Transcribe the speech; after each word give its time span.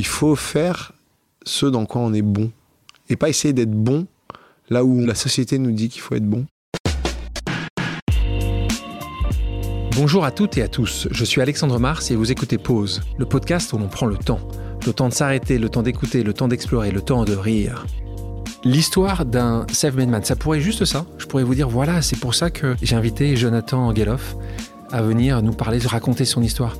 Il 0.00 0.06
faut 0.06 0.36
faire 0.36 0.92
ce 1.44 1.66
dans 1.66 1.84
quoi 1.84 2.00
on 2.02 2.14
est 2.14 2.22
bon. 2.22 2.52
Et 3.08 3.16
pas 3.16 3.28
essayer 3.28 3.52
d'être 3.52 3.72
bon 3.72 4.06
là 4.70 4.84
où 4.84 5.04
la 5.04 5.16
société 5.16 5.58
nous 5.58 5.72
dit 5.72 5.88
qu'il 5.88 6.00
faut 6.00 6.14
être 6.14 6.24
bon. 6.24 6.46
Bonjour 9.96 10.24
à 10.24 10.30
toutes 10.30 10.56
et 10.56 10.62
à 10.62 10.68
tous, 10.68 11.08
je 11.10 11.24
suis 11.24 11.40
Alexandre 11.40 11.80
Mars 11.80 12.12
et 12.12 12.14
vous 12.14 12.30
écoutez 12.30 12.58
Pause, 12.58 13.02
le 13.18 13.26
podcast 13.26 13.72
où 13.72 13.78
l'on 13.78 13.88
prend 13.88 14.06
le 14.06 14.16
temps. 14.16 14.38
Le 14.86 14.92
temps 14.92 15.08
de 15.08 15.14
s'arrêter, 15.14 15.58
le 15.58 15.68
temps 15.68 15.82
d'écouter, 15.82 16.22
le 16.22 16.32
temps 16.32 16.46
d'explorer, 16.46 16.92
le 16.92 17.00
temps 17.00 17.24
de 17.24 17.34
rire. 17.34 17.84
L'histoire 18.62 19.24
d'un 19.24 19.66
self-made 19.72 20.10
man, 20.10 20.22
ça 20.22 20.36
pourrait 20.36 20.60
juste 20.60 20.84
ça. 20.84 21.06
Je 21.18 21.26
pourrais 21.26 21.42
vous 21.42 21.56
dire, 21.56 21.68
voilà, 21.68 22.02
c'est 22.02 22.20
pour 22.20 22.36
ça 22.36 22.50
que 22.50 22.76
j'ai 22.80 22.94
invité 22.94 23.34
Jonathan 23.34 23.92
Geloff 23.92 24.36
à 24.92 25.02
venir 25.02 25.42
nous 25.42 25.52
parler, 25.52 25.80
raconter 25.80 26.24
son 26.24 26.40
histoire. 26.40 26.76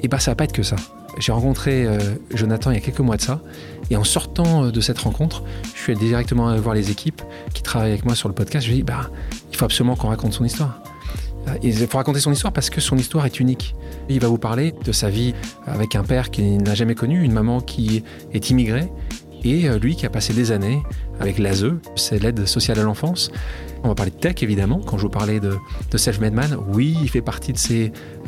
Et 0.00 0.08
bah 0.08 0.18
ça 0.18 0.32
va 0.32 0.34
pas 0.34 0.44
être 0.44 0.52
que 0.52 0.64
ça. 0.64 0.74
J'ai 1.20 1.32
rencontré 1.32 1.84
euh, 1.84 1.98
Jonathan 2.34 2.70
il 2.70 2.74
y 2.74 2.76
a 2.78 2.80
quelques 2.80 3.00
mois 3.00 3.16
de 3.16 3.20
ça, 3.20 3.40
et 3.90 3.96
en 3.96 4.04
sortant 4.04 4.64
euh, 4.64 4.70
de 4.70 4.80
cette 4.80 4.98
rencontre, 4.98 5.44
je 5.74 5.80
suis 5.80 5.92
allé 5.92 6.06
directement 6.06 6.56
voir 6.56 6.74
les 6.74 6.90
équipes 6.90 7.20
qui 7.52 7.62
travaillent 7.62 7.90
avec 7.90 8.06
moi 8.06 8.14
sur 8.14 8.28
le 8.28 8.34
podcast. 8.34 8.64
Je 8.64 8.70
lui 8.70 8.78
ai 8.78 8.82
dit, 8.82 8.84
bah, 8.84 9.10
il 9.50 9.56
faut 9.56 9.66
absolument 9.66 9.96
qu'on 9.96 10.08
raconte 10.08 10.32
son 10.32 10.44
histoire. 10.44 10.82
Euh, 11.48 11.56
Il 11.62 11.74
faut 11.74 11.98
raconter 11.98 12.20
son 12.20 12.32
histoire 12.32 12.54
parce 12.54 12.70
que 12.70 12.80
son 12.80 12.96
histoire 12.96 13.26
est 13.26 13.38
unique. 13.38 13.74
Il 14.08 14.18
va 14.20 14.28
vous 14.28 14.38
parler 14.38 14.74
de 14.82 14.92
sa 14.92 15.10
vie 15.10 15.34
avec 15.66 15.94
un 15.94 16.04
père 16.04 16.30
qu'il 16.30 16.62
n'a 16.62 16.74
jamais 16.74 16.94
connu, 16.94 17.22
une 17.22 17.32
maman 17.32 17.60
qui 17.60 18.02
est 18.32 18.48
immigrée, 18.48 18.90
et 19.44 19.68
lui 19.78 19.96
qui 19.96 20.04
a 20.06 20.10
passé 20.10 20.32
des 20.34 20.52
années 20.52 20.82
avec 21.18 21.38
l'ASE, 21.38 21.66
c'est 21.96 22.18
l'aide 22.18 22.46
sociale 22.46 22.78
à 22.78 22.82
l'enfance. 22.82 23.30
On 23.82 23.88
va 23.88 23.94
parler 23.94 24.10
de 24.10 24.16
tech 24.16 24.42
évidemment. 24.42 24.80
Quand 24.84 24.98
je 24.98 25.02
vous 25.02 25.10
parlais 25.10 25.40
de, 25.40 25.56
de 25.90 25.96
Self-Made 25.96 26.56
oui, 26.72 26.96
il 27.02 27.08
fait 27.08 27.22
partie 27.22 27.52
de 27.52 27.58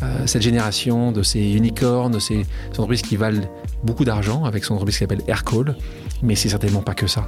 euh, 0.02 0.26
cette 0.26 0.42
génération, 0.42 1.12
de 1.12 1.22
ces 1.22 1.52
unicornes, 1.54 2.12
de 2.12 2.18
ces 2.18 2.44
entreprises 2.70 3.02
qui 3.02 3.16
valent 3.16 3.42
beaucoup 3.84 4.04
d'argent 4.04 4.44
avec 4.44 4.64
son 4.64 4.74
entreprise 4.74 4.96
qui 4.96 5.00
s'appelle 5.00 5.22
Aircall. 5.28 5.76
Mais 6.22 6.36
c'est 6.36 6.48
certainement 6.48 6.82
pas 6.82 6.94
que 6.94 7.06
ça. 7.06 7.26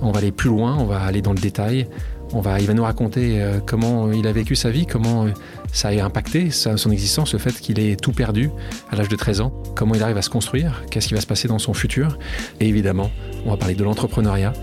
On 0.00 0.10
va 0.10 0.18
aller 0.18 0.32
plus 0.32 0.48
loin, 0.48 0.76
on 0.78 0.86
va 0.86 1.00
aller 1.00 1.20
dans 1.20 1.32
le 1.32 1.38
détail. 1.38 1.86
On 2.32 2.40
va, 2.40 2.58
il 2.58 2.66
va 2.66 2.74
nous 2.74 2.82
raconter 2.82 3.40
euh, 3.40 3.60
comment 3.64 4.10
il 4.10 4.26
a 4.26 4.32
vécu 4.32 4.56
sa 4.56 4.70
vie, 4.70 4.86
comment 4.86 5.26
euh, 5.26 5.30
ça 5.72 5.88
a 5.88 6.04
impacté 6.04 6.50
son 6.50 6.90
existence, 6.90 7.32
le 7.32 7.38
fait 7.38 7.52
qu'il 7.60 7.78
ait 7.78 7.94
tout 7.94 8.12
perdu 8.12 8.50
à 8.90 8.96
l'âge 8.96 9.08
de 9.08 9.16
13 9.16 9.42
ans, 9.42 9.52
comment 9.76 9.94
il 9.94 10.02
arrive 10.02 10.16
à 10.16 10.22
se 10.22 10.30
construire, 10.30 10.82
qu'est-ce 10.90 11.06
qui 11.08 11.14
va 11.14 11.20
se 11.20 11.26
passer 11.26 11.46
dans 11.46 11.60
son 11.60 11.72
futur. 11.72 12.18
Et 12.58 12.68
évidemment, 12.68 13.10
on 13.44 13.50
va 13.50 13.56
parler 13.56 13.74
de 13.74 13.84
l'entrepreneuriat 13.84 14.54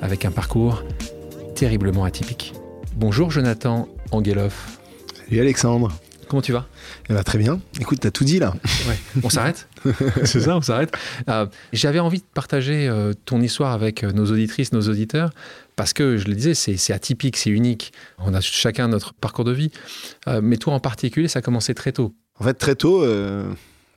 avec 0.00 0.24
un 0.24 0.30
parcours 0.30 0.82
terriblement 1.54 2.04
atypique. 2.04 2.54
Bonjour 3.00 3.30
Jonathan 3.30 3.88
Angeloff. 4.12 4.78
Salut 5.28 5.40
Alexandre. 5.40 5.90
Comment 6.28 6.42
tu 6.42 6.52
vas? 6.52 6.66
Eh 7.08 7.12
ben, 7.14 7.22
très 7.24 7.38
bien. 7.38 7.60
Écoute, 7.80 7.98
t'as 8.00 8.10
tout 8.10 8.24
dit 8.24 8.38
là. 8.38 8.54
Ouais. 8.88 8.96
On 9.24 9.30
s'arrête? 9.30 9.68
C'est 10.24 10.40
ça, 10.40 10.56
on 10.56 10.60
s'arrête. 10.60 10.92
Euh, 11.28 11.46
J'avais 11.72 11.98
envie 11.98 12.18
de 12.18 12.24
partager 12.34 12.88
euh, 12.88 13.12
ton 13.24 13.40
histoire 13.40 13.72
avec 13.72 14.04
euh, 14.04 14.12
nos 14.12 14.26
auditrices, 14.26 14.72
nos 14.72 14.82
auditeurs, 14.82 15.30
parce 15.76 15.92
que 15.92 16.18
je 16.18 16.26
le 16.26 16.34
disais, 16.34 16.54
c'est 16.54 16.92
atypique, 16.92 17.36
c'est 17.36 17.50
unique. 17.50 17.92
On 18.18 18.32
a 18.34 18.40
chacun 18.40 18.86
notre 18.88 19.14
parcours 19.14 19.44
de 19.44 19.52
vie. 19.52 19.72
Euh, 20.28 20.40
mais 20.42 20.56
toi 20.58 20.74
en 20.74 20.80
particulier, 20.80 21.26
ça 21.26 21.38
a 21.40 21.42
commencé 21.42 21.74
très 21.74 21.92
tôt. 21.92 22.14
En 22.38 22.44
fait, 22.44 22.54
très 22.54 22.74
tôt, 22.74 23.02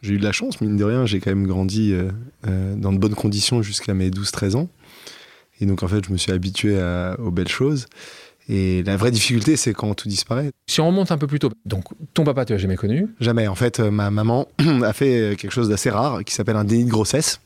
j'ai 0.02 0.14
eu 0.14 0.17
de 0.17 0.23
la 0.23 0.32
chance, 0.32 0.60
mine 0.60 0.76
de 0.76 0.84
rien. 0.84 1.06
J'ai 1.06 1.20
quand 1.20 1.30
même 1.32 1.48
grandi 1.48 1.94
dans 2.45 2.92
de 2.92 2.98
bonnes 2.98 3.16
conditions 3.16 3.62
jusqu'à 3.62 3.94
mes 3.94 4.10
12-13 4.10 4.56
ans. 4.56 4.70
Et 5.62 5.66
donc, 5.66 5.82
en 5.84 5.88
fait, 5.88 6.04
je 6.06 6.12
me 6.12 6.17
suis 6.17 6.32
habitué 6.34 6.78
à- 6.78 7.16
aux 7.20 7.32
belles 7.32 7.48
choses. 7.48 7.86
Et 8.49 8.83
la 8.83 8.97
vraie 8.97 9.11
difficulté, 9.11 9.55
c'est 9.55 9.73
quand 9.73 9.94
tout 9.94 10.09
disparaît. 10.09 10.52
Si 10.69 10.81
on 10.81 10.88
remonte 10.88 11.11
un 11.11 11.17
peu 11.17 11.27
plus 11.27 11.39
tôt, 11.39 11.49
donc 11.66 11.86
ton 12.13 12.23
papa, 12.25 12.44
tu 12.44 12.52
l'as 12.53 12.59
jamais 12.59 12.75
connu? 12.75 13.08
Jamais. 13.22 13.47
En 13.47 13.55
fait, 13.55 13.80
euh, 13.80 13.89
ma 13.89 14.11
maman 14.11 14.47
a 14.83 14.91
fait 14.94 15.17
euh, 15.17 15.36
quelque 15.36 15.52
chose 15.53 15.69
d'assez 15.69 15.89
rare 15.89 16.23
qui 16.25 16.33
s'appelle 16.33 16.58
un 16.58 16.66
déni 16.66 16.83
de 16.86 16.89
grossesse. 16.89 17.39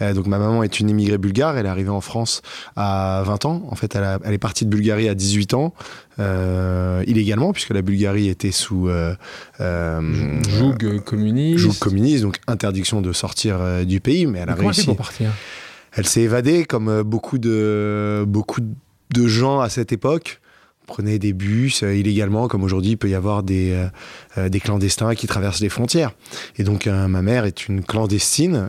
Euh, 0.00 0.14
donc 0.14 0.26
ma 0.26 0.38
maman 0.38 0.62
est 0.62 0.80
une 0.80 0.88
immigrée 0.88 1.18
bulgare, 1.18 1.58
elle 1.58 1.66
est 1.66 1.68
arrivée 1.68 1.90
en 1.90 2.00
France 2.00 2.40
à 2.74 3.22
20 3.26 3.44
ans. 3.44 3.62
En 3.70 3.74
fait, 3.74 3.94
elle, 3.94 4.04
a- 4.04 4.18
elle 4.24 4.32
est 4.32 4.38
partie 4.38 4.64
de 4.64 4.70
Bulgarie 4.70 5.08
à 5.10 5.14
18 5.14 5.52
ans, 5.52 5.74
euh, 6.18 7.04
illégalement, 7.06 7.52
puisque 7.52 7.74
la 7.74 7.82
Bulgarie 7.82 8.28
était 8.28 8.52
sous 8.52 8.88
euh, 8.88 9.14
Joug 9.60 11.00
communiste. 11.04 11.58
joug 11.58 11.74
communiste, 11.78 12.22
donc 12.22 12.36
interdiction 12.46 13.02
de 13.02 13.12
sortir 13.12 13.58
du 13.84 14.00
pays, 14.00 14.26
mais 14.26 14.38
elle 14.38 14.48
a 14.48 14.52
Mais 14.52 14.56
Comment 14.58 14.70
elle 14.70 14.74
réussi. 14.74 14.86
pour 14.86 14.96
partir? 14.96 15.30
Elle 15.92 16.06
s'est 16.06 16.22
évadée 16.22 16.64
comme 16.64 17.02
beaucoup 17.02 17.38
de, 17.38 18.24
beaucoup 18.26 18.60
de 18.60 18.68
gens 19.26 19.60
à 19.60 19.68
cette 19.68 19.92
époque. 19.92 20.40
On 20.88 20.92
prenait 20.92 21.20
des 21.20 21.32
bus 21.32 21.84
euh, 21.84 21.94
illégalement, 21.94 22.48
comme 22.48 22.64
aujourd'hui, 22.64 22.92
il 22.92 22.96
peut 22.96 23.08
y 23.08 23.14
avoir 23.14 23.44
des, 23.44 23.70
euh, 23.70 23.86
euh, 24.38 24.48
des 24.48 24.58
clandestins 24.58 25.14
qui 25.14 25.28
traversent 25.28 25.60
les 25.60 25.68
frontières. 25.68 26.10
Et 26.56 26.64
donc, 26.64 26.88
euh, 26.88 27.06
ma 27.06 27.22
mère 27.22 27.44
est 27.44 27.68
une 27.68 27.84
clandestine, 27.84 28.68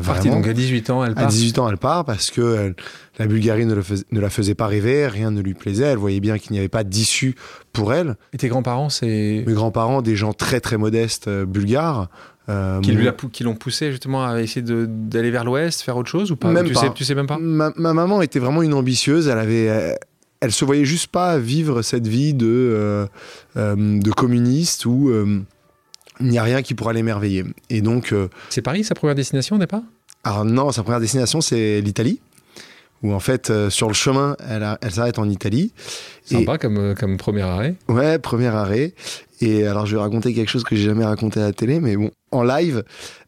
vraiment. 0.00 0.36
donc 0.36 0.46
à 0.48 0.54
18 0.54 0.88
ans, 0.88 1.04
elle 1.04 1.12
À 1.12 1.14
part. 1.14 1.26
18 1.26 1.58
ans, 1.58 1.68
elle 1.68 1.76
part 1.76 2.06
parce 2.06 2.30
que 2.30 2.74
la 3.18 3.26
Bulgarie 3.26 3.66
ne, 3.66 3.74
le 3.74 3.82
fais- 3.82 4.02
ne 4.12 4.18
la 4.20 4.30
faisait 4.30 4.54
pas 4.54 4.66
rêver, 4.66 5.06
rien 5.08 5.30
ne 5.30 5.42
lui 5.42 5.52
plaisait. 5.52 5.84
Elle 5.84 5.98
voyait 5.98 6.20
bien 6.20 6.38
qu'il 6.38 6.52
n'y 6.52 6.58
avait 6.58 6.68
pas 6.70 6.84
d'issue 6.84 7.34
pour 7.74 7.92
elle. 7.92 8.16
Et 8.32 8.38
tes 8.38 8.48
grands-parents, 8.48 8.88
c'est 8.88 9.44
Mes 9.46 9.52
grands-parents, 9.52 10.00
des 10.00 10.16
gens 10.16 10.32
très 10.32 10.60
très 10.60 10.78
modestes 10.78 11.28
bulgares, 11.28 12.08
euh, 12.48 12.80
qui 13.32 13.44
l'ont 13.44 13.54
poussé 13.54 13.90
justement 13.90 14.24
à 14.26 14.40
essayer 14.40 14.62
d'aller 14.62 15.30
vers 15.30 15.44
l'ouest, 15.44 15.82
faire 15.82 15.96
autre 15.96 16.08
chose 16.10 16.30
ou 16.30 16.36
pas? 16.36 16.50
Même 16.50 16.66
tu 16.66 16.72
pas. 16.72 16.80
Sais, 16.80 16.92
tu 16.94 17.04
sais 17.04 17.14
même 17.14 17.26
pas? 17.26 17.38
Ma, 17.38 17.72
ma 17.76 17.92
maman 17.92 18.22
était 18.22 18.38
vraiment 18.38 18.62
une 18.62 18.74
ambitieuse. 18.74 19.28
Elle 19.28 19.38
avait, 19.38 19.96
elle 20.40 20.52
se 20.52 20.64
voyait 20.64 20.84
juste 20.84 21.08
pas 21.08 21.38
vivre 21.38 21.82
cette 21.82 22.06
vie 22.06 22.32
de 22.34 22.46
euh, 22.46 23.06
euh, 23.56 24.00
de 24.00 24.10
communiste 24.12 24.86
où 24.86 25.12
il 26.20 26.26
n'y 26.26 26.38
a 26.38 26.42
rien 26.42 26.62
qui 26.62 26.74
pourra 26.74 26.92
l'émerveiller. 26.92 27.44
Et 27.70 27.80
donc, 27.80 28.14
C'est 28.48 28.62
Paris 28.62 28.84
sa 28.84 28.94
première 28.94 29.14
destination 29.14 29.56
au 29.56 29.58
départ? 29.58 29.82
alors 30.24 30.44
non, 30.44 30.72
sa 30.72 30.82
première 30.82 31.00
destination 31.00 31.40
c'est 31.40 31.80
l'Italie. 31.80 32.20
Où 33.02 33.12
en 33.12 33.20
fait, 33.20 33.50
euh, 33.50 33.70
sur 33.70 33.86
le 33.88 33.94
chemin, 33.94 34.36
elle, 34.48 34.64
a- 34.64 34.78
elle 34.82 34.90
s'arrête 34.92 35.18
en 35.18 35.28
Italie. 35.28 35.72
Et- 36.30 36.34
Sympa 36.34 36.58
comme, 36.58 36.78
euh, 36.78 36.94
comme 36.94 37.16
premier 37.16 37.42
arrêt. 37.42 37.74
Ouais, 37.88 38.18
premier 38.18 38.48
arrêt. 38.48 38.92
Et 39.40 39.66
alors, 39.66 39.86
je 39.86 39.94
vais 39.94 40.02
raconter 40.02 40.34
quelque 40.34 40.48
chose 40.50 40.64
que 40.64 40.74
j'ai 40.74 40.82
jamais 40.86 41.04
raconté 41.04 41.38
à 41.40 41.44
la 41.44 41.52
télé, 41.52 41.78
mais 41.78 41.96
bon, 41.96 42.10
en 42.32 42.42
live, 42.42 42.82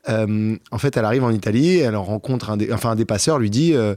euh, 0.09 0.56
en 0.72 0.78
fait, 0.78 0.97
elle 0.97 1.04
arrive 1.04 1.22
en 1.22 1.30
Italie, 1.30 1.78
elle 1.78 1.94
rencontre 1.94 2.50
un, 2.50 2.56
dé- 2.56 2.72
enfin, 2.72 2.91
un 2.91 2.97
dépasseur, 2.97 3.38
lui 3.38 3.50
dit. 3.50 3.75
Euh, 3.75 3.94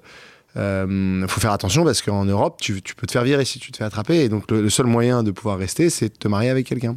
euh, 0.55 1.27
faut 1.27 1.41
faire 1.41 1.51
attention 1.51 1.83
parce 1.83 2.03
qu'en 2.03 2.25
Europe, 2.25 2.57
tu, 2.61 2.83
tu 2.83 2.93
peux 2.93 3.07
te 3.07 3.11
faire 3.11 3.23
virer 3.23 3.43
si 3.43 3.57
tu 3.57 3.71
te 3.71 3.77
fais 3.77 3.83
attraper. 3.85 4.23
Et 4.23 4.29
donc, 4.29 4.51
le, 4.51 4.61
le 4.61 4.69
seul 4.69 4.85
moyen 4.85 5.23
de 5.23 5.31
pouvoir 5.31 5.57
rester, 5.57 5.89
c'est 5.89 6.09
de 6.09 6.13
te 6.13 6.27
marier 6.27 6.49
avec 6.51 6.67
quelqu'un. 6.67 6.95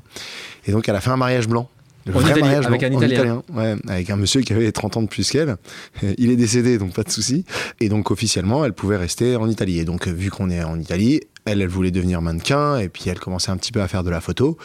Et 0.66 0.72
donc, 0.72 0.86
elle 0.90 0.94
a 0.96 1.00
fait 1.00 1.08
un 1.08 1.16
mariage 1.16 1.48
blanc. 1.48 1.70
Le 2.06 2.16
En 2.16 2.20
Italie, 2.20 2.42
avec 2.42 2.80
blanc, 2.80 2.88
un 2.88 2.94
en 2.94 3.02
Italien. 3.02 3.42
Ouais, 3.52 3.74
avec 3.88 4.10
un 4.10 4.16
monsieur 4.16 4.40
qui 4.40 4.52
avait 4.52 4.70
30 4.70 4.96
ans 4.96 5.02
de 5.02 5.08
plus 5.08 5.28
qu'elle. 5.28 5.56
Il 6.18 6.30
est 6.30 6.36
décédé, 6.36 6.78
donc 6.78 6.94
pas 6.94 7.02
de 7.02 7.10
souci. 7.10 7.44
Et 7.80 7.88
donc, 7.88 8.12
officiellement, 8.12 8.64
elle 8.64 8.74
pouvait 8.74 8.96
rester 8.96 9.34
en 9.34 9.48
Italie. 9.48 9.80
Et 9.80 9.84
donc, 9.84 10.06
euh, 10.06 10.12
vu 10.12 10.30
qu'on 10.30 10.48
est 10.48 10.62
en 10.62 10.78
Italie, 10.78 11.20
elle, 11.46 11.60
elle 11.60 11.68
voulait 11.68 11.90
devenir 11.90 12.22
mannequin. 12.22 12.78
Et 12.78 12.88
puis, 12.88 13.04
elle 13.08 13.18
commençait 13.18 13.50
un 13.50 13.56
petit 13.56 13.72
peu 13.72 13.82
à 13.82 13.88
faire 13.88 14.04
de 14.04 14.10
la 14.10 14.20
photo. 14.20 14.56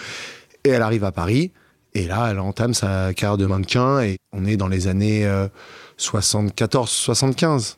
Et 0.63 0.69
elle 0.69 0.83
arrive 0.83 1.03
à 1.03 1.11
Paris. 1.11 1.51
Et 1.95 2.05
là, 2.05 2.27
elle 2.29 2.39
entame 2.39 2.75
sa 2.75 3.11
carrière 3.15 3.37
de 3.37 3.47
mannequin. 3.47 4.01
Et 4.01 4.17
on 4.33 4.45
est 4.45 4.55
dans 4.55 4.67
les 4.67 4.87
années 4.87 5.27
74-75. 5.97 7.75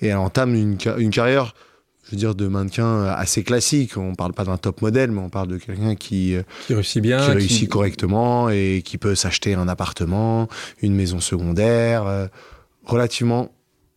Et 0.00 0.08
elle 0.08 0.16
entame 0.16 0.54
une, 0.54 0.78
une 0.96 1.10
carrière, 1.10 1.54
je 2.08 2.12
veux 2.12 2.16
dire, 2.16 2.34
de 2.34 2.46
mannequin 2.48 3.04
assez 3.04 3.42
classique. 3.44 3.96
On 3.96 4.14
parle 4.14 4.32
pas 4.32 4.44
d'un 4.44 4.56
top 4.56 4.80
modèle, 4.82 5.10
mais 5.10 5.20
on 5.20 5.28
parle 5.28 5.48
de 5.48 5.58
quelqu'un 5.58 5.94
qui, 5.94 6.34
euh, 6.34 6.42
Qui 6.66 6.74
réussit 6.74 7.02
bien. 7.02 7.18
qui 7.24 7.30
réussit 7.32 7.68
correctement 7.68 8.48
et 8.48 8.82
qui 8.84 8.96
peut 8.98 9.14
s'acheter 9.14 9.54
un 9.54 9.68
appartement, 9.68 10.48
une 10.82 10.94
maison 10.94 11.20
secondaire, 11.20 12.06
euh, 12.06 12.26
relativement, 12.86 13.50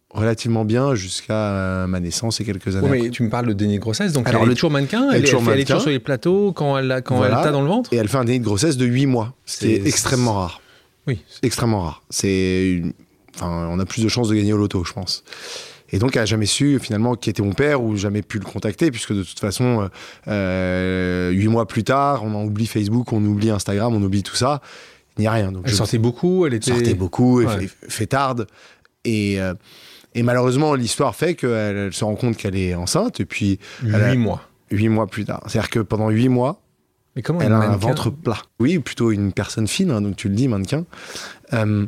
relativement 0.10 0.66
bien 0.66 0.94
jusqu'à 0.94 1.34
euh, 1.34 1.88
ma 1.88 2.02
naissance 2.02 2.42
et 2.42 2.44
quelques 2.44 2.76
années. 2.76 2.86
Après. 2.88 3.00
mais 3.04 3.10
tu 3.12 3.24
me 3.24 3.30
parles 3.30 3.48
de 3.48 3.54
déni 3.54 3.76
de 3.76 3.80
grossesse, 3.82 4.12
donc 4.12 4.28
Alors, 4.28 4.42
elle 4.42 4.48
le- 4.48 4.52
est 4.52 4.56
toujours 4.56 4.72
mannequin, 4.72 5.08
elle 5.10 5.16
est 5.16 5.18
elle, 5.20 5.24
est- 5.24 5.26
toujours 5.28 5.40
elle 5.42 5.48
elle 5.48 5.54
est 5.54 5.56
mannequin. 5.60 5.74
toujours 5.76 5.82
sur 5.84 5.92
les 5.92 6.00
plateaux 6.00 6.52
quand 6.52 6.78
elle 6.78 6.92
a 6.92 7.02
quand 7.02 7.16
Voilà. 7.16 7.38
elle 7.40 7.44
t'a 7.46 7.52
dans 7.52 7.62
le 7.62 7.68
ventre. 7.70 7.94
Et 7.94 7.96
elle 7.96 8.10
fait 8.10 8.18
un 8.18 8.26
déni 8.26 8.40
de 8.42 8.46
grossesse 8.46 8.76
de 8.76 8.86
8 8.86 9.06
mois, 9.06 9.34
C'est- 9.46 9.88
extrêmement 9.88 10.34
rare. 10.34 10.62
Oui. 11.08 11.22
Extrêmement 11.44 11.82
rare. 11.82 12.04
C'est 12.10 12.72
une- 12.72 12.94
Enfin, 13.34 13.70
on 13.72 13.80
a 13.80 13.86
plus 13.86 14.04
de 14.04 14.10
chances 14.10 14.28
de 14.28 14.36
gagner 14.36 14.52
au 14.52 14.58
loto, 14.58 14.84
je 14.84 14.92
pense. 14.92 15.24
Et 15.92 16.00
donc, 16.00 16.16
elle 16.16 16.22
n'a 16.22 16.26
jamais 16.26 16.46
su 16.46 16.80
finalement 16.80 17.16
qui 17.16 17.30
était 17.30 17.42
mon 17.42 17.54
père 17.54 17.84
ou 17.84 17.96
jamais 17.98 18.22
pu 18.22 18.40
le 18.40 18.46
contacter, 18.46 18.92
puisque 18.92 19.14
de 19.14 19.24
toute 19.24 19.40
façon, 19.40 19.82
euh, 19.82 19.88
euh, 20.28 21.30
huit 21.32 21.48
mois 21.48 21.68
plus 21.68 21.84
tard, 21.84 22.24
on 22.24 22.34
en 22.34 22.44
oublie 22.46 22.66
Facebook, 22.68 23.12
on 23.14 23.24
oublie 23.26 23.50
Instagram, 23.50 23.94
on 23.94 24.02
oublie 24.02 24.24
tout 24.24 24.36
ça. 24.36 24.62
Il 25.18 25.22
n'y 25.22 25.28
a 25.28 25.32
rien. 25.32 25.52
Donc, 25.52 25.64
Elle 25.66 25.72
je- 25.72 25.76
sortait 25.78 25.98
beaucoup, 25.98 26.46
elle 26.46 26.54
était. 26.54 26.72
sortait 26.72 26.94
beaucoup, 26.94 27.42
Ouais. 27.44 27.68
fait, 27.68 27.90
fait 27.90 28.06
tarde. 28.08 28.48
Et, 29.04 29.42
euh, 29.42 29.54
et 30.16 30.24
malheureusement, 30.24 30.76
l'histoire 30.76 31.16
fait 31.16 31.36
qu'elle 31.36 31.50
elle 31.78 31.94
se 31.94 32.04
rend 32.06 32.16
compte 32.16 32.38
qu'elle 32.38 32.56
est 32.56 32.74
enceinte, 32.76 33.20
et 33.20 33.26
puis 33.26 33.60
Huit 33.84 33.94
a- 33.96 34.16
mois. 34.16 34.42
huit 34.72 34.88
mois 34.90 35.08
plus 35.08 35.26
tard. 35.26 35.44
C'est-à-dire 35.48 35.70
que 35.70 35.80
pendant 35.80 36.10
huit 36.10 36.30
mois, 36.30 36.62
Mais 37.18 37.22
comment 37.22 37.42
elle 37.42 37.52
a 37.52 37.58
un 37.58 37.76
ventre 37.76 38.10
plat. 38.10 38.38
Oui, 38.62 38.80
plutôt 38.80 39.12
une 39.12 39.34
personne 39.34 39.68
fine, 39.68 39.92
hein, 39.92 40.02
donc 40.02 40.16
tu 40.16 40.30
le 40.30 40.36
dis, 40.36 40.48
mannequin. 40.48 40.86
Euh, 41.52 41.86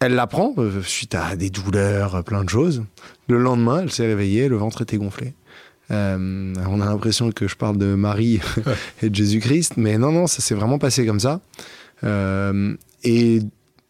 elle 0.00 0.14
l'apprend 0.14 0.54
euh, 0.58 0.82
suite 0.82 1.14
à 1.14 1.36
des 1.36 1.50
douleurs, 1.50 2.16
euh, 2.16 2.22
plein 2.22 2.44
de 2.44 2.48
choses. 2.48 2.84
Le 3.28 3.38
lendemain, 3.38 3.80
elle 3.82 3.90
s'est 3.92 4.06
réveillée, 4.06 4.48
le 4.48 4.56
ventre 4.56 4.82
était 4.82 4.96
gonflé. 4.96 5.34
Euh, 5.90 6.52
on 6.68 6.80
a 6.80 6.84
l'impression 6.84 7.32
que 7.32 7.48
je 7.48 7.56
parle 7.56 7.78
de 7.78 7.94
Marie 7.94 8.40
et 9.02 9.10
de 9.10 9.14
Jésus-Christ, 9.14 9.74
mais 9.76 9.98
non, 9.98 10.12
non, 10.12 10.26
ça 10.26 10.42
s'est 10.42 10.54
vraiment 10.54 10.78
passé 10.78 11.06
comme 11.06 11.20
ça. 11.20 11.40
Euh, 12.04 12.74
et, 13.04 13.40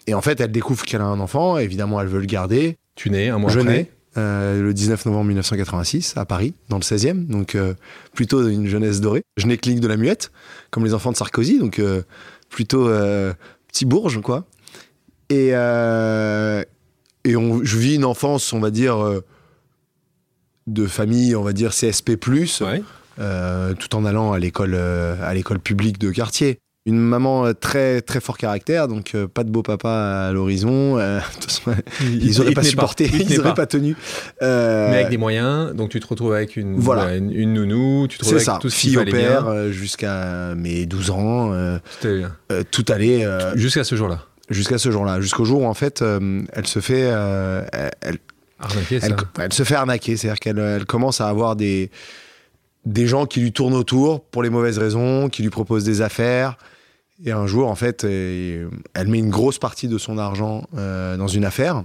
et 0.06 0.14
en 0.14 0.22
fait, 0.22 0.40
elle 0.40 0.52
découvre 0.52 0.84
qu'elle 0.84 1.00
a 1.00 1.06
un 1.06 1.20
enfant. 1.20 1.58
Évidemment, 1.58 2.00
elle 2.00 2.08
veut 2.08 2.20
le 2.20 2.26
garder. 2.26 2.76
Tu 2.94 3.10
nais 3.10 3.28
un 3.28 3.38
mois 3.38 3.50
Je 3.50 3.60
après. 3.60 3.72
nais 3.72 3.90
euh, 4.16 4.62
le 4.62 4.74
19 4.74 5.06
novembre 5.06 5.26
1986 5.26 6.14
à 6.16 6.24
Paris, 6.24 6.54
dans 6.68 6.76
le 6.78 6.82
16e, 6.82 7.26
donc 7.26 7.54
euh, 7.54 7.74
plutôt 8.14 8.48
une 8.48 8.66
jeunesse 8.66 9.00
dorée. 9.00 9.22
Je 9.36 9.46
n'ai 9.46 9.56
clinique 9.56 9.80
de 9.80 9.86
la 9.86 9.96
muette, 9.96 10.32
comme 10.70 10.84
les 10.84 10.94
enfants 10.94 11.12
de 11.12 11.16
Sarkozy, 11.16 11.58
donc 11.58 11.78
euh, 11.78 12.02
plutôt 12.48 12.88
euh, 12.88 13.32
petit 13.68 13.84
bourge, 13.84 14.20
quoi. 14.20 14.46
Et, 15.30 15.50
euh, 15.52 16.62
et 17.24 17.36
on, 17.36 17.62
je 17.62 17.76
vis 17.76 17.96
une 17.96 18.04
enfance, 18.04 18.52
on 18.52 18.60
va 18.60 18.70
dire, 18.70 18.96
euh, 19.04 19.24
de 20.66 20.86
famille, 20.86 21.34
on 21.36 21.42
va 21.42 21.52
dire 21.52 21.72
CSP+, 21.72 22.16
Ouais. 22.60 22.82
euh, 23.18 23.74
tout 23.74 23.94
en 23.96 24.04
allant 24.04 24.32
à 24.32 24.38
l'école 24.38 24.74
à 24.74 25.32
l'école 25.34 25.58
publique 25.58 25.98
de 25.98 26.10
quartier. 26.10 26.58
Une 26.86 26.98
maman 26.98 27.52
très 27.52 28.00
très 28.00 28.18
fort 28.20 28.38
caractère, 28.38 28.88
donc 28.88 29.14
pas 29.34 29.44
de 29.44 29.50
beau 29.50 29.62
papa 29.62 30.28
à 30.28 30.32
l'horizon. 30.32 30.96
façon, 31.40 31.74
ils 32.00 32.40
auraient 32.40 32.50
il 32.50 32.54
pas 32.54 32.62
supporté, 32.62 33.04
il 33.12 33.20
ils 33.20 33.26
tenait 33.26 33.38
auraient 33.40 33.48
pas. 33.50 33.54
pas 33.56 33.66
tenu. 33.66 33.94
Mais 34.40 34.46
avec 34.94 35.10
des 35.10 35.18
moyens, 35.18 35.74
donc 35.74 35.90
tu 35.90 36.00
te 36.00 36.06
retrouves 36.06 36.32
avec 36.32 36.56
une, 36.56 36.76
Voilà. 36.76 37.14
une, 37.16 37.30
une 37.30 37.52
nounou, 37.52 38.06
tu 38.08 38.16
te 38.16 38.22
retrouves 38.24 38.36
avec 38.36 38.46
ça, 38.46 38.58
tout 38.62 38.70
ce 38.70 38.76
fille 38.78 38.96
au 38.96 39.04
père 39.04 39.70
jusqu'à 39.70 40.54
mes 40.54 40.86
12 40.86 41.10
ans, 41.10 41.78
Tout 42.70 42.84
allait 42.88 43.26
Jusqu'à 43.56 43.84
ce 43.84 43.94
jour-là. 43.94 44.24
Jusqu'à 44.50 44.78
ce 44.78 44.90
jour-là, 44.90 45.20
jusqu'au 45.20 45.44
jour 45.44 45.62
où 45.62 45.66
en 45.66 45.74
fait 45.74 46.02
euh, 46.02 46.42
elle 46.52 46.66
se 46.66 46.80
fait, 46.80 47.04
euh, 47.04 47.64
elle, 48.00 48.18
Arnaqué, 48.60 49.00
ça. 49.00 49.06
elle, 49.06 49.16
elle 49.38 49.52
se 49.52 49.62
fait 49.62 49.74
arnaquer, 49.74 50.16
c'est-à-dire 50.16 50.40
qu'elle 50.40 50.58
elle 50.58 50.86
commence 50.86 51.20
à 51.20 51.28
avoir 51.28 51.56
des 51.56 51.90
des 52.88 53.06
gens 53.06 53.26
qui 53.26 53.40
lui 53.40 53.52
tournent 53.52 53.74
autour 53.74 54.24
pour 54.24 54.42
les 54.42 54.50
mauvaises 54.50 54.78
raisons, 54.78 55.28
qui 55.28 55.42
lui 55.42 55.50
proposent 55.50 55.84
des 55.84 56.00
affaires. 56.00 56.56
Et 57.24 57.32
un 57.32 57.46
jour, 57.46 57.68
en 57.68 57.74
fait, 57.74 58.04
euh, 58.04 58.70
elle 58.94 59.08
met 59.08 59.18
une 59.18 59.30
grosse 59.30 59.58
partie 59.58 59.88
de 59.88 59.98
son 59.98 60.18
argent 60.18 60.66
euh, 60.76 61.16
dans 61.16 61.26
une 61.26 61.44
affaire. 61.44 61.84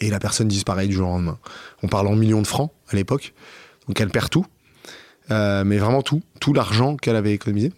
Et 0.00 0.10
la 0.10 0.18
personne 0.18 0.48
disparaît 0.48 0.86
du 0.86 0.94
jour 0.94 1.08
au 1.08 1.12
lendemain. 1.12 1.38
On 1.82 1.88
parle 1.88 2.08
en 2.08 2.16
millions 2.16 2.42
de 2.42 2.46
francs 2.46 2.72
à 2.88 2.96
l'époque. 2.96 3.32
Donc 3.86 4.00
elle 4.00 4.10
perd 4.10 4.28
tout. 4.30 4.46
Euh, 5.30 5.64
mais 5.64 5.78
vraiment 5.78 6.02
tout. 6.02 6.22
Tout 6.40 6.52
l'argent 6.52 6.96
qu'elle 6.96 7.16
avait 7.16 7.32
économisé. 7.32 7.72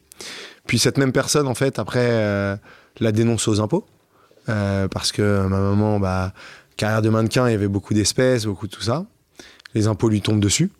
Puis 0.67 0.79
cette 0.79 0.99
même 0.99 1.13
personne, 1.13 1.47
en 1.47 1.55
fait, 1.55 1.79
après, 1.79 2.01
euh, 2.01 2.57
la 3.01 3.13
dénonce 3.13 3.47
aux 3.49 3.61
impôts. 3.61 3.87
Euh, 4.49 4.87
parce 4.89 5.11
que 5.13 5.47
ma 5.49 5.59
maman, 5.61 5.99
bah, 5.99 6.33
carrière 6.77 7.03
de 7.03 7.09
mannequin, 7.09 7.49
il 7.49 7.53
y 7.53 7.55
avait 7.55 7.69
beaucoup 7.69 7.95
d'espèces, 7.95 8.45
beaucoup 8.47 8.67
de 8.69 8.73
tout 8.73 8.83
ça. 8.83 9.07
Les 9.75 9.89
impôts 9.89 10.09
lui 10.09 10.21
tombent 10.23 10.41
dessus. 10.41 10.71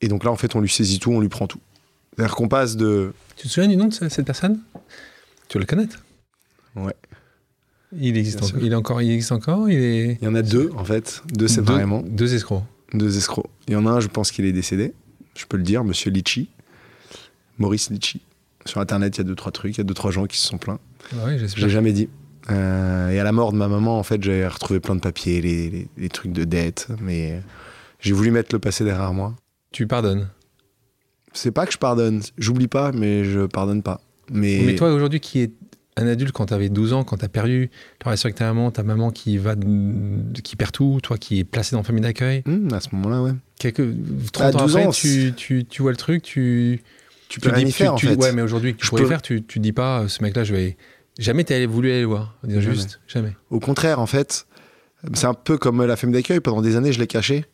Et 0.00 0.08
donc 0.08 0.24
là, 0.24 0.30
en 0.30 0.36
fait, 0.36 0.54
on 0.56 0.60
lui 0.60 0.68
saisit 0.68 0.98
tout, 0.98 1.10
on 1.12 1.20
lui 1.20 1.28
prend 1.28 1.46
tout. 1.46 1.60
C'est-à-dire 2.16 2.34
qu'on 2.34 2.48
passe 2.48 2.76
de. 2.76 3.12
Tu 3.36 3.46
te 3.46 3.52
souviens 3.52 3.68
du 3.68 3.76
nom 3.76 3.86
de 3.86 3.94
ce- 3.94 4.08
cette 4.08 4.26
personne? 4.26 4.58
Tu 5.48 5.56
dois 5.56 5.60
le 5.60 5.66
connaître? 5.66 5.98
Ouais. 6.76 6.94
Il 7.96 8.16
existe, 8.18 8.52
il, 8.60 8.72
est 8.72 8.74
encore, 8.74 9.00
il 9.00 9.10
existe 9.10 9.32
encore 9.32 9.70
Il 9.70 9.78
est. 9.78 10.18
Il 10.20 10.24
y 10.24 10.28
en 10.28 10.34
a 10.34 10.42
deux, 10.42 10.70
en 10.76 10.84
fait, 10.84 11.22
deux 11.32 11.48
séparément, 11.48 12.02
Deux, 12.02 12.10
deux 12.10 12.34
escrocs. 12.34 12.62
deux 12.92 13.16
escrocs. 13.16 13.46
Il 13.66 13.72
y 13.72 13.76
en 13.76 13.86
a 13.86 13.90
un, 13.90 14.00
je 14.00 14.08
pense 14.08 14.30
qu'il 14.30 14.44
est 14.44 14.52
décédé, 14.52 14.92
je 15.34 15.46
peux 15.46 15.56
le 15.56 15.62
dire, 15.62 15.84
monsieur 15.84 16.10
Litchi, 16.10 16.50
Maurice 17.58 17.88
Litchi. 17.90 18.20
Sur 18.66 18.80
Internet, 18.82 19.16
il 19.16 19.18
y 19.18 19.20
a 19.22 19.24
deux, 19.24 19.34
trois 19.34 19.52
trucs, 19.52 19.74
il 19.76 19.78
y 19.78 19.80
a 19.80 19.84
deux, 19.84 19.94
trois 19.94 20.10
gens 20.10 20.26
qui 20.26 20.36
se 20.38 20.46
sont 20.46 20.58
plaints. 20.58 20.80
Ah 21.14 21.36
j'espère. 21.36 21.64
l'ai 21.64 21.70
jamais 21.70 21.92
dit. 21.92 22.08
Euh, 22.50 23.10
et 23.10 23.18
à 23.20 23.24
la 23.24 23.32
mort 23.32 23.52
de 23.52 23.58
ma 23.58 23.68
maman, 23.68 23.98
en 23.98 24.02
fait, 24.02 24.22
j'ai 24.22 24.46
retrouvé 24.46 24.80
plein 24.80 24.94
de 24.96 25.00
papiers, 25.00 25.40
les, 25.40 25.68
les- 25.70 25.88
les 25.96 26.08
trucs 26.08 26.32
de 26.32 26.44
dette, 26.44 26.88
mais 27.00 27.42
j'ai 28.00 28.12
voulu 28.12 28.30
mettre 28.30 28.54
le 28.54 28.58
passé 28.58 28.84
derrière 28.84 29.12
moi. 29.12 29.34
Tu 29.72 29.86
pardonnes. 29.86 30.28
C'est 31.34 31.50
pas 31.50 31.66
que 31.66 31.72
je 31.72 31.78
pardonne, 31.78 32.22
j'oublie 32.38 32.68
pas, 32.68 32.90
mais 32.92 33.24
je 33.24 33.46
pardonne 33.46 33.82
pas. 33.82 34.00
Mais, 34.32 34.62
Mais 34.64 34.74
toi, 34.76 34.92
aujourd'hui, 34.92 35.20
qui 35.20 35.40
est 35.40 35.52
un 35.96 36.06
adulte 36.06 36.32
quand 36.32 36.46
tu 36.46 36.54
avais 36.54 36.68
12 36.68 36.92
ans, 36.94 37.04
quand 37.04 37.18
tu 37.18 37.24
as 37.24 37.28
perdu 37.28 37.70
ta 37.98 38.06
relation 38.06 38.26
avec 38.28 38.36
ta 38.36 38.46
maman, 38.46 38.70
ta 38.70 38.82
maman 38.82 39.10
qui, 39.10 39.36
va, 39.36 39.54
qui 40.42 40.56
perd 40.56 40.72
tout, 40.72 41.00
toi 41.02 41.18
qui 41.18 41.40
est 41.40 41.44
placé 41.44 41.72
dans 41.76 41.80
une 41.80 41.84
famille 41.84 42.02
d'accueil, 42.02 42.42
Hmm, 42.46 42.72
à 42.72 42.80
ce 42.80 42.88
moment-là, 42.92 43.22
ouais. 43.22 43.32
quelques, 43.58 43.82
30 44.32 44.54
À 44.54 44.58
ans 44.58 44.62
12 44.64 44.76
après, 44.76 44.86
ans, 44.86 44.90
tu, 44.90 45.32
tu, 45.36 45.64
tu 45.66 45.82
vois 45.82 45.90
le 45.90 45.96
truc, 45.96 46.22
tu. 46.22 46.82
Tu 47.28 47.40
peux 47.40 47.50
rien 47.50 47.64
dis- 47.64 47.70
y 47.70 47.72
faire, 47.72 47.92
en 47.92 47.98
fait. 47.98 48.14
Ouais, 48.16 48.32
mais 48.32 48.40
aujourd'hui, 48.40 48.74
tu 48.74 48.86
Je 48.86 48.88
pourrais 48.90 49.02
peux- 49.02 49.08
faire, 49.08 49.20
tu, 49.20 49.42
tu 49.44 49.58
dis 49.60 49.72
pas, 49.74 50.08
ce 50.08 50.22
mec-là, 50.22 50.44
je 50.44 50.54
vais. 50.54 50.76
Jamais 51.18 51.44
t'as 51.44 51.66
voulu 51.66 51.90
aller 51.90 52.00
le 52.02 52.06
voir. 52.06 52.34
Dire 52.44 52.60
Jamais. 52.60 52.74
juste, 52.74 53.00
jamais. 53.08 53.36
Au 53.50 53.58
contraire, 53.60 53.98
en 54.00 54.06
fait, 54.06 54.46
c'est 55.14 55.26
un 55.26 55.34
peu 55.34 55.58
comme 55.58 55.84
la 55.84 55.96
famille 55.96 56.14
d'accueil. 56.14 56.40
Pendant 56.40 56.62
des 56.62 56.76
années, 56.76 56.92
je 56.92 56.98
l'ai 57.00 57.06
caché. 57.08 57.44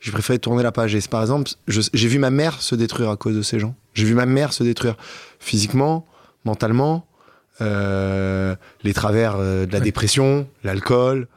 J'ai 0.00 0.12
préféré 0.12 0.38
tourner 0.38 0.62
la 0.62 0.72
page. 0.72 0.94
Et 0.94 1.00
par 1.08 1.22
exemple, 1.22 1.50
j'ai 1.66 2.08
vu 2.08 2.18
ma 2.18 2.30
mère 2.30 2.60
se 2.60 2.74
détruire 2.74 3.08
à 3.08 3.16
cause 3.16 3.34
de 3.36 3.42
ces 3.42 3.58
gens. 3.58 3.74
J'ai 3.94 4.04
vu 4.04 4.14
ma 4.14 4.26
mère 4.26 4.52
se 4.52 4.62
détruire 4.62 4.96
physiquement, 5.38 6.06
mentalement, 6.44 7.06
euh, 7.62 8.54
les 8.82 8.92
travers 8.92 9.36
euh, 9.36 9.64
de 9.64 9.72
la 9.72 9.78
Ouais. 9.78 9.84
dépression, 9.84 10.46
l'alcool, 10.62 11.28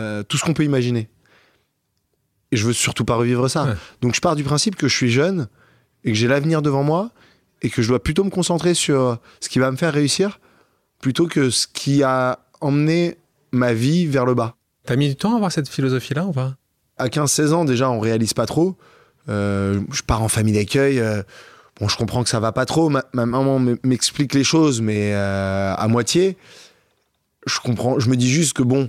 euh, 0.00 0.22
tout 0.22 0.36
ce 0.36 0.44
qu'on 0.44 0.54
peut 0.54 0.64
imaginer. 0.64 1.08
Et 2.52 2.56
je 2.56 2.66
veux 2.66 2.72
surtout 2.72 3.04
pas 3.04 3.16
revivre 3.16 3.48
ça. 3.50 3.64
Ouais. 3.64 3.74
Donc 4.00 4.14
je 4.14 4.20
pars 4.20 4.36
du 4.36 4.44
principe 4.44 4.76
que 4.76 4.86
je 4.86 4.94
suis 4.94 5.10
jeune 5.10 5.48
et 6.04 6.12
que 6.12 6.18
j'ai 6.18 6.28
l'avenir 6.28 6.62
devant 6.62 6.84
moi 6.84 7.10
et 7.62 7.70
que 7.70 7.82
je 7.82 7.88
dois 7.88 8.00
plutôt 8.02 8.22
me 8.22 8.30
concentrer 8.30 8.74
sur 8.74 9.18
ce 9.40 9.48
qui 9.48 9.58
va 9.58 9.70
me 9.72 9.76
faire 9.76 9.92
réussir 9.92 10.38
plutôt 11.04 11.26
que 11.26 11.50
ce 11.50 11.66
qui 11.66 12.02
a 12.02 12.38
emmené 12.62 13.18
ma 13.52 13.74
vie 13.74 14.06
vers 14.06 14.24
le 14.24 14.32
bas. 14.32 14.56
T'as 14.86 14.96
mis 14.96 15.10
du 15.10 15.16
temps 15.16 15.34
à 15.34 15.36
avoir 15.36 15.52
cette 15.52 15.68
philosophie-là 15.68 16.24
ou 16.24 16.32
pas? 16.32 16.56
À 16.96 17.08
15-16 17.08 17.52
ans, 17.52 17.66
déjà, 17.66 17.90
on 17.90 18.00
réalise 18.00 18.32
pas 18.32 18.46
trop. 18.46 18.74
Euh, 19.28 19.82
je 19.92 20.00
pars 20.00 20.22
en 20.22 20.28
famille 20.28 20.54
d'accueil. 20.54 21.00
euh, 21.00 21.22
bon, 21.78 21.88
je 21.88 21.98
comprends 21.98 22.22
que 22.22 22.30
ça 22.30 22.40
va 22.40 22.52
pas 22.52 22.64
trop. 22.64 22.88
Ma, 22.88 23.04
ma 23.12 23.26
maman 23.26 23.60
m'explique 23.82 24.32
les 24.32 24.44
choses, 24.44 24.80
mais 24.80 25.12
euh, 25.12 25.74
à 25.76 25.88
moitié. 25.88 26.38
Je 27.46 27.60
comprends. 27.60 27.98
Je 27.98 28.08
me 28.08 28.16
dis 28.16 28.30
juste 28.30 28.54
que 28.54 28.62
bon, 28.62 28.88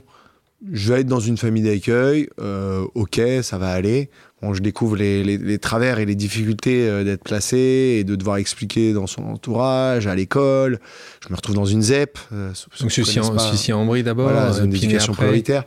je 0.71 0.93
vais 0.93 1.01
être 1.01 1.07
dans 1.07 1.19
une 1.19 1.37
famille 1.37 1.63
d'accueil. 1.63 2.29
euh, 2.39 2.85
ok, 2.95 3.21
ça 3.43 3.57
va 3.57 3.69
aller. 3.71 4.09
Bon, 4.41 4.53
je 4.53 4.61
découvre 4.61 4.95
les, 4.95 5.23
les- 5.23 5.37
les 5.37 5.57
travers 5.59 5.99
et 5.99 6.05
les 6.05 6.15
difficultés 6.15 6.87
euh, 6.87 7.03
d'être 7.03 7.23
placé 7.23 7.97
et 7.99 8.03
de 8.03 8.15
devoir 8.15 8.37
expliquer 8.37 8.93
dans 8.93 9.07
son 9.07 9.23
entourage, 9.23 10.07
à 10.07 10.15
l'école. 10.15 10.79
Je 11.23 11.29
me 11.31 11.35
retrouve 11.35 11.55
dans 11.55 11.65
une 11.65 11.81
ZEP. 11.81 12.17
euh, 12.33 12.51
Donc, 12.79 12.91
celui-ci 12.91 13.19
en, 13.19 13.37
celui-ci 13.39 13.73
en 13.73 13.85
brie 13.85 14.03
d'abord, 14.03 14.29
Voilà, 14.29 14.51
zone 14.53 14.69
d'éducation 14.69 15.13
prioritaire. 15.13 15.63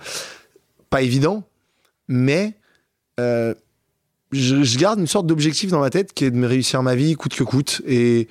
Pas 0.90 1.02
évident, 1.02 1.44
mais 2.08 2.54
je, 3.18 3.54
je 4.62 4.78
garde 4.78 5.00
une 5.00 5.06
sorte 5.06 5.26
d'objectif 5.26 5.70
dans 5.70 5.80
ma 5.80 5.90
tête 5.90 6.12
qui 6.12 6.24
est 6.24 6.30
de 6.30 6.36
me 6.36 6.46
réussir 6.46 6.82
ma 6.82 6.94
vie 6.94 7.14
coûte 7.14 7.34
que 7.34 7.44
coûte. 7.44 7.82
Et, 7.86 8.28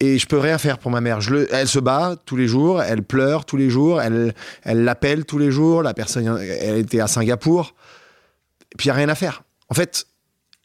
et 0.00 0.18
je 0.18 0.26
peux 0.26 0.38
rien 0.38 0.58
faire 0.58 0.78
pour 0.78 0.90
ma 0.90 1.00
mère. 1.00 1.20
Je 1.20 1.30
le, 1.30 1.54
elle 1.54 1.68
se 1.68 1.78
bat 1.78 2.16
tous 2.26 2.36
les 2.36 2.46
jours, 2.48 2.82
elle 2.82 3.02
pleure 3.02 3.44
tous 3.44 3.56
les 3.56 3.70
jours, 3.70 4.00
elle 4.02 4.34
elle 4.62 4.84
l'appelle 4.84 5.24
tous 5.24 5.38
les 5.38 5.50
jours. 5.50 5.82
La 5.82 5.94
personne, 5.94 6.38
elle 6.60 6.78
était 6.78 7.00
à 7.00 7.06
Singapour. 7.06 7.74
Et 8.72 8.76
puis 8.76 8.86
il 8.86 8.88
n'y 8.88 8.92
a 8.92 8.96
rien 8.96 9.08
à 9.08 9.14
faire. 9.14 9.44
En 9.68 9.74
fait, 9.74 10.06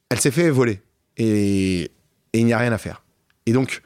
elle 0.09 0.19
s'est 0.19 0.31
fait 0.31 0.49
voler. 0.49 0.81
Et, 1.17 1.81
et 1.83 2.39
il 2.39 2.45
n'y 2.45 2.53
a 2.53 2.57
rien 2.57 2.71
à 2.71 2.77
faire. 2.77 3.03
Et 3.45 3.51
donc, 3.53 3.81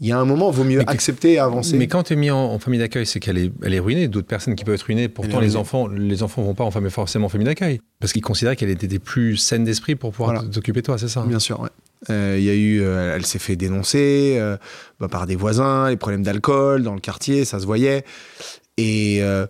il 0.00 0.06
y 0.08 0.12
a 0.12 0.18
un 0.18 0.24
moment, 0.24 0.50
il 0.50 0.56
vaut 0.56 0.64
mieux 0.64 0.84
que- 0.84 0.90
accepter 0.90 1.32
et 1.34 1.38
avancer. 1.38 1.76
Mais 1.78 1.86
quand 1.86 2.02
tu 2.04 2.12
es 2.12 2.16
mis 2.16 2.30
en, 2.30 2.36
en 2.36 2.58
famille 2.58 2.78
d'accueil, 2.80 3.06
c'est 3.06 3.18
qu'elle 3.20 3.38
est, 3.38 3.50
elle 3.62 3.72
est 3.74 3.78
ruinée. 3.80 4.08
D'autres 4.08 4.26
personnes 4.26 4.54
qui 4.54 4.64
peuvent 4.64 4.74
être 4.74 4.82
ruinées. 4.82 5.08
Pourtant, 5.08 5.40
les 5.40 5.56
enfants, 5.56 5.86
les 5.88 6.22
enfants 6.22 6.42
vont 6.42 6.54
pas 6.54 6.64
en 6.64 6.70
famille, 6.70 6.90
forcément 6.90 7.26
en 7.26 7.28
famille 7.30 7.46
d'accueil. 7.46 7.80
Parce 8.00 8.12
qu'ils 8.12 8.22
considèrent 8.22 8.56
qu'elle 8.56 8.68
était 8.70 8.98
plus 8.98 9.36
saine 9.38 9.64
d'esprit 9.64 9.96
pour 9.96 10.12
pouvoir 10.12 10.34
Voilà. 10.34 10.48
t'occuper 10.50 10.80
de 10.80 10.86
toi, 10.86 10.98
c'est 10.98 11.08
ça 11.08 11.20
hein? 11.20 11.26
Bien 11.26 11.38
sûr, 11.38 11.60
ouais. 11.60 11.70
Euh, 12.10 12.36
Il 12.38 12.44
y 12.44 12.50
a 12.50 12.54
eu, 12.54 12.82
euh, 12.82 13.14
elle 13.16 13.26
s'est 13.26 13.38
fait 13.38 13.56
dénoncer 13.56 14.36
euh, 14.38 14.56
bah, 15.00 15.08
par 15.08 15.26
des 15.26 15.36
voisins, 15.36 15.88
les 15.88 15.96
problèmes 15.96 16.22
d'alcool 16.22 16.82
dans 16.82 16.94
le 16.94 17.00
quartier, 17.00 17.44
ça 17.44 17.58
se 17.58 17.66
voyait. 17.66 18.04
Et 18.76 19.18
euh, 19.22 19.46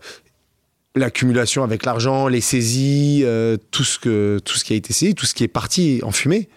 l'accumulation 0.95 1.65
avec 1.65 1.85
l'argent, 1.85 2.29
les 2.29 2.41
saisies, 2.41 3.23
euh, 3.25 3.57
tout, 3.71 3.85
ce 3.85 3.99
que, 3.99 4.41
tout 4.45 4.57
ce 4.57 4.65
qui 4.65 4.73
a 4.73 4.76
été 4.76 4.93
saisi, 4.93 5.15
tout 5.15 5.26
ce 5.26 5.35
qui 5.35 5.45
est 5.45 5.49
parti 5.49 6.00
en 6.03 6.11
fumée. 6.11 6.49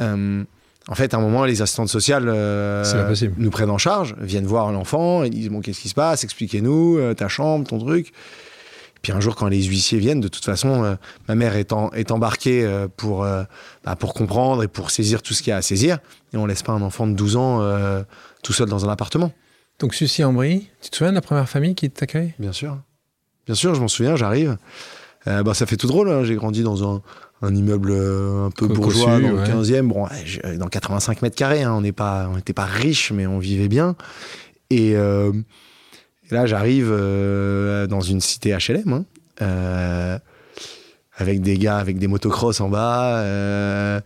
Euh, 0.00 0.44
en 0.88 0.94
fait, 0.94 1.12
à 1.12 1.18
un 1.18 1.20
moment, 1.20 1.44
les 1.44 1.60
assistantes 1.60 1.90
sociales 1.90 2.28
euh, 2.28 3.14
nous 3.36 3.50
prennent 3.50 3.70
en 3.70 3.78
charge, 3.78 4.14
viennent 4.20 4.46
voir 4.46 4.72
l'enfant, 4.72 5.22
ils 5.22 5.30
disent 5.30 5.50
Bon, 5.50 5.60
qu'est-ce 5.60 5.80
qui 5.80 5.90
se 5.90 5.94
passe? 5.94 6.24
Expliquez-nous, 6.24 6.96
euh, 6.98 7.14
ta 7.14 7.28
chambre, 7.28 7.66
ton 7.66 7.78
truc. 7.78 8.12
Puis 9.02 9.12
un 9.12 9.20
jour, 9.20 9.36
quand 9.36 9.46
les 9.48 9.62
huissiers 9.62 9.98
viennent, 9.98 10.20
de 10.20 10.28
toute 10.28 10.44
façon, 10.44 10.82
euh, 10.84 10.94
ma 11.28 11.34
mère 11.34 11.54
est, 11.56 11.72
en- 11.72 11.90
est 11.92 12.10
embarquée 12.10 12.64
euh, 12.64 12.88
pour, 12.96 13.22
euh, 13.24 13.44
bah, 13.84 13.94
pour 13.96 14.12
comprendre 14.14 14.62
et 14.64 14.68
pour 14.68 14.90
saisir 14.90 15.22
tout 15.22 15.34
ce 15.34 15.42
qu'il 15.42 15.50
y 15.50 15.54
a 15.54 15.56
à 15.56 15.62
saisir. 15.62 15.98
Et 16.32 16.36
on 16.36 16.46
laisse 16.46 16.62
pas 16.62 16.72
un 16.72 16.82
enfant 16.82 17.06
de 17.06 17.12
12 17.14 17.36
ans 17.36 17.62
tout 18.42 18.52
seul 18.52 18.68
dans 18.68 18.84
un 18.84 18.88
appartement. 18.90 19.32
Donc, 19.78 19.94
Sucy 19.94 20.24
en 20.24 20.32
brie, 20.32 20.68
tu 20.82 20.90
te 20.90 20.96
souviens 20.96 21.12
de 21.12 21.16
la 21.16 21.20
première 21.22 21.48
famille 21.48 21.74
qui 21.74 21.88
t'accueille? 21.90 22.34
Bien 22.38 22.52
sûr. 22.52 22.76
Bien 23.46 23.54
sûr, 23.54 23.74
je 23.74 23.80
m'en 23.80 23.88
souviens, 23.88 24.16
j'arrive. 24.16 24.56
Bah, 25.26 25.52
ça 25.54 25.66
fait 25.66 25.76
tout 25.76 25.86
drôle, 25.88 26.08
hein, 26.10 26.24
j'ai 26.24 26.34
grandi 26.36 26.62
dans 26.62 26.96
un, 26.96 27.02
un 27.42 27.54
immeuble 27.54 27.92
un 27.92 28.50
peu 28.50 28.66
bourgeois 28.66 29.12
cossu, 29.18 29.22
dans 29.22 29.32
le 29.32 29.38
ouais. 29.42 29.46
15e, 29.46 29.86
bon, 29.88 30.04
ouais, 30.04 30.22
j'ai- 30.24 30.56
dans 30.56 30.68
85 30.68 31.20
mètres 31.22 31.36
carrés, 31.36 31.62
hein, 31.62 31.72
on 31.74 31.82
n'est 31.82 31.92
pas, 31.92 32.28
on 32.32 32.36
n'était 32.36 32.54
pas 32.54 32.64
riche, 32.64 33.12
mais 33.12 33.26
on 33.26 33.38
vivait 33.38 33.68
bien. 33.68 33.94
Et, 34.70 34.94
et 36.30 36.34
là, 36.34 36.46
j'arrive 36.46 36.88
euh, 36.90 37.86
dans 37.86 38.00
une 38.00 38.20
cité 38.20 38.56
HLM, 38.56 38.92
hein, 38.92 39.04
euh, 39.42 40.18
avec 41.16 41.40
des 41.40 41.58
gars 41.58 41.78
avec 41.78 41.98
des 41.98 42.06
motocross 42.06 42.60
en 42.60 42.68
bas. 42.68 43.18
euh, 43.22 44.00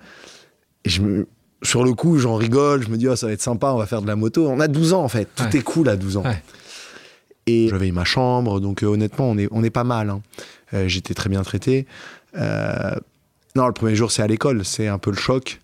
et 0.85 0.89
je 0.91 1.03
me, 1.03 1.27
sur 1.63 1.85
le 1.85 1.95
coup, 1.95 2.19
j'en 2.19 2.35
rigole, 2.37 2.83
je 2.83 2.89
me 2.89 2.97
dis, 2.97 3.07
oh, 3.09 3.17
ça 3.17 3.27
va 3.27 3.33
être 3.33 3.43
sympa, 3.43 3.69
on 3.69 3.77
va 3.79 3.87
faire 3.87 4.03
de 4.03 4.07
la 4.07 4.17
moto. 4.17 4.49
On 4.49 4.59
a 4.61 4.69
12 4.69 4.93
ans 4.95 5.03
en 5.05 5.09
fait, 5.09 5.29
tout 5.37 5.45
Ouais. 5.45 5.57
est 5.57 5.63
cool 5.63 5.89
à 5.89 5.97
12 5.97 6.17
ans. 6.17 6.25
Ouais. 6.25 6.43
Et 7.47 7.69
j'avais 7.69 7.91
ma 7.91 8.05
chambre, 8.05 8.61
donc 8.61 8.83
honnêtement, 8.83 9.29
on 9.31 9.37
est, 9.39 9.49
on 9.51 9.63
est 9.65 9.71
pas 9.71 9.85
mal. 9.85 10.11
hein. 10.11 10.23
J'étais 10.87 11.13
très 11.15 11.29
bien 11.29 11.43
traité. 11.43 11.87
Non, 13.55 13.67
le 13.67 13.73
premier 13.73 13.95
jour, 13.95 14.11
c'est 14.11 14.23
à 14.23 14.27
l'école, 14.27 14.65
c'est 14.65 14.87
un 14.89 14.99
peu 14.99 15.11
le 15.11 15.17
choc. 15.17 15.61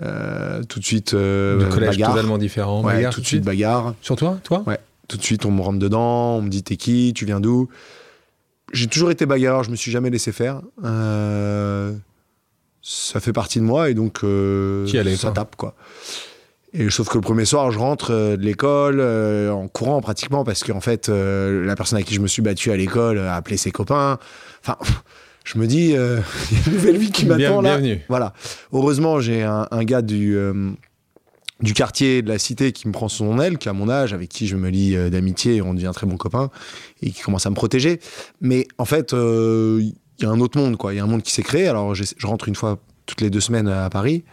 Tout 0.00 0.78
de 0.78 0.84
suite, 0.84 1.14
de 1.14 1.66
collège 1.70 1.90
bagarre. 1.96 2.14
totalement 2.14 2.38
différent. 2.38 2.82
Ouais, 2.84 2.94
bagarre 2.94 3.12
tout 3.14 3.20
de 3.20 3.26
suite 3.26 3.44
bagarre. 3.44 3.94
Sur 4.00 4.16
toi, 4.16 4.38
toi? 4.44 4.62
Ouais. 4.66 4.78
Tout 5.08 5.16
de 5.16 5.22
suite, 5.22 5.44
on 5.46 5.50
me 5.50 5.62
rentre 5.62 5.78
dedans, 5.78 6.36
on 6.36 6.42
me 6.42 6.48
dit 6.48 6.62
t'es 6.62 6.76
qui, 6.76 7.12
tu 7.14 7.24
viens 7.24 7.40
d'où? 7.40 7.68
J'ai 8.72 8.86
toujours 8.86 9.10
été 9.10 9.24
bagarreur, 9.24 9.64
je 9.64 9.70
me 9.70 9.76
suis 9.76 9.90
jamais 9.90 10.10
laissé 10.10 10.30
faire. 10.30 10.60
Euh, 10.84 11.94
ça 12.82 13.18
fait 13.20 13.32
partie 13.32 13.58
de 13.58 13.64
moi 13.64 13.90
et 13.90 13.94
donc 13.94 14.22
euh, 14.22 14.86
ça 15.16 15.30
tape 15.30 15.56
quoi. 15.56 15.74
Et 16.74 16.90
sauf 16.90 17.08
que 17.08 17.14
le 17.14 17.22
premier 17.22 17.44
soir, 17.44 17.70
je 17.70 17.78
rentre 17.78 18.12
euh, 18.12 18.36
de 18.36 18.42
l'école 18.42 19.00
euh, 19.00 19.50
en 19.50 19.68
courant 19.68 20.00
pratiquement 20.02 20.44
parce 20.44 20.64
qu'en 20.64 20.80
fait, 20.80 21.08
euh, 21.08 21.64
la 21.64 21.74
personne 21.74 21.98
à 21.98 22.02
qui 22.02 22.14
je 22.14 22.20
me 22.20 22.26
suis 22.26 22.42
battu 22.42 22.70
à 22.70 22.76
l'école 22.76 23.18
a 23.18 23.36
appelé 23.36 23.56
ses 23.56 23.70
copains. 23.70 24.18
Enfin, 24.62 24.76
je 25.44 25.58
me 25.58 25.66
dis, 25.66 25.86
il 25.90 25.92
y 25.92 25.96
a 25.96 26.20
une 26.66 26.72
nouvelle 26.74 26.98
vie 26.98 27.10
qui 27.10 27.24
m'attend 27.24 27.62
là. 27.62 27.78
bienvenue. 27.78 28.04
Voilà. 28.08 28.34
Heureusement, 28.72 29.20
j'ai 29.20 29.42
un, 29.42 29.66
un 29.70 29.84
gars 29.84 30.02
du, 30.02 30.36
du 31.60 31.74
quartier, 31.74 32.22
de 32.22 32.28
la 32.28 32.38
cité, 32.38 32.72
qui 32.72 32.86
me 32.88 32.92
prend 32.92 33.08
son 33.08 33.38
aile, 33.40 33.58
qui 33.58 33.68
a 33.68 33.72
mon 33.72 33.88
âge, 33.88 34.12
avec 34.12 34.28
qui 34.28 34.46
je 34.46 34.56
me 34.56 34.68
lie 34.68 34.96
euh, 34.96 35.10
d'amitié 35.10 35.60
on 35.62 35.74
devient 35.74 35.90
très 35.94 36.06
bons 36.06 36.16
copains, 36.16 36.50
et 37.02 37.10
qui 37.10 37.20
commence 37.20 37.46
à 37.46 37.50
me 37.50 37.54
protéger. 37.54 38.00
Mais 38.40 38.66
en 38.78 38.84
fait, 38.84 39.12
euh, 39.12 39.80
il 40.18 40.24
y 40.24 40.26
a 40.26 40.30
un 40.30 40.40
autre 40.40 40.58
monde, 40.58 40.76
quoi. 40.76 40.94
Il 40.94 40.96
y 40.96 41.00
a 41.00 41.04
un 41.04 41.08
monde 41.08 41.22
qui 41.22 41.32
s'est 41.32 41.42
créé. 41.42 41.68
Alors, 41.68 41.94
je 41.94 42.26
rentre 42.26 42.48
une 42.48 42.54
fois 42.54 42.78
toutes 43.06 43.20
les 43.20 43.30
deux 43.30 43.40
semaines 43.40 43.68
à 43.68 43.88
Paris. 43.90 44.24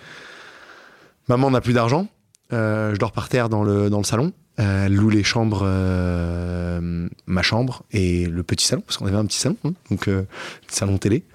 Maman 1.27 1.51
n'a 1.51 1.61
plus 1.61 1.73
d'argent. 1.73 2.07
Euh, 2.53 2.93
je 2.93 2.99
dors 2.99 3.11
par 3.11 3.29
terre 3.29 3.49
dans 3.49 3.63
le, 3.63 3.89
dans 3.89 3.97
le 3.97 4.03
salon. 4.03 4.33
Euh, 4.59 4.85
elle 4.85 4.95
loue 4.95 5.09
les 5.09 5.23
chambres, 5.23 5.63
euh, 5.65 7.09
ma 7.25 7.41
chambre 7.41 7.83
et 7.91 8.25
le 8.25 8.41
petit 8.43 8.65
salon, 8.65 8.83
parce 8.85 8.97
qu'on 8.97 9.05
avait 9.05 9.17
un 9.17 9.25
petit 9.25 9.39
salon, 9.39 9.57
hein, 9.65 9.73
donc 9.91 10.07
euh, 10.07 10.23
salon 10.67 10.97
télé. 10.97 11.25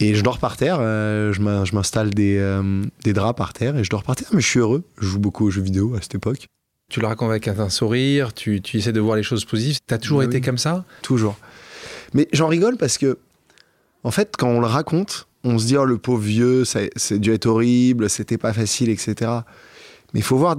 Et 0.00 0.14
je 0.14 0.22
dors 0.22 0.38
par 0.38 0.56
terre, 0.56 0.78
euh, 0.80 1.32
je 1.32 1.40
m'in- 1.40 1.64
je 1.64 1.74
m'installe 1.74 2.10
des, 2.10 2.36
euh, 2.38 2.82
des 3.04 3.12
draps 3.12 3.36
par 3.36 3.52
terre 3.52 3.76
et 3.76 3.84
je 3.84 3.90
dors 3.90 4.02
par 4.02 4.16
terre, 4.16 4.28
mais 4.32 4.40
je 4.40 4.46
suis 4.46 4.58
heureux. 4.60 4.82
Je 5.00 5.06
joue 5.06 5.18
beaucoup 5.20 5.46
aux 5.46 5.50
jeux 5.50 5.62
vidéo 5.62 5.94
à 5.94 6.00
cette 6.02 6.14
époque, 6.16 6.46
Tu 6.90 7.00
le 7.00 7.06
racontes 7.06 7.30
avec 7.30 7.48
un 7.48 7.68
sourire, 7.70 8.34
tu, 8.34 8.60
tu 8.60 8.76
essaies 8.78 8.92
de 8.92 9.00
voir 9.00 9.16
les 9.16 9.22
choses 9.22 9.44
positives. 9.44 9.78
T'as 9.86 9.98
toujours 9.98 10.22
été 10.22 10.36
oui. 10.36 10.42
comme 10.42 10.58
ça? 10.58 10.84
Toujours. 11.02 11.36
Mais 12.12 12.28
j'en 12.32 12.46
rigole 12.48 12.76
parce 12.76 12.98
que, 12.98 13.18
en 14.02 14.10
fait, 14.10 14.34
quand 14.36 14.48
on 14.48 14.60
le 14.60 14.66
raconte, 14.66 15.26
on 15.44 15.58
se 15.58 15.66
dit, 15.66 15.76
oh 15.76 15.84
le 15.84 15.96
pauvre 15.98 16.22
vieux, 16.22 16.64
ça- 16.64 16.80
c'est 16.96 17.18
dû 17.18 17.32
être 17.32 17.46
horrible, 17.46 18.10
c'était 18.10 18.36
pas 18.38 18.52
facile, 18.52 18.90
etc. 18.90 19.30
Mais 20.12 20.20
il 20.20 20.22
faut 20.22 20.36
voir, 20.36 20.56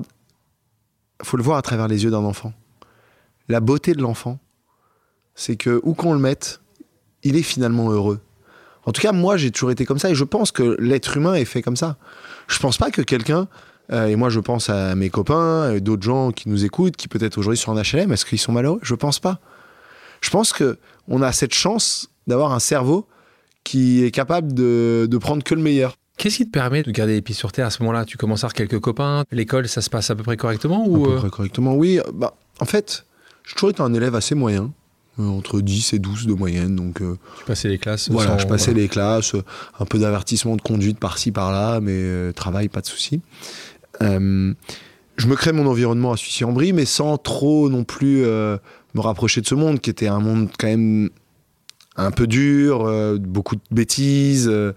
faut 1.24 1.38
le 1.38 1.44
voir 1.44 1.58
à 1.58 1.62
travers 1.62 1.88
les 1.88 2.04
yeux 2.04 2.12
d'un 2.12 2.24
enfant. 2.24 2.54
La 3.48 3.60
beauté 3.60 3.94
de 3.94 4.02
l'enfant, 4.02 4.40
c'est 5.36 5.56
que 5.58 5.80
où 5.84 5.94
qu'on 5.94 6.14
le 6.14 6.20
mette, 6.20 6.60
il 7.24 7.36
est 7.36 7.44
finalement 7.44 7.92
heureux. 7.92 8.20
En 8.86 8.92
tout 8.92 9.02
cas, 9.02 9.12
moi, 9.12 9.38
j'ai 9.38 9.52
toujours 9.52 9.72
été 9.72 9.86
comme 9.86 10.00
ça 10.00 10.10
et 10.10 10.16
je 10.16 10.24
pense 10.24 10.52
que 10.52 10.78
l'être 10.80 11.18
humain 11.18 11.34
est 11.34 11.46
fait 11.46 11.62
comme 11.62 11.76
ça. 11.76 11.98
Je 12.48 12.60
pense 12.60 12.78
pas 12.78 12.92
que 12.92 13.02
quelqu'un, 13.02 13.48
euh, 13.92 14.08
et 14.08 14.16
moi 14.16 14.30
je 14.30 14.40
pense 14.40 14.70
à 14.70 14.96
mes 14.96 15.10
copains, 15.10 15.72
et 15.72 15.82
d'autres 15.82 16.04
gens 16.04 16.32
qui 16.32 16.50
nous 16.50 16.66
écoutent, 16.66 16.96
qui 16.96 17.08
peut-être 17.08 17.38
aujourd'hui 17.38 17.58
sont 17.58 17.72
en 17.72 17.82
HLM, 17.82 18.12
est-ce 18.12 18.26
qu'ils 18.26 18.40
sont 18.40 18.52
malheureux? 18.52 18.80
Je 18.82 18.96
pense 18.96 19.20
pas. 19.20 19.40
Je 20.22 20.30
pense 20.30 20.54
que 20.54 20.78
on 21.08 21.22
a 21.22 21.32
cette 21.32 21.54
chance 21.54 22.10
d'avoir 22.28 22.54
un 22.54 22.60
cerveau 22.60 23.08
qui 23.64 24.04
est 24.04 24.12
capable 24.12 24.54
de, 24.54 25.08
de 25.10 25.18
prendre 25.18 25.44
que 25.44 25.56
le 25.56 25.62
meilleur. 25.62 25.96
Qu'est-ce 26.18 26.38
qui 26.38 26.46
te 26.46 26.52
permet 26.52 26.82
de 26.82 26.92
garder 26.92 27.14
les 27.14 27.22
pieds 27.22 27.36
sur 27.36 27.52
terre 27.52 27.68
à 27.68 27.70
ce 27.70 27.82
moment-là? 27.84 28.06
Tu 28.06 28.18
commences 28.18 28.44
à 28.44 28.48
avoir 28.48 28.54
quelques 28.54 28.80
copains, 28.80 29.24
l'école, 29.32 29.68
ça 29.68 29.82
se 29.82 29.90
passe 29.90 30.10
à 30.10 30.16
peu 30.16 30.24
près 30.24 30.38
correctement 30.38 30.86
À 30.86 30.88
ou 30.88 31.04
peu 31.04 31.12
euh, 31.12 31.18
près 31.18 31.30
correctement, 31.30 31.76
oui. 31.76 32.00
Bah, 32.14 32.36
en 32.60 32.66
fait, 32.66 33.06
j'ai 33.44 33.54
toujours 33.54 33.72
été 33.72 33.82
un 33.82 33.94
élève 33.94 34.16
assez 34.16 34.34
moyen, 34.34 34.64
euh, 34.64 34.68
entre 35.18 35.62
10 35.62 35.94
et 35.94 36.00
12 36.00 36.28
de 36.28 36.34
moyenne. 36.34 36.76
Donc 36.76 37.02
euh, 37.02 37.18
tu 37.40 37.46
passais 37.46 37.70
les 37.70 37.78
classes 37.78 38.10
voilà, 38.10 38.32
sans- 38.32 38.40
je 38.40 38.48
passais 38.48 38.72
voilà. 38.72 38.82
les 38.82 38.88
classes, 38.90 39.36
euh, 39.36 39.44
un 39.80 39.86
peu 39.86 40.00
d'avertissement 40.00 40.56
de 40.56 40.62
conduite 40.62 41.00
par-ci, 41.00 41.32
par-là, 41.32 41.80
mais 41.82 41.92
euh, 41.94 42.32
travail, 42.32 42.68
pas 42.70 42.82
de 42.82 42.86
souci. 42.88 43.22
Euh, 44.02 44.54
je 45.18 45.28
me 45.28 45.36
crée 45.36 45.54
mon 45.54 45.66
environnement 45.68 46.12
à 46.12 46.18
Sucy-en-Brie, 46.18 46.74
mais 46.74 46.86
sans 46.86 47.18
trop 47.18 47.70
non 47.70 47.84
plus 47.86 48.24
euh, 48.26 48.58
me 48.94 49.02
rapprocher 49.02 49.40
de 49.42 49.48
ce 49.48 49.56
monde, 49.56 49.80
qui 49.80 49.90
était 49.90 50.08
un 50.08 50.20
monde 50.20 50.50
quand 50.60 50.68
même 50.68 51.10
un 51.96 52.12
peu 52.12 52.28
dur, 52.28 52.86
euh, 52.86 53.18
beaucoup 53.18 53.56
de 53.56 53.62
bêtises. 53.72 54.50
euh, 54.50 54.74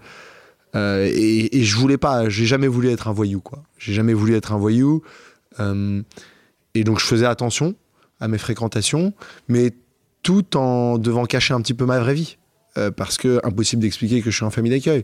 euh, 0.75 1.09
et, 1.11 1.57
et 1.59 1.63
je 1.63 1.75
voulais 1.75 1.97
pas, 1.97 2.29
j'ai 2.29 2.45
jamais 2.45 2.67
voulu 2.67 2.89
être 2.89 3.07
un 3.09 3.11
voyou, 3.11 3.41
quoi. 3.41 3.63
J'ai 3.77 3.91
jamais 3.93 4.13
voulu 4.13 4.35
être 4.35 4.53
un 4.53 4.57
voyou. 4.57 5.01
euh, 5.59 6.01
et 6.75 6.83
donc 6.85 6.99
je 6.99 7.05
faisais 7.05 7.25
attention 7.25 7.75
à 8.21 8.27
mes 8.29 8.37
fréquentations, 8.37 9.13
mais 9.49 9.73
tout 10.23 10.57
en 10.57 10.97
devant 10.97 11.25
cacher 11.25 11.53
un 11.53 11.61
petit 11.61 11.73
peu 11.73 11.85
ma 11.85 11.99
vraie 11.99 12.13
vie. 12.13 12.37
Euh, 12.77 12.91
parce 12.91 13.17
que 13.17 13.39
impossible 13.43 13.81
d'expliquer 13.81 14.21
que 14.21 14.29
je 14.29 14.35
suis 14.35 14.45
en 14.45 14.51
famille 14.51 14.71
d'accueil. 14.71 15.03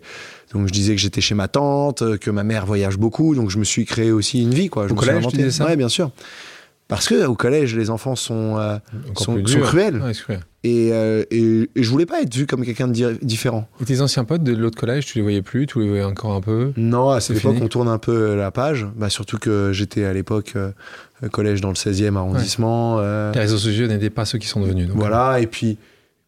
Donc 0.53 0.67
je 0.67 0.71
disais 0.71 0.93
que 0.93 1.01
j'étais 1.01 1.19
chez 1.19 1.33
ma 1.33 1.47
tante, 1.47 2.03
euh, 2.03 2.15
que 2.15 2.29
ma 2.29 2.43
mère 2.43 2.67
voyage 2.67 2.97
beaucoup, 2.97 3.33
donc 3.33 3.49
je 3.49 3.57
me 3.57 3.63
suis 3.63 3.85
créé 3.85 4.11
aussi 4.11 4.43
une 4.43 4.53
vie. 4.53 4.69
Quoi. 4.69 4.87
Je 4.87 4.93
Au 4.93 4.95
me 4.95 5.01
suis 5.01 5.07
collège, 5.09 5.27
tu 5.27 5.35
inventé. 5.35 5.51
ça? 5.51 5.65
Ouais, 5.65 5.75
bien 5.75 5.89
sûr. 5.89 6.11
Parce 6.87 7.07
que 7.07 7.25
au 7.25 7.33
collège, 7.35 7.75
les 7.75 7.89
enfants 7.89 8.15
sont, 8.15 8.57
euh, 8.59 8.77
sont, 9.17 9.41
cruels. 9.41 10.01
Ouais, 10.01 10.13
cruel. 10.13 10.41
Et, 10.63 10.89
euh, 10.93 11.23
et, 11.31 11.67
et 11.75 11.83
je 11.83 11.89
voulais 11.89 12.05
pas 12.05 12.21
être 12.21 12.33
vu 12.33 12.45
comme 12.45 12.63
quelqu'un 12.63 12.87
de 12.87 12.93
di- 12.93 13.17
différent. 13.23 13.67
Et 13.81 13.85
tes 13.85 14.01
anciens 14.01 14.23
potes 14.23 14.43
de 14.43 14.53
l'autre 14.55 14.77
collège, 14.79 15.05
tu 15.07 15.17
les 15.17 15.21
voyais 15.23 15.41
plus, 15.41 15.65
tu 15.65 15.79
les 15.79 15.87
voyais 15.87 16.03
encore 16.03 16.33
un 16.33 16.41
peu? 16.41 16.73
Non, 16.77 17.09
à 17.09 17.21
cette 17.21 17.37
époque, 17.37 17.55
on 17.61 17.67
tourne 17.67 17.87
un 17.87 17.97
peu 17.97 18.35
la 18.35 18.51
page. 18.51 18.85
Bah, 18.95 19.09
surtout 19.09 19.37
que 19.39 19.71
j'étais 19.73 20.05
à 20.05 20.13
l'époque 20.13 20.53
euh, 20.55 20.71
collège 21.31 21.61
dans 21.61 21.69
le 21.69 21.75
16e 21.75 22.15
arrondissement. 22.17 22.97
euh, 22.99 23.31
Les 23.33 23.39
réseaux 23.41 23.57
sociaux 23.57 23.87
n'étaient 23.87 24.09
pas 24.11 24.25
ceux 24.25 24.37
qui 24.37 24.47
sont 24.47 24.61
devenus. 24.61 24.87
donc. 24.87 24.97
Voilà, 24.97 25.39
et 25.39 25.47
puis, 25.47 25.77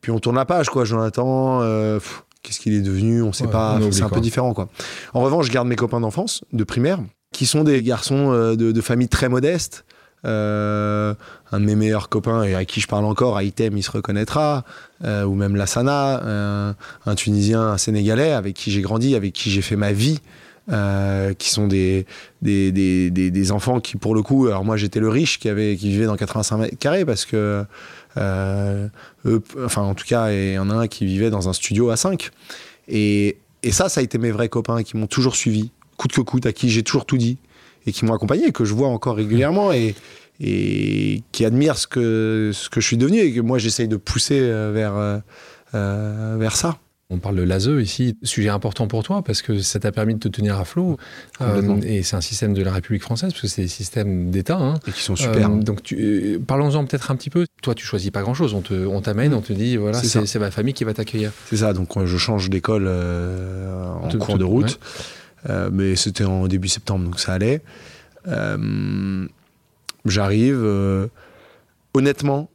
puis 0.02 0.12
on 0.12 0.20
tourne 0.20 0.36
la 0.38 0.46
page, 0.46 0.70
quoi. 0.70 0.86
Jonathan, 0.86 1.62
euh, 1.62 2.00
qu'est-ce 2.42 2.60
qu'il 2.60 2.74
est 2.74 2.82
devenu 2.82 3.22
On 3.22 3.32
sait 3.32 3.46
Ouais, 3.46 3.52
pas. 3.52 3.80
C'est 3.92 4.02
un 4.04 4.10
peu 4.10 4.22
différent, 4.22 4.54
quoi. 4.56 4.70
En 5.14 5.22
revanche, 5.22 5.46
je 5.48 5.52
garde 5.52 5.68
mes 5.68 5.76
copains 5.76 6.00
d'enfance, 6.00 6.44
de 6.54 6.64
primaire, 6.64 7.00
qui 7.32 7.46
sont 7.46 7.64
des 7.64 7.82
garçons 7.84 8.32
euh, 8.32 8.56
de, 8.56 8.72
de 8.72 8.82
famille 8.82 9.10
très 9.10 9.30
modestes. 9.30 9.84
Euh, 10.28 11.14
un 11.52 11.60
de 11.62 11.66
mes 11.66 11.76
meilleurs 11.76 12.10
copains, 12.10 12.44
et 12.44 12.56
à 12.56 12.66
qui 12.66 12.82
je 12.82 12.88
parle 12.88 13.06
encore, 13.06 13.38
Haïtem, 13.38 13.78
il 13.78 13.84
se 13.84 13.92
reconnaîtra, 13.92 14.66
euh, 15.06 15.24
ou 15.24 15.34
même 15.34 15.56
Lassana, 15.56 16.22
euh, 16.24 16.74
un 17.06 17.16
Tunisien, 17.16 17.62
un 17.62 17.78
Sénégalais, 17.78 18.34
avec 18.34 18.54
qui 18.54 18.70
j'ai 18.70 18.82
grandi, 18.82 19.16
avec 19.16 19.32
qui 19.32 19.50
j'ai 19.50 19.62
fait 19.62 19.78
ma 19.78 19.94
vie. 19.94 20.20
qui 21.38 21.50
sont 21.50 21.68
des, 21.68 22.06
des, 22.42 22.74
des, 22.74 23.10
des, 23.10 23.52
enfants 23.54 23.80
qui, 23.80 23.96
pour 23.96 24.14
le 24.14 24.22
coup, 24.22 24.48
alors 24.48 24.66
moi 24.66 24.76
j'étais 24.76 25.00
le 25.00 25.08
riche 25.08 25.40
qui, 25.40 25.48
avait, 25.48 25.78
qui 25.78 25.88
vivait 25.88 26.08
dans 26.08 26.18
85 26.18 26.58
mètres 26.58 26.78
carrés 26.78 27.06
parce 27.06 27.24
que 27.24 27.64
enfin, 28.18 29.84
en 29.84 29.96
tout 29.96 30.06
cas, 30.06 30.30
il 30.30 30.56
y 30.56 30.60
en 30.60 30.70
a 30.70 30.74
un 30.74 30.88
qui 30.88 31.06
vivait 31.06 31.30
dans 31.30 31.48
un 31.48 31.54
studio 31.54 31.90
à 31.90 31.96
5. 31.96 32.32
Et, 32.90 33.38
et 33.64 33.72
ça, 33.72 33.88
ça 33.88 34.02
a 34.02 34.04
été 34.04 34.18
mes 34.18 34.32
vrais 34.32 34.50
copains 34.50 34.84
qui 34.84 34.98
m'ont 34.98 35.08
toujours 35.08 35.38
suivi, 35.38 35.72
coûte 35.96 36.12
que 36.12 36.20
coûte, 36.20 36.46
à 36.46 36.52
qui 36.52 36.70
j'ai 36.70 36.84
toujours 36.84 37.06
tout 37.06 37.18
dit 37.18 37.38
et 37.88 37.92
qui 37.92 38.06
m'ont 38.06 38.14
accompagné, 38.14 38.52
que 38.52 38.66
je 38.66 38.74
vois 38.76 38.90
encore 38.90 39.16
régulièrement 39.16 39.72
et, 39.74 39.96
et 40.40 41.24
qui 41.32 41.46
admirent 41.46 41.78
ce 41.78 41.88
que, 41.88 42.52
ce 42.54 42.70
que 42.70 42.80
je 42.82 42.86
suis 42.86 42.98
devenu 42.98 43.20
et 43.20 43.34
que 43.34 43.40
moi 43.42 43.58
j'essaye 43.58 43.88
de 43.88 43.98
pousser 43.98 44.40
euh, 44.40 44.72
vers, 44.74 44.96
euh, 44.96 45.18
euh, 45.74 46.36
vers 46.40 46.56
ça. 46.56 46.78
On 47.10 47.20
parle 47.20 47.38
de 47.38 47.44
l'ASE 47.44 47.70
ici, 47.82 48.18
sujet 48.22 48.50
important 48.50 48.88
pour 48.88 49.02
toi 49.02 49.22
parce 49.22 49.42
que 49.42 49.60
ça 49.60 49.80
t'a 49.80 49.94
permis 49.94 50.16
de 50.16 50.20
te 50.20 50.28
tenir 50.28 50.60
à 50.60 50.66
flot. 50.66 50.98
Euh, 51.40 51.80
et 51.84 52.04
c'est 52.04 52.18
un 52.18 52.22
système 52.22 52.54
de 52.54 52.62
la 52.62 52.74
République 52.74 53.02
française 53.02 53.32
parce 53.32 53.44
que 53.44 53.48
c'est 53.48 53.62
des 53.62 53.70
systèmes 53.70 54.30
d'État. 54.30 54.58
hein. 54.58 54.74
Et 54.86 54.92
qui 54.92 55.02
sont 55.02 55.16
super. 55.16 55.50
Euh, 55.50 55.56
donc 55.56 55.94
euh, 55.94 56.38
parlons-en 56.46 56.84
peut-être 56.86 57.10
un 57.10 57.16
petit 57.16 57.30
peu. 57.30 57.46
Toi, 57.62 57.76
tu 57.76 57.86
choisis 57.86 58.12
pas 58.12 58.24
grand-chose. 58.24 58.54
On 58.54 58.60
te, 58.60 58.74
on 58.74 59.00
t'amène, 59.00 59.34
on 59.34 59.40
te 59.40 59.54
dit 59.54 59.78
voilà, 59.78 60.04
C'est 60.04 60.38
ma 60.40 60.52
famille 60.52 60.74
qui 60.74 60.84
va 60.84 60.94
t'accueillir. 60.94 61.32
C'est 61.50 61.56
ça, 61.58 61.72
donc 61.72 61.98
je 62.06 62.18
change 62.18 62.50
d'école 62.50 62.90
en 62.90 64.10
cours 64.20 64.38
de 64.38 64.44
route, 64.44 64.78
mais 65.48 65.96
c'était 65.96 66.26
en 66.26 66.48
début 66.48 66.68
septembre, 66.68 67.06
donc 67.06 67.20
ça 67.20 67.34
allait. 67.34 67.62
Euh, 68.28 69.28
J'arrive. 70.06 70.62
euh, 70.64 71.08
honnêtement, 71.94 72.50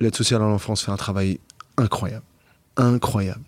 l'aide 0.00 0.14
sociale 0.14 0.42
à 0.42 0.44
l'enfance 0.44 0.82
fait 0.84 0.92
un 0.92 0.96
travail 0.96 1.38
incroyable. 1.76 2.24
Incroyable. 2.76 3.42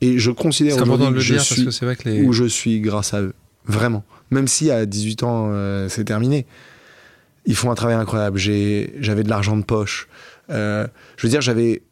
Et 0.00 0.18
je 0.18 0.30
considère 0.30 0.76
aujourd'hui 0.80 1.12
que 1.12 1.20
je 1.20 1.34
dire 1.34 1.42
suis 1.42 1.54
parce 1.56 1.66
que 1.66 1.70
c'est 1.70 1.84
vrai 1.84 1.96
que 1.96 2.08
les. 2.08 2.22
où 2.22 2.32
je 2.32 2.44
suis 2.44 2.80
grâce 2.80 3.12
à 3.12 3.20
eux. 3.20 3.34
Vraiment. 3.66 4.04
Même 4.30 4.48
si 4.48 4.70
à 4.70 4.86
18 4.86 5.22
ans, 5.24 5.50
euh, 5.52 5.88
c'est 5.88 6.04
terminé. 6.04 6.46
Ils 7.46 7.56
font 7.56 7.70
un 7.70 7.74
travail 7.74 7.96
incroyable. 7.96 8.38
J'avais 8.38 9.22
de 9.22 9.28
l'argent 9.28 9.56
de 9.56 9.62
poche. 9.64 10.08
Euh, 10.50 10.86
je 11.16 11.26
veux 11.26 11.30
dire, 11.30 11.40
j'avais 11.40 11.82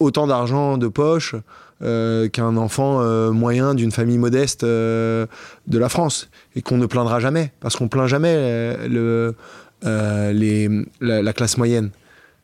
autant 0.00 0.26
d'argent 0.26 0.78
de 0.78 0.88
poche 0.88 1.34
euh, 1.82 2.28
qu'un 2.28 2.56
enfant 2.56 3.00
euh, 3.02 3.32
moyen 3.32 3.74
d'une 3.74 3.90
famille 3.90 4.18
modeste 4.18 4.64
euh, 4.64 5.26
de 5.66 5.78
la 5.78 5.88
France. 5.88 6.28
Et 6.56 6.62
qu'on 6.62 6.76
ne 6.76 6.86
plaindra 6.86 7.20
jamais. 7.20 7.52
Parce 7.60 7.76
qu'on 7.76 7.88
plaint 7.88 8.06
jamais 8.06 8.76
la, 9.82 10.22
la 11.00 11.32
classe 11.32 11.58
moyenne. 11.58 11.90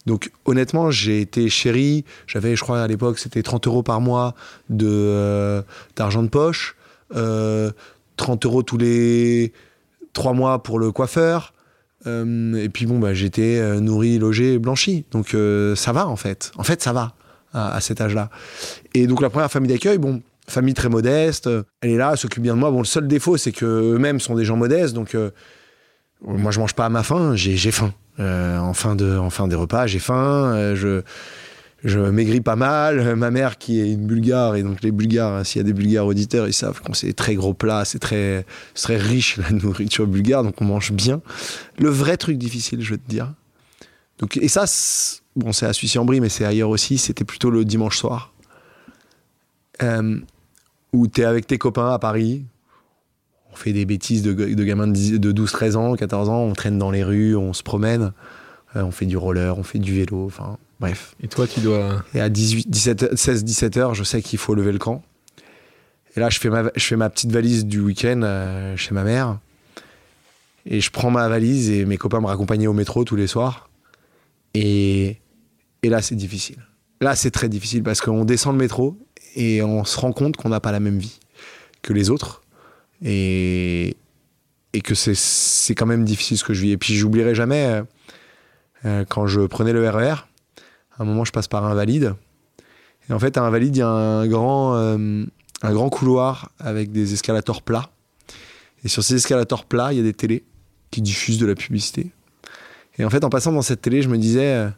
Donc 0.07 0.31
honnêtement, 0.45 0.91
j'ai 0.91 1.21
été 1.21 1.49
chéri. 1.49 2.05
J'avais, 2.27 2.57
je 2.57 2.63
crois 2.63 2.83
à 2.83 2.87
l'époque, 2.87 3.19
c'était 3.19 3.43
30 3.43 3.67
euros 3.67 3.83
par 3.83 4.01
mois 4.01 4.35
de, 4.69 5.63
d'argent 5.97 6.23
de 6.23 6.29
poche. 6.29 6.77
Euh, 7.15 7.71
30 8.17 8.45
euros 8.47 8.63
tous 8.63 8.79
les 8.79 9.53
3 10.13 10.33
mois 10.33 10.63
pour 10.63 10.79
le 10.79 10.91
coiffeur. 10.91 11.55
Et 12.07 12.69
puis 12.73 12.87
bon, 12.87 12.99
bah, 12.99 13.13
j'étais 13.13 13.79
nourri, 13.79 14.19
logé, 14.19 14.59
blanchi. 14.59 15.05
Donc 15.13 15.37
ça 15.77 15.93
va 15.93 16.09
en 16.09 16.17
fait. 16.17 16.51
En 16.57 16.65
fait, 16.65 16.83
ça 16.83 16.93
va 16.93 17.15
à, 17.53 17.81
cet 17.81 18.01
âge-là. 18.01 18.31
Et 18.95 19.07
donc 19.07 19.21
la 19.23 19.31
première 19.31 19.51
famille 19.51 19.71
d'accueil, 19.71 19.99
bon, 19.99 20.23
famille 20.49 20.75
très 20.75 20.89
modeste, 20.89 21.49
elle 21.81 21.91
est 21.91 21.97
là, 21.97 22.11
elle 22.13 22.19
s'occupe 22.19 22.43
bien 22.43 22.55
de 22.55 22.61
moi. 22.61 22.71
Bon, 22.71 22.79
le 22.79 22.85
seul 22.85 23.07
défaut, 23.07 23.37
c'est 23.37 23.53
que 23.53 23.67
eux-mêmes 23.67 24.21
sont 24.21 24.35
des 24.35 24.45
gens 24.45 24.57
modestes, 24.57 24.95
donc 24.95 25.15
euh, 25.15 25.31
moi 26.23 26.51
je 26.51 26.61
mange 26.61 26.75
pas 26.75 26.87
à 26.87 26.89
ma 26.89 27.03
faim, 27.03 27.35
j'ai 27.35 27.71
faim. 27.71 27.93
Euh, 28.19 28.59
en 28.59 28.75
fin 28.75 28.97
de, 28.97 29.17
en 29.17 29.31
fin 29.31 29.49
des 29.49 29.57
repas, 29.57 29.87
j'ai 29.87 29.99
faim. 29.99 30.53
euh, 30.55 30.77
je 30.77 31.03
je 31.83 31.99
maigris 31.99 32.43
pas 32.43 32.57
mal. 32.57 32.99
Euh, 32.99 33.17
Ma 33.17 33.31
mère 33.31 33.57
qui 33.57 33.81
est 33.81 33.93
une 33.93 34.07
Bulgare 34.07 34.57
et 34.57 34.63
donc 34.63 34.83
les 34.83 34.91
Bulgares, 34.91 35.33
hein, 35.33 35.45
s'il 35.45 35.61
y 35.61 35.65
a 35.65 35.65
des 35.65 35.73
Bulgares 35.73 36.07
auditeurs, 36.07 36.47
ils 36.47 36.53
savent 36.53 36.81
qu'on 36.81 36.93
c'est 36.93 37.15
très 37.15 37.35
gros 37.35 37.55
plats, 37.55 37.85
c'est 37.85 37.99
très 37.99 38.45
très 38.75 38.97
riche 38.97 39.39
la 39.39 39.51
nourriture 39.51 40.07
bulgare, 40.07 40.43
donc 40.43 40.61
on 40.61 40.65
mange 40.65 40.93
bien. 40.93 41.23
Le 41.79 41.89
vrai 41.89 42.17
truc 42.17 42.37
difficile, 42.37 42.83
je 42.83 42.91
veux 42.91 42.99
te 42.99 43.09
dire. 43.09 43.33
Donc 44.21 44.37
et 44.37 44.49
ça, 44.49 44.67
c'est- 44.67 45.23
bon, 45.35 45.53
c'est 45.53 45.67
à 45.67 45.73
Suissy-en-Brie, 45.73 46.21
mais 46.21 46.29
c'est 46.29 46.45
ailleurs 46.45 46.69
aussi. 46.71 46.99
C'était 46.99 47.25
plutôt 47.25 47.51
le 47.51 47.65
dimanche 47.65 47.97
soir, 47.99 48.33
euh, 49.83 50.19
où 50.93 51.07
t'es 51.07 51.25
avec 51.25 51.47
tes 51.47 51.59
copains 51.59 51.91
à 51.93 51.99
Paris. 51.99 52.45
On 53.53 53.57
fait 53.57 53.73
des 53.73 53.85
bêtises 53.85 54.23
de, 54.23 54.33
de 54.33 54.65
gamins 54.65 54.87
de 54.87 54.93
10 54.93 55.19
de 55.19 55.33
12, 55.33 55.51
13 55.51 55.77
ans, 55.77 55.95
14 55.97 56.29
ans. 56.29 56.41
On 56.43 56.53
traîne 56.53 56.79
dans 56.79 56.91
les 56.91 57.03
rues, 57.03 57.35
on 57.35 57.53
se 57.53 57.63
promène, 57.63 58.13
euh, 58.77 58.83
on 58.83 58.91
fait 58.91 59.07
du 59.07 59.17
roller, 59.17 59.59
on 59.59 59.63
fait 59.63 59.79
du 59.79 59.95
vélo. 59.95 60.27
Enfin, 60.27 60.59
bref. 60.79 61.15
Et 61.23 61.29
toi, 61.29 61.47
tu 61.47 61.61
dois. 61.61 62.03
Et 62.15 62.21
à 62.21 62.29
18, 62.29 62.69
17, 62.71 63.17
16, 63.17 63.43
17 63.45 63.77
heures, 63.79 63.95
je 63.95 64.05
sais 64.05 64.21
qu'il 64.23 64.39
faut 64.39 64.55
lever 64.55 64.73
le 64.73 64.79
camp. 64.79 65.03
Et 66.17 66.21
là, 66.21 66.29
je 66.29 66.39
fais 66.39 66.51
ma, 66.51 66.65
je 66.77 66.85
fais 66.85 66.97
ma 66.97 67.09
petite 67.09 67.33
valise 67.33 67.65
du 67.65 67.81
week-end 67.81 68.21
euh, 68.23 68.77
chez 68.77 68.93
ma 68.93 69.03
mère. 69.05 69.39
Et 70.67 70.81
je 70.83 70.91
prends 70.91 71.11
ma 71.11 71.27
valise 71.29 71.71
et 71.71 71.87
mes 71.87 71.97
copains 71.97 72.21
me 72.21 72.27
raccompagnaient 72.27 72.67
au 72.67 72.73
métro 72.75 73.05
tous 73.05 73.17
les 73.17 73.27
soirs. 73.27 73.70
Et, 74.55 75.17
là, 75.83 76.03
c'est 76.03 76.15
difficile. 76.15 76.57
Là, 77.01 77.17
c'est 77.17 77.31
très 77.31 77.49
difficile 77.49 77.83
parce 77.83 78.01
qu'on 78.01 78.25
descend 78.25 78.55
le 78.55 78.59
métro 78.59 78.99
et 79.35 79.63
on 79.63 79.85
se 79.85 79.99
rend 79.99 80.13
compte 80.13 80.37
qu'on 80.37 80.49
n'a 80.49 80.61
pas 80.61 80.73
la 80.73 80.81
même 80.81 80.99
vie 80.99 81.19
que 81.83 81.93
les 81.93 82.11
autres. 82.11 82.43
Et, 83.03 83.97
que 84.85 84.95
c'est- 84.95 85.75
quand 85.75 85.87
même 85.87 86.05
difficile 86.05 86.37
ce 86.37 86.45
que 86.45 86.53
je 86.55 86.63
vis. 86.63 86.73
Et 86.73 86.77
puis, 86.77 86.95
j'oublierai 86.95 87.35
jamais 87.35 87.65
euh, 87.65 87.83
euh, 88.85 89.05
quand 89.09 89.27
je 89.27 89.41
prenais 89.43 89.73
le 89.73 89.89
RER 89.89 90.27
à 90.99 91.03
un 91.03 91.07
moment, 91.07 91.25
je 91.25 91.33
passe 91.33 91.49
par 91.49 91.65
Invalide. 91.65 92.15
Et 93.09 93.13
en 93.13 93.19
fait, 93.19 93.37
à 93.39 93.43
Invalide, 93.43 93.77
il 93.77 93.79
y 93.79 93.83
a 93.83 93.89
un 93.89 94.27
grand, 94.27 94.77
euh, 94.77 95.25
un 95.63 95.73
grand 95.73 95.89
couloir 95.89 96.51
avec 96.59 96.93
des 96.93 97.15
escalators 97.15 97.63
plats. 97.63 97.91
Et 98.85 98.89
sur 98.89 99.03
ces 99.03 99.15
escalators 99.15 99.65
plats, 99.65 99.93
il 99.93 99.97
y 99.97 100.01
a 100.01 100.03
des 100.03 100.13
télés 100.13 100.45
qui 100.91 101.01
diffusent 101.01 101.39
de 101.39 101.47
la 101.47 101.55
publicité. 101.55 102.11
Et 103.01 103.05
en 103.05 103.11
fait, 103.11 103.25
en 103.25 103.31
passant 103.31 103.53
dans 103.53 103.63
cette 103.63 103.81
télé, 103.81 104.03
je 104.03 104.09
me 104.09 104.19
disais, 104.19 104.53
euh, 104.53 104.69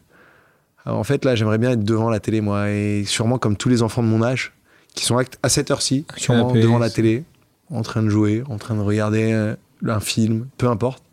en 0.85 1.03
fait, 1.03 1.25
là, 1.25 1.35
j'aimerais 1.35 1.57
bien 1.57 1.71
être 1.71 1.83
devant 1.83 2.09
la 2.09 2.19
télé, 2.19 2.41
moi. 2.41 2.69
Et 2.69 3.03
sûrement 3.05 3.37
comme 3.37 3.57
tous 3.57 3.69
les 3.69 3.81
enfants 3.81 4.01
de 4.01 4.07
mon 4.07 4.23
âge, 4.23 4.53
qui 4.95 5.05
sont 5.05 5.17
à 5.17 5.49
cette 5.49 5.71
heure-ci, 5.71 6.05
sûrement 6.17 6.47
canapé, 6.47 6.61
devant 6.61 6.79
la 6.79 6.89
télé, 6.89 7.23
en 7.69 7.81
train 7.81 8.03
de 8.03 8.09
jouer, 8.09 8.43
en 8.49 8.57
train 8.57 8.75
de 8.75 8.81
regarder 8.81 9.33
euh, 9.33 9.55
un 9.85 9.99
film, 9.99 10.47
peu 10.57 10.67
importe. 10.67 11.03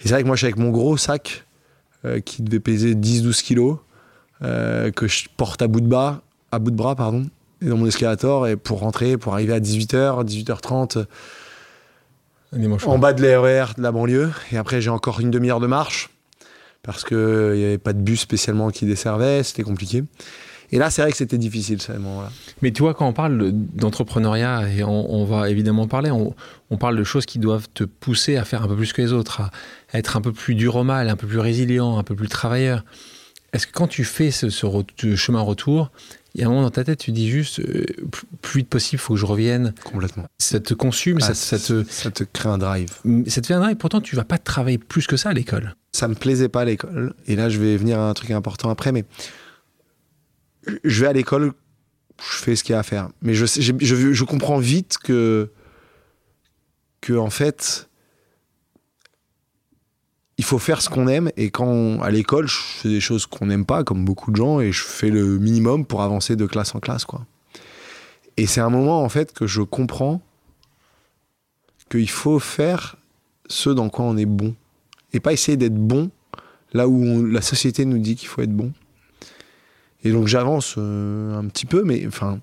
Et 0.00 0.08
c'est 0.08 0.14
vrai 0.14 0.22
que 0.22 0.26
moi, 0.26 0.36
je 0.36 0.40
suis 0.40 0.46
avec 0.46 0.58
mon 0.58 0.70
gros 0.70 0.96
sac 0.96 1.44
euh, 2.04 2.20
qui 2.20 2.42
devait 2.42 2.60
peser 2.60 2.94
10-12 2.94 3.42
kilos, 3.42 3.78
euh, 4.42 4.90
que 4.90 5.06
je 5.08 5.26
porte 5.36 5.62
à 5.62 5.68
bout 5.68 5.80
de 5.80 5.86
bras, 5.86 6.22
à 6.50 6.58
bout 6.58 6.70
de 6.70 6.76
bras, 6.76 6.94
pardon, 6.94 7.26
et 7.60 7.66
dans 7.66 7.76
mon 7.76 7.86
escalator, 7.86 8.46
et 8.46 8.56
pour 8.56 8.80
rentrer, 8.80 9.16
pour 9.16 9.34
arriver 9.34 9.54
à 9.54 9.60
18h, 9.60 10.24
18h30, 10.24 11.06
un 12.54 12.58
dimanche 12.58 12.86
en 12.86 12.98
bas 12.98 13.14
de 13.14 13.22
l'ERER 13.22 13.72
de 13.78 13.82
la 13.82 13.92
banlieue. 13.92 14.30
Et 14.50 14.58
après, 14.58 14.80
j'ai 14.82 14.90
encore 14.90 15.20
une 15.20 15.30
demi-heure 15.30 15.60
de 15.60 15.66
marche, 15.66 16.10
parce 16.82 17.04
qu'il 17.04 17.16
n'y 17.16 17.64
avait 17.64 17.78
pas 17.78 17.92
de 17.92 18.00
bus 18.00 18.20
spécialement 18.20 18.70
qui 18.70 18.86
desservait, 18.86 19.42
c'était 19.42 19.62
compliqué. 19.62 20.04
Et 20.72 20.78
là, 20.78 20.88
c'est 20.88 21.02
vrai 21.02 21.10
que 21.10 21.18
c'était 21.18 21.38
difficile, 21.38 21.82
ce 21.82 21.92
moment-là. 21.92 22.32
Mais 22.62 22.70
tu 22.72 22.82
vois, 22.82 22.94
quand 22.94 23.06
on 23.06 23.12
parle 23.12 23.52
d'entrepreneuriat, 23.52 24.70
et 24.70 24.82
on, 24.82 25.24
va 25.26 25.50
évidemment 25.50 25.86
parler, 25.86 26.10
on, 26.10 26.76
parle 26.78 26.96
de 26.96 27.04
choses 27.04 27.26
qui 27.26 27.38
doivent 27.38 27.68
te 27.74 27.84
pousser 27.84 28.38
à 28.38 28.44
faire 28.44 28.62
un 28.62 28.68
peu 28.68 28.76
plus 28.76 28.94
que 28.94 29.02
les 29.02 29.12
autres, 29.12 29.42
à, 29.42 29.50
être 29.92 30.16
un 30.16 30.22
peu 30.22 30.32
plus 30.32 30.54
dur 30.54 30.76
au 30.76 30.82
mal, 30.82 31.10
un 31.10 31.16
peu 31.16 31.26
plus 31.26 31.40
résilient, 31.40 31.98
un 31.98 32.02
peu 32.02 32.16
plus 32.16 32.28
travailleur. 32.28 32.84
Est-ce 33.52 33.66
que 33.66 33.72
quand 33.72 33.86
tu 33.86 34.02
fais 34.02 34.30
ce 34.30 34.48
chemin 34.48 35.40
retour, 35.42 35.90
il 36.34 36.40
y 36.40 36.44
a 36.44 36.46
un 36.46 36.50
moment 36.50 36.62
dans 36.62 36.70
ta 36.70 36.82
tête, 36.84 36.98
tu 36.98 37.12
dis 37.12 37.28
juste, 37.30 37.60
euh, 37.60 37.84
plus- 38.40 38.60
vite 38.60 38.68
possible, 38.68 39.00
il 39.00 39.04
faut 39.04 39.14
que 39.14 39.20
je 39.20 39.26
revienne. 39.26 39.74
Complètement. 39.84 40.26
Ça 40.38 40.60
te 40.60 40.72
consume, 40.74 41.18
Ah, 41.20 41.26
ça, 41.26 41.34
ça 41.34 41.58
te, 41.58 41.84
ça 41.90 42.10
te 42.10 42.24
crée 42.24 42.48
un 42.48 42.58
drive. 42.58 42.90
ça 43.26 43.40
te 43.40 43.46
fait 43.46 43.54
un 43.54 43.60
drive. 43.60 43.76
Pourtant, 43.76 44.00
tu 44.00 44.16
vas 44.16 44.24
pas 44.24 44.38
travailler 44.38 44.78
plus 44.78 45.06
que 45.06 45.16
ça 45.16 45.28
à 45.30 45.32
l'école. 45.32 45.74
ça 45.92 46.08
me 46.08 46.14
plaisait 46.14 46.48
pas 46.48 46.62
à 46.62 46.64
l'école. 46.64 47.14
Et 47.26 47.36
là, 47.36 47.48
je 47.50 47.58
vais 47.58 47.76
venir 47.76 47.98
à 48.00 48.08
un 48.08 48.14
truc 48.14 48.30
important 48.30 48.70
après, 48.70 48.92
mais 48.92 49.04
je 50.84 51.00
vais 51.02 51.08
à 51.08 51.12
l'école, 51.12 51.52
je 52.18 52.36
fais 52.38 52.56
ce 52.56 52.64
qu'il 52.64 52.72
y 52.72 52.76
a 52.76 52.78
à 52.78 52.82
faire. 52.82 53.10
Mais 53.20 53.34
je, 53.34 53.44
sais- 53.46 53.60
je, 53.62 53.72
je, 53.80 54.12
je 54.12 54.24
comprends 54.24 54.58
vite 54.58 54.96
que, 55.02 55.50
que, 57.00 57.12
en 57.14 57.30
fait, 57.30 57.88
il 60.38 60.44
faut 60.44 60.58
faire 60.58 60.82
ce 60.82 60.88
qu'on 60.88 61.08
aime. 61.08 61.30
Et 61.36 61.50
quand, 61.50 62.00
à 62.02 62.10
l'école, 62.10 62.48
je 62.48 62.56
fais 62.56 62.88
des 62.88 63.00
choses 63.00 63.26
qu'on 63.26 63.46
n'aime 63.46 63.66
pas, 63.66 63.84
comme 63.84 64.04
beaucoup 64.04 64.30
de 64.30 64.36
gens, 64.36 64.60
et 64.60 64.72
je 64.72 64.82
fais 64.82 65.10
le 65.10 65.38
minimum 65.38 65.84
pour 65.84 66.02
avancer 66.02 66.36
de 66.36 66.46
classe 66.46 66.74
en 66.74 66.80
classe, 66.80 67.04
quoi. 67.04 67.26
Et 68.36 68.46
c'est 68.46 68.60
un 68.60 68.70
moment, 68.70 69.02
en 69.02 69.08
fait, 69.08 69.32
que 69.32 69.46
je 69.46 69.62
comprends 69.62 70.22
qu'il 71.90 72.08
faut 72.08 72.38
faire 72.38 72.96
ce 73.46 73.68
dans 73.68 73.90
quoi 73.90 74.06
on 74.06 74.16
est 74.16 74.26
bon 74.26 74.54
et 75.12 75.20
pas 75.20 75.32
essayer 75.32 75.56
d'être 75.56 75.74
bon 75.74 76.10
là 76.72 76.88
où 76.88 77.26
la 77.26 77.42
société 77.42 77.84
nous 77.84 77.98
dit 77.98 78.16
qu'il 78.16 78.28
faut 78.28 78.40
être 78.42 78.54
bon. 78.54 78.72
Et 80.04 80.10
donc 80.10 80.26
j'avance 80.26 80.74
euh, 80.78 81.38
un 81.38 81.46
petit 81.46 81.66
peu, 81.66 81.84
mais 81.84 82.06
enfin, 82.06 82.40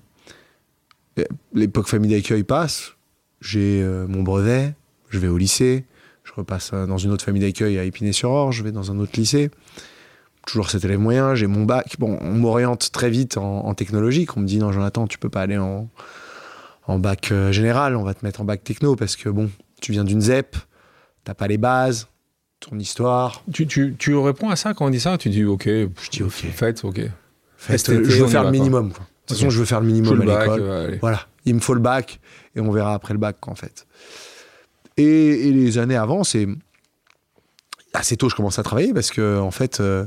euh, 1.18 1.24
l'époque 1.52 1.88
famille 1.88 2.10
d'accueil 2.12 2.44
passe, 2.44 2.94
j'ai 3.40 3.82
euh, 3.82 4.06
mon 4.06 4.22
brevet, 4.22 4.74
je 5.10 5.18
vais 5.18 5.28
au 5.28 5.36
lycée, 5.36 5.84
repasse 6.40 6.72
dans 6.72 6.98
une 6.98 7.10
autre 7.12 7.24
famille 7.24 7.42
d'accueil 7.42 7.78
à 7.78 7.84
Épinay-sur-Orge, 7.84 8.56
je 8.56 8.62
vais 8.62 8.72
dans 8.72 8.90
un 8.90 8.98
autre 8.98 9.12
lycée, 9.16 9.50
toujours 10.46 10.68
cet 10.70 10.84
élève 10.84 10.98
moyen, 10.98 11.34
j'ai 11.34 11.46
mon 11.46 11.64
bac. 11.64 11.96
Bon, 11.98 12.18
on 12.20 12.32
m'oriente 12.34 12.90
très 12.92 13.10
vite 13.10 13.36
en, 13.36 13.66
en 13.66 13.74
technologique, 13.74 14.36
on 14.36 14.40
me 14.40 14.46
dit 14.46 14.58
non 14.58 14.72
Jonathan, 14.72 15.06
tu 15.06 15.18
peux 15.18 15.28
pas 15.28 15.42
aller 15.42 15.58
en, 15.58 15.88
en 16.86 16.98
bac 16.98 17.30
euh, 17.32 17.52
général, 17.52 17.94
on 17.96 18.02
va 18.02 18.14
te 18.14 18.24
mettre 18.24 18.40
en 18.40 18.44
bac 18.44 18.62
techno 18.64 18.96
parce 18.96 19.16
que 19.16 19.28
bon, 19.28 19.50
tu 19.80 19.92
viens 19.92 20.04
d'une 20.04 20.20
ZEP, 20.20 20.56
t'as 21.24 21.34
pas 21.34 21.46
les 21.46 21.58
bases, 21.58 22.08
ton 22.60 22.78
histoire. 22.78 23.42
Tu, 23.52 23.66
tu, 23.66 23.94
tu 23.98 24.14
réponds 24.16 24.50
à 24.50 24.56
ça 24.56 24.74
quand 24.74 24.86
on 24.86 24.90
dit 24.90 25.00
ça? 25.00 25.16
Tu 25.18 25.28
dis, 25.30 25.44
ok, 25.44 25.64
je 25.66 26.10
dis 26.10 26.22
ok. 26.22 26.30
Faites, 26.32 26.84
ok. 26.84 27.00
Faites, 27.56 27.86
je 28.04 28.22
veux 28.22 28.26
faire 28.28 28.44
le 28.44 28.50
minimum. 28.50 28.92
quoi. 28.92 29.00
De 29.04 29.34
toute 29.34 29.36
façon, 29.38 29.50
je 29.50 29.58
veux 29.60 29.64
faire 29.64 29.80
le 29.80 29.86
minimum 29.86 30.20
à 30.22 30.24
l'école. 30.40 30.60
euh. 30.62 30.96
Voilà, 31.00 31.20
il 31.44 31.54
me 31.54 31.60
faut 31.60 31.74
le 31.74 31.80
bac 31.80 32.18
et 32.56 32.60
on 32.60 32.70
verra 32.72 32.94
après 32.94 33.14
le 33.14 33.20
bac 33.20 33.36
quoi, 33.40 33.52
en 33.52 33.56
fait. 33.56 33.86
Et, 35.00 35.48
et 35.48 35.52
les 35.52 35.78
années 35.78 35.96
avant, 35.96 36.24
c'est 36.24 36.46
assez 37.92 38.16
tôt 38.16 38.28
je 38.28 38.34
commence 38.34 38.58
à 38.58 38.62
travailler 38.62 38.92
parce 38.94 39.10
que 39.10 39.38
en 39.38 39.50
fait, 39.50 39.80
euh, 39.80 40.06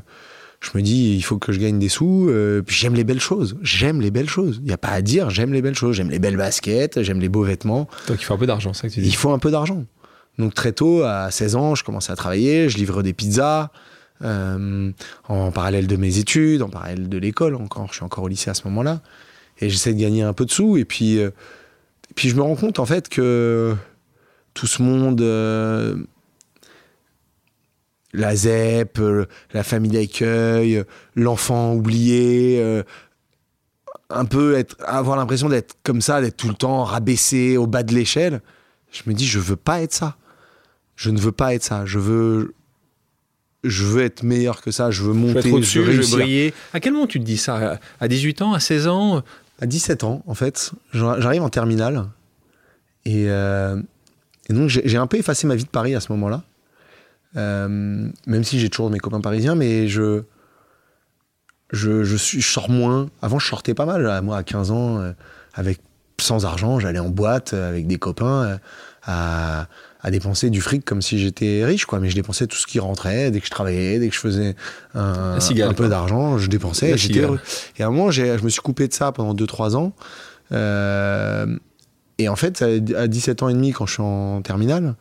je 0.62 0.70
me 0.76 0.82
dis 0.82 1.16
il 1.16 1.22
faut 1.22 1.38
que 1.38 1.52
je 1.52 1.60
gagne 1.60 1.80
des 1.80 1.90
sous. 1.90 2.28
euh, 2.30 2.62
puis 2.62 2.76
j'aime 2.76 2.96
les 2.96 3.04
belles 3.04 3.20
choses. 3.20 3.58
J'aime 3.62 4.02
les 4.02 4.12
belles 4.12 4.30
choses. 4.30 4.62
Il 4.64 4.70
y 4.70 4.74
a 4.74 4.78
pas 4.78 4.90
à 4.90 5.02
dire. 5.02 5.30
J'aime 5.30 5.54
les 5.54 5.62
belles 5.62 5.76
choses. 5.76 5.96
J'aime 5.96 6.10
les 6.10 6.20
belles 6.20 6.38
baskets. 6.38 7.02
J'aime 7.02 7.20
les 7.20 7.30
beaux 7.30 7.44
vêtements. 7.44 7.88
Donc 8.08 8.22
il 8.22 8.24
faut 8.26 8.34
un 8.34 8.38
peu 8.38 8.48
d'argent, 8.48 8.74
c'est 8.74 8.84
ça 8.84 8.88
que 8.90 8.94
tu 8.94 9.02
dis. 9.02 9.10
Il 9.10 9.16
faut 9.16 9.32
un 9.32 9.40
peu 9.40 9.52
d'argent. 9.52 9.84
Donc 10.40 10.54
très 10.56 10.72
tôt, 10.72 11.04
à 11.04 11.30
16 11.30 11.56
ans, 11.56 11.76
je 11.76 11.84
commence 11.84 12.10
à 12.10 12.16
travailler, 12.16 12.68
je 12.70 12.78
livre 12.78 13.04
des 13.04 13.14
pizzas, 13.14 13.70
euh, 14.24 14.92
en 15.28 15.52
parallèle 15.52 15.86
de 15.86 15.96
mes 15.96 16.18
études, 16.18 16.64
en 16.64 16.70
parallèle 16.70 17.08
de 17.08 17.18
l'école 17.20 17.56
encore, 17.56 17.88
je 17.90 17.96
suis 17.98 18.04
encore 18.04 18.24
au 18.24 18.28
lycée 18.28 18.50
à 18.50 18.56
ce 18.56 18.64
moment-là, 18.68 19.02
et 19.60 19.70
j'essaie 19.70 19.94
de 19.94 20.00
gagner 20.00 20.24
un 20.24 20.34
peu 20.34 20.46
de 20.46 20.52
sous, 20.52 20.78
et 20.78 20.86
puis, 20.86 21.20
euh, 21.20 21.28
et 22.10 22.14
puis 22.16 22.30
je 22.30 22.36
me 22.36 22.42
rends 22.42 22.56
compte 22.56 22.80
en 22.80 22.86
fait 22.88 23.10
que 23.10 23.76
tout 24.54 24.68
ce 24.68 24.82
monde, 24.82 25.22
euh, 25.22 25.96
la 28.14 28.36
ZEP, 28.36 29.00
euh, 29.00 29.26
la 29.54 29.64
famille 29.64 29.92
d'accueil, 29.92 30.84
l'enfant 31.16 31.74
oublié, 31.74 32.60
euh, 32.62 32.84
un 34.10 34.26
peu 34.26 34.56
être, 34.56 34.76
avoir 34.86 35.18
l'impression 35.18 35.50
d'être 35.50 35.76
comme 35.84 36.02
ça, 36.02 36.22
d'être 36.22 36.38
tout 36.38 36.48
le 36.50 36.54
temps 36.54 36.84
rabaissé 36.84 37.58
au 37.58 37.66
bas 37.66 37.82
de 37.84 37.94
l'échelle, 37.96 38.42
je 38.92 39.02
me 39.08 39.14
dis 39.14 39.26
je 39.26 39.40
veux 39.40 39.56
pas 39.56 39.82
être 39.82 39.94
ça. 39.94 40.18
Je 40.96 41.10
ne 41.10 41.20
veux 41.20 41.32
pas 41.32 41.56
être 41.56 41.64
ça. 41.64 41.88
Je 41.88 41.98
veux, 41.98 42.54
je 43.64 43.84
veux 43.84 44.04
être 44.04 44.22
meilleur 44.22 44.62
que 44.62 44.70
ça. 44.70 44.92
Je 44.92 45.02
veux 45.02 45.14
Je 45.14 45.18
monter, 45.18 45.50
je 45.64 45.80
veux 45.80 45.86
je 45.86 45.92
réussir. 45.98 46.18
briller. 46.20 46.54
À 46.74 46.80
quel 46.80 46.94
moment 46.94 47.08
tu 47.08 47.20
te 47.20 47.26
dis 47.26 47.38
ça? 47.38 47.80
À 48.00 48.08
18 48.08 48.44
ans, 48.44 48.54
à 48.54 48.60
16 48.60 48.88
ans? 48.88 49.24
À 49.60 49.66
17 49.66 50.04
ans, 50.04 50.22
en 50.28 50.36
fait, 50.36 50.72
j'ar- 50.94 51.20
j'arrive 51.20 51.42
en 51.42 51.50
terminale. 51.50 52.06
Et, 53.06 53.26
euh, 53.30 53.82
et 54.50 54.54
donc, 54.54 54.70
j'ai 54.70 54.98
un 54.98 55.08
peu 55.08 55.18
effacé 55.18 55.48
ma 55.48 55.56
vie 55.56 55.64
de 55.64 55.70
Paris 55.70 55.96
à 55.96 56.00
ce 56.00 56.12
moment-là. 56.12 56.44
Euh, 57.36 57.68
même 58.28 58.44
si 58.44 58.60
j'ai 58.60 58.70
toujours 58.70 58.90
mes 58.90 59.00
copains 59.00 59.22
parisiens, 59.22 59.56
mais 59.56 59.88
je, 59.88 60.24
je, 61.72 62.04
je, 62.04 62.16
suis, 62.16 62.42
je 62.42 62.48
sors 62.48 62.70
moins. 62.70 63.10
Avant, 63.22 63.40
je 63.40 63.48
sortais 63.48 63.74
pas 63.74 63.86
mal. 63.86 64.22
Moi, 64.22 64.38
à 64.38 64.44
15 64.44 64.72
ans, 64.72 65.00
euh, 65.00 65.14
avec, 65.54 65.80
sans 66.20 66.46
argent, 66.46 66.80
j'allais 66.80 67.00
en 67.00 67.10
boîte 67.10 67.54
euh, 67.54 67.70
avec 67.70 67.88
des 67.88 67.98
copains 67.98 68.60
à, 69.04 69.68
à 70.02 70.12
dépenser 70.12 70.50
du 70.50 70.60
fric 70.60 70.84
comme 70.84 71.02
si 71.02 71.18
j'étais 71.18 71.64
riche, 71.64 71.86
quoi. 71.86 72.00
Mais 72.00 72.10
je 72.10 72.16
dépensais 72.16 72.46
tout 72.46 72.58
ce 72.58 72.68
qui 72.68 72.80
rentrait 72.80 73.32
dès 73.32 73.40
que 73.40 73.46
je 73.46 73.52
travaillais, 73.52 73.98
dès 74.00 74.10
que 74.10 74.16
je 74.16 74.20
faisais 74.20 74.56
un, 74.94 75.36
La 75.36 75.40
cigale, 75.40 75.70
un 75.70 75.74
peu 75.74 75.88
d'argent, 75.88 76.38
je 76.38 76.50
dépensais. 76.50 76.98
J'étais 76.98 77.22
heureux. 77.22 77.40
Et 77.78 77.84
à 77.84 77.88
un 77.88 77.92
moment, 77.92 78.12
je 78.12 78.44
me 78.44 78.50
suis 78.50 78.62
coupé 78.62 78.90
de 78.90 78.94
ça 78.94 79.14
pendant 79.14 79.34
2-3 79.34 79.76
ans. 79.76 79.94
Euh, 80.52 81.58
et 82.20 82.30
en 82.30 82.36
fait, 82.36 82.62
à 82.62 83.08
17 83.08 83.44
ans 83.44 83.50
et 83.50 83.54
demi, 83.54 83.72
quand 83.72 83.86
je 83.86 83.94
suis 83.94 84.04
en 84.04 84.42
terminale, 84.42 84.96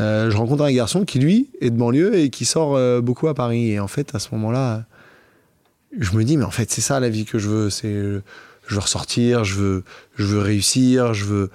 euh, 0.00 0.30
je 0.30 0.36
rencontre 0.36 0.64
un 0.64 0.72
garçon 0.72 1.04
qui, 1.04 1.18
lui, 1.18 1.50
est 1.60 1.70
de 1.70 1.76
banlieue 1.76 2.16
et 2.16 2.30
qui 2.30 2.44
sort 2.44 2.76
euh, 2.76 3.00
beaucoup 3.00 3.28
à 3.28 3.34
Paris. 3.34 3.70
Et 3.70 3.80
en 3.80 3.88
fait, 3.88 4.14
à 4.14 4.18
ce 4.18 4.28
moment-là, 4.32 4.84
je 5.98 6.16
me 6.16 6.24
dis, 6.24 6.36
mais 6.36 6.44
en 6.44 6.50
fait, 6.50 6.70
c'est 6.70 6.80
ça 6.80 7.00
la 7.00 7.08
vie 7.08 7.24
que 7.24 7.38
je 7.38 7.48
veux. 7.48 7.70
C'est, 7.70 7.88
euh, 7.88 8.22
je 8.66 8.74
veux 8.74 8.80
ressortir, 8.80 9.44
je 9.44 9.56
veux, 9.56 9.84
je 10.16 10.24
veux 10.24 10.40
réussir, 10.40 11.12
je 11.12 11.24
veux, 11.24 11.50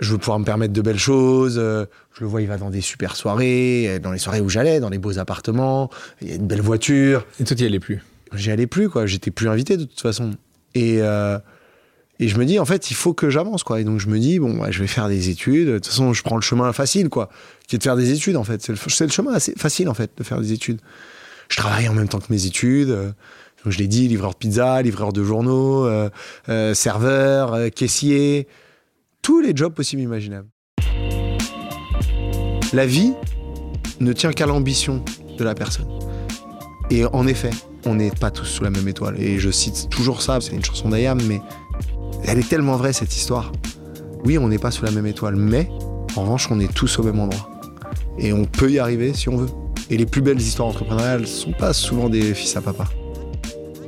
je 0.00 0.12
veux 0.12 0.18
pouvoir 0.18 0.38
me 0.38 0.44
permettre 0.44 0.72
de 0.72 0.82
belles 0.82 0.98
choses. 0.98 1.56
Je 1.56 2.20
le 2.20 2.26
vois, 2.26 2.42
il 2.42 2.48
va 2.48 2.56
dans 2.56 2.70
des 2.70 2.80
super 2.80 3.16
soirées, 3.16 3.88
euh, 3.88 3.98
dans 3.98 4.12
les 4.12 4.18
soirées 4.18 4.40
où 4.40 4.48
j'allais, 4.48 4.80
dans 4.80 4.88
les 4.88 4.98
beaux 4.98 5.18
appartements. 5.18 5.90
Il 6.22 6.28
y 6.28 6.32
a 6.32 6.36
une 6.36 6.46
belle 6.46 6.60
voiture. 6.60 7.26
Et 7.40 7.44
toi, 7.44 7.56
tu 7.56 7.62
n'y 7.62 7.68
allais 7.68 7.80
plus? 7.80 8.02
J'y 8.34 8.50
allais 8.50 8.66
plus, 8.66 8.88
quoi. 8.88 9.06
J'étais 9.06 9.30
plus 9.30 9.48
invité 9.48 9.76
de 9.76 9.84
toute 9.84 10.00
façon. 10.00 10.32
Et, 10.74 11.00
et 12.20 12.28
je 12.28 12.38
me 12.38 12.44
dis, 12.44 12.58
en 12.58 12.64
fait, 12.64 12.90
il 12.90 12.94
faut 12.94 13.12
que 13.12 13.28
j'avance, 13.28 13.64
quoi. 13.64 13.80
Et 13.80 13.84
donc, 13.84 13.98
je 13.98 14.08
me 14.08 14.18
dis, 14.18 14.38
bon, 14.38 14.60
ouais, 14.60 14.70
je 14.70 14.80
vais 14.80 14.86
faire 14.86 15.08
des 15.08 15.30
études. 15.30 15.66
De 15.66 15.74
toute 15.74 15.88
façon, 15.88 16.12
je 16.12 16.22
prends 16.22 16.36
le 16.36 16.42
chemin 16.42 16.72
facile, 16.72 17.08
quoi. 17.08 17.28
Qui 17.66 17.74
est 17.74 17.78
de 17.78 17.82
faire 17.82 17.96
des 17.96 18.12
études, 18.12 18.36
en 18.36 18.44
fait. 18.44 18.62
C'est 18.62 18.72
le, 19.04 19.10
chemin 19.10 19.32
assez 19.32 19.52
facile, 19.56 19.88
en 19.88 19.94
fait, 19.94 20.12
de 20.16 20.22
faire 20.22 20.40
des 20.40 20.52
études. 20.52 20.80
Je 21.48 21.56
travaille 21.56 21.88
en 21.88 21.94
même 21.94 22.08
temps 22.08 22.20
que 22.20 22.32
mes 22.32 22.46
études. 22.46 22.90
euh, 22.90 23.10
je 23.66 23.78
l'ai 23.78 23.88
dit, 23.88 24.06
livreur 24.06 24.30
de 24.30 24.36
pizza, 24.36 24.80
livreur 24.82 25.12
de 25.12 25.24
journaux, 25.24 25.86
euh, 25.86 26.08
euh, 26.48 26.74
serveur, 26.74 27.70
caissier. 27.74 28.46
Tous 29.22 29.40
les 29.40 29.56
jobs 29.56 29.72
possibles 29.72 30.02
imaginables. 30.02 30.48
La 32.72 32.86
vie 32.86 33.14
ne 34.00 34.12
tient 34.12 34.32
qu'à 34.32 34.46
l'ambition 34.46 35.04
de 35.36 35.44
la 35.44 35.54
personne. 35.54 35.88
Et 36.90 37.04
en 37.06 37.26
effet, 37.26 37.50
on 37.86 37.94
n'est 37.94 38.10
pas 38.10 38.30
tous 38.30 38.44
sous 38.44 38.62
la 38.62 38.70
même 38.70 38.86
étoile. 38.86 39.20
Et 39.20 39.38
je 39.38 39.50
cite 39.50 39.88
toujours 39.90 40.22
ça, 40.22 40.40
c'est 40.40 40.52
une 40.52 40.64
chanson 40.64 40.90
d'Ayam, 40.90 41.18
mais 41.26 41.40
elle 42.26 42.38
est 42.38 42.48
tellement 42.48 42.76
vraie 42.76 42.92
cette 42.92 43.14
histoire. 43.16 43.52
Oui, 44.24 44.38
on 44.38 44.48
n'est 44.48 44.58
pas 44.58 44.70
sous 44.70 44.84
la 44.84 44.90
même 44.90 45.06
étoile, 45.06 45.36
mais 45.36 45.68
en 46.16 46.22
revanche, 46.22 46.48
on 46.50 46.58
est 46.60 46.72
tous 46.72 46.98
au 46.98 47.02
même 47.02 47.20
endroit. 47.20 47.50
Et 48.18 48.32
on 48.32 48.44
peut 48.44 48.70
y 48.70 48.78
arriver 48.78 49.12
si 49.12 49.28
on 49.28 49.36
veut. 49.36 49.48
Et 49.90 49.96
les 49.96 50.06
plus 50.06 50.22
belles 50.22 50.40
histoires 50.40 50.68
entrepreneuriales 50.68 51.26
sont 51.26 51.52
pas 51.52 51.72
souvent 51.72 52.08
des 52.08 52.32
fils 52.34 52.56
à 52.56 52.62
papa. 52.62 52.86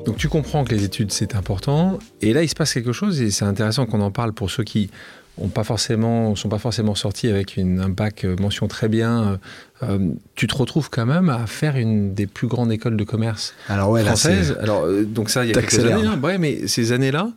Donc 0.05 0.17
tu 0.19 0.29
comprends 0.29 0.63
que 0.65 0.73
les 0.75 0.85
études 0.85 1.11
c'est 1.11 1.35
important 1.35 1.99
et 2.23 2.33
là 2.33 2.43
il 2.45 2.49
se 2.49 2.55
passe 2.55 2.73
quelque 2.73 2.93
chose 2.93 3.21
et 3.21 3.33
c'est 3.33 3.45
intéressant 3.45 3.87
qu'on 3.87 4.01
en 4.01 4.13
parle 4.13 4.33
pour 4.33 4.53
ceux 4.53 4.63
qui 4.63 4.89
ont 5.37 5.49
pas 5.49 5.65
forcément 5.65 6.37
sont 6.37 6.49
pas 6.49 6.59
forcément 6.61 6.95
sortis 6.95 7.27
avec 7.29 7.57
une, 7.57 7.81
un 7.81 7.89
bac 7.89 8.25
euh, 8.25 8.37
mention 8.39 8.69
très 8.69 8.89
bien. 8.89 9.39
Euh, 9.83 9.89
euh, 9.99 9.99
tu 10.37 10.47
te 10.47 10.55
retrouves 10.55 10.91
quand 10.91 11.07
même 11.07 11.29
à 11.29 11.47
faire 11.49 11.77
une 11.77 12.15
des 12.15 12.29
plus 12.29 12.47
grandes 12.47 12.71
écoles 12.71 12.97
de 12.97 13.03
commerce 13.03 13.53
Alors 13.69 13.91
ouais, 13.91 14.05
françaises. 14.05 14.57
Alors 14.61 14.85
euh, 14.85 15.03
donc 15.05 15.29
ça 15.29 15.45
il 15.45 15.49
y 15.49 15.51
a 15.51 15.55
quelques 15.55 15.75
années. 15.81 16.07
hein. 16.07 16.21
Ouais, 16.23 16.39
mais 16.39 16.69
ces 16.69 16.93
années-là, 16.93 17.31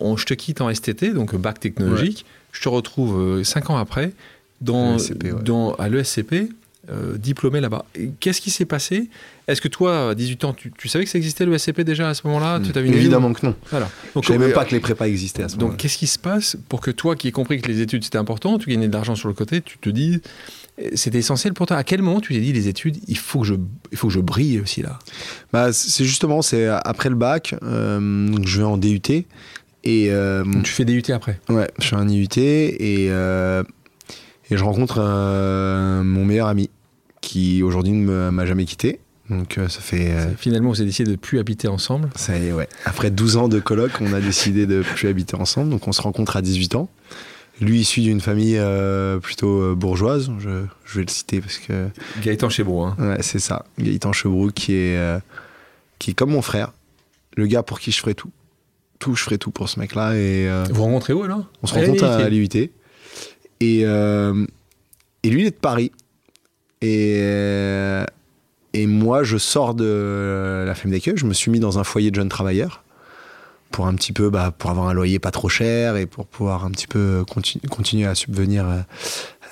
on, 0.00 0.16
je 0.16 0.26
te 0.26 0.34
quitte 0.34 0.60
en 0.60 0.72
STT 0.72 1.12
donc 1.14 1.34
bac 1.36 1.60
technologique. 1.60 2.24
Je 2.52 2.60
te 2.62 2.68
retrouve 2.68 3.18
euh, 3.18 3.44
cinq 3.44 3.70
ans 3.70 3.76
après 3.76 4.12
dans, 4.60 4.92
l'ESCP, 4.94 5.24
ouais. 5.24 5.42
dans 5.42 5.74
à 5.74 5.88
l'ESCP. 5.88 6.48
euh, 6.90 7.16
diplômé 7.16 7.60
là-bas. 7.60 7.84
Qu'est-ce 8.20 8.40
qui 8.40 8.50
s'est 8.50 8.64
passé? 8.64 9.08
Est-ce 9.46 9.60
que 9.60 9.68
toi, 9.68 10.10
à 10.10 10.14
18 10.14 10.44
ans, 10.44 10.52
tu, 10.52 10.72
tu 10.76 10.88
savais 10.88 11.04
que 11.04 11.10
ça 11.10 11.18
existait 11.18 11.44
le 11.44 11.56
SCP 11.56 11.82
déjà 11.82 12.08
à 12.08 12.14
ce 12.14 12.26
moment-là? 12.26 12.60
Idée 12.62 12.80
Évidemment 12.80 13.32
que 13.32 13.46
non. 13.46 13.54
Voilà. 13.70 13.88
Donc, 14.14 14.24
Je 14.24 14.28
savais 14.28 14.38
même 14.40 14.50
euh, 14.50 14.54
pas 14.54 14.64
que 14.64 14.72
les 14.72 14.80
prépas 14.80 15.06
existaient 15.06 15.44
à 15.44 15.48
ce 15.48 15.54
Donc, 15.54 15.60
moment-là. 15.62 15.76
qu'est-ce 15.78 15.96
qui 15.98 16.06
se 16.08 16.18
passe 16.18 16.56
pour 16.68 16.80
que 16.80 16.90
toi, 16.90 17.14
qui 17.16 17.28
ai 17.28 17.32
compris 17.32 17.60
que 17.60 17.68
les 17.68 17.80
études 17.80 18.02
c'était 18.04 18.18
important, 18.18 18.58
tu 18.58 18.68
gagnais 18.70 18.88
de 18.88 18.92
l'argent 18.92 19.14
sur 19.14 19.28
le 19.28 19.34
côté, 19.34 19.60
tu 19.62 19.78
te 19.78 19.90
dis, 19.90 20.20
euh, 20.80 20.88
c'était 20.94 21.18
essentiel 21.18 21.54
pour 21.54 21.66
toi? 21.66 21.76
À 21.76 21.84
quel 21.84 22.02
moment 22.02 22.20
tu 22.20 22.34
t'es 22.34 22.40
dit 22.40 22.52
les 22.52 22.66
études, 22.68 22.98
il 23.08 23.16
faut 23.16 23.40
que 23.40 23.46
je, 23.46 23.54
il 23.92 23.96
faut 23.98 24.08
que 24.08 24.12
je 24.14 24.20
brille 24.20 24.60
aussi 24.60 24.82
là? 24.82 24.98
Bah, 25.52 25.72
c'est 25.72 26.04
justement, 26.04 26.42
c'est 26.42 26.66
après 26.66 27.08
le 27.10 27.16
bac, 27.16 27.54
euh, 27.62 28.28
donc 28.28 28.46
je 28.46 28.58
vais 28.58 28.64
en 28.66 28.76
DUT. 28.76 29.00
Et 29.84 30.10
euh, 30.10 30.44
Tu 30.62 30.72
fais 30.72 30.84
des 30.84 30.92
UT 30.94 31.02
après. 31.12 31.40
Ouais, 31.48 31.68
je 31.80 31.88
fais 31.88 31.96
un 31.96 32.08
IUT 32.08 32.28
et, 32.36 33.08
euh, 33.10 33.62
et 34.50 34.56
je 34.56 34.62
rencontre 34.64 34.96
euh, 35.00 36.02
mon 36.02 36.24
meilleur 36.24 36.46
ami 36.48 36.70
qui 37.20 37.62
aujourd'hui 37.62 37.92
ne 37.92 38.30
m'a 38.30 38.46
jamais 38.46 38.64
quitté. 38.64 39.00
Donc 39.30 39.56
euh, 39.58 39.68
ça 39.68 39.80
fait. 39.80 40.10
euh, 40.12 40.26
Finalement, 40.36 40.70
vous 40.70 40.80
avez 40.80 40.88
décidé 40.90 41.10
de 41.10 41.16
plus 41.16 41.38
habiter 41.38 41.66
ensemble. 41.68 42.10
ça 42.16 42.36
y 42.38 42.46
est, 42.48 42.52
ouais. 42.52 42.68
Après 42.84 43.10
12 43.10 43.36
ans 43.36 43.48
de 43.48 43.60
coloc, 43.60 43.92
on 44.00 44.12
a 44.12 44.20
décidé 44.20 44.66
de 44.66 44.82
plus 44.82 45.08
habiter 45.08 45.36
ensemble. 45.36 45.70
Donc 45.70 45.88
on 45.88 45.92
se 45.92 46.02
rencontre 46.02 46.36
à 46.36 46.42
18 46.42 46.74
ans. 46.76 46.88
Lui, 47.60 47.80
issu 47.80 48.00
d'une 48.00 48.20
famille 48.20 48.56
euh, 48.58 49.18
plutôt 49.18 49.76
bourgeoise, 49.76 50.30
je, 50.40 50.64
je 50.84 50.98
vais 50.98 51.04
le 51.04 51.10
citer 51.10 51.40
parce 51.40 51.58
que 51.58 51.88
Gaëtan 52.22 52.48
Chebro, 52.48 52.82
hein. 52.84 52.96
ouais, 52.98 53.18
c'est 53.20 53.38
ça. 53.38 53.64
Gaëtan 53.78 54.12
Chebroux 54.12 54.50
qui 54.52 54.74
est, 54.74 54.98
qui 55.98 56.10
est 56.10 56.14
comme 56.14 56.30
mon 56.30 56.42
frère, 56.42 56.72
le 57.36 57.46
gars 57.46 57.62
pour 57.62 57.78
qui 57.78 57.92
je 57.92 58.00
ferais 58.00 58.14
tout. 58.14 58.30
Tout, 59.02 59.16
je 59.16 59.24
ferais 59.24 59.38
tout 59.38 59.50
pour 59.50 59.68
ce 59.68 59.80
mec-là. 59.80 60.14
Et, 60.14 60.48
euh, 60.48 60.64
Vous 60.70 60.84
rencontrez 60.84 61.12
où 61.12 61.24
alors? 61.24 61.44
On 61.62 61.66
se 61.66 61.74
rencontre 61.74 62.04
à 62.04 62.28
l'IUT. 62.28 62.48
Et, 62.54 62.70
euh, 63.84 64.46
et 65.24 65.30
lui, 65.30 65.40
il 65.42 65.46
est 65.48 65.50
de 65.50 65.56
Paris. 65.56 65.90
Et, 66.82 67.16
euh, 67.20 68.04
et 68.74 68.86
moi, 68.86 69.24
je 69.24 69.38
sors 69.38 69.74
de 69.74 70.62
la 70.64 70.74
femme 70.76 70.92
d'accueil. 70.92 71.14
Je 71.16 71.26
me 71.26 71.34
suis 71.34 71.50
mis 71.50 71.58
dans 71.58 71.80
un 71.80 71.84
foyer 71.84 72.10
de 72.12 72.14
jeunes 72.14 72.28
travailleurs 72.28 72.84
pour 73.72 73.88
un 73.88 73.94
petit 73.96 74.12
peu, 74.12 74.30
bah, 74.30 74.52
pour 74.56 74.70
avoir 74.70 74.86
un 74.88 74.92
loyer 74.94 75.18
pas 75.18 75.32
trop 75.32 75.48
cher 75.48 75.96
et 75.96 76.06
pour 76.06 76.26
pouvoir 76.26 76.64
un 76.64 76.70
petit 76.70 76.86
peu 76.86 77.24
continu- 77.26 77.66
continuer 77.68 78.06
à 78.06 78.14
subvenir 78.14 78.84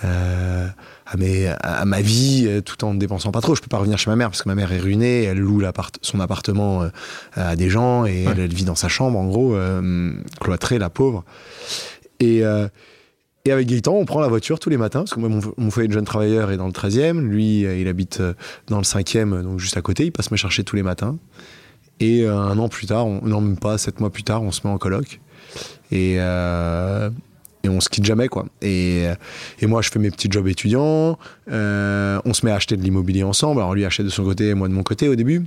euh, 0.05 0.69
à, 1.13 1.17
mes, 1.17 1.49
à 1.49 1.85
ma 1.85 2.01
vie 2.01 2.45
euh, 2.47 2.61
tout 2.61 2.85
en 2.85 2.95
ne 2.95 2.99
dépensant 2.99 3.33
pas 3.33 3.41
trop. 3.41 3.57
Je 3.57 3.61
peux 3.61 3.69
pas 3.69 3.79
revenir 3.79 3.99
chez 3.99 4.09
ma 4.11 4.17
mère 4.17 4.29
parce 4.31 4.43
que 4.43 4.49
ma 4.49 4.55
mère 4.55 4.73
est 4.73 4.79
ruinée. 4.79 5.25
Elle 5.25 5.39
loue 5.39 5.63
son 6.03 6.21
appartement 6.21 6.83
euh, 6.83 6.89
à 7.35 7.57
des 7.57 7.69
gens 7.69 8.05
et 8.07 8.27
Ouais. 8.27 8.33
elle, 8.33 8.41
elle 8.41 8.55
vit 8.55 8.65
dans 8.65 8.75
sa 8.77 8.89
chambre, 8.89 9.19
en 9.19 9.27
gros, 9.27 9.55
euh, 9.55 10.13
cloîtrée, 10.41 10.79
la 10.79 10.89
pauvre. 10.91 11.25
Et, 12.21 12.45
euh, 12.45 12.69
et 13.45 13.51
avec 13.53 13.67
Gaëtan, 13.67 13.95
on 13.95 14.05
prend 14.05 14.21
la 14.21 14.29
voiture 14.29 14.61
tous 14.61 14.71
les 14.71 14.77
matins, 14.77 15.01
parce 15.01 15.15
que 15.15 15.21
moi, 15.21 15.29
mon, 15.29 15.41
mon 15.57 15.71
foyer 15.71 15.89
de 15.89 15.93
jeune 15.95 16.05
travailleur 16.05 16.51
est 16.51 16.57
dans 16.59 16.67
le 16.67 16.73
13e. 16.73 17.19
Lui, 17.21 17.61
il 17.63 17.89
habite 17.89 18.23
dans 18.69 18.77
le 18.79 18.85
5e, 18.85 19.43
donc 19.43 19.59
juste 19.59 19.77
à 19.77 19.83
côté. 19.83 20.05
Il 20.05 20.13
passe 20.13 20.31
me 20.31 20.37
chercher 20.37 20.63
tous 20.63 20.77
les 20.77 20.83
matins. 20.83 21.17
Et 21.99 22.27
un 22.27 22.59
an 22.59 22.69
plus 22.69 22.87
tard, 22.87 23.07
on, 23.07 23.21
non, 23.23 23.41
même 23.41 23.57
pas, 23.59 23.79
sept 23.79 23.99
mois 24.01 24.11
plus 24.11 24.23
tard, 24.23 24.43
on 24.43 24.53
se 24.53 24.61
met 24.67 24.73
en 24.73 24.79
coloc. 24.79 25.21
Et, 25.91 26.17
euh, 26.19 27.11
et 27.65 27.69
on 27.69 27.81
se 27.81 27.89
quitte 27.89 28.05
jamais, 28.05 28.29
quoi. 28.29 28.47
Et, 28.63 29.03
euh, 29.07 29.15
et 29.61 29.67
moi, 29.67 29.83
je 29.83 29.91
fais 29.91 29.99
mes 29.99 30.11
petits 30.11 30.29
jobs 30.31 30.49
étudiants. 30.49 31.19
Euh, 31.51 32.19
on 32.25 32.33
se 32.35 32.45
met 32.47 32.53
à 32.53 32.57
acheter 32.57 32.77
de 32.77 32.83
l'immobilier 32.83 33.23
ensemble. 33.23 33.61
Alors, 33.61 33.75
lui 33.75 33.85
achète 33.85 34.07
de 34.07 34.11
son 34.11 34.25
côté, 34.25 34.55
moi 34.55 34.69
de 34.69 34.73
mon 34.73 34.83
côté 34.83 35.09
au 35.09 35.15
début. 35.15 35.43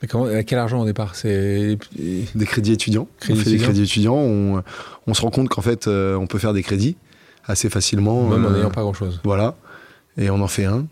Mais 0.00 0.08
comment- 0.08 0.28
quel 0.46 0.58
argent 0.58 0.80
au 0.80 0.84
départ? 0.86 1.14
C'est 1.16 1.76
Des 2.34 2.46
crédits 2.46 2.72
étudiants. 2.72 3.08
Crédits 3.20 3.40
on 3.40 3.42
fait 3.42 3.50
étudiants. 3.50 3.58
des 3.58 3.64
crédits 3.64 3.82
étudiants. 3.82 4.14
On, 4.16 4.62
on 5.06 5.14
se 5.14 5.20
rend 5.22 5.30
compte 5.30 5.48
qu'en 5.48 5.60
fait, 5.62 5.86
euh, 5.88 6.14
on 6.16 6.26
peut 6.26 6.38
faire 6.38 6.52
des 6.52 6.62
crédits 6.62 6.96
assez 7.46 7.68
facilement. 7.68 8.28
même 8.28 8.44
en 8.44 8.48
euh, 8.48 8.52
n'ayant 8.54 8.70
pas 8.70 8.82
grand 8.82 8.92
chose. 8.94 9.20
Voilà. 9.24 9.56
Et 10.16 10.30
on 10.30 10.40
en 10.40 10.48
fait 10.48 10.64
un. 10.66 10.86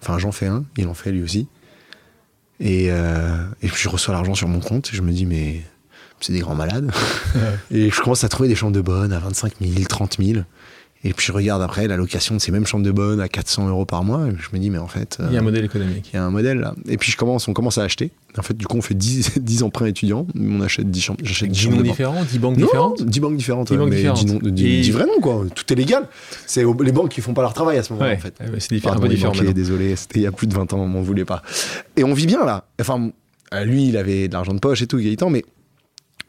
Enfin, 0.00 0.18
j'en 0.18 0.32
fais 0.32 0.46
un. 0.46 0.64
Il 0.76 0.86
en 0.86 0.94
fait 0.94 1.10
lui 1.12 1.22
aussi. 1.22 1.48
Et, 2.60 2.86
euh, 2.90 3.36
et 3.62 3.66
puis 3.68 3.82
je 3.82 3.88
reçois 3.88 4.14
l'argent 4.14 4.34
sur 4.34 4.46
mon 4.48 4.60
compte. 4.60 4.90
Et 4.92 4.96
je 4.96 5.02
me 5.02 5.10
dis, 5.10 5.26
mais 5.26 5.62
c'est 6.20 6.32
des 6.32 6.40
grands 6.40 6.54
malades. 6.54 6.90
et 7.70 7.90
je 7.90 8.00
commence 8.00 8.24
à 8.24 8.28
trouver 8.28 8.48
des 8.48 8.54
chambres 8.54 8.72
de 8.74 8.80
bonne 8.80 9.12
à 9.12 9.18
25 9.18 9.52
000, 9.60 9.84
30 9.88 10.16
000. 10.22 10.40
Et 11.06 11.12
puis 11.12 11.26
je 11.26 11.32
regarde 11.32 11.60
après 11.60 11.86
la 11.86 11.98
location 11.98 12.34
de 12.34 12.40
ces 12.40 12.50
mêmes 12.50 12.64
chambres 12.66 12.84
de 12.86 12.90
bonne 12.90 13.20
à 13.20 13.28
400 13.28 13.68
euros 13.68 13.84
par 13.84 14.04
mois. 14.04 14.26
Et 14.26 14.30
je 14.40 14.48
me 14.54 14.58
dis, 14.58 14.70
mais 14.70 14.78
en 14.78 14.86
fait. 14.86 15.18
Il 15.20 15.34
y 15.34 15.36
a 15.36 15.40
un 15.40 15.42
euh, 15.42 15.44
modèle 15.44 15.62
économique. 15.66 16.08
il 16.10 16.16
y 16.16 16.18
a 16.18 16.24
un 16.24 16.30
modèle 16.30 16.60
là. 16.60 16.74
Et 16.88 16.96
puis 16.96 17.12
je 17.12 17.18
commence, 17.18 17.46
on 17.46 17.52
commence 17.52 17.76
à 17.76 17.82
acheter. 17.82 18.10
En 18.38 18.42
fait, 18.42 18.56
du 18.56 18.66
coup, 18.66 18.78
on 18.78 18.80
fait 18.80 18.94
10, 18.94 19.32
10 19.38 19.62
emprunts 19.64 19.84
étudiants. 19.84 20.26
On 20.34 20.62
achète 20.62 20.90
10 20.90 21.00
chambres. 21.02 21.20
J'achète 21.22 21.50
10 21.50 21.58
10 21.58 21.62
chambres 21.64 21.76
noms 21.76 21.82
différents, 21.82 22.24
10 22.24 22.38
banques 22.38 22.56
Non, 22.56 22.64
différentes 22.64 23.02
10 23.04 23.20
banques 23.20 23.36
différentes. 23.36 23.68
10 23.70 23.76
banques 23.76 23.90
mais 23.90 23.96
différentes. 23.96 24.24
10 24.24 24.32
noms- 24.32 24.38
10 24.50 24.64
Et- 24.66 24.80
10 24.80 24.90
vrais 24.92 25.04
noms, 25.04 25.20
quoi. 25.20 25.44
Tout 25.54 25.70
est 25.70 25.76
légal. 25.76 26.08
C'est 26.46 26.64
les 26.64 26.92
banques 26.92 27.10
qui 27.10 27.20
font 27.20 27.34
pas 27.34 27.42
leur 27.42 27.52
travail 27.52 27.76
à 27.76 27.82
ce 27.82 27.92
moment-là, 27.92 28.12
Ouais, 28.12 28.16
en 28.16 28.20
fait. 28.20 28.34
ouais, 28.40 28.58
c'est 28.60 28.70
diffé- 28.74 28.86
un 28.86 28.92
Pardon, 28.92 29.02
peu 29.02 29.08
les 29.08 29.16
différent 29.16 29.34
banquiers, 29.34 29.52
désolé, 29.52 29.96
c'était 29.96 30.20
il 30.20 30.22
y 30.22 30.26
a 30.26 30.32
plus 30.32 30.46
de 30.46 30.54
20 30.54 30.72
ans, 30.72 30.78
on 30.78 30.88
m'en 30.88 31.02
voulait 31.02 31.26
pas. 31.26 31.42
Et 31.98 32.04
on 32.04 32.14
vit 32.14 32.26
bien 32.26 32.46
là. 32.46 32.64
Enfin, 32.80 33.10
lui, 33.62 33.88
il 33.88 33.98
avait 33.98 34.26
de 34.28 34.32
l'argent 34.32 34.54
de 34.54 34.58
poche 34.58 34.80
et 34.80 34.86
tout, 34.86 34.96
Gaëtan, 34.96 35.28
mais 35.28 35.44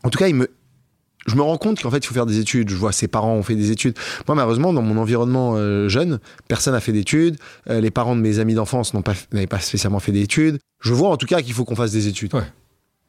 en 0.06 0.10
tout 0.10 0.20
cas, 0.20 0.28
je 0.28 1.36
me 1.36 1.42
rends 1.42 1.58
compte 1.58 1.82
qu'en 1.82 1.90
fait, 1.90 1.98
il 1.98 2.06
faut 2.06 2.14
faire 2.14 2.28
des 2.28 2.40
études. 2.40 2.70
Je 2.70 2.76
vois 2.76 2.92
ses 2.92 3.08
parents 3.08 3.34
ont 3.34 3.42
fait 3.42 3.56
des 3.56 3.72
études. 3.72 3.98
Moi, 4.28 4.36
malheureusement, 4.36 4.72
dans 4.72 4.84
mon 4.84 4.98
environnement 4.98 5.56
euh, 5.56 5.90
jeune, 5.90 6.20
personne 6.48 6.74
n'a 6.74 6.80
fait 6.80 6.92
d'études. 6.92 7.38
Euh, 7.70 7.82
les 7.82 7.90
parents 7.90 8.16
de 8.16 8.22
mes 8.22 8.38
amis 8.38 8.54
d'enfance 8.54 8.94
n'avaient 8.94 9.48
pas 9.48 9.60
spécialement 9.60 10.00
fait 10.00 10.12
d'études. 10.12 10.60
Je 10.80 10.94
vois 10.94 11.10
en 11.10 11.18
tout 11.18 11.26
cas 11.26 11.42
qu'il 11.42 11.54
faut 11.54 11.66
qu'on 11.66 11.76
fasse 11.76 11.92
des 11.92 12.08
études. 12.08 12.32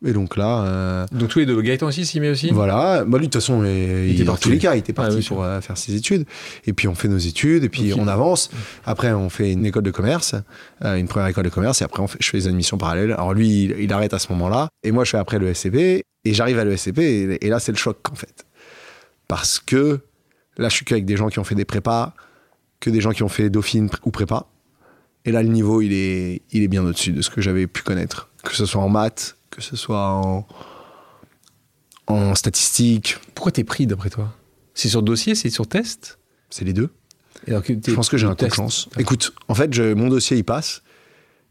Et 0.04 0.12
donc 0.12 0.36
là, 0.36 0.62
euh, 0.64 1.06
Donc 1.10 1.30
tous 1.30 1.38
les 1.38 1.46
deux, 1.46 1.60
Gaëtan 1.62 1.86
aussi 1.86 2.04
s'y 2.04 2.20
met 2.20 2.28
aussi 2.28 2.50
voilà, 2.50 3.04
bah 3.06 3.16
lui 3.18 3.28
de 3.28 3.32
toute 3.32 3.40
façon, 3.40 3.64
Il 3.64 4.12
était 4.12 4.24
dans 4.24 4.36
tous 4.36 4.50
les 4.50 4.58
cas, 4.58 4.74
il 4.74 4.78
était 4.80 4.92
Ah, 4.96 5.02
parti 5.02 5.22
pour 5.26 5.42
euh, 5.42 5.60
faire 5.62 5.78
ses 5.78 5.94
études. 5.94 6.26
Et 6.66 6.74
puis 6.74 6.86
on 6.86 6.94
fait 6.94 7.08
nos 7.08 7.16
études, 7.16 7.64
et 7.64 7.68
puis 7.70 7.94
on 7.96 8.06
avance. 8.06 8.50
Après, 8.84 9.12
on 9.12 9.30
fait 9.30 9.52
une 9.52 9.64
école 9.64 9.84
de 9.84 9.90
commerce, 9.90 10.34
euh, 10.84 10.96
une 10.96 11.08
première 11.08 11.28
école 11.28 11.44
de 11.44 11.48
commerce, 11.50 11.80
et 11.80 11.84
après 11.84 12.02
on 12.02 12.06
fait, 12.08 12.18
je 12.20 12.28
fais 12.28 12.36
les 12.36 12.46
admissions 12.46 12.76
parallèles. 12.76 13.12
Alors 13.12 13.32
lui, 13.32 13.64
il, 13.64 13.76
il 13.80 13.92
arrête 13.92 14.12
à 14.12 14.18
ce 14.18 14.30
moment-là, 14.32 14.68
et 14.82 14.92
moi 14.92 15.04
je 15.04 15.10
fais 15.12 15.18
après 15.18 15.38
le 15.38 15.52
SCP, 15.54 15.76
et 16.24 16.34
j'arrive 16.34 16.58
à 16.58 16.64
le 16.64 16.76
SCP, 16.76 16.98
et, 16.98 17.46
et 17.46 17.48
là 17.48 17.58
c'est 17.58 17.72
le 17.72 17.78
choc 17.78 17.96
en 18.12 18.14
fait, 18.16 18.44
parce 19.28 19.58
que 19.58 20.00
là 20.58 20.68
je 20.68 20.74
suis 20.74 20.84
qu'avec 20.84 21.06
des 21.06 21.16
gens 21.16 21.28
qui 21.28 21.38
ont 21.38 21.44
fait 21.44 21.54
des 21.54 21.64
prépas. 21.64 22.12
que 22.80 22.90
des 22.90 23.00
gens 23.00 23.12
qui 23.12 23.22
ont 23.22 23.30
fait 23.30 23.48
Dauphine 23.48 23.88
ou 24.04 24.10
prépa. 24.10 24.46
Et 25.24 25.32
là, 25.32 25.42
le 25.42 25.48
niveau, 25.48 25.80
il 25.82 25.92
est, 25.92 26.42
il 26.52 26.62
est 26.62 26.68
bien 26.68 26.84
au-dessus 26.84 27.10
de 27.10 27.20
ce 27.20 27.30
que 27.30 27.40
j'avais 27.40 27.66
pu 27.66 27.82
connaître. 27.82 28.28
Que 28.44 28.54
ce 28.54 28.64
soit 28.64 28.80
en 28.80 28.88
maths, 28.88 29.35
que 29.56 29.62
ce 29.62 29.74
soit 29.76 30.10
en, 30.12 30.46
en 32.06 32.34
statistique. 32.34 33.16
Pourquoi 33.34 33.52
t'es 33.52 33.64
pris 33.64 33.86
d'après 33.86 34.10
toi? 34.10 34.34
C'est 34.74 34.88
sur 34.88 35.02
dossier, 35.02 35.34
c'est 35.34 35.50
sur 35.50 35.66
test? 35.66 36.18
C'est 36.50 36.64
les 36.64 36.72
deux. 36.72 36.90
Et 37.46 37.50
alors 37.50 37.62
que 37.62 37.72
Je 37.74 37.94
pense 37.94 38.08
que 38.08 38.16
j'ai 38.18 38.26
un 38.26 38.34
coup 38.34 38.44
de 38.46 38.52
chance. 38.52 38.88
Écoute, 38.98 39.32
en 39.48 39.54
fait, 39.54 39.72
je- 39.72 39.94
mon 39.94 40.08
dossier, 40.08 40.36
il 40.36 40.44
passe. 40.44 40.82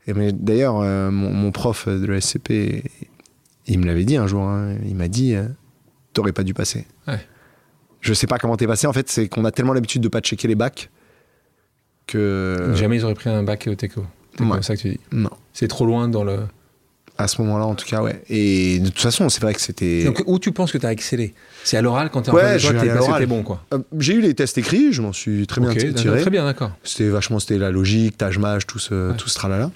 Et 0.08 0.14
mais 0.14 0.32
d'ailleurs, 0.32 0.80
euh, 0.82 1.10
mon, 1.10 1.32
mon 1.34 1.52
prof 1.52 1.88
de 1.90 2.06
la 2.06 2.22
SCP, 2.22 2.84
il 3.66 3.80
me 3.80 3.86
l'avait 3.86 4.06
dit 4.06 4.18
un 4.18 4.28
jour. 4.28 4.44
hein. 4.44 4.76
il 4.86 4.96
m'a 4.96 5.08
dit 5.08 5.34
euh, 5.36 5.48
T'aurais 6.14 6.32
pas 6.32 6.44
dû 6.44 6.54
passer. 6.54 6.86
Ouais. 7.08 7.20
Je 8.02 8.14
sais 8.14 8.28
pas 8.28 8.38
comment 8.38 8.56
t'es 8.56 8.68
passé. 8.68 8.86
En 8.88 8.94
fait, 8.94 9.10
c'est 9.10 9.28
qu'on 9.28 9.46
a 9.46 9.52
tellement 9.52 9.74
l'habitude 9.74 10.02
de 10.04 10.08
pas 10.08 10.22
checker 10.22 10.48
les 10.48 10.56
bacs 10.56 10.90
que. 12.08 12.74
Jamais 12.76 12.98
ils 12.98 13.04
auraient 13.04 13.16
pris 13.16 13.30
un 13.32 13.44
bac 13.44 13.68
euh, 13.68 13.76
Teco. 13.76 14.06
C'est 14.38 14.44
Ouais. 14.44 14.50
comme 14.52 14.64
ça 14.64 14.76
que 14.76 14.82
tu 14.82 14.90
dis. 14.92 15.00
Non. 15.12 15.32
C'est 15.54 15.68
trop 15.68 15.86
loin 15.86 16.08
dans 16.08 16.24
le. 16.24 16.42
À 17.18 17.28
ce 17.30 17.42
moment-là, 17.42 17.66
en 17.66 17.76
tout 17.76 17.86
cas, 17.86 18.02
ouais. 18.02 18.22
Et 18.30 18.80
de 18.80 18.90
toute 18.90 19.00
façon, 19.00 19.30
c'est 19.30 19.42
vrai 19.42 19.54
que 19.54 19.62
c'était. 19.62 20.04
Donc, 20.04 20.22
où 20.26 20.38
tu 20.38 20.52
penses 20.52 20.72
que 20.74 20.78
t'as 20.78 20.92
excellé? 20.92 21.34
C'est 21.64 21.78
à 21.78 21.82
l'oral 21.82 22.10
quand 22.12 22.24
t'es 22.24 22.32
en 22.32 22.34
Ouais, 22.34 22.42
face 22.42 22.54
de 22.56 22.58
je 22.60 22.68
toi, 22.74 23.14
vais 23.14 23.20
t'es 23.20 23.26
bon 23.26 23.42
quoi. 23.42 23.64
Euh, 23.74 23.80
J'ai 23.98 24.14
eu 24.16 24.22
les 24.22 24.34
tests 24.34 24.58
écrits, 24.58 24.92
je 24.92 25.02
m'en 25.02 25.14
suis 25.14 25.48
très 25.48 25.62
bien 25.62 25.74
tiré. 25.74 26.20
très 26.22 26.30
bien, 26.30 26.44
d'accord. 26.44 26.72
C'était 26.84 27.08
vachement, 27.10 27.40
c'était 27.40 27.58
la 27.58 27.72
logique, 27.72 28.18
tâche 28.18 28.38
mage, 28.38 28.68
tout 28.68 28.80
ce, 28.80 29.12
Ouais. 29.12 29.18
tout 29.18 29.30
ce 29.30 29.36
tralala. 29.36 29.72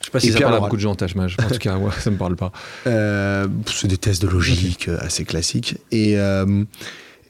Je 0.00 0.06
sais 0.06 0.10
pas 0.10 0.18
Et 0.18 0.20
si 0.22 0.28
ça 0.28 0.34
puis 0.36 0.44
à 0.44 0.46
parle 0.48 0.56
à 0.56 0.60
beaucoup 0.60 0.76
de 0.76 0.80
gens, 0.80 0.94
tâche 0.94 1.14
mage. 1.14 1.36
En 1.44 1.48
tout 1.48 1.58
cas, 1.58 1.76
moi, 1.78 1.92
ça 2.00 2.10
me 2.10 2.16
parle 2.16 2.34
pas. 2.36 2.50
Euh, 2.86 3.46
c'est 3.66 3.86
des 3.88 3.98
tests 3.98 4.22
de 4.22 4.28
logique 4.28 4.88
euh, 4.88 4.96
assez 5.00 5.24
classiques. 5.24 5.76
Et, 5.92 6.18
euh, 6.18 6.64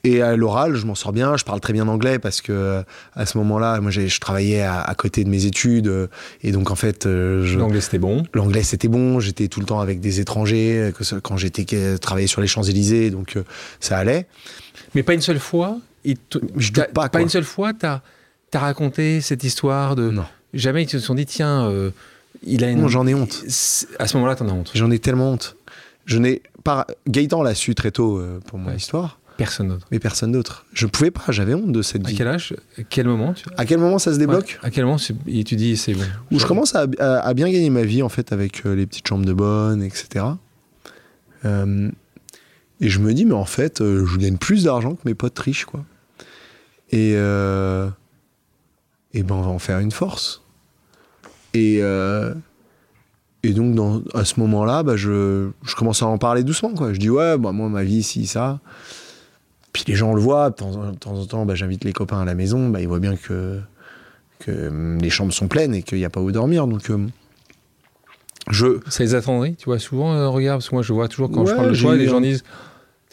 et 0.05 0.21
à 0.23 0.35
l'oral, 0.37 0.75
je 0.75 0.85
m'en 0.87 0.95
sors 0.95 1.13
bien. 1.13 1.37
Je 1.37 1.45
parle 1.45 1.61
très 1.61 1.73
bien 1.73 1.87
anglais 1.89 2.19
parce 2.19 2.41
que 2.41 2.83
à 3.15 3.27
ce 3.27 3.39
moment-là, 3.39 3.81
moi, 3.81 3.91
je 3.91 4.19
travaillais 4.21 4.63
à, 4.63 4.81
à 4.81 4.95
côté 4.95 5.23
de 5.25 5.29
mes 5.29 5.45
études. 5.47 5.87
euh, 5.89 6.07
et 6.43 6.51
donc, 6.53 6.71
en 6.71 6.75
fait, 6.75 7.07
euh, 7.07 7.47
L'anglais 7.57 7.81
c'était 7.81 7.99
bon. 7.99 8.25
l'anglais, 8.35 8.63
c'était 8.63 8.89
bon. 8.89 9.21
J'étais 9.21 9.49
tout 9.49 9.61
le 9.61 9.67
temps 9.67 9.81
avec 9.81 10.01
des 10.01 10.21
étrangers 10.21 10.79
euh, 10.79 10.91
que 10.93 11.19
quand 11.21 11.37
j'étais 11.37 11.99
travaillé 11.99 12.27
sur 12.27 12.41
les 12.41 12.47
Champs-Élysées. 12.49 13.11
Donc, 13.11 13.39
ça 13.81 13.97
allait. 13.99 14.27
Mais 14.95 15.03
pas 15.03 15.15
une 15.15 15.21
seule 15.21 15.39
fois. 15.39 15.79
te- 16.05 16.39
Je 16.57 16.73
doute 16.73 16.89
pas, 16.93 17.09
quoi. 17.09 17.21
une 17.21 17.29
seule 17.29 17.45
fois, 17.45 17.73
t'as 17.73 18.01
as 18.55 18.59
raconté 18.59 19.21
cette 19.21 19.45
histoire 19.45 19.95
de. 19.97 20.11
Non. 20.11 20.25
Jamais 20.53 20.83
ils 20.83 20.89
se 20.91 20.99
sont 20.99 21.15
dit, 21.15 21.25
tiens, 21.27 21.65
euh, 21.71 21.91
il 22.45 22.65
a 22.65 22.71
une. 22.71 22.81
Non, 22.83 22.89
j'en 22.89 23.07
ai 23.07 23.15
honte. 23.15 23.45
À 23.99 24.07
ce 24.07 24.17
moment-là, 24.17 24.35
t'en 24.37 24.49
as 24.49 24.53
honte. 24.53 24.73
J'en 24.75 24.91
ai 24.91 24.99
tellement 24.99 25.31
honte. 25.33 25.57
Je 26.05 26.19
n'ai 26.19 26.43
pas. 26.65 26.87
Gaëtan 27.09 27.43
l'a 27.43 27.55
su 27.55 27.75
très 27.77 27.93
tôt 27.93 28.19
euh, 28.19 28.41
pour 28.47 28.59
mon 28.59 28.71
Ouais. 28.71 28.77
histoire, 28.77 29.21
Personne 29.37 29.69
d'autre. 29.69 29.87
mais 29.91 29.99
personne 29.99 30.31
d'autre. 30.33 30.67
Je 30.73 30.87
pouvais 30.87 31.11
pas. 31.11 31.23
J'avais 31.31 31.55
honte 31.55 31.73
de 31.73 31.83
cette 31.83 32.07
À 32.07 32.11
vie. 32.11 32.17
quel 32.17 32.29
âge 32.29 32.55
À 32.79 32.83
quel 32.83 33.07
moment 33.07 33.33
tu... 33.33 33.45
À 33.57 33.65
quel 33.65 33.79
moment 33.79 33.99
ça 33.99 34.13
se 34.13 34.19
débloque 34.19 34.59
Ouais. 34.63 34.69
À 34.69 34.71
quel 34.71 34.85
moment 34.85 34.99
et 35.27 35.45
tu 35.45 35.57
dis, 35.57 35.77
c'est 35.77 35.95
bon 35.95 36.05
où 36.31 36.39
je 36.39 36.47
commence 36.47 36.75
à, 36.75 36.87
à- 36.99 37.19
à 37.21 37.35
bien 37.35 37.51
gagner 37.51 37.71
ma 37.71 37.83
vie 37.83 38.03
en 38.03 38.09
fait 38.09 38.33
avec 38.33 38.65
euh, 38.67 38.75
les 38.75 38.87
petites 38.87 39.07
chambres 39.09 39.25
de 39.25 39.33
bonne, 39.33 39.83
etc. 39.83 40.25
Euh, 41.45 41.91
et 42.81 42.89
je 42.89 42.99
me 43.01 43.13
dis 43.15 43.25
mais 43.25 43.35
en 43.35 43.45
fait 43.45 43.81
euh, 43.81 44.05
je 44.07 44.17
gagne 44.19 44.37
plus 44.37 44.65
d'argent 44.65 44.95
que 44.95 45.01
mes 45.07 45.15
potes 45.15 45.39
riches 45.39 45.65
quoi. 45.65 45.85
Et 46.91 47.15
euh, 47.17 47.89
et 49.15 49.23
ben 49.23 49.35
on 49.37 49.43
va 49.43 49.51
en 49.51 49.59
faire 49.59 49.79
une 49.79 49.93
force. 49.93 50.43
Et 51.55 51.81
et 53.45 53.53
donc 53.55 53.75
dans, 53.75 54.03
à 54.15 54.25
ce 54.25 54.39
moment-là, 54.39 54.85
bah, 54.85 54.95
je, 54.97 55.49
je 55.65 55.75
commence 55.75 56.01
à 56.03 56.07
en 56.07 56.17
parler 56.17 56.45
doucement 56.45 56.73
quoi. 56.75 56.93
Je 56.93 56.99
dis 57.01 57.11
ouais 57.11 57.37
bah 57.39 57.51
moi 57.53 57.69
ma 57.69 57.83
vie 57.83 58.03
si 58.05 58.27
ça. 58.27 58.61
Puis 59.73 59.85
les 59.87 59.95
gens 59.95 60.13
le 60.15 60.21
voient 60.21 60.51
de 60.51 60.57
temps 60.57 60.77
en, 60.77 60.91
de 60.93 60.97
temps, 60.97 61.15
en 61.15 61.25
temps, 61.25 61.47
bah, 61.47 61.55
j'invite 61.55 61.85
les 61.85 61.93
copains 61.93 62.21
à 62.21 62.25
la 62.25 62.35
maison, 62.35 62.69
bah, 62.69 62.81
ils 62.81 62.89
voient 62.89 63.01
bien 63.01 63.17
que 63.17 63.61
que 64.41 64.69
hum, 64.69 64.99
les 64.99 65.11
chambres 65.11 65.33
sont 65.33 65.49
pleines 65.49 65.75
et 65.75 65.83
qu'il 65.83 65.99
n'y 65.99 66.05
a 66.05 66.11
pas 66.11 66.21
où 66.21 66.33
dormir. 66.33 66.67
Donc, 66.67 66.91
euh, 66.91 67.07
je. 68.51 68.81
Ça 68.89 69.05
les 69.05 69.15
attendrit, 69.15 69.55
tu 69.55 69.67
vois, 69.67 69.79
souvent, 69.79 70.15
euh, 70.15 70.29
regarde, 70.29 70.59
parce 70.59 70.69
que 70.69 70.75
moi 70.75 70.83
je 70.83 70.93
vois 70.93 71.09
toujours 71.09 71.31
quand 71.31 71.47
je 71.47 71.55
parle 71.55 71.73
de 71.73 71.77
eu 71.77 71.99
les 71.99 72.09
gens 72.09 72.21
disent, 72.21 72.43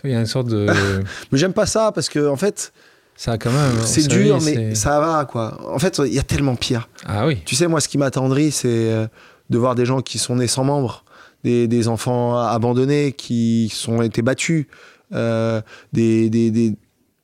il 0.04 0.12
y 0.12 0.16
a 0.16 0.20
une 0.20 0.26
sorte 0.26 0.48
de. 0.48 0.68
Mais 1.32 1.38
j'aime 1.38 1.54
pas 1.54 1.66
ça 1.66 1.92
parce 1.94 2.10
que, 2.10 2.28
en 2.28 2.36
fait, 2.36 2.74
ça 3.16 3.38
quand 3.38 3.52
même. 3.52 3.80
c'est 3.84 4.08
dur, 4.08 4.40
mais 4.42 4.76
ça 4.76 5.00
va, 5.02 5.26
quoi. 5.26 5.60
En 5.74 5.78
fait, 5.78 6.00
il 6.06 6.14
y 6.14 6.20
a 6.20 6.24
tellement 6.24 6.56
pire. 6.56 6.88
Ah 7.06 7.28
oui. 7.28 7.42
Tu 7.46 7.56
sais, 7.56 7.68
moi, 7.68 7.82
ce 7.82 7.90
qui 7.90 7.98
m'attendrit, 7.98 8.52
c'est 8.52 8.70
euh, 8.70 9.08
de 9.50 9.58
voir 9.58 9.76
des 9.76 9.86
gens 9.86 10.02
qui 10.02 10.18
sont 10.18 10.38
nés 10.38 10.48
sans 10.48 10.64
membres, 10.64 11.04
des, 11.44 11.68
des 11.68 11.90
enfants 11.90 12.40
abandonnés 12.40 13.12
qui 13.12 13.70
sont 13.74 14.02
été 14.02 14.22
battus, 14.22 14.68
euh, 15.14 15.62
des. 15.94 16.30
des- 16.30 16.52
des- 16.52 16.76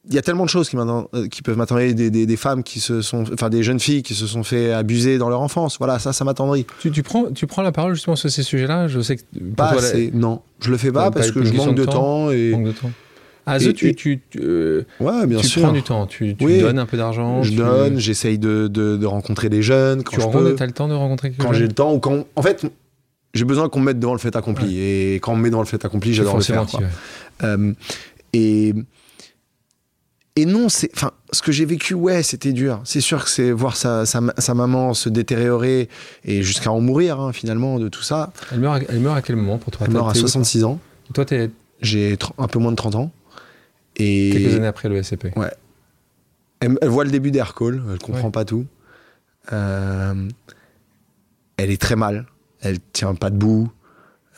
il 0.08 0.14
y 0.14 0.20
a 0.20 0.22
tellement 0.22 0.44
de 0.46 0.50
choses 0.52 0.70
qui, 0.70 0.78
euh, 0.78 1.28
qui 1.30 1.42
peuvent 1.42 1.58
m'attendre, 1.58 1.82
des, 1.82 2.12
des, 2.12 2.28
des 2.28 2.38
femmes 2.38 2.62
qui 2.62 2.80
se 2.80 3.02
sont, 3.02 3.24
enfin 3.34 3.50
des 3.50 3.64
jeunes 3.64 3.80
filles 3.80 4.04
qui 4.04 4.14
se 4.14 4.28
sont 4.28 4.44
fait 4.44 4.72
abuser 4.72 5.18
dans 5.18 5.30
leur 5.30 5.42
enfance. 5.42 5.80
Voilà, 5.80 5.98
ça, 5.98 6.14
ça 6.14 6.24
m'attendrit. 6.24 6.68
Tu, 6.80 6.92
tu 6.92 7.02
prends, 7.02 7.32
tu 7.32 7.48
prends 7.48 7.64
la 7.64 7.72
parole 7.72 7.96
justement 7.96 8.16
sur 8.16 8.30
ces 8.30 8.44
sujets-là 8.44 8.88
Je 8.88 9.00
sais 9.02 9.16
que 9.18 9.24
Pas 9.58 9.72
toi, 9.72 9.82
la- 9.82 9.88
assez, 9.88 10.12
non, 10.14 10.42
je 10.60 10.70
le 10.70 10.78
fais 10.78 10.92
pas 10.92 11.10
parce 11.10 11.30
pas 11.32 11.34
que 11.40 11.44
je 11.44 11.54
manque 11.56 11.74
de 11.74 11.86
temps. 11.86 11.92
temps 11.94 12.30
et 12.32 12.52
manque 12.52 12.66
de 12.68 12.72
temps. 12.74 12.92
Ah, 13.48 13.58
Et- 13.60 13.66
et- 13.66 13.74
tu, 13.74 13.96
tu, 13.96 14.22
euh, 14.40 14.84
ouais, 15.00 15.26
bien 15.26 15.40
tu 15.40 15.48
sûr. 15.48 15.64
prends 15.64 15.72
du 15.72 15.82
temps, 15.82 16.06
tu, 16.06 16.36
tu 16.36 16.46
Oui. 16.46 16.60
donnes 16.60 16.78
un 16.78 16.86
peu 16.86 16.98
d'argent. 16.98 17.42
je 17.42 17.54
donne, 17.54 17.98
j'essaye 17.98 18.38
de, 18.38 18.68
de, 18.68 18.98
de 18.98 19.06
rencontrer 19.08 19.50
des 19.50 19.64
jeunes 19.64 20.04
quand 20.04 20.12
Tu 20.16 20.22
je 20.22 20.26
rencontres, 20.28 20.50
peux, 20.52 20.56
t'as 20.56 20.68
le 20.68 20.72
temps 20.72 20.88
de 20.88 20.94
rencontrer 20.94 21.30
quelqu'un 21.32 21.46
quand 21.46 21.54
j'ai 21.54 21.66
le 21.66 21.74
temps 21.74 21.92
ou 21.94 21.98
quand, 22.00 22.26
en 22.36 22.42
fait, 22.44 22.64
j'ai 23.34 23.44
besoin 23.44 23.70
qu'on 23.70 23.80
me 23.82 23.86
mette 23.88 24.00
devant 24.00 24.14
le 24.14 24.20
fait 24.20 24.36
accompli 24.36 24.80
et 24.80 25.16
quand 25.16 25.34
on 25.34 25.36
me 25.36 25.42
met 25.42 25.50
devant 25.50 25.62
le 25.62 25.68
fait 25.68 25.84
accompli, 25.84 26.14
j'adore 26.14 26.38
le 26.38 26.44
faire. 26.44 26.66
quoi. 26.66 26.80
Et 28.34 28.74
et 30.38 30.46
non, 30.46 30.68
c'est, 30.68 30.90
enfin, 30.94 31.12
ce 31.32 31.42
que 31.42 31.54
j'ai 31.54 31.64
vécu, 31.64 31.94
ouais, 31.94 32.22
c'était 32.22 32.52
dur. 32.52 32.82
C'est 32.84 33.00
sûr 33.00 33.24
que 33.24 33.30
c'est 33.30 33.52
voir 33.52 33.78
sa, 33.78 34.06
sa, 34.06 34.20
sa 34.38 34.54
maman 34.54 34.94
se 34.94 35.08
détériorer 35.08 35.88
et 36.26 36.44
jusqu'à 36.44 36.74
en 36.74 36.82
mourir 36.82 37.22
hein, 37.22 37.32
finalement 37.32 37.80
de 37.80 37.88
tout 37.88 38.02
ça. 38.02 38.34
Elle 38.52 38.60
meurt, 38.60 38.82
à- 38.84 38.86
elle 38.90 39.00
meurt 39.00 39.16
à 39.18 39.22
quel 39.22 39.38
moment 39.38 39.58
pour 39.58 39.72
toi? 39.72 39.88
Elle 39.88 39.94
meurt 39.94 40.10
à 40.10 40.12
T'es 40.12 40.20
où, 40.20 40.22
66 40.24 40.66
ans. 40.66 40.80
Toi, 41.14 41.24
t'es 41.24 41.52
J'ai 41.82 42.18
un 42.38 42.48
peu 42.48 42.60
moins 42.60 42.72
de 42.72 42.76
30 42.76 42.96
ans. 42.96 43.12
Et 43.96 44.32
quelques 44.34 44.56
années 44.56 44.68
après 44.68 44.90
le 44.90 45.02
SCP. 45.02 45.32
Elle, 46.60 46.78
elle 46.82 46.90
voit 46.90 47.06
le 47.06 47.12
début 47.12 47.32
d'Aircall, 47.32 47.82
elle 47.94 48.00
comprend 48.00 48.26
Ouais. 48.26 48.32
pas 48.32 48.44
tout. 48.44 48.66
Euh, 49.54 50.28
elle 51.56 51.72
est 51.72 51.80
très 51.82 51.96
mal, 51.96 52.26
elle 52.60 52.80
tient 52.92 53.16
pas 53.16 53.30
debout. 53.30 53.72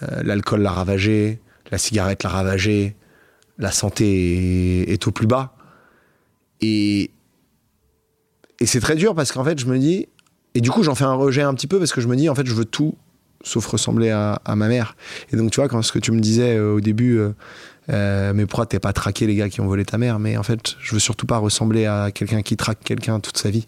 Euh, 0.03 0.21
L'alcool 0.21 0.61
l'a 0.61 0.71
ravagée, 0.71 1.39
la 1.71 1.77
cigarette 1.77 2.23
l'a 2.23 2.29
ravagée, 2.29 2.95
la 3.57 3.71
santé 3.71 4.91
est, 4.91 5.07
au 5.07 5.11
plus 5.11 5.27
bas. 5.27 5.55
Et, 6.61 7.11
et 8.59 8.65
c'est 8.65 8.79
très 8.79 8.95
dur 8.95 9.15
parce 9.15 9.31
qu'en 9.31 9.43
fait, 9.43 9.59
je 9.59 9.65
me 9.65 9.77
dis. 9.77 10.07
Et 10.55 10.61
du 10.61 10.71
coup, 10.71 10.81
j'en 10.81 10.95
fais 10.95 11.03
un 11.03 11.13
rejet 11.13 11.43
un 11.43 11.53
petit 11.53 11.67
peu 11.67 11.77
parce 11.77 11.91
que 11.91 12.01
je 12.01 12.07
me 12.07 12.15
dis, 12.15 12.29
en 12.29 12.35
fait, 12.35 12.47
je 12.47 12.53
veux 12.53 12.65
tout 12.65 12.95
sauf 13.43 13.65
ressembler 13.67 14.09
à, 14.09 14.41
à 14.45 14.55
ma 14.55 14.67
mère. 14.67 14.95
Et 15.31 15.37
donc, 15.37 15.51
tu 15.51 15.59
vois, 15.59 15.69
quand 15.69 15.81
ce 15.81 15.91
que 15.91 15.99
tu 15.99 16.11
me 16.11 16.19
disais 16.19 16.57
euh, 16.57 16.73
au 16.73 16.81
début, 16.81 17.17
euh, 17.17 17.33
euh, 17.89 18.33
mais 18.33 18.45
pourquoi 18.45 18.65
t'es 18.65 18.79
pas 18.79 18.93
traqué 18.93 19.27
les 19.27 19.35
gars 19.35 19.49
qui 19.49 19.61
ont 19.61 19.67
volé 19.67 19.85
ta 19.85 19.97
mère? 19.97 20.19
Mais 20.19 20.37
en 20.37 20.43
fait, 20.43 20.75
je 20.79 20.93
veux 20.93 20.99
surtout 20.99 21.25
pas 21.25 21.37
ressembler 21.37 21.85
à 21.85 22.11
quelqu'un 22.11 22.41
qui 22.41 22.57
traque 22.57 22.83
quelqu'un 22.83 23.19
toute 23.19 23.37
sa 23.37 23.49
vie. 23.49 23.67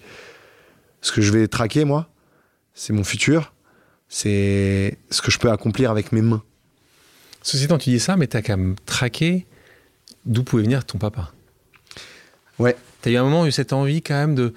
Ce 1.02 1.12
que 1.12 1.22
je 1.22 1.32
vais 1.32 1.48
traquer, 1.48 1.86
moi, 1.86 2.10
c'est 2.74 2.94
mon 2.94 3.04
futur, 3.04 3.54
c'est 4.10 4.98
ce 5.10 5.22
que 5.22 5.32
je 5.32 5.40
peux 5.40 5.52
accomplir 5.52 5.92
avec 5.92 6.12
mes 6.12 6.22
mains. 6.22 6.44
Ceci 7.42 7.64
étant, 7.66 7.78
tu 7.78 7.90
dis 7.90 8.00
ça, 8.00 8.18
mais 8.18 8.28
t'as 8.28 8.42
quand 8.42 8.58
même 8.58 8.76
traqué 8.86 9.46
d'où 10.26 10.44
pouvait 10.44 10.64
venir 10.64 10.86
ton 10.86 10.98
papa. 10.98 11.32
Ouais. 12.60 12.76
T'as 13.02 13.12
eu 13.12 13.16
un 13.16 13.24
moment 13.24 13.46
eu 13.46 13.52
cette 13.52 13.72
envie 13.72 14.02
quand 14.02 14.16
même 14.16 14.36
de, 14.36 14.44
de 14.48 14.54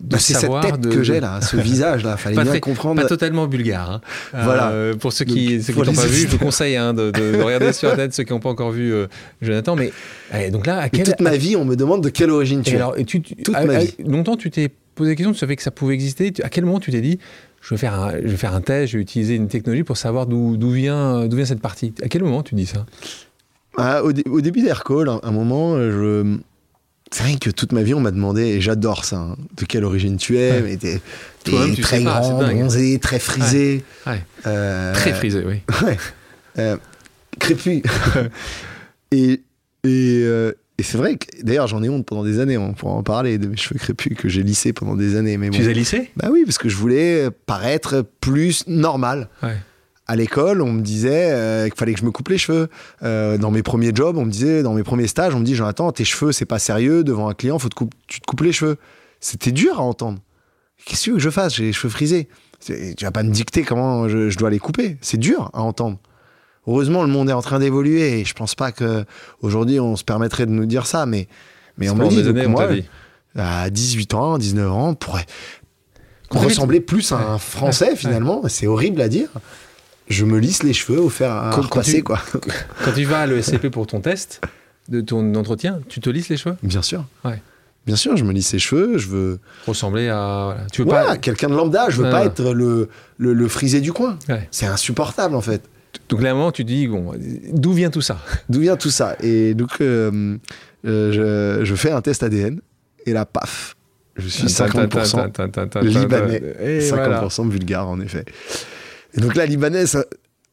Bah, 0.00 0.18
c'est 0.18 0.34
cette 0.34 0.42
savoir 0.42 0.62
tête 0.64 0.80
de- 0.80 0.90
que 0.90 1.02
j'ai 1.02 1.20
là, 1.20 1.40
ce 1.40 1.56
visage 1.70 2.04
là, 2.04 2.16
fallait 2.18 2.36
Pas 2.36 2.42
bien 2.42 2.52
très- 2.52 2.60
comprendre. 2.60 3.00
Pas 3.00 3.08
totalement 3.08 3.46
bulgare. 3.46 3.90
hein. 3.90 4.00
Voilà. 4.34 4.70
Euh, 4.70 4.94
pour 4.94 5.12
ceux 5.14 5.24
qui 5.24 5.58
n'ont 5.74 5.82
les 5.82 5.92
pas 5.94 6.06
vu, 6.06 6.16
je 6.22 6.28
vous 6.28 6.38
conseille 6.38 6.76
hein, 6.76 6.92
de, 6.92 7.10
de- 7.10 7.36
de 7.38 7.42
regarder 7.42 7.72
sur 7.72 7.88
Internet 7.88 8.12
ceux 8.12 8.24
qui 8.24 8.32
n'ont 8.32 8.40
pas 8.40 8.50
encore 8.50 8.70
vu 8.72 8.92
euh, 8.92 9.06
Jonathan. 9.40 9.74
Mais 9.74 9.92
allez, 10.30 10.50
donc 10.50 10.66
là, 10.66 10.80
à 10.80 10.86
Et 10.88 10.90
quel 10.90 11.04
toute 11.06 11.20
ma 11.20 11.36
vie, 11.36 11.56
on 11.56 11.64
me 11.64 11.76
demande 11.76 12.02
de 12.04 12.10
quelle 12.10 12.30
origine 12.30 12.62
tu 12.62 12.70
Et 12.70 12.74
es. 12.74 12.76
alors, 12.76 12.98
et 12.98 13.04
tu, 13.06 13.22
tu- 13.22 13.36
Toute 13.36 13.54
à- 13.54 13.64
ma 13.64 13.76
à- 13.76 13.78
vie. 13.78 13.94
longtemps, 14.06 14.36
tu 14.36 14.50
t'es 14.50 14.70
posé 14.94 15.10
la 15.12 15.16
question, 15.16 15.32
tu 15.32 15.38
savais 15.38 15.56
que 15.56 15.62
ça 15.62 15.70
pouvait 15.70 15.94
exister. 15.94 16.32
À 16.42 16.50
quel 16.50 16.66
moment 16.66 16.78
tu 16.80 16.90
t'es 16.90 17.00
dit, 17.00 17.18
je 17.62 17.70
vais 17.70 17.78
faire 17.78 17.94
un, 17.98 18.10
je 18.12 18.26
vais 18.28 18.36
faire 18.36 18.54
un 18.54 18.60
test, 18.60 18.92
je 18.92 18.98
vais 18.98 19.02
utiliser 19.02 19.36
une 19.36 19.48
technologie 19.48 19.84
pour 19.84 19.96
savoir 19.96 20.26
d'où 20.26 20.56
vient, 20.70 21.26
d'où 21.26 21.36
vient 21.36 21.46
cette 21.46 21.60
partie 21.62 21.94
À 22.02 22.08
quel 22.08 22.22
moment 22.22 22.42
tu 22.42 22.54
dis 22.54 22.66
ça 22.66 22.84
Ah, 23.78 24.02
au, 24.04 24.12
dé- 24.12 24.24
au 24.28 24.40
début 24.42 24.60
d'Aircall, 24.62 25.08
un, 25.08 25.20
un 25.22 25.30
moment, 25.30 25.74
euh, 25.76 25.90
je. 26.24 26.38
C'est 27.14 27.24
vrai 27.24 27.36
que 27.36 27.50
toute 27.50 27.72
ma 27.72 27.82
vie, 27.82 27.92
on 27.94 28.00
m'a 28.00 28.10
demandé, 28.10 28.42
et 28.42 28.60
j'adore 28.62 29.04
ça, 29.04 29.16
hein, 29.18 29.36
de 29.58 29.64
quelle 29.66 29.84
origine 29.84 30.16
tu 30.16 30.38
es, 30.38 30.50
Ouais. 30.52 30.62
mais 30.62 30.76
t'es, 30.78 31.00
très 31.82 32.02
pas, 32.02 32.20
grand, 32.20 32.38
bronzé, 32.42 32.98
très 32.98 33.18
frisé. 33.18 33.84
Ouais. 34.06 34.22
euh, 34.46 34.94
Très 34.94 35.12
frisé, 35.12 35.44
oui. 35.46 35.60
Ouais. 35.86 35.98
Euh, 36.58 36.76
crépu. 37.38 37.82
et 39.12 39.42
et, 39.84 40.22
euh, 40.24 40.52
et 40.78 40.82
c'est 40.82 40.96
vrai 40.98 41.16
que, 41.16 41.26
d'ailleurs, 41.42 41.66
j'en 41.66 41.82
ai 41.82 41.88
honte 41.88 42.06
pendant 42.06 42.24
des 42.24 42.40
années, 42.40 42.56
on 42.58 42.72
pourra 42.72 42.94
en 42.94 43.02
parler, 43.02 43.38
de 43.38 43.46
mes 43.46 43.56
cheveux 43.56 43.78
crépus 43.78 44.16
que 44.16 44.28
j'ai 44.28 44.42
lissés 44.42 44.72
pendant 44.72 44.96
des 44.96 45.16
années. 45.16 45.36
Mais 45.36 45.50
bon. 45.50 45.56
Tu 45.56 45.62
les 45.62 45.68
as 45.68 45.72
lissés? 45.72 46.10
Bah 46.16 46.28
oui, 46.32 46.42
parce 46.44 46.58
que 46.58 46.68
je 46.68 46.76
voulais 46.76 47.28
paraître 47.46 48.04
plus 48.20 48.66
normal. 48.66 49.28
Ouais. 49.42 49.56
À 50.08 50.16
l'école, 50.16 50.60
on 50.62 50.72
me 50.72 50.80
disait 50.82 51.30
euh, 51.30 51.68
qu'il 51.68 51.76
fallait 51.78 51.94
que 51.94 52.00
je 52.00 52.04
me 52.04 52.10
coupe 52.10 52.28
les 52.28 52.38
cheveux. 52.38 52.68
Euh, 53.02 53.38
dans 53.38 53.50
mes 53.50 53.62
premiers 53.62 53.92
jobs, 53.94 54.16
on 54.16 54.24
me 54.24 54.30
disait, 54.30 54.62
dans 54.62 54.74
mes 54.74 54.82
premiers 54.82 55.06
stages, 55.06 55.34
on 55.34 55.38
me 55.40 55.44
dit 55.44 55.54
Jonathan, 55.54 55.92
tes 55.92 56.04
cheveux, 56.04 56.32
c'est 56.32 56.44
pas 56.44 56.58
sérieux. 56.58 57.04
Devant 57.04 57.28
un 57.28 57.34
client, 57.34 57.58
faut 57.58 57.68
te 57.68 57.74
coupe- 57.76 57.94
tu 58.08 58.20
te 58.20 58.26
coupes 58.26 58.40
les 58.40 58.52
cheveux. 58.52 58.76
C'était 59.20 59.52
dur 59.52 59.78
à 59.78 59.82
entendre. 59.82 60.18
Qu'est-ce 60.84 61.00
que 61.00 61.04
tu 61.04 61.10
veux 61.10 61.16
que 61.18 61.22
je 61.22 61.30
fasse? 61.30 61.54
J'ai 61.54 61.64
les 61.64 61.72
cheveux 61.72 61.90
frisés. 61.90 62.28
Tu 62.66 63.04
vas 63.04 63.12
pas 63.12 63.22
me 63.22 63.30
dicter 63.30 63.62
comment 63.62 64.08
je, 64.08 64.28
je 64.30 64.36
dois 64.38 64.50
les 64.50 64.58
couper. 64.58 64.96
C'est 65.00 65.18
dur 65.18 65.50
à 65.52 65.62
entendre. 65.62 65.98
Heureusement, 66.66 67.02
le 67.02 67.08
monde 67.08 67.28
est 67.28 67.32
en 67.34 67.42
train 67.42 67.58
d'évoluer 67.58 68.20
et 68.20 68.24
je 68.24 68.34
pense 68.34 68.54
pas 68.54 68.70
que 68.72 69.04
aujourd'hui 69.40 69.80
on 69.80 69.96
se 69.96 70.04
permettrait 70.04 70.46
de 70.46 70.52
nous 70.52 70.66
dire 70.66 70.86
ça, 70.86 71.06
mais 71.06 71.26
mais 71.78 71.88
on 71.90 71.96
me 71.96 72.06
dit. 72.08 72.20
années, 72.28 72.46
moi, 72.46 72.68
dit. 72.68 72.84
à 73.36 73.68
18 73.70 74.14
ans, 74.14 74.38
19 74.38 74.70
ans, 74.70 74.88
on 74.90 74.94
pourrait 74.94 75.26
ressembler 76.30 76.80
plus 76.80 77.12
à 77.12 77.16
un. 77.16 77.38
Français 77.38 77.90
Ouais. 77.90 77.96
finalement. 77.96 78.42
C'est 78.48 78.66
horrible 78.66 79.00
à 79.00 79.08
dire. 79.08 79.28
Je 80.08 80.24
me 80.24 80.38
lisse 80.38 80.62
les 80.62 80.72
cheveux 80.72 81.00
au 81.00 81.08
fer 81.08 81.30
à 81.32 81.50
Quand- 81.54 81.80
tu- 81.82 82.02
quoi. 82.02 82.18
Quand 82.84 82.92
tu 82.94 83.04
vas 83.04 83.20
à 83.20 83.26
l'ESCP 83.26 83.68
pour 83.70 83.86
ton 83.86 84.00
test, 84.00 84.40
de 84.88 85.00
ton 85.00 85.34
entretien, 85.34 85.80
tu 85.88 86.00
te 86.00 86.10
lisses 86.10 86.28
les 86.28 86.36
cheveux? 86.36 86.56
Bien 86.62 86.82
sûr. 86.82 87.04
Ouais. 87.24 87.40
Bien 87.86 87.96
sûr, 87.96 88.16
je 88.16 88.24
me 88.24 88.32
lisse 88.32 88.52
les 88.52 88.58
cheveux, 88.58 88.98
je 88.98 89.08
veux. 89.08 89.40
Ressembler 89.66 90.08
à. 90.08 90.42
voilà. 90.54 90.66
Tu 90.72 90.82
veux 90.82 90.88
pas. 90.88 91.16
quelqu'un 91.16 91.48
de 91.48 91.54
lambda, 91.54 91.86
je 91.88 92.02
veux 92.02 92.10
pas 92.10 92.24
être 92.26 92.52
le, 92.52 92.88
le, 93.16 93.32
le 93.32 93.48
frisé 93.48 93.80
du 93.80 93.92
coin. 93.92 94.18
Ouais. 94.28 94.46
C'est 94.50 94.66
insupportable 94.66 95.34
en 95.34 95.40
fait. 95.40 95.62
Donc 96.08 96.22
là, 96.22 96.30
à 96.30 96.32
un 96.32 96.34
moment, 96.36 96.52
tu 96.52 96.62
te 96.64 96.68
dis, 96.68 96.86
bon, 96.86 97.12
d'où 97.52 97.72
vient 97.72 97.90
tout 97.90 98.00
ça? 98.00 98.18
D'où 98.48 98.60
vient 98.60 98.76
tout 98.76 98.90
ça? 98.90 99.16
Et 99.22 99.54
donc, 99.54 99.80
euh, 99.80 100.36
euh, 100.86 101.58
je, 101.60 101.64
je 101.64 101.74
fais 101.74 101.90
un 101.90 102.00
test 102.00 102.22
ADN 102.22 102.60
et 103.06 103.12
là, 103.12 103.24
paf, 103.26 103.76
je 104.16 104.28
suis 104.28 104.46
50% 104.46 105.82
libanais, 105.82 106.42
Et 106.60 106.78
50% 106.80 106.90
voilà. 106.94 107.50
bulgare 107.50 107.88
en 107.88 108.00
effet. 108.00 108.24
Et 109.14 109.20
donc 109.20 109.34
là, 109.34 109.46
libanais, 109.46 109.86
ça- 109.86 110.04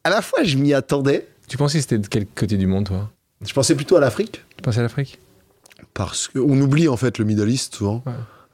à 0.04 0.10
la 0.10 0.22
fois, 0.22 0.42
je 0.44 0.56
m'y 0.56 0.72
attendais. 0.74 1.26
Tu 1.48 1.56
pensais 1.56 1.78
que 1.78 1.82
c'était 1.82 1.98
de 1.98 2.06
quel 2.06 2.26
côté 2.26 2.56
du 2.56 2.66
monde, 2.66 2.86
toi? 2.86 3.10
Je 3.44 3.52
pensais 3.52 3.74
plutôt 3.74 3.96
à 3.96 4.00
l'Afrique 4.00 4.42
Tu 4.56 4.62
pensais 4.62 4.80
à 4.80 4.82
l'Afrique? 4.82 5.18
Parce 5.94 6.28
qu'on 6.28 6.60
oublie 6.60 6.88
en 6.88 6.96
fait 6.96 7.18
le 7.18 7.24
Middle 7.24 7.48
East 7.50 7.74
souvent. 7.74 8.02
Ouais. 8.06 8.12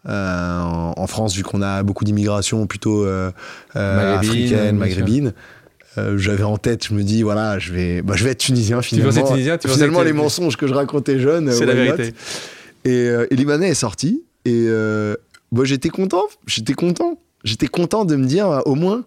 Euh, 0.08 0.60
en, 0.60 0.94
en 0.96 1.06
France, 1.08 1.34
vu 1.34 1.42
qu'on 1.42 1.60
a 1.62 1.82
beaucoup 1.82 2.04
d'immigration 2.04 2.66
plutôt 2.66 3.04
africaine, 3.74 4.76
maghrébine, 4.76 5.32
euh, 5.98 6.18
j'avais 6.18 6.42
en 6.42 6.58
tête, 6.58 6.86
je 6.88 6.94
me 6.94 7.02
dis, 7.02 7.22
voilà, 7.22 7.58
je 7.58 7.72
vais, 7.72 8.02
bah, 8.02 8.14
je 8.16 8.24
vais 8.24 8.30
être 8.30 8.38
tunisien 8.38 8.82
finalement. 8.82 9.12
pensais 9.12 9.32
tunisien, 9.32 9.58
tu 9.58 9.68
finalement, 9.68 10.02
les 10.02 10.12
mensonges 10.12 10.56
que 10.56 10.66
je 10.66 10.74
racontais 10.74 11.18
jeune, 11.18 11.50
C'est 11.52 11.62
euh, 11.62 11.66
la 11.66 11.74
vérité. 11.74 12.14
Et, 12.84 12.90
euh, 13.08 13.26
et 13.30 13.36
Libanais 13.36 13.68
est 13.70 13.74
sorti. 13.74 14.24
Et 14.44 14.66
euh, 14.68 15.16
bah, 15.52 15.62
j'étais 15.64 15.88
content. 15.88 16.22
J'étais 16.46 16.74
content. 16.74 17.18
J'étais 17.44 17.66
content 17.68 18.04
de 18.04 18.16
me 18.16 18.26
dire, 18.26 18.62
au 18.66 18.74
moins, 18.74 19.04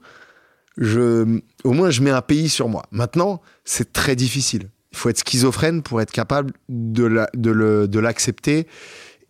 je, 0.77 1.39
au 1.63 1.71
moins, 1.73 1.89
je 1.89 2.01
mets 2.01 2.11
un 2.11 2.21
pays 2.21 2.49
sur 2.49 2.69
moi. 2.69 2.83
Maintenant, 2.91 3.41
c'est 3.65 3.91
très 3.93 4.15
difficile. 4.15 4.69
Il 4.91 4.97
faut 4.97 5.09
être 5.09 5.19
schizophrène 5.19 5.81
pour 5.83 6.01
être 6.01 6.11
capable 6.11 6.51
de 6.69 7.03
la- 7.05 7.29
de 7.35 7.99
l'accepter 7.99 8.65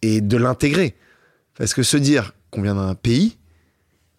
et 0.01 0.21
de 0.21 0.37
l'intégrer. 0.37 0.95
Parce 1.57 1.73
que 1.73 1.83
se 1.83 1.97
dire 1.97 2.33
qu'on 2.51 2.61
vient 2.61 2.75
d'un 2.75 2.95
pays 2.95 3.37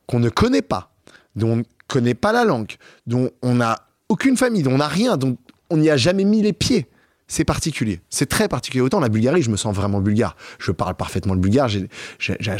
qu'on 0.06 0.20
ne 0.20 0.28
connaît 0.28 0.60
pas, 0.62 0.92
dont 1.36 1.62
connaît 1.90 2.14
pas 2.14 2.32
la 2.32 2.44
langue, 2.44 2.72
dont 3.06 3.30
on 3.42 3.56
n'a 3.56 3.86
aucune 4.08 4.36
famille, 4.36 4.62
dont 4.62 4.72
on 4.72 4.78
n'a 4.78 4.88
rien, 4.88 5.16
dont 5.16 5.36
on 5.70 5.76
n'y 5.76 5.90
a 5.90 5.96
jamais 5.96 6.24
mis 6.24 6.40
les 6.42 6.52
pieds, 6.52 6.86
c'est 7.28 7.44
particulier. 7.44 8.00
C'est 8.10 8.28
très 8.28 8.48
particulier. 8.48 8.80
Autant 8.82 8.98
la 9.00 9.08
Bulgarie, 9.08 9.42
je 9.42 9.50
me 9.50 9.56
sens 9.56 9.74
vraiment 9.74 10.00
bulgare. 10.00 10.36
Je 10.58 10.72
parle 10.72 10.94
parfaitement 10.96 11.34
le 11.34 11.40
bulgare. 11.40 11.68
J'ai 11.68 11.86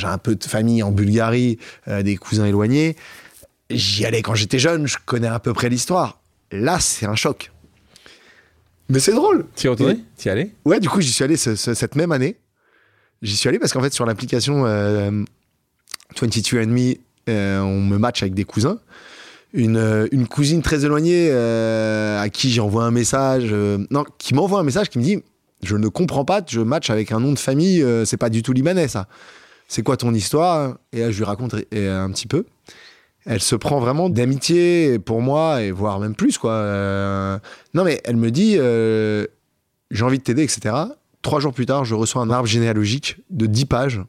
un 0.05 0.19
peu 0.19 0.37
de 0.37 0.45
famille 0.45 0.83
en 0.83 0.93
Bulgarie, 0.93 1.59
euh, 1.89 2.03
des 2.03 2.17
cousins 2.17 2.45
éloignés. 2.47 2.97
J'y 3.71 4.05
allais 4.07 4.23
quand 4.23 4.35
j'étais 4.35 4.59
jeune, 4.59 4.87
je 4.87 4.97
connais 5.05 5.27
à 5.29 5.39
peu 5.41 5.53
près 5.53 5.69
l'histoire. 5.69 6.21
Là, 6.53 6.79
c'est 6.81 7.07
un 7.07 7.15
choc. 7.17 7.51
Mais 8.89 8.99
c'est 9.01 9.13
drôle. 9.15 9.47
Tu 9.57 9.65
y 9.65 9.67
es 9.67 9.71
retourné? 9.71 9.95
Tu 10.19 10.27
y 10.27 10.29
es 10.29 10.33
allé? 10.33 10.55
Ouais, 10.65 10.81
du 10.81 10.89
coup, 10.89 11.01
j'y 11.01 11.13
suis 11.13 11.23
allé 11.25 11.37
ce- 11.37 11.55
ce- 11.57 11.75
cette 11.75 11.95
même 11.97 12.11
année. 12.13 12.37
J'y 13.23 13.37
suis 13.37 13.49
allé 13.49 13.59
parce 13.59 13.73
qu'en 13.73 13.81
fait, 13.83 13.93
sur 13.93 14.07
l'application 14.07 14.65
euh, 14.67 15.23
22andMe, 16.17 16.99
euh, 17.29 17.61
on 17.61 17.81
me 17.81 17.99
match 17.99 18.23
avec 18.23 18.35
des 18.35 18.45
cousins. 18.45 18.79
Une, 19.53 19.77
euh, 19.77 20.07
une 20.13 20.29
cousine 20.29 20.63
très 20.63 20.85
éloignée 20.85 21.29
euh, 21.31 22.21
à 22.21 22.29
qui 22.29 22.53
j'envoie 22.53 22.85
un 22.85 22.91
message, 22.91 23.49
euh, 23.51 23.79
non, 23.91 24.05
qui 24.19 24.35
m'envoie 24.35 24.61
un 24.61 24.65
message 24.65 24.89
qui 24.91 24.99
me 24.99 25.05
dit 25.05 25.23
Je 25.63 25.77
ne 25.77 25.89
comprends 25.89 26.25
pas, 26.25 26.41
je 26.47 26.61
match 26.61 26.91
avec 26.91 27.13
un 27.13 27.21
nom 27.21 27.33
de 27.33 27.39
famille, 27.39 27.85
c'est 28.05 28.17
pas 28.17 28.31
du 28.31 28.43
tout 28.43 28.53
libanais 28.53 28.89
ça. 28.89 29.09
C'est 29.69 29.83
quoi 29.83 29.97
ton 29.97 30.13
histoire? 30.15 30.79
Et 30.93 31.01
là, 31.01 31.11
je 31.11 31.19
lui 31.19 31.25
raconte 31.25 31.55
un 31.55 32.11
petit 32.11 32.27
peu. 32.27 32.45
Elle 33.27 33.41
se 33.41 33.55
prend 33.55 33.81
vraiment 33.81 34.09
d'amitié 34.09 34.99
pour 34.99 35.21
moi, 35.21 35.63
et 35.63 35.71
voire 35.71 36.01
même 36.01 36.15
plus, 36.15 36.39
quoi. 36.39 36.53
Euh, 36.53 37.39
non, 37.75 37.85
mais 37.85 38.01
elle 38.05 38.17
me 38.17 38.31
dit 38.31 38.55
euh, 38.59 39.27
J'ai 39.91 40.05
envie 40.05 40.19
de 40.19 40.23
t'aider, 40.23 40.43
etc. 40.43 40.75
Trois 41.23 41.41
jours 41.41 41.53
plus 41.53 41.67
tard, 41.67 41.85
je 41.85 41.95
reçois 41.95 42.23
un 42.23 42.31
arbre 42.31 42.49
généalogique 42.49 43.19
de 43.29 43.47
10 43.47 43.67
pages 43.67 44.01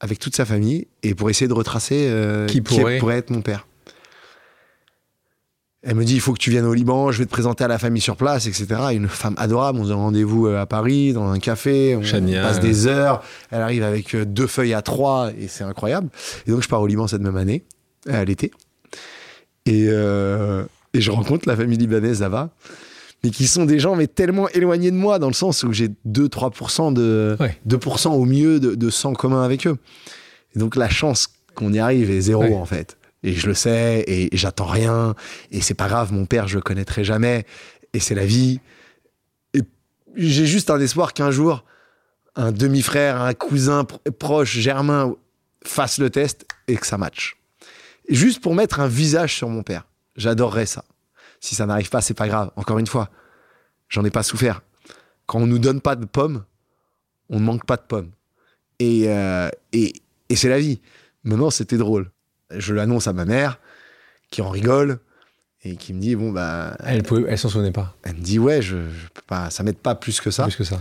avec 0.00 0.18
toute 0.18 0.34
sa 0.34 0.46
famille, 0.46 0.86
et 1.02 1.14
pour 1.14 1.28
essayer 1.28 1.46
de 1.46 1.52
retracer 1.52 2.06
euh, 2.08 2.46
Qui 2.46 2.62
pourrait 2.62 3.18
être 3.18 3.30
mon 3.30 3.42
père. 3.42 3.66
Elle 5.82 5.94
me 5.94 6.04
dit, 6.04 6.14
il 6.14 6.20
faut 6.20 6.34
que 6.34 6.38
tu 6.38 6.50
viennes 6.50 6.66
au 6.66 6.74
Liban, 6.74 7.10
je 7.10 7.18
vais 7.20 7.24
te 7.24 7.30
présenter 7.30 7.64
à 7.64 7.68
la 7.68 7.78
famille 7.78 8.02
sur 8.02 8.14
place, 8.16 8.46
etc. 8.46 8.66
Une 8.92 9.08
femme 9.08 9.34
adorable, 9.38 9.78
on 9.78 9.84
se 9.84 9.88
donne 9.88 9.98
rendez-vous 9.98 10.46
euh, 10.46 10.60
à 10.60 10.66
Paris, 10.66 11.14
dans 11.14 11.30
un 11.30 11.38
café, 11.38 11.96
on 11.96 12.02
passe 12.42 12.60
des 12.60 12.86
heures. 12.86 13.22
Elle 13.50 13.62
arrive 13.62 13.82
avec 13.82 14.14
euh, 14.14 14.26
deux 14.26 14.46
feuilles 14.46 14.74
à 14.74 14.82
trois, 14.82 15.30
et 15.40 15.48
c'est 15.48 15.64
incroyable. 15.64 16.10
Et 16.46 16.50
donc, 16.50 16.62
je 16.62 16.68
pars 16.68 16.82
au 16.82 16.86
Liban 16.86 17.06
cette 17.06 17.22
même 17.22 17.36
année, 17.38 17.64
à 18.06 18.22
l'été. 18.26 18.50
Et, 19.64 19.86
euh, 19.88 20.64
et 20.92 21.00
je 21.00 21.10
rencontre 21.10 21.48
la 21.48 21.56
famille 21.56 21.78
libanaise 21.78 22.20
là-bas, 22.20 22.50
mais 23.24 23.30
qui 23.30 23.46
sont 23.46 23.64
des 23.64 23.78
gens 23.78 23.96
mais 23.96 24.06
tellement 24.06 24.50
éloignés 24.50 24.90
de 24.90 24.96
moi, 24.96 25.18
dans 25.18 25.28
le 25.28 25.32
sens 25.34 25.62
où 25.62 25.72
j'ai 25.72 25.88
2-3% 26.06 26.92
de, 26.92 27.36
Ouais. 27.40 27.56
2% 27.66 28.08
au 28.10 28.24
mieux 28.26 28.60
de, 28.60 28.74
de 28.74 28.90
sang 28.90 29.14
commun 29.14 29.42
avec 29.44 29.66
eux. 29.66 29.78
Et 30.54 30.58
donc, 30.58 30.76
la 30.76 30.90
chance 30.90 31.28
qu'on 31.54 31.72
y 31.72 31.78
arrive 31.78 32.10
est 32.10 32.20
zéro, 32.20 32.42
Ouais. 32.42 32.54
en 32.54 32.66
fait. 32.66 32.98
Et 33.22 33.32
je 33.34 33.46
le 33.46 33.54
sais, 33.54 34.04
et, 34.06 34.34
j'attends 34.36 34.66
rien, 34.66 35.14
et 35.50 35.60
c'est 35.60 35.74
pas 35.74 35.88
grave, 35.88 36.12
mon 36.12 36.26
père, 36.26 36.48
je 36.48 36.56
le 36.56 36.62
connaîtrai 36.62 37.04
jamais, 37.04 37.44
et 37.92 38.00
c'est 38.00 38.14
la 38.14 38.24
vie. 38.24 38.60
Et 39.52 39.60
j'ai 40.16 40.46
juste 40.46 40.70
un 40.70 40.80
espoir 40.80 41.12
qu'un 41.12 41.30
jour, 41.30 41.64
un 42.34 42.50
demi-frère, 42.52 43.20
un 43.20 43.34
cousin 43.34 43.82
pr- 43.82 44.10
proche, 44.10 44.56
germain, 44.58 45.14
fasse 45.64 45.98
le 45.98 46.08
test 46.08 46.46
et 46.68 46.76
que 46.76 46.86
ça 46.86 46.96
matche. 46.96 47.36
Juste 48.08 48.40
pour 48.40 48.54
mettre 48.54 48.80
un 48.80 48.88
visage 48.88 49.36
sur 49.36 49.48
mon 49.48 49.62
père. 49.62 49.86
J'adorerais 50.16 50.66
ça. 50.66 50.84
Si 51.40 51.54
ça 51.54 51.66
n'arrive 51.66 51.90
pas, 51.90 52.00
c'est 52.00 52.14
pas 52.14 52.28
grave. 52.28 52.50
Encore 52.56 52.78
une 52.78 52.86
fois, 52.86 53.10
j'en 53.88 54.04
ai 54.04 54.10
pas 54.10 54.22
souffert. 54.22 54.62
Quand 55.26 55.40
on 55.40 55.46
nous 55.46 55.58
donne 55.58 55.80
pas 55.80 55.96
de 55.96 56.06
pommes, 56.06 56.44
on 57.28 57.38
ne 57.38 57.44
manque 57.44 57.66
pas 57.66 57.76
de 57.76 57.82
pommes. 57.82 58.10
Et, 58.78 59.04
euh, 59.08 59.48
et, 59.72 59.92
et 60.28 60.36
c'est 60.36 60.48
la 60.48 60.58
vie. 60.58 60.80
Maintenant, 61.22 61.50
c'était 61.50 61.76
drôle. 61.76 62.10
Je 62.56 62.74
l'annonce 62.74 63.06
à 63.06 63.12
ma 63.12 63.24
mère, 63.24 63.58
qui 64.30 64.42
en 64.42 64.50
rigole, 64.50 64.98
et 65.62 65.76
qui 65.76 65.92
me 65.92 66.00
dit, 66.00 66.16
bon, 66.16 66.30
bah, 66.30 66.76
Elle 66.84 67.02
pouvait, 67.02 67.24
elle 67.28 67.38
s'en 67.38 67.48
souvenait 67.48 67.72
pas. 67.72 67.94
elle 68.02 68.16
me 68.16 68.20
dit, 68.20 68.38
ouais, 68.38 68.62
je, 68.62 68.76
je 68.88 69.08
peux 69.12 69.22
pas, 69.26 69.50
ça 69.50 69.62
m'aide 69.62 69.78
pas 69.78 69.94
plus 69.94 70.20
que 70.20 70.30
ça. 70.30 70.44
Plus 70.44 70.56
que 70.56 70.64
ça. 70.64 70.80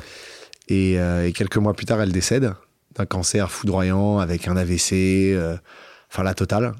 Et, 0.68 1.00
euh, 1.00 1.28
et 1.28 1.34
quelques 1.34 1.58
mois 1.58 1.74
plus 1.74 1.86
tard, 1.86 2.02
elle 2.02 2.12
décède 2.12 2.54
d'un 2.96 3.06
cancer 3.06 3.52
foudroyant 3.52 4.20
avec 4.20 4.48
un 4.48 4.56
AVC, 4.56 5.34
euh, 5.34 5.58
enfin 6.10 6.24
la 6.24 6.34
totale. 6.34 6.74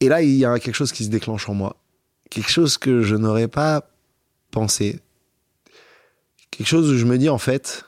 Et 0.00 0.08
là, 0.08 0.22
il 0.22 0.34
y 0.34 0.44
a 0.44 0.58
quelque 0.58 0.74
chose 0.74 0.92
qui 0.92 1.04
se 1.04 1.10
déclenche 1.10 1.48
en 1.48 1.54
moi. 1.54 1.76
Quelque 2.30 2.50
chose 2.50 2.78
que 2.78 3.02
je 3.02 3.14
n'aurais 3.16 3.48
pas 3.48 3.88
pensé. 4.50 5.00
Quelque 6.50 6.66
chose 6.66 6.90
où 6.90 6.96
je 6.96 7.04
me 7.04 7.18
dis, 7.18 7.28
en 7.28 7.38
fait, 7.38 7.84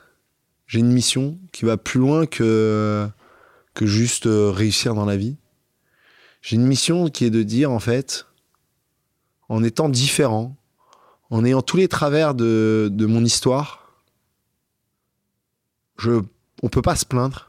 j'ai 0.67 0.81
une 0.81 0.93
mission 0.93 1.39
qui 1.53 1.65
va 1.65 1.77
plus 1.77 2.01
loin 2.01 2.27
que, 2.27 3.09
que 3.77 3.87
juste 3.87 4.27
euh, 4.27 4.51
réussir 4.51 4.95
dans 4.95 5.05
la 5.05 5.19
vie. 5.19 5.37
J'ai 6.41 6.57
une 6.57 6.67
mission 6.67 7.09
qui 7.09 7.27
est 7.27 7.31
de 7.31 7.43
dire, 7.43 7.71
en 7.71 7.79
fait, 7.79 8.27
en 9.49 9.63
étant 9.63 9.89
différent, 9.91 10.57
en 11.29 11.45
ayant 11.45 11.61
tous 11.61 11.77
les 11.77 11.87
travers 11.87 12.35
de, 12.35 12.89
de 12.91 13.07
mon 13.07 13.23
histoire, 13.23 13.93
je, 15.99 16.23
on 16.63 16.69
peut 16.69 16.83
pas 16.83 16.97
se 16.97 17.05
plaindre. 17.05 17.49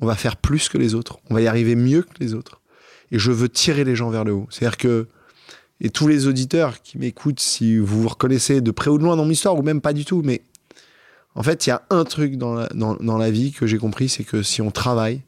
On 0.00 0.06
va 0.06 0.16
faire 0.16 0.36
plus 0.36 0.68
que 0.68 0.78
les 0.78 0.94
autres. 0.94 1.20
On 1.30 1.34
va 1.34 1.42
y 1.42 1.46
arriver 1.46 1.76
mieux 1.76 2.02
que 2.02 2.18
les 2.18 2.34
autres. 2.34 2.60
Et 3.12 3.20
je 3.20 3.30
veux 3.30 3.48
tirer 3.48 3.84
les 3.84 3.94
gens 3.94 4.10
vers 4.10 4.24
le 4.24 4.32
haut. 4.32 4.48
C'est-à-dire 4.50 4.78
que, 4.78 5.08
et 5.80 5.90
tous 5.90 6.08
les 6.08 6.26
auditeurs 6.26 6.82
qui 6.82 6.98
m'écoutent, 6.98 7.40
si 7.40 7.78
vous 7.78 8.02
vous 8.02 8.08
reconnaissez 8.08 8.60
de 8.60 8.70
près 8.72 8.90
ou 8.90 8.98
de 8.98 9.04
loin 9.04 9.16
dans 9.16 9.24
mon 9.24 9.30
histoire, 9.30 9.56
ou 9.56 9.62
même 9.62 9.80
pas 9.80 9.92
du 9.92 10.04
tout, 10.04 10.22
mais 10.24 10.42
en 11.36 11.44
fait, 11.44 11.66
il 11.66 11.70
y 11.70 11.72
a 11.72 11.82
un 11.90 12.04
truc 12.04 12.36
dans 12.36 12.66
dans 12.74 13.18
la 13.18 13.30
vie 13.30 13.52
que 13.52 13.66
j'ai 13.66 13.78
compris, 13.78 14.08
c'est 14.08 14.24
que 14.24 14.42
si 14.42 14.60
on 14.60 14.70
travaille 14.70 15.22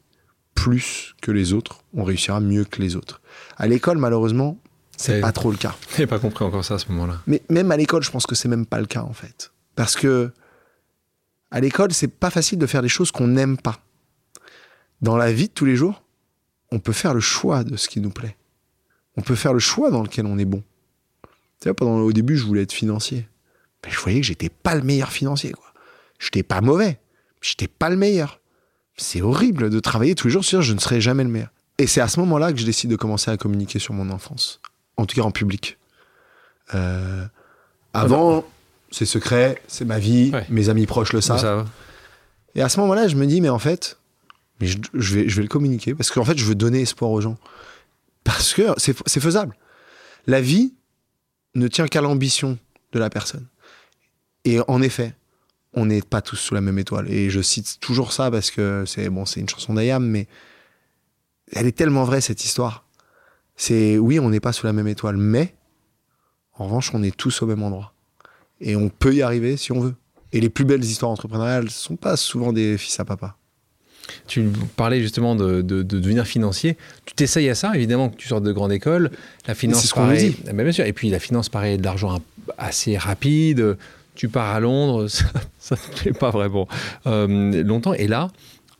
plus 0.55 1.15
que 1.21 1.31
les 1.31 1.53
autres, 1.53 1.83
on 1.93 2.03
réussira 2.03 2.39
mieux 2.39 2.65
que 2.65 2.81
les 2.81 2.95
autres. 2.95 3.21
À 3.57 3.67
l'école, 3.67 3.97
malheureusement, 3.99 4.57
c'est 4.97 5.21
pas 5.21 5.31
trop 5.31 5.51
le 5.51 5.57
cas. 5.57 5.75
J'avais 5.91 6.07
pas 6.07 6.19
compris 6.19 6.43
encore 6.45 6.63
ça 6.63 6.75
à 6.75 6.79
ce 6.79 6.89
moment-là. 6.91 7.21
Mais 7.27 7.41
même 7.49 7.69
à 7.71 7.77
l'école, 7.77 8.01
je 8.01 8.09
pense 8.09 8.25
que 8.25 8.33
c'est 8.33 8.47
même 8.47 8.65
pas 8.65 8.79
le 8.79 8.85
cas 8.85 9.03
en 9.03 9.13
fait. 9.13 9.51
Parce 9.75 9.95
que 9.95 10.31
à 11.51 11.59
l'école, 11.59 11.93
c'est 11.93 12.07
pas 12.07 12.29
facile 12.29 12.57
de 12.57 12.65
faire 12.65 12.81
des 12.81 12.89
choses 12.89 13.11
qu'on 13.11 13.27
n'aime 13.27 13.57
pas. 13.57 13.79
Dans 15.01 15.17
la 15.17 15.31
vie 15.31 15.47
de 15.47 15.53
tous 15.53 15.65
les 15.65 15.75
jours, 15.75 16.03
on 16.71 16.79
peut 16.79 16.93
faire 16.93 17.13
le 17.13 17.19
choix 17.19 17.63
de 17.63 17.77
ce 17.77 17.87
qui 17.87 17.99
nous 17.99 18.09
plaît. 18.09 18.35
On 19.17 19.21
peut 19.21 19.35
faire 19.35 19.53
le 19.53 19.59
choix 19.59 19.91
dans 19.91 20.01
lequel 20.01 20.25
on 20.25 20.37
est 20.37 20.45
bon. 20.45 20.63
Tu 21.61 21.69
vois, 21.69 21.75
pendant 21.75 21.97
au 21.99 22.11
début, 22.11 22.37
je 22.37 22.45
voulais 22.45 22.63
être 22.63 22.73
financier. 22.73 23.27
Mais 23.83 23.91
je 23.91 23.99
voyais 23.99 24.19
que 24.19 24.25
j'étais 24.25 24.49
pas 24.49 24.75
le 24.75 24.81
meilleur 24.81 25.11
financier 25.11 25.51
quoi. 25.51 25.73
J'étais 26.17 26.43
pas 26.43 26.61
mauvais, 26.61 26.99
j'étais 27.41 27.67
pas 27.67 27.89
le 27.89 27.97
meilleur. 27.97 28.39
C'est 28.97 29.21
horrible 29.21 29.69
de 29.69 29.79
travailler 29.79 30.15
tous 30.15 30.27
les 30.27 30.33
jours 30.33 30.45
sur 30.45 30.61
je 30.61 30.73
ne 30.73 30.79
serai 30.79 31.01
jamais 31.01 31.23
le 31.23 31.29
meilleur. 31.29 31.49
Et 31.77 31.87
c'est 31.87 32.01
à 32.01 32.07
ce 32.07 32.19
moment-là 32.21 32.53
que 32.53 32.59
je 32.59 32.65
décide 32.65 32.89
de 32.89 32.95
commencer 32.95 33.29
à 33.31 33.37
communiquer 33.37 33.79
sur 33.79 33.93
mon 33.93 34.09
enfance, 34.09 34.61
en 34.97 35.05
tout 35.05 35.15
cas 35.15 35.23
en 35.23 35.31
public. 35.31 35.77
Euh, 36.73 37.25
avant, 37.93 38.45
c'est 38.91 39.05
secret, 39.05 39.61
c'est 39.67 39.85
ma 39.85 39.99
vie, 39.99 40.31
Ouais. 40.33 40.45
mes 40.49 40.69
amis 40.69 40.85
proches 40.85 41.11
le 41.13 41.21
savent. 41.21 41.39
Ça, 41.41 41.65
Et 42.55 42.61
à 42.61 42.69
ce 42.69 42.79
moment-là, 42.79 43.07
je 43.09 43.15
me 43.15 43.25
dis, 43.25 43.41
mais 43.41 43.49
en 43.49 43.59
fait, 43.59 43.97
mais 44.61 44.67
je, 44.67 44.77
je 44.93 45.15
vais, 45.15 45.27
je 45.29 45.35
vais 45.35 45.41
le 45.41 45.49
communiquer 45.49 45.93
parce 45.93 46.11
qu'en 46.11 46.23
fait, 46.23 46.37
je 46.37 46.45
veux 46.45 46.55
donner 46.55 46.81
espoir 46.81 47.11
aux 47.11 47.19
gens. 47.21 47.37
Parce 48.23 48.53
que 48.53 48.63
c'est 48.77 49.19
faisable. 49.19 49.55
La 50.27 50.41
vie 50.41 50.73
ne 51.53 51.67
tient 51.67 51.87
qu'à 51.87 52.01
l'ambition 52.01 52.57
de 52.93 52.99
la 52.99 53.09
personne. 53.09 53.45
Et 54.45 54.59
en 54.67 54.81
effet, 54.81 55.13
on 55.75 55.85
n'est 55.85 56.01
pas 56.01 56.21
tous 56.21 56.35
sous 56.37 56.53
la 56.55 56.61
même 56.61 56.79
étoile. 56.79 57.11
Et 57.11 57.29
je 57.29 57.41
cite 57.41 57.77
toujours 57.79 58.13
ça 58.13 58.31
parce 58.31 58.51
que 58.51 58.83
c'est 58.87 59.09
bon, 59.09 59.25
c'est 59.25 59.39
une 59.41 59.49
chanson 59.49 59.73
d'Ayam, 59.73 60.05
mais 60.05 60.27
elle 61.51 61.67
est 61.67 61.71
tellement 61.77 62.03
vraie 62.05 62.21
cette 62.21 62.43
histoire. 62.43 62.85
C'est 63.55 63.97
oui, 63.97 64.19
on 64.19 64.29
n'est 64.29 64.39
pas 64.39 64.53
sous 64.53 64.65
la 64.65 64.73
même 64.73 64.87
étoile, 64.87 65.17
mais 65.17 65.53
en 66.57 66.65
revanche, 66.65 66.91
on 66.93 67.03
est 67.03 67.15
tous 67.15 67.41
au 67.41 67.45
même 67.45 67.63
endroit. 67.63 67.93
Et 68.61 68.75
on 68.75 68.89
peut 68.89 69.13
y 69.13 69.21
arriver 69.21 69.57
si 69.57 69.71
on 69.71 69.79
veut. 69.79 69.95
Et 70.31 70.39
les 70.41 70.49
plus 70.49 70.65
belles 70.65 70.83
histoires 70.83 71.11
entrepreneuriales 71.11 71.69
sont 71.69 71.95
pas 71.97 72.17
souvent 72.17 72.51
des 72.53 72.77
fils 72.77 72.99
à 72.99 73.05
papa. 73.05 73.37
Tu 74.27 74.49
parlais 74.75 75.01
justement 75.01 75.35
de, 75.35 75.61
de- 75.61 75.81
de 75.83 75.99
devenir 75.99 76.25
financier. 76.27 76.77
Tu 77.05 77.13
t'essayes 77.15 77.49
à 77.49 77.55
ça, 77.55 77.71
évidemment, 77.75 78.09
que 78.09 78.15
tu 78.17 78.27
sortes 78.27 78.43
de 78.43 78.51
grande 78.51 78.71
école. 78.71 79.11
La 79.47 79.55
finance 79.55 79.81
c'est 79.81 79.87
ce 79.87 79.93
qu'on 79.93 80.05
nous 80.07 80.15
dit. 80.15 80.37
Ah 80.47 80.53
ben 80.53 80.63
bien 80.63 80.71
sûr. 80.71 80.85
Et 80.85 80.93
puis 80.93 81.09
la 81.09 81.19
finance 81.19 81.49
paraît 81.49 81.77
de 81.77 81.83
l'argent 81.83 82.19
assez 82.57 82.97
rapide. 82.97 83.77
Tu 84.15 84.29
pars 84.29 84.55
à 84.55 84.59
Londres, 84.59 85.07
ça 85.59 85.75
ne 85.75 85.95
plaît 85.95 86.13
pas 86.13 86.31
vraiment 86.31 86.67
euh, 87.05 87.63
longtemps. 87.63 87.93
Et 87.93 88.07
là, 88.07 88.29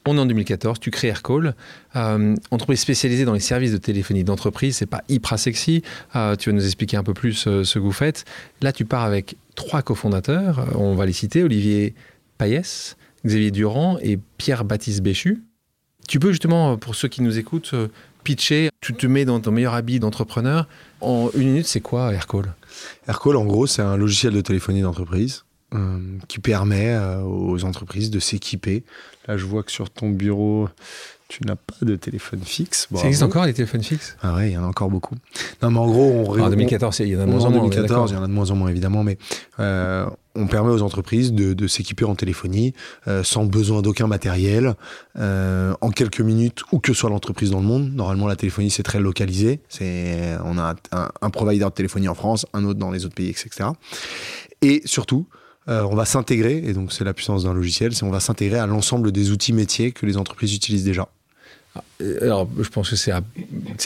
on 0.08 0.18
est 0.18 0.20
en 0.20 0.26
2014, 0.26 0.80
tu 0.80 0.92
crées 0.92 1.08
Aircall, 1.08 1.56
euh, 1.96 2.36
entreprise 2.52 2.80
spécialisée 2.80 3.26
dans 3.26 3.34
les 3.34 3.40
services 3.40 3.72
de 3.72 3.78
téléphonie 3.78 4.24
d'entreprise. 4.24 4.78
C'est 4.78 4.86
pas 4.86 5.04
hyper 5.10 5.38
sexy. 5.38 5.82
Euh, 6.16 6.36
tu 6.36 6.50
vas 6.50 6.56
nous 6.56 6.66
expliquer 6.66 6.98
un 6.98 7.04
peu 7.04 7.14
plus 7.14 7.34
ce 7.34 7.74
que 7.74 7.80
vous 7.80 7.92
faites. 7.92 8.26
Là, 8.62 8.72
tu 8.72 8.86
pars 8.86 9.04
avec 9.04 9.36
trois 9.56 9.82
cofondateurs. 9.82 10.68
On 10.76 10.96
va 10.96 11.06
les 11.06 11.14
citer 11.14 11.44
Olivier 11.44 11.96
Payès, 12.38 12.98
Xavier 13.26 13.52
Durand 13.52 13.98
et 14.02 14.20
Pierre-Baptiste 14.38 15.02
Béchu. 15.02 15.44
Tu 16.08 16.20
peux 16.20 16.30
justement, 16.30 16.78
pour 16.78 16.94
ceux 16.94 17.08
qui 17.08 17.24
nous 17.24 17.40
écoutent, 17.40 17.74
pitcher. 18.26 18.70
Tu 18.82 18.94
te 18.94 19.08
mets 19.08 19.24
dans 19.24 19.40
ton 19.40 19.52
meilleur 19.52 19.74
habit 19.74 20.00
d'entrepreneur. 20.02 20.68
En 21.00 21.30
une 21.36 21.48
minute, 21.48 21.68
c'est 21.68 21.80
quoi 21.80 22.14
Aircall? 22.14 22.54
Aircall, 23.08 23.36
en 23.36 23.46
gros, 23.46 23.68
c'est 23.68 23.82
un 23.82 23.98
logiciel 23.98 24.34
de 24.34 24.42
téléphonie 24.42 24.82
d'entreprise 24.82 25.46
euh, 25.74 26.00
qui 26.28 26.40
permet 26.40 26.96
euh, 26.96 27.22
aux 27.22 27.64
entreprises 27.66 28.12
de 28.12 28.20
s'équiper. 28.20 28.84
Là, 29.28 29.38
je 29.38 29.46
vois 29.46 29.64
que 29.64 29.72
sur 29.72 29.90
ton 29.90 30.10
bureau, 30.10 30.70
tu 31.28 31.44
n'as 31.46 31.56
pas 31.56 31.76
de 31.82 31.96
téléphone 31.96 32.42
fixe. 32.44 32.82
Ça 32.82 32.88
Bravo. 32.92 33.08
existe 33.08 33.24
encore 33.24 33.46
les 33.46 33.54
téléphones 33.54 33.84
fixes? 33.84 34.16
Ah 34.22 34.36
ouais, 34.36 34.50
il 34.52 34.54
y 34.54 34.58
en 34.58 34.64
a 34.64 34.68
encore 34.68 34.90
beaucoup. 34.90 35.16
Non, 35.64 35.72
mais 35.72 35.80
en 35.80 35.88
gros, 35.88 36.04
on, 36.28 36.40
En 36.40 36.46
on- 36.46 36.50
2014, 36.50 37.00
il 37.00 37.08
y 37.08 37.16
en 37.16 37.20
a 37.22 37.26
de 37.26 37.30
moins 37.32 37.44
en 37.46 37.50
moins. 37.50 37.62
on 37.62 37.66
est 37.68 37.70
2014, 37.76 38.12
il 38.12 38.14
y 38.14 38.18
en 38.18 38.24
a 38.24 38.28
de 38.28 38.32
moins 38.32 38.52
en 38.52 38.56
moins 38.56 38.70
évidemment, 38.70 39.04
mais 39.04 39.18
euh, 39.60 40.06
on 40.36 40.46
permet 40.48 40.72
aux 40.72 40.82
entreprises 40.84 41.34
de, 41.34 41.54
de 41.54 41.68
s'équiper 41.68 42.06
en 42.06 42.14
téléphonie 42.16 42.74
euh, 43.08 43.24
sans 43.24 43.46
besoin 43.46 43.82
d'aucun 43.82 44.06
matériel, 44.06 44.76
euh, 45.18 45.74
en 45.82 45.90
quelques 45.90 46.22
minutes, 46.22 46.62
où 46.72 46.80
que 46.80 46.94
soit 46.94 47.10
l'entreprise 47.10 47.50
dans 47.52 47.60
le 47.60 47.66
monde. 47.66 47.92
Normalement, 47.94 48.28
la 48.28 48.36
téléphonie 48.36 48.70
c'est 48.70 48.84
très 48.84 49.00
localisé. 49.00 49.62
C'est, 49.68 50.38
on 50.46 50.58
a 50.60 50.76
un, 50.92 51.10
un 51.22 51.30
provider 51.32 51.66
de 51.66 51.70
téléphonie 51.70 52.08
en 52.08 52.16
France, 52.16 52.46
un 52.54 52.64
autre 52.66 52.80
dans 52.80 52.92
les 52.92 53.04
autres 53.06 53.16
pays, 53.16 53.30
etc. 53.30 53.70
Et 54.62 54.82
surtout, 54.86 55.26
euh, 55.68 55.82
on 55.90 55.96
va 55.96 56.06
s'intégrer, 56.06 56.58
et 56.64 56.74
donc 56.74 56.94
c'est 56.94 57.04
la 57.04 57.14
puissance 57.14 57.44
d'un 57.46 57.54
logiciel, 57.54 57.96
c'est 57.96 58.04
on 58.04 58.12
va 58.12 58.20
s'intégrer 58.20 58.60
à 58.60 58.68
l'ensemble 58.68 59.12
des 59.12 59.32
outils 59.32 59.54
métiers 59.54 59.92
que 59.94 60.06
les 60.06 60.16
entreprises 60.18 60.54
utilisent 60.54 60.84
déjà. 60.84 61.08
Euh, 62.02 62.20
Alors, 62.22 62.48
je 62.60 62.70
pense 62.70 62.90
que 62.90 62.96
c'est 62.96 63.12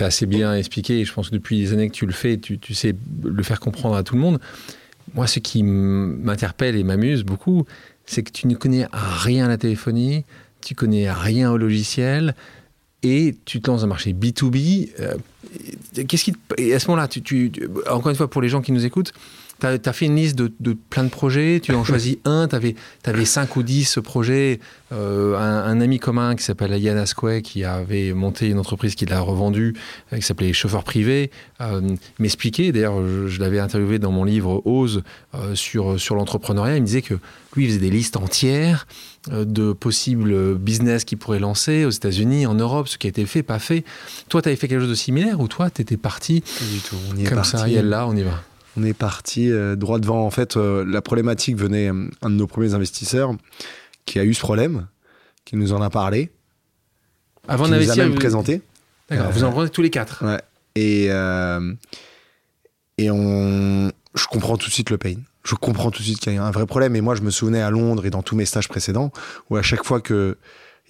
assez 0.04 0.26
bien 0.26 0.56
expliqué. 0.56 1.00
et 1.00 1.06
Je 1.06 1.14
pense 1.14 1.30
que 1.30 1.36
depuis 1.36 1.60
des 1.60 1.74
années 1.74 1.90
que 1.90 1.96
tu 1.96 2.06
le 2.06 2.14
fais, 2.14 2.38
tu, 2.38 2.60
sais 2.74 2.96
le 3.24 3.44
faire 3.44 3.60
comprendre 3.60 3.96
à 3.96 4.04
tout 4.04 4.16
le 4.16 4.22
monde. 4.22 4.40
Moi, 5.14 5.28
ce 5.28 5.40
qui 5.40 5.64
m'interpelle 5.64 6.76
et 6.76 6.84
m'amuse 6.84 7.24
beaucoup, 7.24 7.66
c'est 8.06 8.24
que 8.24 8.32
tu 8.32 8.48
ne 8.48 8.56
connais 8.56 8.88
rien 8.92 9.46
à 9.46 9.48
la 9.48 9.58
téléphonie, 9.58 10.24
tu 10.62 10.76
connais 10.76 11.12
rien 11.12 11.52
au 11.52 11.58
logiciel, 11.58 12.36
et 13.02 13.36
tu 13.46 13.62
te 13.62 13.70
lances 13.70 13.82
dans 13.82 13.86
un 13.86 13.90
marché 13.90 14.14
B2B. 14.14 14.90
euh, 15.00 15.16
Qu'est-ce 16.08 16.26
qui 16.26 16.36
et 16.58 16.74
à 16.74 16.80
ce 16.80 16.88
moment-là, 16.90 17.08
encore 17.90 18.10
une 18.10 18.16
fois, 18.16 18.30
pour 18.30 18.42
les 18.42 18.50
gens 18.50 18.62
qui 18.62 18.72
nous 18.72 18.86
écoutent, 18.86 19.14
tu 19.60 19.68
as, 19.68 19.94
fait 19.94 20.06
une 20.06 20.16
liste 20.16 20.36
de, 20.36 20.52
de 20.60 20.74
plein 20.74 21.04
de 21.04 21.10
projets, 21.10 21.60
tu 21.62 21.74
en 21.74 21.84
choisis 21.84 22.18
un, 22.26 22.48
tu 22.48 22.56
avais, 22.56 23.26
5 23.26 23.56
ou 23.56 23.64
10 23.64 24.00
projets. 24.04 24.60
Euh, 24.92 25.38
un, 25.38 25.70
un 25.70 25.82
ami 25.82 26.00
commun 26.00 26.36
qui 26.36 26.44
s'appelle 26.44 26.76
Yann 26.82 26.98
Asquet, 26.98 27.44
qui 27.44 27.64
avait 27.64 28.12
monté 28.14 28.48
une 28.48 28.58
entreprise 28.58 28.96
qu'il 28.96 29.14
a 29.14 29.20
revendue, 29.20 29.76
euh, 30.12 30.18
qui 30.18 30.24
s'appelait 30.24 30.52
Chauffeur 30.52 30.84
Privé, 30.84 31.30
euh, 31.62 31.96
m'expliquait, 32.18 32.72
d'ailleurs 32.72 33.06
je, 33.06 33.28
je 33.28 33.40
l'avais 33.40 33.60
interviewé 33.60 34.00
dans 34.00 34.12
mon 34.12 34.24
livre 34.24 34.64
Ose 34.66 35.04
sur, 35.54 36.00
sur 36.00 36.16
l'entrepreneuriat, 36.16 36.78
il 36.78 36.82
me 36.82 36.88
disait 36.88 37.04
que 37.04 37.14
lui 37.56 37.66
il 37.66 37.68
faisait 37.68 37.80
des 37.80 37.92
listes 37.92 38.18
entières 38.18 38.88
de 39.30 39.74
possibles 39.74 40.56
business 40.56 41.04
qu'il 41.04 41.20
pourrait 41.20 41.40
lancer 41.40 41.86
aux 41.86 41.92
États-Unis, 41.92 42.48
en 42.48 42.56
Europe, 42.56 42.88
ce 42.88 42.98
qui 42.98 43.06
a 43.06 43.10
été 43.10 43.26
fait, 43.26 43.44
pas 43.44 43.60
fait. 43.60 43.84
Toi, 44.28 44.42
tu 44.42 44.50
avais 44.50 44.56
fait 44.56 44.68
quelque 44.68 44.82
chose 44.82 44.90
de 44.90 44.96
similaire 44.96 45.40
ou 45.40 45.48
toi, 45.48 45.70
tu 45.70 45.82
étais 45.82 45.98
parti 45.98 46.42
Pas 46.42 46.66
du 46.66 46.80
tout. 46.80 46.96
On 47.12 47.18
y 47.18 47.26
est 47.26 47.28
comme 47.28 47.36
parti. 47.36 47.52
ça, 47.52 47.70
et 47.70 47.82
là, 47.82 48.08
on 48.08 48.16
y 48.16 48.24
va? 48.24 48.42
On 48.80 48.84
est 48.84 48.94
parti 48.94 49.52
euh, 49.52 49.76
droit 49.76 50.00
devant. 50.00 50.26
En 50.26 50.30
fait, 50.30 50.56
euh, 50.56 50.86
la 50.88 51.02
problématique 51.02 51.58
venait 51.58 51.90
euh, 51.92 52.08
un 52.22 52.30
de 52.30 52.36
nos 52.36 52.48
premiers 52.48 52.74
investisseurs 52.74 53.34
qui 54.06 54.20
a 54.20 54.24
eu 54.24 54.34
ce 54.34 54.40
problème, 54.40 54.88
qui 55.46 55.56
nous 55.58 55.74
en 55.74 55.82
a 55.82 55.90
parlé, 55.90 56.32
Avant 57.48 57.66
qui 57.66 57.72
nous 57.72 57.76
a 57.76 57.80
d'investir, 57.80 58.04
même 58.04 58.14
vous- 58.14 58.20
présenté. 58.20 58.62
D'accord, 59.10 59.28
Euh, 59.28 59.30
vous 59.32 59.44
en 59.44 59.52
prenez 59.52 59.70
tous 59.70 59.82
les 59.82 59.90
quatre. 59.90 60.24
Ouais. 60.26 60.40
Et, 60.76 61.06
et 62.98 63.12
on, 63.12 63.92
je 64.16 64.26
comprends 64.28 64.58
tout 64.58 64.68
de 64.68 64.74
suite 64.74 64.90
le 64.92 64.98
pain. 64.98 65.16
Je 65.44 65.56
comprends 65.56 65.90
tout 65.92 66.00
de 66.00 66.06
suite 66.06 66.20
qu'il 66.20 66.34
y 66.34 66.38
a 66.38 66.44
un 66.44 66.52
vrai 66.52 66.66
problème. 66.66 66.96
Et 66.96 67.02
moi, 67.02 67.16
je 67.16 67.22
me 67.22 67.32
souvenais 67.32 67.62
à 67.62 67.70
Londres 67.72 68.06
et 68.06 68.10
dans 68.10 68.22
tous 68.24 68.36
mes 68.36 68.46
stages 68.46 68.68
précédents, 68.70 69.12
où 69.50 69.58
à 69.58 69.62
chaque 69.62 69.84
fois 69.84 70.00
qu'il 70.00 70.36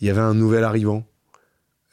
y 0.01 0.09
avait 0.09 0.21
un 0.21 0.33
nouvel 0.33 0.63
arrivant, 0.63 1.05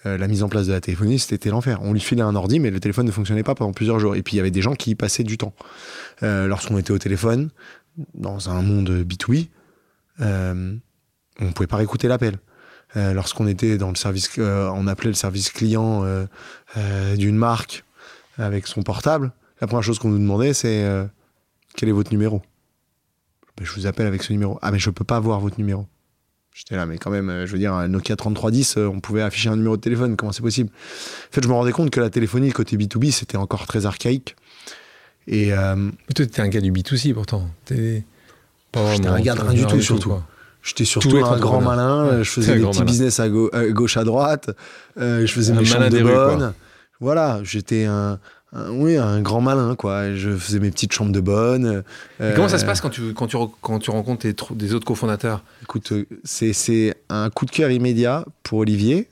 euh, 0.07 0.17
la 0.17 0.29
mise 0.29 0.43
en 0.43 0.49
place 0.49 0.67
de 0.67 0.73
la 0.73 0.81
téléphonie, 0.81 1.19
c'était 1.19 1.51
l'enfer. 1.51 1.81
On 1.83 1.93
lui 1.93 2.01
filait 2.01 2.23
un 2.23 2.35
ordi, 2.35 2.61
mais 2.61 2.71
le 2.71 2.81
téléphone 2.81 3.07
ne 3.07 3.11
fonctionnait 3.11 3.43
pas 3.43 3.55
pendant 3.55 3.73
plusieurs 3.73 3.99
jours. 3.99 4.15
Et 4.15 4.23
puis, 4.23 4.35
il 4.35 4.37
y 4.37 4.41
avait 4.41 4.51
des 4.51 4.63
gens 4.63 4.75
qui 4.75 4.91
y 4.91 4.95
passaient 4.95 5.25
du 5.25 5.37
temps. 5.37 5.53
Euh, 6.23 6.47
Lorsqu'on 6.47 6.79
était 6.79 6.93
au 6.93 6.99
téléphone, 6.99 7.51
dans 8.15 8.51
un 8.51 8.63
monde 8.63 8.89
B2B, 8.91 9.49
euh, 10.21 10.77
on 11.41 11.45
ne 11.45 11.51
pouvait 11.51 11.67
pas 11.67 11.77
réécouter 11.77 12.09
l'appel. 12.09 12.39
Lorsqu'on 12.95 13.47
était 13.47 13.77
dans 13.77 13.91
le 13.91 13.95
service, 13.95 14.31
on 14.39 14.87
appelait 14.87 15.11
le 15.11 15.15
service 15.15 15.51
client 15.51 16.07
d'une 17.15 17.37
marque 17.37 17.85
avec 18.39 18.67
son 18.67 18.81
portable, 18.83 19.33
la 19.61 19.67
première 19.67 19.83
chose 19.83 19.99
qu'on 19.99 20.09
nous 20.09 20.19
demandait, 20.19 20.55
c'est 20.55 20.83
quel 21.77 21.91
est 21.91 21.93
votre 21.93 22.11
numéro? 22.11 22.41
Ben, 23.59 23.67
Je 23.67 23.73
vous 23.75 23.87
appelle 23.87 24.07
avec 24.07 24.23
ce 24.23 24.33
numéro. 24.33 24.59
Ah, 24.63 24.73
mais 24.73 24.79
je 24.79 24.89
peux 24.89 25.05
pas 25.05 25.17
avoir 25.17 25.41
votre 25.41 25.59
numéro. 25.59 25.87
J'étais 26.59 26.75
là, 26.75 26.87
mais 26.87 26.97
quand 26.97 27.11
même, 27.11 27.29
euh, 27.29 27.47
je 27.47 27.53
veux 27.53 27.59
dire, 27.59 27.75
un 27.75 27.87
Nokia 27.87 28.17
3310, 28.17 28.79
euh, 28.79 28.87
on 28.87 29.01
pouvait 29.01 29.21
afficher 29.21 29.51
un 29.51 29.57
numéro 29.57 29.77
de 29.77 29.81
téléphone. 29.83 30.17
Comment 30.17 30.33
c'est 30.33 30.41
possible? 30.41 30.71
En 30.71 31.35
fait, 31.35 31.43
je 31.43 31.49
me 31.49 31.53
rendais 31.53 31.73
compte 31.73 31.91
que 31.91 32.01
la 32.01 32.09
téléphonie 32.09 32.51
côté 32.51 32.79
B2B, 32.79 33.11
c'était 33.13 33.37
encore 33.37 33.67
très 33.67 33.85
archaïque. 33.85 34.37
Et 35.29 35.53
euh, 35.53 35.91
Toi, 36.15 36.25
t'es 36.27 36.41
un 36.41 36.49
gars 36.49 36.61
du 36.63 36.73
B2C 36.73 37.13
pourtant. 37.13 37.51
T'es 37.67 38.05
pas 38.73 38.95
J'étais 38.95 39.09
un 39.09 39.21
gars 39.21 39.35
de 39.35 39.41
rien 39.43 39.53
du 39.53 39.67
tout, 39.67 39.83
surtout. 39.83 40.09
quoi. 40.09 40.27
J'étais 40.63 40.85
Tout 40.85 41.01
surtout 41.03 41.17
un 41.25 41.39
grand 41.39 41.61
malin. 41.61 42.05
Ouais, 42.07 42.13
euh, 42.15 42.25
Je 42.25 42.31
faisais 42.31 42.55
des 42.57 42.65
petits 42.65 42.79
malin. 42.79 42.91
business 42.91 43.21
à, 43.21 43.29
gauche, 43.29 43.97
à 43.99 44.05
droite. 44.05 44.51
euh, 44.99 45.27
je 45.27 45.33
faisais 45.33 45.53
Un 45.53 45.57
mes 45.57 45.65
chambres 45.65 45.91
de 45.91 46.01
quoi. 46.03 46.37
bonne. 46.37 46.55
Voilà, 47.01 47.41
j'étais 47.45 47.85
un, 47.85 48.19
un- 48.53 48.71
oui, 48.71 48.97
un 48.97 49.21
grand 49.21 49.41
malin, 49.41 49.75
quoi. 49.75 50.15
Je 50.15 50.35
faisais 50.37 50.59
mes 50.61 50.71
petites 50.71 50.93
chambres 50.93 51.13
de 51.13 51.21
bonne. 51.21 51.83
Et 52.21 52.33
Comment 52.35 52.49
ça 52.49 52.59
se 52.59 52.65
Euh, 52.65 52.67
passe 52.67 52.81
quand 52.81 52.91
tu, 52.91 53.13
quand 53.15 53.27
tu, 53.27 53.37
quand 53.61 53.79
tu 53.79 53.91
rencontres 53.91 54.23
tes 54.23 54.35
des 54.55 54.73
autres 54.75 54.87
cofondateurs? 54.87 55.43
Écoute, 55.63 55.93
euh, 55.93 56.07
c'est, 56.25 56.53
c'est 56.53 56.95
un 57.09 57.29
coup 57.31 57.45
de 57.45 57.51
cœur 57.51 57.71
immédiat 57.71 58.25
pour 58.43 58.59
Olivier, 58.61 59.09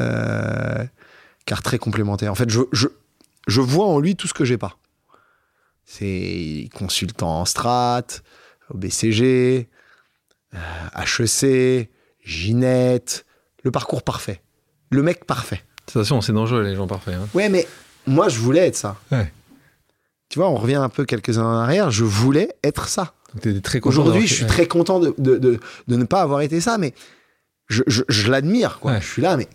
euh, 0.00 0.84
car 1.46 1.62
très 1.62 1.78
complémentaire. 1.78 2.32
En 2.32 2.34
fait, 2.34 2.50
je, 2.50 2.60
je, 2.72 2.88
je 3.46 3.60
vois 3.60 3.86
en 3.86 3.98
lui 4.00 4.16
tout 4.16 4.26
ce 4.26 4.34
que 4.34 4.44
j'ai 4.44 4.58
pas. 4.58 4.76
C'est 5.84 6.68
consultant 6.74 7.40
en 7.40 7.44
strat, 7.44 8.02
au 8.70 8.76
BCG, 8.76 9.68
euh, 10.54 10.58
HEC, 10.96 11.88
Ginette, 12.24 13.24
le 13.64 13.70
parcours 13.70 14.02
parfait. 14.02 14.42
Le 14.90 15.02
mec 15.02 15.24
parfait. 15.24 15.56
De 15.86 15.92
toute 15.92 16.02
façon, 16.02 16.20
c'est 16.20 16.32
dangereux, 16.32 16.62
les 16.62 16.74
gens 16.76 16.86
parfaits. 16.86 17.14
hein. 17.14 17.26
Ouais, 17.32 17.48
mais 17.48 17.66
moi, 18.08 18.28
je 18.28 18.38
voulais 18.38 18.66
être 18.66 18.76
ça. 18.76 18.96
Ouais. 19.12 19.32
Tu 20.28 20.38
vois, 20.38 20.48
on 20.48 20.56
revient 20.56 20.74
un 20.76 20.88
peu 20.88 21.04
quelques 21.04 21.38
années 21.38 21.46
en 21.46 21.56
arrière. 21.58 21.90
Je 21.90 22.04
voulais 22.04 22.50
être 22.64 22.88
ça. 22.88 23.14
Aujourd'hui, 23.88 24.26
je 24.26 24.34
suis 24.34 24.46
très 24.46 24.66
content 24.66 25.00
de, 25.00 25.14
de, 25.18 25.36
de, 25.36 25.60
de 25.86 25.96
ne 25.96 26.04
pas 26.04 26.22
avoir 26.22 26.40
été 26.40 26.60
ça, 26.60 26.78
mais 26.78 26.92
je, 27.68 27.82
je, 27.86 28.02
je 28.08 28.30
l'admire. 28.30 28.78
quoi. 28.80 28.92
Ouais. 28.92 29.00
Je 29.00 29.06
suis 29.06 29.22
là, 29.22 29.36
mais 29.36 29.48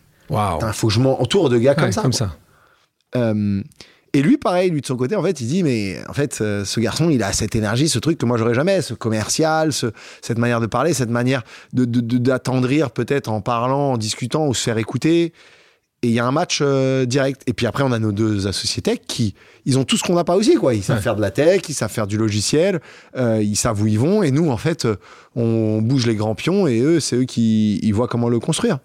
il 0.70 0.74
faut 0.74 0.88
que 0.88 0.94
je 0.94 1.00
m'entoure 1.00 1.50
de 1.50 1.58
gars 1.58 1.76
comme 1.76 1.92
ça. 1.92 2.02
Comme 2.02 2.12
quoi. 2.12 2.18
ça. 2.20 2.36
Euh, 3.16 3.62
Et 4.16 4.22
lui, 4.22 4.38
pareil, 4.38 4.70
lui 4.72 4.82
de 4.82 4.86
son 4.86 4.96
côté, 4.96 5.16
en 5.16 5.24
fait, 5.24 5.42
il 5.42 5.48
dit, 5.48 5.64
mais 5.64 5.98
en 6.08 6.14
fait, 6.14 6.40
euh, 6.42 6.66
ce 6.66 6.80
garçon, 6.80 7.10
il 7.10 7.22
a 7.24 7.34
cette 7.34 7.56
énergie, 7.56 7.90
ce 7.90 8.00
truc 8.00 8.18
que 8.20 8.26
moi, 8.26 8.38
j'aurais 8.38 8.54
jamais, 8.54 8.82
ce 8.82 8.94
commercial, 8.94 9.74
ce, 9.74 9.88
cette 10.22 10.38
manière 10.38 10.60
de 10.62 10.68
parler, 10.68 10.94
cette 10.94 11.10
manière 11.10 11.44
de- 11.74 11.86
d'attendrir 11.86 12.92
peut-être 12.92 13.30
en 13.30 13.42
parlant, 13.42 13.94
en 13.94 13.98
discutant 13.98 14.48
ou 14.48 14.54
se 14.54 14.64
faire 14.64 14.78
écouter. 14.78 15.34
Et 16.04 16.08
il 16.08 16.12
y 16.14 16.20
a 16.20 16.26
un 16.26 16.32
match 16.32 16.60
euh, 16.62 17.06
direct. 17.06 17.42
Et 17.48 17.54
puis 17.54 17.66
après, 17.66 17.82
on 17.84 17.92
a 17.94 17.98
nos 17.98 18.12
deux 18.12 18.46
associés 18.46 18.82
tech 18.82 19.00
qui, 19.08 19.36
ils 19.66 19.80
ont 19.80 19.86
tout 19.86 19.96
ce 19.96 20.04
qu'on 20.04 20.16
n'a 20.16 20.26
pas 20.26 20.36
aussi, 20.36 20.56
quoi. 20.56 20.74
Ils 20.74 20.84
savent 20.84 20.98
Ouais. 20.98 21.02
faire 21.02 21.16
de 21.16 21.22
la 21.22 21.32
tech, 21.32 21.62
ils 21.70 21.74
savent 21.74 21.90
faire 21.92 22.08
du 22.08 22.18
logiciel, 22.18 22.82
euh, 23.16 23.42
ils 23.42 23.56
savent 23.56 23.82
où 23.82 23.88
ils 23.88 23.98
vont. 23.98 24.22
Et 24.22 24.30
nous, 24.32 24.50
en 24.52 24.58
fait, 24.58 24.84
euh, 24.86 24.98
on 25.38 25.82
bouge 25.82 26.06
les 26.06 26.16
grands 26.16 26.36
pions 26.36 26.68
et 26.68 26.80
eux, 26.82 27.00
c'est 27.00 27.16
eux 27.16 27.24
qui 27.24 27.80
ils 27.82 27.94
voient 27.94 28.10
comment 28.10 28.28
le 28.28 28.40
construire. 28.42 28.80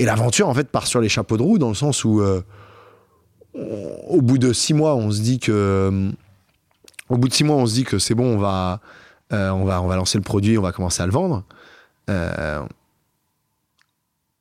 Et 0.00 0.04
l'aventure, 0.04 0.48
en 0.48 0.54
fait, 0.54 0.68
part 0.68 0.88
sur 0.88 1.00
les 1.00 1.08
chapeaux 1.08 1.36
de 1.36 1.42
roue 1.42 1.58
dans 1.58 1.68
le 1.68 1.74
sens 1.76 2.04
où, 2.04 2.20
euh, 2.20 2.42
au 3.54 4.20
bout 4.20 4.38
de 4.38 4.52
six 4.52 4.74
mois, 4.74 4.96
on 4.96 5.12
se 5.12 5.20
dit 5.20 5.38
que, 5.38 6.10
au 7.08 7.16
bout 7.16 7.28
de 7.28 7.32
six 7.34 7.44
mois, 7.44 7.56
on 7.56 7.66
se 7.66 7.74
dit 7.74 7.84
que 7.84 7.98
c'est 8.00 8.14
bon, 8.16 8.34
on 8.34 8.38
va, 8.38 8.80
on 9.30 9.64
va, 9.64 9.80
on 9.80 9.86
va 9.86 9.94
lancer 9.96 10.18
le 10.18 10.24
produit, 10.24 10.58
on 10.58 10.62
va 10.62 10.72
commencer 10.72 11.02
à 11.02 11.06
le 11.06 11.12
vendre. 11.12 11.44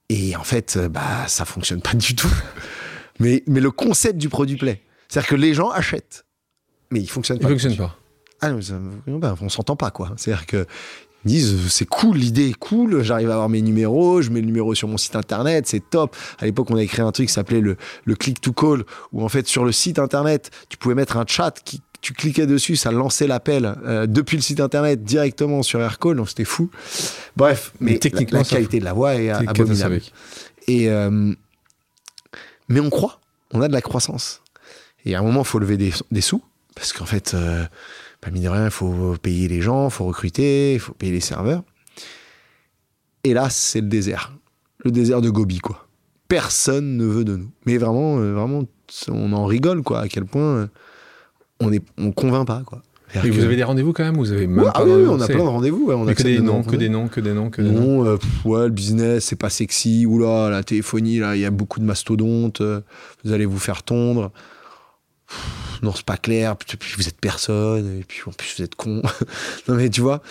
Et 0.10 0.36
en 0.36 0.44
fait, 0.44 0.76
euh, 0.78 0.90
bah, 0.90 1.28
ça 1.28 1.46
fonctionne 1.46 1.82
pas 1.82 1.94
du 1.96 2.16
tout. 2.16 2.32
mais, 3.20 3.44
mais 3.48 3.60
le 3.60 3.72
concept 3.72 4.18
du 4.18 4.30
produit 4.30 4.58
plaît. 4.58 4.82
C'est-à-dire 5.08 5.30
que 5.30 5.36
les 5.36 5.54
gens 5.54 5.70
achètent, 5.70 6.26
mais 6.92 7.00
il 7.00 7.08
fonctionne 7.10 7.38
Il 7.38 7.44
pas. 7.44 7.50
fonctionne 7.50 7.76
pas. 7.78 7.98
Ah, 8.42 8.52
non, 8.52 8.62
ça- 8.62 8.80
ben, 9.08 9.36
on 9.42 9.50
s'entend 9.50 9.76
pas, 9.76 9.92
quoi. 9.92 10.12
C'est-à-dire 10.18 10.46
que 10.46 10.66
ils 11.26 11.30
disent 11.32 11.70
c'est 11.72 11.88
cool, 11.88 12.18
l'idée 12.18 12.50
est 12.50 12.54
cool, 12.58 13.02
j'arrive 13.02 13.30
à 13.32 13.34
avoir 13.34 13.50
mes 13.50 13.62
numéros, 13.62 14.22
je 14.22 14.30
mets 14.30 14.42
le 14.42 14.46
numéro 14.46 14.76
sur 14.76 14.88
mon 14.88 14.98
site 14.98 15.16
internet, 15.16 15.66
c'est 15.66 15.90
top. 15.90 16.16
À 16.38 16.46
l'époque, 16.46 16.70
on 16.70 16.76
avait 16.76 16.86
créé 16.86 17.04
un 17.04 17.12
truc 17.12 17.28
qui 17.30 17.34
s'appelait 17.34 17.62
le, 17.62 17.78
le 18.04 18.16
click 18.16 18.42
to 18.42 18.54
call, 18.54 18.84
où 19.12 19.24
en 19.24 19.30
fait, 19.30 19.48
sur 19.48 19.66
le 19.66 19.72
site 19.72 19.98
internet, 19.98 20.52
tu 20.70 20.78
pouvais 20.78 20.94
mettre 20.94 21.18
un 21.18 21.26
chat 21.28 21.52
qui 21.64 21.82
tu 22.06 22.14
cliquais 22.14 22.46
dessus, 22.46 22.76
ça 22.76 22.92
lançait 22.92 23.26
l'appel 23.26 23.66
euh, 23.84 24.06
depuis 24.06 24.38
le 24.38 24.44
site 24.44 24.60
internet 24.60 25.04
directement 25.04 25.64
sur 25.64 25.82
Aircall, 25.82 26.18
donc 26.18 26.30
c'était 26.30 26.46
fou. 26.46 26.70
Bref, 27.36 27.74
mais, 27.80 27.94
Mais 27.94 27.98
techniquement, 27.98 28.38
la, 28.38 28.46
qualité 28.46 28.80
de 28.80 28.86
la 28.86 28.94
voix 28.94 29.16
est 29.16 29.32
abominable. 29.32 30.02
Et 30.68 30.92
euh, 30.92 31.34
mais 32.70 32.80
on 32.80 32.92
croit, 32.92 33.22
on 33.54 33.62
a 33.62 33.68
de 33.68 33.74
la 33.74 33.82
croissance. 33.82 34.44
Et 35.04 35.16
à 35.16 35.20
un 35.20 35.24
moment, 35.24 35.42
il 35.42 35.48
faut 35.48 35.58
lever 35.58 35.78
des, 35.78 35.94
des 36.12 36.22
sous, 36.22 36.44
parce 36.76 36.94
qu'en 36.94 37.08
fait, 37.08 37.34
euh, 37.34 37.66
pas 38.22 38.30
mine 38.30 38.44
de 38.44 38.50
rien, 38.50 38.66
il 38.66 38.72
faut 38.72 39.16
payer 39.20 39.48
les 39.48 39.62
gens, 39.62 39.88
il 39.88 39.92
faut 39.92 40.06
recruter, 40.06 40.76
il 40.76 40.80
faut 40.80 40.94
payer 40.94 41.12
les 41.12 41.22
serveurs. 41.22 41.64
Et 43.24 43.34
là, 43.34 43.50
c'est 43.50 43.82
le 43.82 43.88
désert. 43.88 44.32
Le 44.84 44.92
désert 44.92 45.22
de 45.22 45.32
Gobi, 45.32 45.58
quoi. 45.58 45.88
Personne 46.28 46.98
ne 46.98 47.06
veut 47.06 47.26
de 47.26 47.36
nous. 47.36 47.50
Mais 47.66 47.80
vraiment, 47.80 48.20
euh, 48.20 48.34
vraiment, 48.34 48.64
on 49.08 49.34
en 49.34 49.46
rigole, 49.48 49.82
quoi, 49.82 50.02
à 50.02 50.08
quel 50.08 50.26
point 50.26 50.70
on 51.60 51.72
est, 51.72 51.84
on 51.98 52.12
convainc 52.12 52.48
pas, 52.48 52.62
quoi. 52.66 52.82
Et 53.24 53.30
vous 53.30 53.44
avez 53.46 53.56
des 53.56 53.64
rendez-vous 53.64 53.94
quand 53.94 54.04
même 54.04 54.18
ou 54.18 54.22
Vous 54.22 54.32
avez 54.34 54.46
même 54.46 54.66
Ouais, 54.66 54.72
ah 54.74 54.84
oui, 54.84 55.06
on 55.08 55.22
a 55.22 55.28
plein 55.28 55.38
de 55.38 55.42
rendez-vous. 55.44 55.86
ouais, 55.86 55.94
on 55.96 56.04
Mais 56.04 56.16
que 56.16 56.24
des 56.24 56.40
noms, 56.40 56.64
que 56.64 56.76
des 56.76 56.90
noms, 56.90 57.08
que 57.08 57.22
des 57.22 57.34
noms, 57.34 57.50
que 57.50 57.62
des 57.62 57.70
noms. 57.70 58.04
Non, 58.04 58.06
euh, 58.06 58.18
pff, 58.18 58.46
ouais, 58.46 58.64
le 58.66 58.72
business, 58.72 59.26
c'est 59.26 59.38
pas 59.38 59.50
sexy. 59.50 60.06
Oula, 60.06 60.50
la 60.50 60.64
téléphonie, 60.64 61.20
là, 61.20 61.36
il 61.36 61.42
y 61.42 61.46
a 61.46 61.52
beaucoup 61.52 61.80
de 61.80 61.86
mastodontes. 61.86 62.60
euh, 62.62 62.82
vous 63.24 63.32
allez 63.32 63.46
vous 63.46 63.60
faire 63.60 63.84
tondre. 63.84 64.32
Pff, 65.28 65.82
non, 65.82 65.94
c'est 65.96 66.06
pas 66.06 66.18
clair. 66.18 66.58
Puis, 66.58 66.76
puis 66.78 66.94
vous 66.98 67.08
êtes 67.08 67.22
personne. 67.22 68.00
Et 68.00 68.04
puis 68.04 68.22
en 68.28 68.32
plus, 68.32 68.56
vous 68.58 68.64
êtes 68.64 68.76
con. 68.76 69.02
non, 69.70 69.76
mais 69.76 69.90
tu 69.90 70.02
vois. 70.02 70.22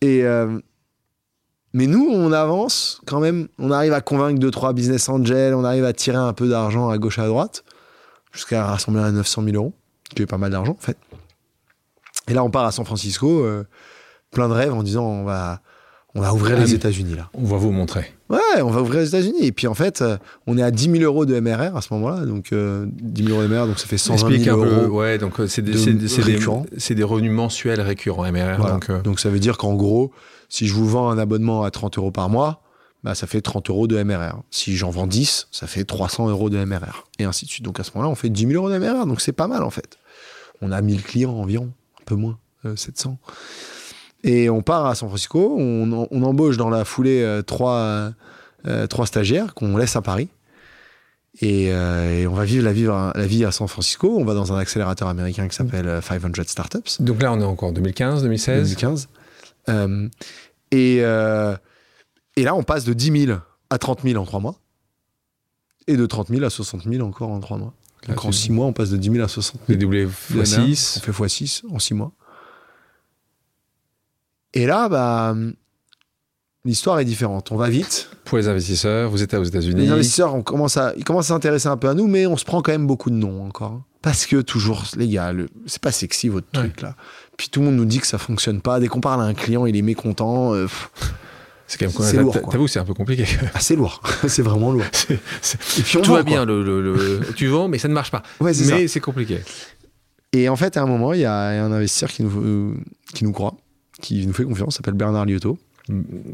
Et. 0.00 0.22
euh, 0.24 0.60
mais 1.74 1.86
nous, 1.86 2.08
on 2.10 2.32
avance 2.32 3.00
quand 3.06 3.20
même. 3.20 3.48
On 3.58 3.70
arrive 3.70 3.92
à 3.92 4.00
convaincre 4.00 4.38
deux, 4.38 4.50
trois 4.50 4.72
business 4.72 5.08
angels. 5.08 5.54
On 5.54 5.64
arrive 5.64 5.84
à 5.84 5.92
tirer 5.92 6.16
un 6.16 6.32
peu 6.32 6.48
d'argent 6.48 6.88
à 6.88 6.98
gauche, 6.98 7.18
à 7.18 7.26
droite. 7.26 7.64
Jusqu'à 8.32 8.64
rassembler 8.64 9.02
à 9.02 9.10
900 9.10 9.42
000 9.44 9.56
euros. 9.56 9.74
Qui 10.14 10.22
est 10.22 10.26
pas 10.26 10.38
mal 10.38 10.50
d'argent, 10.50 10.72
en 10.72 10.82
fait. 10.82 10.96
Et 12.28 12.34
là, 12.34 12.44
on 12.44 12.50
part 12.50 12.64
à 12.64 12.72
San 12.72 12.84
Francisco. 12.84 13.40
euh, 13.44 13.64
plein 14.30 14.48
de 14.48 14.52
rêves 14.52 14.74
en 14.74 14.82
disant 14.82 15.04
on 15.06 15.24
va, 15.24 15.60
on 16.14 16.20
va 16.20 16.34
ouvrir 16.34 16.58
les 16.58 16.74
États-Unis, 16.74 17.14
là. 17.16 17.30
On 17.34 17.44
va 17.44 17.56
vous 17.56 17.70
montrer. 17.70 18.12
Ouais, 18.28 18.60
on 18.62 18.68
va 18.70 18.82
ouvrir 18.82 19.00
les 19.00 19.08
États-Unis. 19.08 19.42
Et 19.46 19.52
puis 19.52 19.66
en 19.66 19.72
fait, 19.74 20.02
euh, 20.02 20.18
on 20.46 20.58
est 20.58 20.62
à 20.62 20.70
10 20.70 20.90
000 20.90 21.02
euros 21.04 21.24
de 21.24 21.38
MRR 21.40 21.74
à 21.76 21.80
ce 21.80 21.94
moment-là. 21.94 22.26
Donc 22.26 22.52
euh, 22.52 22.84
10 22.92 23.24
000 23.24 23.34
euros 23.38 23.48
de 23.48 23.54
MRR, 23.54 23.66
donc 23.66 23.78
ça 23.78 23.86
fait 23.86 23.96
120 23.96 24.28
Explique 24.28 24.44
000 24.44 24.60
un 24.60 24.64
peu. 24.64 24.74
euros. 24.84 24.98
Ouais, 24.98 25.16
donc 25.16 25.40
euh, 25.40 25.46
c'est 25.46 25.62
des, 25.62 25.72
de 25.72 26.94
des, 26.94 27.02
revenus 27.04 27.32
mensuels 27.32 27.80
récurrents 27.80 28.30
MRR. 28.30 28.56
Voilà. 28.58 28.72
Donc, 28.74 28.90
euh, 28.90 29.00
Donc 29.00 29.18
ça 29.20 29.30
veut 29.30 29.38
dire 29.38 29.56
qu'en 29.56 29.74
gros, 29.74 30.12
si 30.50 30.66
je 30.66 30.74
vous 30.74 30.86
vends 30.86 31.08
un 31.08 31.16
abonnement 31.18 31.62
à 31.62 31.70
30 31.70 31.96
euros 31.96 32.10
par 32.10 32.28
mois, 32.28 32.60
bah, 33.08 33.14
ça 33.14 33.26
fait 33.26 33.40
30 33.40 33.70
euros 33.70 33.86
de 33.86 34.02
MRR. 34.02 34.42
Si 34.50 34.76
j'en 34.76 34.90
vends 34.90 35.06
10, 35.06 35.48
ça 35.50 35.66
fait 35.66 35.84
300 35.84 36.28
euros 36.28 36.50
de 36.50 36.62
MRR. 36.62 37.06
Et 37.18 37.24
ainsi 37.24 37.46
de 37.46 37.50
suite. 37.50 37.64
Donc 37.64 37.80
à 37.80 37.82
ce 37.82 37.92
moment-là, 37.94 38.10
on 38.10 38.14
fait 38.14 38.28
10 38.28 38.48
000 38.48 38.52
euros 38.52 38.70
de 38.70 38.76
MRR. 38.76 39.06
Donc 39.06 39.22
c'est 39.22 39.32
pas 39.32 39.46
mal 39.46 39.62
en 39.62 39.70
fait. 39.70 39.96
On 40.60 40.72
a 40.72 40.82
1000 40.82 41.02
clients 41.02 41.32
environ, 41.32 41.72
un 41.98 42.04
peu 42.04 42.16
moins, 42.16 42.38
euh, 42.66 42.76
700. 42.76 43.16
Et 44.24 44.50
on 44.50 44.60
part 44.60 44.84
à 44.84 44.94
San 44.94 45.08
Francisco, 45.08 45.56
on, 45.58 46.22
embauche 46.22 46.58
dans 46.58 46.68
la 46.68 46.84
foulée 46.84 47.22
euh, 47.22 47.40
trois, 47.40 48.12
euh, 48.66 48.86
trois 48.88 49.06
stagiaires 49.06 49.54
qu'on 49.54 49.78
laisse 49.78 49.96
à 49.96 50.02
Paris. 50.02 50.28
Et, 51.40 51.72
euh, 51.72 52.20
et 52.20 52.26
on 52.26 52.34
va 52.34 52.44
vivre 52.44 52.64
la, 52.64 52.74
vivre 52.74 53.12
la 53.14 53.26
vie 53.26 53.46
à 53.46 53.52
San 53.52 53.68
Francisco. 53.68 54.18
On 54.18 54.24
va 54.26 54.34
dans 54.34 54.52
un 54.52 54.58
accélérateur 54.58 55.08
américain 55.08 55.48
qui 55.48 55.56
s'appelle 55.56 55.88
euh, 55.88 56.02
500 56.02 56.28
Startups. 56.46 57.00
donc 57.00 57.22
là, 57.22 57.32
on 57.32 57.40
est 57.40 57.44
encore 57.44 57.70
en 57.70 57.72
2015, 57.72 58.22
2016. 58.22 58.62
2015. 58.64 59.08
Euh, 59.70 60.08
et, 60.72 60.98
euh, 61.00 61.56
et 62.40 62.44
là, 62.44 62.54
on 62.54 62.62
passe 62.62 62.84
de 62.84 62.92
10 62.92 63.26
000 63.26 63.38
à 63.70 63.78
30 63.78 64.02
000 64.02 64.20
en 64.20 64.24
3 64.26 64.40
mois. 64.40 64.56
Et 65.86 65.96
de 65.96 66.06
30 66.06 66.28
000 66.28 66.44
à 66.44 66.50
60 66.50 66.84
000 66.84 67.06
encore 67.06 67.30
en 67.30 67.40
3 67.40 67.56
mois. 67.58 67.74
Là, 68.06 68.14
Donc 68.14 68.24
en 68.26 68.32
6 68.32 68.52
mois, 68.52 68.66
on 68.66 68.72
passe 68.72 68.90
de 68.90 68.96
10 68.96 69.10
000 69.10 69.24
à 69.24 69.28
60 69.28 69.60
Vous 69.62 69.66
000. 69.68 69.80
doublé 69.80 70.04
de 70.04 70.10
x6. 70.10 70.98
MRR. 71.00 71.08
On 71.08 71.12
fait 71.12 71.24
x6 71.24 71.62
en 71.70 71.78
6 71.78 71.94
mois. 71.94 72.12
Et 74.54 74.66
là, 74.66 74.88
bah, 74.88 75.34
l'histoire 76.64 76.98
est 77.00 77.04
différente. 77.04 77.52
On 77.52 77.56
va 77.56 77.68
vite. 77.68 78.10
Pour 78.24 78.38
les 78.38 78.48
investisseurs, 78.48 79.10
vous 79.10 79.22
êtes 79.22 79.34
aux 79.34 79.44
États-Unis. 79.44 79.82
Les 79.82 79.90
investisseurs 79.90 80.34
on 80.34 80.42
commence 80.42 80.76
à, 80.76 80.92
ils 80.96 81.04
commencent 81.04 81.26
à 81.30 81.34
s'intéresser 81.34 81.68
un 81.68 81.76
peu 81.76 81.88
à 81.88 81.94
nous, 81.94 82.06
mais 82.06 82.26
on 82.26 82.36
se 82.36 82.44
prend 82.44 82.60
quand 82.62 82.72
même 82.72 82.86
beaucoup 82.86 83.10
de 83.10 83.14
noms 83.16 83.44
encore. 83.46 83.72
hein. 83.72 83.84
Parce 84.02 84.26
que 84.26 84.40
toujours, 84.42 84.84
les 84.96 85.08
gars, 85.08 85.32
le- 85.32 85.48
c'est 85.66 85.82
pas 85.82 85.90
sexy 85.92 86.28
votre 86.28 86.46
Ouais. 86.54 86.60
truc 86.68 86.82
là. 86.82 86.94
Puis 87.36 87.48
tout 87.48 87.60
le 87.60 87.66
monde 87.66 87.76
nous 87.76 87.84
dit 87.84 87.98
que 87.98 88.06
ça 88.06 88.18
fonctionne 88.18 88.60
pas. 88.60 88.78
Dès 88.80 88.86
qu'on 88.88 89.00
parle 89.00 89.20
à 89.22 89.24
un 89.24 89.34
client, 89.34 89.66
il 89.66 89.76
est 89.76 89.82
mécontent. 89.82 90.54
euh, 90.54 90.66
C'est 91.68 91.78
quand 91.78 92.00
même 92.00 92.12
t'as- 92.12 92.20
lourd, 92.22 92.32
t'as- 92.32 92.40
quoi. 92.40 92.52
T'avoue, 92.52 92.66
c'est 92.66 92.78
un 92.80 92.84
peu 92.84 92.94
compliqué. 92.94 93.24
ah, 93.54 93.60
c'est 93.60 93.76
lourd. 93.76 94.02
c'est 94.26 94.42
vraiment 94.42 94.72
lourd. 94.72 94.82
Et 95.10 95.82
puis 95.82 95.98
on 95.98 96.00
Tout 96.02 96.10
vend, 96.10 96.16
va 96.16 96.22
quoi. 96.22 96.30
bien, 96.32 96.44
le, 96.44 96.64
le- 96.64 96.80
le- 96.82 97.20
tu 97.36 97.46
vends, 97.46 97.68
mais 97.68 97.78
ça 97.78 97.86
ne 97.88 97.92
marche 97.94 98.10
pas. 98.10 98.22
Ouais, 98.40 98.52
c'est 98.54 98.72
mais 98.74 98.88
c'est 98.88 99.00
compliqué. 99.00 99.38
Et 100.32 100.48
en 100.48 100.56
fait, 100.56 100.76
à 100.76 100.82
un 100.82 100.86
moment, 100.86 101.12
il 101.12 101.20
y 101.20 101.24
a 101.24 101.34
un 101.64 101.70
investisseur 101.72 102.10
qui 102.10 102.22
nous, 102.24 102.74
qui 103.14 103.24
nous 103.24 103.32
croit, 103.32 103.54
qui 104.00 104.26
nous 104.26 104.32
fait 104.32 104.44
confiance, 104.44 104.76
s'appelle 104.76 104.94
Bernard 104.94 105.26
Liotto, 105.26 105.58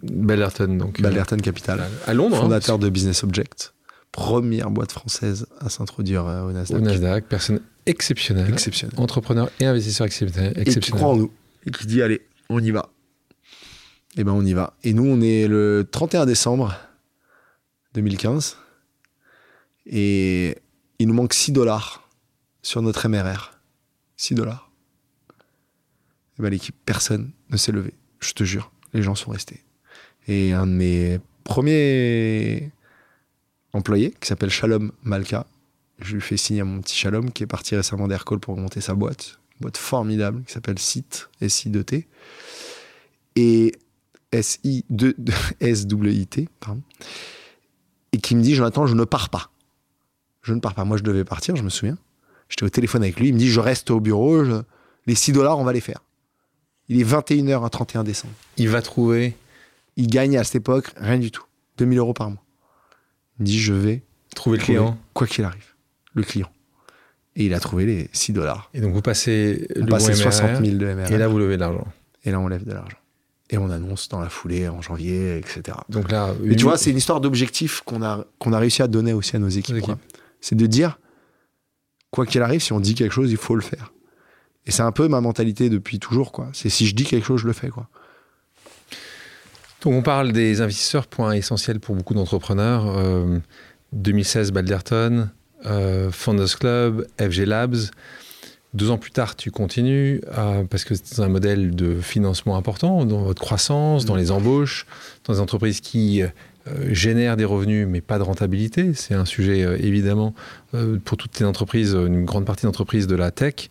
Ballerton, 0.02 0.76
donc. 0.76 1.00
Ballerton 1.00 1.36
Capital, 1.38 1.80
euh, 1.80 1.88
à 2.10 2.14
Londres. 2.14 2.36
hein, 2.36 2.40
fondateur 2.42 2.78
de 2.78 2.88
Business 2.88 3.22
Object, 3.24 3.74
première 4.12 4.70
boîte 4.70 4.92
française 4.92 5.46
à 5.60 5.68
s'introduire 5.68 6.26
euh, 6.26 6.42
au 6.44 6.48
au 6.48 6.52
Nasdaq. 6.52 6.80
Nasdaq, 6.82 7.24
personne 7.28 7.60
exceptionnelle. 7.86 8.48
Exceptionnel. 8.50 8.94
Entrepreneur 8.98 9.50
et 9.60 9.66
investisseur 9.66 10.06
exceptionnel. 10.06 10.52
Et 10.56 10.64
qui 10.64 10.90
croit 10.90 11.08
en 11.08 11.16
nous. 11.16 11.30
Et 11.66 11.70
qui 11.70 11.86
dit, 11.86 12.02
allez, 12.02 12.22
on 12.48 12.60
y 12.62 12.70
va. 12.70 12.90
Et 14.16 14.24
ben, 14.24 14.32
on 14.32 14.44
y 14.44 14.52
va. 14.52 14.74
Et 14.84 14.92
nous, 14.92 15.06
on 15.06 15.20
est 15.20 15.48
le 15.48 15.88
31 15.90 16.26
décembre 16.26 16.74
2015. 17.94 18.56
Et 19.86 20.56
il 20.98 21.08
nous 21.08 21.14
manque 21.14 21.34
6 21.34 21.52
dollars 21.52 22.08
sur 22.62 22.80
notre 22.80 23.08
MRR. 23.08 23.52
6 24.16 24.34
dollars. 24.34 24.70
Et 26.38 26.42
ben, 26.42 26.50
l'équipe, 26.50 26.76
personne 26.86 27.32
ne 27.50 27.56
s'est 27.56 27.72
levé. 27.72 27.92
Je 28.20 28.32
te 28.32 28.44
jure. 28.44 28.70
Les 28.92 29.02
gens 29.02 29.14
sont 29.14 29.32
restés. 29.32 29.60
Et 30.28 30.52
un 30.52 30.66
de 30.66 30.72
mes 30.72 31.20
premiers 31.42 32.70
employés, 33.72 34.14
qui 34.20 34.28
s'appelle 34.28 34.50
Shalom 34.50 34.92
Malka, 35.02 35.46
je 35.98 36.14
lui 36.14 36.20
fais 36.20 36.36
signer 36.36 36.60
à 36.60 36.64
mon 36.64 36.80
petit 36.80 36.96
Shalom, 36.96 37.32
qui 37.32 37.42
est 37.42 37.48
parti 37.48 37.74
récemment 37.74 38.08
d'Aircall 38.08 38.38
pour 38.38 38.56
monter 38.56 38.80
sa 38.80 38.94
boîte. 38.94 39.38
Une 39.54 39.62
boîte 39.62 39.76
formidable 39.76 40.42
qui 40.44 40.52
s'appelle 40.52 40.78
SIT, 40.78 41.28
S-I-2-T. 41.40 42.06
Et 43.36 43.72
S-I-2, 44.34 45.14
S-W-I-T, 45.60 46.48
pardon. 46.60 46.82
Et 48.12 48.18
qui 48.18 48.36
me 48.36 48.42
dit, 48.42 48.54
Jonathan, 48.54 48.86
je 48.86 48.94
ne 48.94 49.04
pars 49.04 49.28
pas. 49.28 49.50
Je 50.42 50.52
ne 50.54 50.60
pars 50.60 50.74
pas. 50.74 50.84
Moi, 50.84 50.96
je 50.96 51.02
devais 51.02 51.24
partir, 51.24 51.56
je 51.56 51.62
me 51.62 51.68
souviens. 51.70 51.96
J'étais 52.48 52.64
au 52.64 52.68
téléphone 52.68 53.02
avec 53.02 53.18
lui. 53.18 53.28
Il 53.28 53.34
me 53.34 53.38
dit, 53.38 53.48
je 53.48 53.60
reste 53.60 53.90
au 53.90 54.00
bureau. 54.00 54.44
je- 54.44 54.62
Les 55.06 55.14
6 55.14 55.32
dollars, 55.32 55.58
on 55.58 55.64
va 55.64 55.72
les 55.72 55.80
faire. 55.80 56.00
Il 56.88 57.00
est 57.00 57.04
21h 57.04 57.64
à 57.64 57.70
31 57.70 58.04
décembre. 58.04 58.34
Il 58.56 58.68
va 58.68 58.82
trouver, 58.82 59.36
Il 59.96 60.08
gagne 60.08 60.36
à 60.36 60.42
cette 60.44 60.56
époque 60.56 60.92
rien 60.96 61.18
du 61.18 61.30
tout. 61.30 61.44
2000 61.78 61.98
euros 61.98 62.12
par 62.14 62.28
mois. 62.30 62.42
Il 63.38 63.42
me 63.42 63.46
dit, 63.46 63.58
je 63.60 63.72
vais 63.72 64.02
trouver 64.34 64.58
le 64.58 64.64
client. 64.64 64.98
quoi 65.12 65.26
qu'il 65.28 65.44
arrive, 65.44 65.72
le 66.14 66.22
client. 66.24 66.50
Et 67.36 67.46
il 67.46 67.54
a 67.54 67.60
trouvé 67.60 67.86
les 67.86 68.08
6 68.12 68.32
dollars. 68.32 68.70
Et 68.74 68.80
donc, 68.80 68.92
vous 68.92 69.02
passez 69.02 69.66
On 69.76 69.80
le 69.80 69.86
passait 69.86 70.12
bon 70.12 70.18
MRR, 70.18 70.32
60 70.32 70.64
000 70.64 70.76
de 70.78 70.86
MRR. 70.94 71.12
Et 71.12 71.18
là, 71.18 71.28
vous 71.28 71.38
levez 71.38 71.54
de 71.56 71.60
l'argent. 71.60 71.86
Et 72.24 72.30
là, 72.32 72.40
on 72.40 72.48
lève 72.48 72.64
de 72.64 72.72
l'argent. 72.72 72.96
Et 73.50 73.58
on 73.58 73.70
annonce 73.70 74.08
dans 74.08 74.20
la 74.20 74.30
foulée 74.30 74.68
en 74.68 74.80
janvier, 74.80 75.36
etc. 75.36 75.76
Donc 75.88 76.10
là, 76.10 76.34
Mais 76.40 76.56
tu 76.56 76.64
vois, 76.64 76.78
c'est 76.78 76.90
une 76.90 76.96
histoire 76.96 77.20
d'objectif 77.20 77.82
qu'on 77.82 78.02
a, 78.02 78.24
qu'on 78.38 78.52
a 78.52 78.58
réussi 78.58 78.82
à 78.82 78.88
donner 78.88 79.12
aussi 79.12 79.36
à 79.36 79.38
nos 79.38 79.48
équipes. 79.48 79.84
C'est 80.40 80.54
de 80.54 80.66
dire 80.66 80.98
quoi 82.10 82.26
qu'il 82.26 82.42
arrive, 82.42 82.62
si 82.62 82.72
on 82.72 82.80
dit 82.80 82.94
quelque 82.94 83.12
chose, 83.12 83.30
il 83.30 83.36
faut 83.36 83.54
le 83.54 83.62
faire. 83.62 83.92
Et 84.66 84.70
c'est 84.70 84.82
un 84.82 84.92
peu 84.92 85.08
ma 85.08 85.20
mentalité 85.20 85.68
depuis 85.68 85.98
toujours, 85.98 86.32
quoi. 86.32 86.48
C'est 86.52 86.70
si 86.70 86.86
je 86.86 86.94
dis 86.94 87.04
quelque 87.04 87.24
chose, 87.24 87.40
je 87.40 87.46
le 87.46 87.52
fais, 87.52 87.68
quoi. 87.68 87.88
Donc 89.82 89.92
on 89.92 90.02
parle 90.02 90.32
des 90.32 90.62
investisseurs, 90.62 91.06
point 91.06 91.32
essentiel 91.32 91.78
pour 91.78 91.94
beaucoup 91.94 92.14
d'entrepreneurs. 92.14 92.86
2016, 93.92 94.48
euh, 94.48 94.52
Balderton, 94.52 95.28
euh, 95.66 96.10
Founders 96.10 96.58
Club, 96.58 97.06
FG 97.20 97.44
Labs. 97.44 97.76
Deux 98.74 98.90
ans 98.90 98.98
plus 98.98 99.12
tard, 99.12 99.36
tu 99.36 99.50
continues 99.50 100.20
euh, 100.36 100.64
parce 100.64 100.84
que 100.84 100.94
c'est 100.94 101.20
un 101.22 101.28
modèle 101.28 101.74
de 101.74 102.00
financement 102.00 102.56
important 102.56 103.04
dans 103.04 103.22
votre 103.22 103.40
croissance, 103.40 104.04
dans 104.04 104.16
les 104.16 104.30
embauches, 104.30 104.86
dans 105.24 105.32
des 105.32 105.40
entreprises 105.40 105.80
qui 105.80 106.22
génèrent 106.88 107.36
des 107.36 107.44
revenus 107.44 107.86
mais 107.86 108.00
pas 108.00 108.18
de 108.18 108.22
rentabilité. 108.22 108.94
C'est 108.94 109.14
un 109.14 109.26
sujet 109.26 109.60
évidemment 109.80 110.34
pour 111.04 111.18
toutes 111.18 111.38
les 111.38 111.44
entreprises, 111.44 111.92
une 111.92 112.24
grande 112.24 112.46
partie 112.46 112.64
d'entreprises 112.64 113.06
de 113.06 113.14
la 113.14 113.30
tech. 113.30 113.68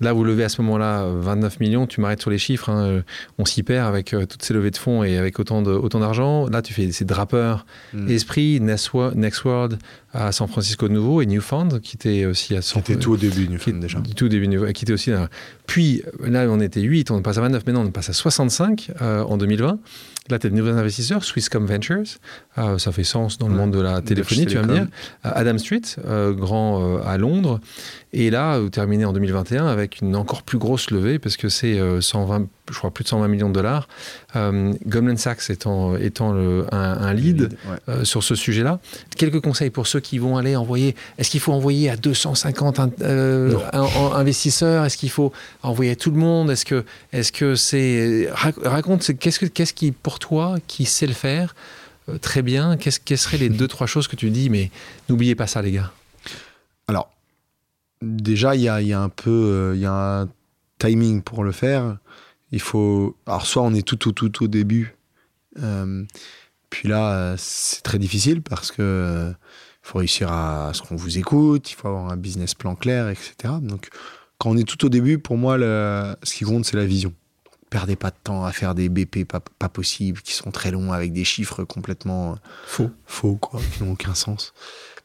Là, 0.00 0.14
vous 0.14 0.24
levez 0.24 0.44
à 0.44 0.48
ce 0.48 0.62
moment-là 0.62 1.06
29 1.06 1.60
millions, 1.60 1.86
tu 1.86 2.00
m'arrêtes 2.00 2.22
sur 2.22 2.30
les 2.30 2.38
chiffres, 2.38 2.70
hein, 2.70 3.02
on 3.38 3.44
s'y 3.44 3.62
perd 3.62 3.86
avec 3.86 4.14
euh, 4.14 4.24
toutes 4.24 4.42
ces 4.42 4.54
levées 4.54 4.70
de 4.70 4.78
fonds 4.78 5.04
et 5.04 5.18
avec 5.18 5.38
autant 5.38 5.60
d'argent. 5.62 6.48
Là, 6.48 6.62
tu 6.62 6.72
fais 6.72 6.90
ces 6.90 7.04
drappeurs, 7.04 7.66
mm. 7.92 8.10
Esprit, 8.10 8.60
Next 8.60 8.94
World 8.94 9.78
à 10.12 10.32
San 10.32 10.48
Francisco 10.48 10.88
de 10.88 10.92
nouveau 10.92 11.22
et 11.22 11.26
Newfound 11.26 11.80
qui 11.80 11.96
était 11.96 12.24
aussi 12.26 12.56
à 12.56 12.62
San 12.62 12.82
Francisco. 12.82 12.86
Qui 12.86 12.92
était 12.92 13.02
tout 13.02 13.12
au 13.12 13.16
début, 13.16 13.48
Newfound 13.48 13.80
déjà. 13.80 14.00
Tout 14.16 14.24
au 14.24 14.28
début, 14.28 14.72
qui 14.72 14.84
était 14.84 14.92
aussi 14.92 15.10
là. 15.10 15.28
Puis 15.66 16.02
là, 16.24 16.46
on 16.48 16.60
était 16.60 16.80
8, 16.80 17.10
on 17.10 17.22
passe 17.22 17.38
à 17.38 17.42
29, 17.42 17.66
maintenant 17.66 17.84
on 17.84 17.90
passe 17.90 18.10
à 18.10 18.12
65 18.12 18.90
euh, 19.00 19.22
en 19.22 19.36
2020. 19.36 19.78
Là, 20.28 20.38
tu 20.38 20.46
as 20.46 20.50
de 20.50 20.54
nouveaux 20.54 20.70
investisseurs, 20.70 21.24
Swisscom 21.24 21.66
Ventures, 21.66 22.04
euh, 22.58 22.78
ça 22.78 22.92
fait 22.92 23.04
sens 23.04 23.38
dans 23.38 23.48
le 23.48 23.54
monde 23.54 23.72
de 23.72 23.80
la 23.80 24.00
téléphonie, 24.00 24.46
tu 24.46 24.56
vas 24.56 24.62
me 24.62 24.72
dire. 24.72 24.86
Adam 25.22 25.58
Street, 25.58 25.82
grand 26.32 27.00
à 27.02 27.16
Londres. 27.18 27.60
Et 28.12 28.30
là, 28.30 28.58
vous 28.58 28.70
terminez 28.70 29.04
en 29.04 29.12
2021 29.12 29.66
avec 29.66 30.00
une 30.00 30.16
encore 30.16 30.42
plus 30.42 30.58
grosse 30.58 30.90
levée, 30.90 31.18
parce 31.18 31.36
que 31.36 31.48
c'est 31.48 31.80
120, 32.00 32.48
je 32.70 32.78
crois, 32.78 32.90
plus 32.90 33.04
de 33.04 33.08
120 33.08 33.28
millions 33.28 33.48
de 33.48 33.54
dollars. 33.54 33.88
Euh, 34.36 34.72
Goldman 34.86 35.16
Sachs 35.16 35.50
étant, 35.50 35.96
étant 35.96 36.32
le, 36.32 36.66
un, 36.72 37.12
lead, 37.12 37.56
euh, 37.88 38.04
sur 38.04 38.22
ce 38.22 38.34
sujet-là. 38.34 38.80
Quelques 39.16 39.40
conseils 39.40 39.70
pour 39.70 39.86
ceux 39.86 40.00
qui 40.00 40.18
vont 40.18 40.36
aller 40.36 40.56
envoyer. 40.56 40.94
Est-ce 41.18 41.30
qu'il 41.30 41.40
faut 41.40 41.52
envoyer 41.52 41.90
à 41.90 41.96
250 41.96 43.02
euh, 43.02 43.56
investisseurs? 44.14 44.84
Est-ce 44.84 44.96
qu'il 44.96 45.10
faut 45.10 45.32
envoyer 45.62 45.92
à 45.92 45.96
tout 45.96 46.10
le 46.10 46.18
monde? 46.18 46.50
Est-ce 46.50 46.64
que 46.64 46.84
est-ce 47.12 47.32
que 47.32 47.54
c'est 47.54 48.28
raconte 48.32 49.18
qu'est-ce 49.18 49.38
que 49.40 49.46
qu'est-ce 49.46 49.74
qui 49.74 49.92
pour 49.92 50.18
toi 50.18 50.56
qui 50.66 50.84
sait 50.84 51.06
le 51.06 51.12
faire 51.12 51.54
très 52.20 52.42
bien? 52.42 52.76
Qu'est-ce 52.76 53.00
quelles 53.00 53.18
seraient 53.18 53.38
les 53.38 53.48
deux 53.48 53.68
trois 53.68 53.86
choses 53.86 54.08
que 54.08 54.16
tu 54.16 54.30
dis 54.30 54.50
Mais 54.50 54.70
n'oubliez 55.08 55.34
pas 55.34 55.46
ça, 55.46 55.62
les 55.62 55.72
gars. 55.72 55.92
Alors 56.88 57.10
déjà, 58.02 58.54
il 58.54 58.62
y 58.62 58.68
a, 58.68 59.00
un 59.00 59.08
peu, 59.08 59.72
il 59.74 59.80
y 59.80 59.86
a 59.86 60.22
un 60.22 60.28
timing 60.78 61.22
pour 61.22 61.44
le 61.44 61.52
faire. 61.52 61.98
Il 62.52 62.60
faut, 62.60 63.16
alors 63.26 63.46
soit 63.46 63.62
on 63.62 63.74
est 63.74 63.86
tout 63.86 64.08
au 64.08 64.12
tout, 64.12 64.44
au 64.44 64.48
début, 64.48 64.96
euh, 65.58 66.04
puis 66.68 66.88
là 66.88 67.12
euh, 67.12 67.34
c'est 67.38 67.82
très 67.82 67.98
difficile 67.98 68.42
parce 68.42 68.72
que 68.72 69.32
faut 69.82 69.98
réussir 69.98 70.30
à, 70.30 70.72
ce 70.74 70.82
qu'on 70.82 70.96
vous 70.96 71.18
écoute, 71.18 71.70
il 71.70 71.74
faut 71.74 71.88
avoir 71.88 72.10
un 72.10 72.16
business 72.16 72.54
plan 72.54 72.74
clair, 72.74 73.08
etc. 73.08 73.54
Donc 73.62 73.88
quand 74.38 74.50
on 74.50 74.56
est 74.56 74.68
tout 74.68 74.84
au 74.84 74.88
début, 74.88 75.18
pour 75.18 75.36
moi, 75.36 75.58
ce 75.58 76.34
qui 76.34 76.44
compte 76.44 76.64
c'est 76.64 76.76
la 76.76 76.86
vision. 76.86 77.12
perdez 77.70 77.96
pas 77.96 78.10
de 78.10 78.16
temps 78.22 78.44
à 78.44 78.52
faire 78.52 78.74
des 78.74 78.88
BP 78.88 79.24
pas, 79.24 79.40
pas 79.40 79.68
possibles, 79.68 80.20
qui 80.20 80.32
sont 80.32 80.50
très 80.50 80.70
longs 80.70 80.92
avec 80.92 81.12
des 81.12 81.24
chiffres 81.24 81.64
complètement 81.64 82.36
faux, 82.66 82.90
faux 83.06 83.36
quoi, 83.36 83.60
qui 83.72 83.82
n'ont 83.84 83.92
aucun 83.92 84.14
sens. 84.14 84.52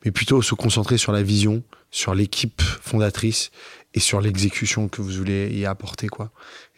Mais 0.04 0.12
plutôt 0.12 0.42
se 0.42 0.56
concentrer 0.56 0.98
sur 0.98 1.12
la 1.12 1.24
vision, 1.24 1.64
sur 1.90 2.14
l'équipe 2.14 2.62
fondatrice 2.62 3.52
et 3.96 4.00
sur 4.02 4.20
l'exécution 4.20 4.90
que 4.90 5.02
vous 5.02 5.10
voulez 5.10 5.50
y 5.58 5.66
apporter, 5.66 6.10
quoi. 6.10 6.32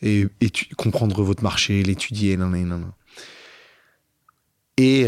Et, 0.04 0.28
comprendre 0.78 1.24
votre 1.24 1.44
marché, 1.44 1.82
l'étudier, 1.82 2.38
nan, 2.38 2.52
nan, 2.52 2.68
nan. 2.70 2.92
Et, 4.78 5.08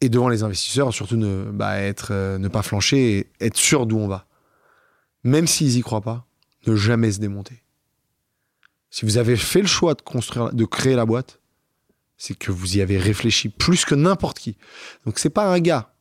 et 0.00 0.08
devant 0.08 0.30
les 0.30 0.42
investisseurs, 0.42 0.94
surtout 0.94 1.18
ne, 1.18 1.50
bah, 1.52 1.74
euh, 2.10 2.38
ne 2.38 2.48
pas 2.48 2.62
flancher 2.62 3.18
et 3.18 3.46
être 3.46 3.58
sûr 3.58 3.84
d'où 3.84 3.98
on 3.98 4.08
va. 4.08 4.26
Même 5.24 5.46
s'ils 5.46 5.76
y 5.76 5.82
croient 5.82 6.00
pas, 6.00 6.26
ne 6.66 6.74
jamais 6.74 7.12
se 7.12 7.20
démonter. 7.20 7.62
Si 8.88 9.04
vous 9.04 9.18
avez 9.18 9.36
fait 9.36 9.60
le 9.60 9.66
choix 9.66 9.92
de 9.92 10.00
construire, 10.00 10.54
de 10.54 10.64
créer 10.64 10.94
la 10.94 11.04
boîte, 11.04 11.38
c'est 12.16 12.34
que 12.34 12.50
vous 12.50 12.78
y 12.78 12.80
avez 12.80 12.96
réfléchi 12.96 13.50
plus 13.50 13.84
que 13.84 13.94
n'importe 13.94 14.38
qui. 14.38 14.56
Donc 15.04 15.18
c'est 15.18 15.30
pas 15.30 15.52
un 15.52 15.60
gars 15.60 15.92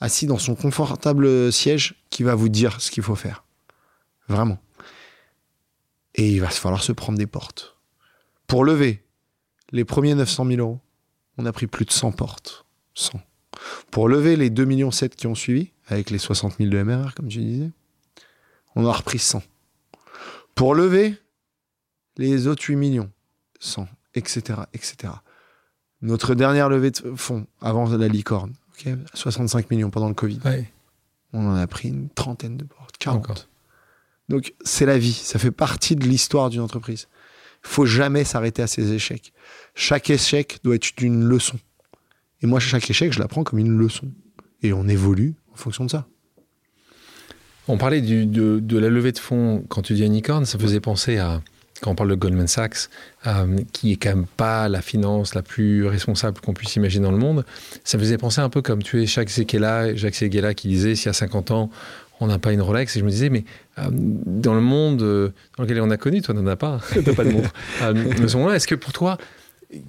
assis 0.00 0.26
dans 0.26 0.38
son 0.38 0.54
confortable 0.54 1.50
siège 1.52 1.94
qui 2.10 2.22
va 2.22 2.34
vous 2.34 2.48
dire 2.50 2.80
ce 2.80 2.90
qu'il 2.90 3.02
faut 3.02 3.14
faire. 3.14 3.44
Vraiment. 4.32 4.58
Et 6.14 6.32
il 6.32 6.40
va 6.40 6.48
falloir 6.48 6.82
se 6.82 6.92
prendre 6.92 7.18
des 7.18 7.26
portes. 7.26 7.76
Pour 8.46 8.64
lever 8.64 9.04
les 9.70 9.84
premiers 9.84 10.14
900 10.14 10.46
000 10.46 10.60
euros, 10.60 10.80
on 11.36 11.46
a 11.46 11.52
pris 11.52 11.66
plus 11.66 11.84
de 11.84 11.90
100 11.90 12.12
portes. 12.12 12.64
100. 12.94 13.20
Pour 13.90 14.08
lever 14.08 14.36
les 14.36 14.50
2,7 14.50 14.66
millions 14.66 14.90
qui 14.90 15.26
ont 15.26 15.34
suivi, 15.34 15.70
avec 15.86 16.10
les 16.10 16.18
60 16.18 16.56
000 16.58 16.70
de 16.70 16.82
MRR, 16.82 17.14
comme 17.14 17.30
je 17.30 17.40
disais, 17.40 17.70
on 18.74 18.86
a 18.86 18.92
repris 18.92 19.18
100. 19.18 19.42
Pour 20.54 20.74
lever 20.74 21.16
les 22.16 22.46
autres 22.46 22.64
8 22.64 22.76
millions, 22.76 23.10
100, 23.60 23.86
etc., 24.14 24.60
etc. 24.72 25.12
Notre 26.00 26.34
dernière 26.34 26.68
levée 26.68 26.90
de 26.90 27.14
fonds 27.16 27.46
avant 27.60 27.86
la 27.86 28.08
licorne, 28.08 28.54
65 29.14 29.70
millions 29.70 29.90
pendant 29.90 30.08
le 30.08 30.14
Covid. 30.14 30.40
On 31.34 31.46
en 31.46 31.54
a 31.54 31.66
pris 31.66 31.88
une 31.88 32.08
trentaine 32.08 32.56
de 32.56 32.64
portes, 32.64 32.96
40. 32.98 33.48
Donc 34.28 34.54
c'est 34.64 34.86
la 34.86 34.98
vie, 34.98 35.12
ça 35.12 35.38
fait 35.38 35.50
partie 35.50 35.96
de 35.96 36.04
l'histoire 36.04 36.50
d'une 36.50 36.60
entreprise. 36.60 37.08
Il 37.64 37.68
faut 37.68 37.86
jamais 37.86 38.24
s'arrêter 38.24 38.62
à 38.62 38.66
ses 38.66 38.92
échecs. 38.92 39.32
Chaque 39.74 40.10
échec 40.10 40.58
doit 40.64 40.74
être 40.74 40.90
une 41.00 41.24
leçon. 41.24 41.58
Et 42.42 42.46
moi, 42.46 42.58
chaque 42.58 42.90
échec, 42.90 43.12
je 43.12 43.20
l'apprends 43.20 43.44
comme 43.44 43.60
une 43.60 43.78
leçon. 43.78 44.10
Et 44.62 44.72
on 44.72 44.88
évolue 44.88 45.34
en 45.52 45.56
fonction 45.56 45.84
de 45.84 45.90
ça. 45.90 46.06
On 47.68 47.78
parlait 47.78 48.00
de, 48.00 48.78
la 48.78 48.88
levée 48.88 49.12
de 49.12 49.18
fonds 49.18 49.64
quand 49.68 49.82
tu 49.82 49.94
dis 49.94 50.04
unicorn, 50.04 50.44
ça 50.44 50.58
faisait 50.58 50.80
penser 50.80 51.18
à 51.18 51.40
quand 51.80 51.90
on 51.90 51.94
parle 51.96 52.10
de 52.10 52.14
Goldman 52.14 52.46
Sachs, 52.46 52.88
euh, 53.26 53.58
qui 53.72 53.92
est 53.92 53.96
quand 53.96 54.10
même 54.10 54.26
pas 54.26 54.68
la 54.68 54.80
finance 54.82 55.34
la 55.34 55.42
plus 55.42 55.84
responsable 55.86 56.40
qu'on 56.40 56.54
puisse 56.54 56.76
imaginer 56.76 57.02
dans 57.02 57.10
le 57.10 57.18
monde, 57.18 57.44
ça 57.82 57.98
faisait 57.98 58.18
penser 58.18 58.40
un 58.40 58.48
peu 58.48 58.62
comme 58.62 58.84
tu 58.84 59.02
es 59.02 59.06
Jacques 59.06 59.30
Seguela 59.30 60.54
qui 60.54 60.68
disait 60.68 60.94
s'il 60.94 61.06
y 61.06 61.08
a 61.08 61.12
50 61.12 61.50
ans, 61.50 61.70
on 62.22 62.28
n'a 62.28 62.38
pas 62.38 62.52
une 62.52 62.62
Rolex. 62.62 62.96
Et 62.96 63.00
je 63.00 63.04
me 63.04 63.10
disais, 63.10 63.28
mais 63.28 63.44
euh, 63.78 63.88
dans 63.90 64.54
le 64.54 64.60
monde 64.60 65.02
euh, 65.02 65.30
dans 65.56 65.64
lequel 65.64 65.80
on 65.80 65.90
a 65.90 65.96
connu, 65.96 66.22
toi, 66.22 66.34
n'en 66.34 66.46
as 66.46 66.56
pas, 66.56 66.80
n'as 66.96 67.14
pas 67.14 67.24
de 67.24 67.30
montre. 67.30 67.52
à 67.80 67.92
ce 67.92 68.36
moment-là, 68.36 68.56
est-ce 68.56 68.68
que 68.68 68.74
pour 68.74 68.92
toi, 68.92 69.18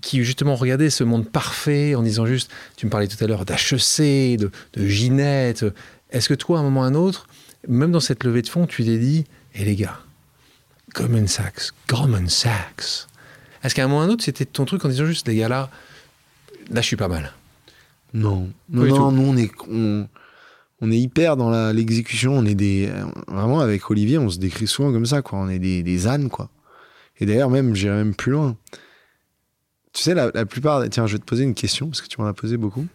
qui 0.01 0.23
justement 0.23 0.55
regardait 0.55 0.89
ce 0.89 1.03
monde 1.03 1.29
parfait 1.29 1.95
en 1.95 2.03
disant 2.03 2.25
juste, 2.25 2.49
tu 2.75 2.85
me 2.85 2.91
parlais 2.91 3.07
tout 3.07 3.21
à 3.23 3.27
l'heure 3.27 3.45
d'HEC, 3.45 4.37
de, 4.39 4.49
de 4.73 4.87
Ginette, 4.87 5.65
est-ce 6.11 6.29
que 6.29 6.33
toi, 6.33 6.57
à 6.57 6.61
un 6.61 6.63
moment 6.63 6.81
ou 6.81 6.83
à 6.83 6.87
un 6.87 6.95
autre, 6.95 7.27
même 7.67 7.91
dans 7.91 7.99
cette 7.99 8.23
levée 8.23 8.41
de 8.41 8.49
fonds, 8.49 8.65
tu 8.65 8.83
t'es 8.83 8.97
dit, 8.97 9.25
hé 9.55 9.61
eh, 9.61 9.65
les 9.65 9.75
gars, 9.75 9.99
Goldman 10.95 11.27
Sachs, 11.27 11.71
Goldman 11.87 12.29
Sachs. 12.29 13.07
Est-ce 13.63 13.75
qu'à 13.75 13.83
un 13.83 13.87
moment 13.87 14.01
ou 14.01 14.03
un 14.03 14.09
autre, 14.09 14.23
c'était 14.23 14.45
ton 14.45 14.65
truc 14.65 14.83
en 14.85 14.89
disant 14.89 15.05
juste, 15.05 15.27
les 15.27 15.35
gars, 15.35 15.49
là, 15.49 15.69
là, 16.69 16.81
je 16.81 16.87
suis 16.87 16.95
pas 16.95 17.07
mal? 17.07 17.33
Non. 18.13 18.49
Non, 18.69 18.85
non, 18.85 19.11
nous, 19.11 19.23
on 19.23 19.37
est, 19.37 19.51
on, 19.69 20.07
est 20.91 20.97
hyper 20.97 21.37
dans 21.37 21.71
l'exécution. 21.71 22.33
On 22.33 22.45
est 22.45 22.55
des. 22.55 22.89
Vraiment, 23.27 23.59
avec 23.59 23.89
Olivier, 23.89 24.17
on 24.17 24.29
se 24.29 24.37
décrit 24.37 24.67
souvent 24.67 24.91
comme 24.91 25.05
ça, 25.05 25.21
quoi. 25.21 25.39
On 25.39 25.49
est 25.49 25.59
des, 25.59 25.83
des 25.83 26.07
ânes, 26.07 26.29
quoi. 26.29 26.49
Et 27.19 27.25
d'ailleurs, 27.25 27.49
même, 27.49 27.75
j'irai 27.75 27.95
même 27.95 28.15
plus 28.15 28.31
loin. 28.31 28.57
Tu 29.93 30.03
sais, 30.03 30.13
la, 30.13 30.31
plupart. 30.45 30.83
Tiens, 30.89 31.07
je 31.07 31.13
vais 31.13 31.19
te 31.19 31.25
poser 31.25 31.43
une 31.43 31.53
question, 31.53 31.87
parce 31.87 32.01
que 32.01 32.07
tu 32.07 32.19
m'en 32.19 32.27
as 32.27 32.33
posé 32.33 32.57
beaucoup. 32.57 32.85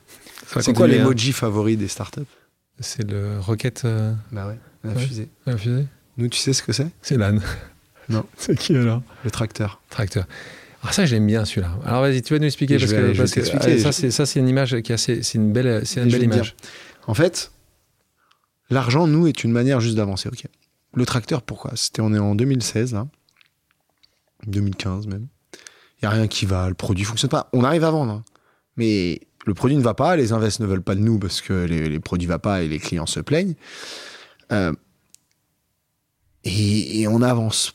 C'est 0.60 0.72
quoi 0.72 0.86
l'emoji 0.86 1.32
favori 1.32 1.76
des 1.76 1.88
startups? 1.88 2.20
C'est 2.80 3.08
le 3.08 3.38
rocket. 3.40 3.82
Euh, 3.84 4.12
bah 4.32 4.46
ouais, 4.46 4.58
la 4.84 4.94
fusée. 4.94 5.28
La 5.46 5.56
fusée. 5.56 5.86
Nous, 6.16 6.28
tu 6.28 6.38
sais 6.38 6.52
ce 6.52 6.62
que 6.62 6.72
c'est? 6.72 6.88
C'est 7.02 7.16
l'âne. 7.16 7.40
Non. 8.08 8.24
C'est 8.36 8.56
qui 8.56 8.76
alors? 8.76 9.02
Le 9.24 9.30
tracteur. 9.30 9.80
Tracteur. 9.90 10.24
Alors 10.80 10.90
ah, 10.90 10.92
ça, 10.92 11.06
j'aime 11.06 11.26
bien 11.26 11.44
celui-là. 11.44 11.70
Alors 11.84 12.02
vas-y, 12.02 12.22
tu 12.22 12.32
vas 12.32 12.38
nous 12.38 12.46
expliquer 12.46 12.78
parce, 12.78 12.92
que, 13.32 14.10
ça, 14.10 14.26
c'est 14.26 14.38
une 14.38 14.48
image 14.48 14.80
qui 14.82 14.92
assez, 14.92 15.24
c'est 15.24 15.36
une 15.36 15.52
belle, 15.52 15.84
c'est 15.84 16.02
une 16.02 16.08
belle 16.08 16.22
image. 16.22 16.54
En 17.08 17.14
fait, 17.14 17.50
l'argent, 18.70 19.06
nous, 19.06 19.26
est 19.26 19.44
une 19.44 19.52
manière 19.52 19.80
juste 19.80 19.96
d'avancer. 19.96 20.28
Ok. 20.28 20.44
Le 20.94 21.06
tracteur, 21.06 21.42
pourquoi? 21.42 21.72
C'était, 21.74 22.00
on 22.00 22.14
est 22.14 22.18
en 22.18 22.34
2016 22.34 22.94
là, 22.94 23.06
2015 24.46 25.06
même. 25.06 25.26
Il 26.00 26.04
y 26.04 26.06
a 26.06 26.10
rien 26.10 26.28
qui 26.28 26.46
va, 26.46 26.68
le 26.68 26.74
produit 26.74 27.04
fonctionne 27.04 27.30
pas. 27.30 27.48
On 27.52 27.64
arrive 27.64 27.84
à 27.84 27.90
vendre, 27.90 28.12
hein. 28.12 28.24
mais 28.76 29.20
le 29.46 29.54
produit 29.54 29.76
ne 29.76 29.82
va 29.82 29.94
pas. 29.94 30.16
Les 30.16 30.32
invests 30.32 30.60
ne 30.60 30.66
veulent 30.66 30.82
pas 30.82 30.94
de 30.94 31.00
nous 31.00 31.18
parce 31.18 31.40
que 31.40 31.64
les, 31.64 31.88
les 31.88 32.00
produits 32.00 32.28
ne 32.28 32.32
vont 32.32 32.38
pas 32.38 32.62
et 32.62 32.68
les 32.68 32.78
clients 32.78 33.06
se 33.06 33.20
plaignent. 33.20 33.54
Euh, 34.52 34.72
et, 36.44 37.00
et 37.00 37.08
on 37.08 37.20
avance 37.20 37.74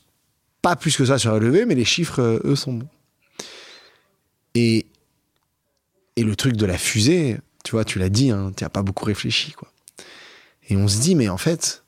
pas 0.62 0.76
plus 0.76 0.96
que 0.96 1.06
ça 1.06 1.20
sur 1.20 1.34
la 1.34 1.40
levée, 1.40 1.66
mais 1.66 1.76
les 1.76 1.86
chiffres, 1.86 2.22
euh, 2.22 2.40
eux, 2.46 2.56
sont 2.56 2.74
bons. 2.74 2.90
Et, 4.56 4.86
et 6.16 6.24
le 6.24 6.36
truc 6.36 6.56
de 6.56 6.66
la 6.66 6.78
fusée, 6.78 7.38
tu 7.66 7.72
vois, 7.72 7.84
tu 7.84 8.00
l'as 8.00 8.10
dit, 8.10 8.32
hein, 8.32 8.54
tu 8.56 8.64
n'as 8.64 8.70
pas 8.70 8.82
beaucoup 8.82 9.06
réfléchi, 9.06 9.52
quoi. 9.52 9.73
Et 10.70 10.78
on 10.78 10.88
se 10.88 11.00
dit, 11.00 11.16
mais 11.16 11.30
en 11.30 11.38
fait, 11.38 11.84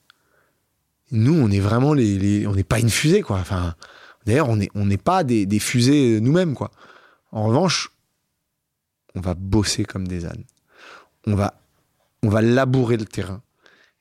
Nous, 1.12 1.34
on 1.34 1.52
est 1.52 1.60
vraiment 1.60 1.94
les, 1.94 2.48
on 2.48 2.56
n'est 2.56 2.64
pas 2.64 2.80
une 2.80 2.90
fusée, 2.90 3.22
quoi. 3.22 3.44
D'ailleurs, 4.26 4.50
on 4.50 4.86
n'est 4.86 4.98
pas 4.98 5.24
des, 5.24 5.60
fusées 5.60 6.20
nous-mêmes, 6.20 6.56
quoi. 6.56 6.72
En 7.32 7.46
revanche, 7.48 7.92
on 9.14 9.22
va 9.22 9.34
bosser 9.34 9.86
comme 9.86 10.08
des 10.08 10.26
ânes. 10.26 10.44
On 11.28 11.36
va, 11.36 11.54
on 12.24 12.30
va 12.30 12.42
labourer 12.42 12.98
le 12.98 13.06
terrain 13.06 13.42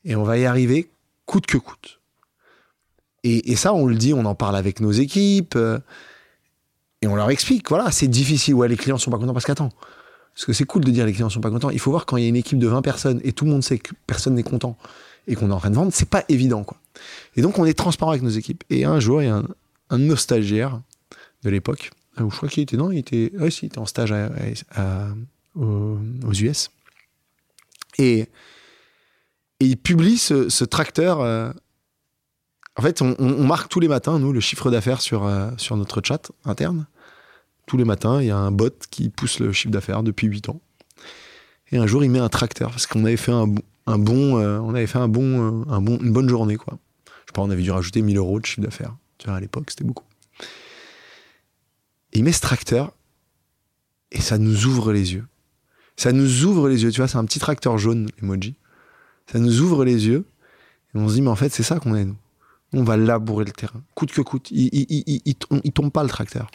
et 0.04 0.16
on 0.16 0.24
va 0.24 0.38
y 0.38 0.44
arriver 0.44 0.90
coûte 1.26 1.46
que 1.46 1.58
coûte. 1.58 2.00
Et, 3.22 3.52
et 3.52 3.56
ça, 3.56 3.72
on 3.72 3.86
le 3.86 3.94
dit, 3.96 4.12
on 4.12 4.24
en 4.24 4.34
parle 4.34 4.56
avec 4.56 4.80
nos 4.80 4.92
équipes 4.92 5.56
euh, 5.56 5.78
et 7.00 7.06
on 7.06 7.16
leur 7.16 7.30
explique. 7.30 7.68
Voilà, 7.70 7.90
c'est 7.90 8.08
difficile. 8.08 8.56
Les 8.56 8.76
clients 8.76 8.98
sont 8.98 9.10
pas 9.10 9.18
contents 9.18 9.32
parce 9.32 9.46
qu'attends. 9.46 9.70
Parce 10.34 10.46
que 10.46 10.52
c'est 10.52 10.64
cool 10.64 10.84
de 10.84 10.90
dire 10.90 11.06
les 11.06 11.12
clients 11.12 11.30
sont 11.30 11.40
pas 11.40 11.50
contents. 11.50 11.70
Il 11.70 11.78
faut 11.78 11.90
voir 11.90 12.06
quand 12.06 12.16
il 12.16 12.22
y 12.24 12.26
a 12.26 12.28
une 12.28 12.36
équipe 12.36 12.58
de 12.58 12.66
20 12.66 12.82
personnes 12.82 13.20
et 13.24 13.32
tout 13.32 13.44
le 13.44 13.52
monde 13.52 13.62
sait 13.62 13.78
que 13.78 13.92
personne 14.06 14.34
n'est 14.34 14.42
content 14.42 14.76
et 15.26 15.36
qu'on 15.36 15.50
est 15.50 15.54
en 15.54 15.58
train 15.58 15.70
de 15.70 15.76
vendre, 15.76 15.92
c'est 15.94 16.08
pas 16.08 16.24
évident, 16.28 16.64
quoi. 16.64 16.76
Et 17.36 17.42
donc, 17.42 17.58
on 17.58 17.64
est 17.64 17.74
transparent 17.74 18.10
avec 18.10 18.22
nos 18.22 18.30
équipes. 18.30 18.62
Et 18.70 18.84
un 18.84 19.00
jour, 19.00 19.22
il 19.22 19.26
y 19.26 19.28
a 19.28 19.36
un, 19.36 19.44
un 19.90 19.98
de 19.98 21.50
l'époque, 21.50 21.90
euh, 22.20 22.28
je 22.30 22.36
crois 22.36 22.48
qu'il 22.48 22.62
était, 22.62 22.76
il 22.76 22.98
était, 22.98 23.32
il 23.32 23.64
était 23.66 23.78
en 23.78 23.86
stage 23.86 24.14
aux, 25.54 26.32
US. 26.32 26.70
Et, 27.98 28.28
il 29.60 29.76
publie 29.76 30.18
ce, 30.18 30.64
tracteur. 30.64 31.20
euh, 31.20 31.50
en 32.76 32.82
fait, 32.82 33.02
on 33.02 33.44
marque 33.44 33.68
tous 33.68 33.80
les 33.80 33.88
matins, 33.88 34.18
nous, 34.18 34.32
le 34.32 34.40
chiffre 34.40 34.70
d'affaires 34.70 35.00
sur, 35.00 35.24
euh, 35.24 35.50
sur 35.56 35.76
notre 35.76 36.02
chat 36.04 36.32
interne. 36.44 36.86
Tous 37.66 37.76
les 37.76 37.84
matins, 37.84 38.20
il 38.20 38.26
y 38.26 38.30
a 38.30 38.36
un 38.36 38.50
bot 38.50 38.70
qui 38.90 39.08
pousse 39.08 39.38
le 39.40 39.52
chiffre 39.52 39.72
d'affaires 39.72 40.02
depuis 40.02 40.26
8 40.26 40.48
ans. 40.50 40.60
Et 41.72 41.78
un 41.78 41.86
jour, 41.86 42.04
il 42.04 42.10
met 42.10 42.18
un 42.18 42.28
tracteur 42.28 42.70
parce 42.70 42.86
qu'on 42.86 43.04
avait 43.04 43.16
fait 43.16 43.32
un, 43.32 43.46
bon- 43.46 44.38
euh, 44.38 44.58
on 44.60 44.74
avait 44.74 44.86
fait 44.86 44.98
un 44.98 45.08
bon, 45.08 45.62
euh, 45.62 45.72
un 45.72 45.80
bon, 45.80 45.98
une 46.00 46.12
bonne 46.12 46.28
journée, 46.28 46.56
quoi. 46.56 46.78
Je 47.26 47.32
pas, 47.32 47.42
on 47.42 47.50
avait 47.50 47.62
dû 47.62 47.70
rajouter 47.70 48.02
1000 48.02 48.16
euros 48.18 48.38
de 48.38 48.46
chiffre 48.46 48.60
d'affaires. 48.60 48.94
Tu 49.18 49.26
vois, 49.28 49.36
à 49.36 49.40
l'époque, 49.40 49.70
c'était 49.70 49.84
beaucoup. 49.84 50.04
Et 52.12 52.18
il 52.18 52.24
met 52.24 52.32
ce 52.32 52.40
tracteur 52.40 52.92
et 54.12 54.20
ça 54.20 54.38
nous 54.38 54.66
ouvre 54.66 54.92
les 54.92 55.14
yeux. 55.14 55.24
Ça 55.96 56.12
nous 56.12 56.44
ouvre 56.44 56.68
les 56.68 56.82
yeux. 56.82 56.90
Tu 56.92 57.00
vois, 57.00 57.08
c'est 57.08 57.18
un 57.18 57.24
petit 57.24 57.38
tracteur 57.40 57.78
jaune, 57.78 58.08
emoji. 58.22 58.54
Ça 59.32 59.38
nous 59.38 59.60
ouvre 59.62 59.84
les 59.84 60.06
yeux 60.06 60.26
et 60.94 60.98
on 60.98 61.08
se 61.08 61.14
dit, 61.14 61.22
mais 61.22 61.30
en 61.30 61.34
fait, 61.36 61.48
c'est 61.52 61.62
ça 61.62 61.80
qu'on 61.80 61.94
est, 61.96 62.04
nous. 62.04 62.16
On 62.72 62.82
va 62.82 62.96
labourer 62.96 63.44
le 63.44 63.52
terrain, 63.52 63.82
coûte 63.94 64.10
que 64.12 64.20
coûte. 64.20 64.50
Il, 64.50 64.68
il 64.74 65.72
tombe 65.72 65.92
pas 65.92 66.02
le 66.02 66.08
tracteur. 66.08 66.50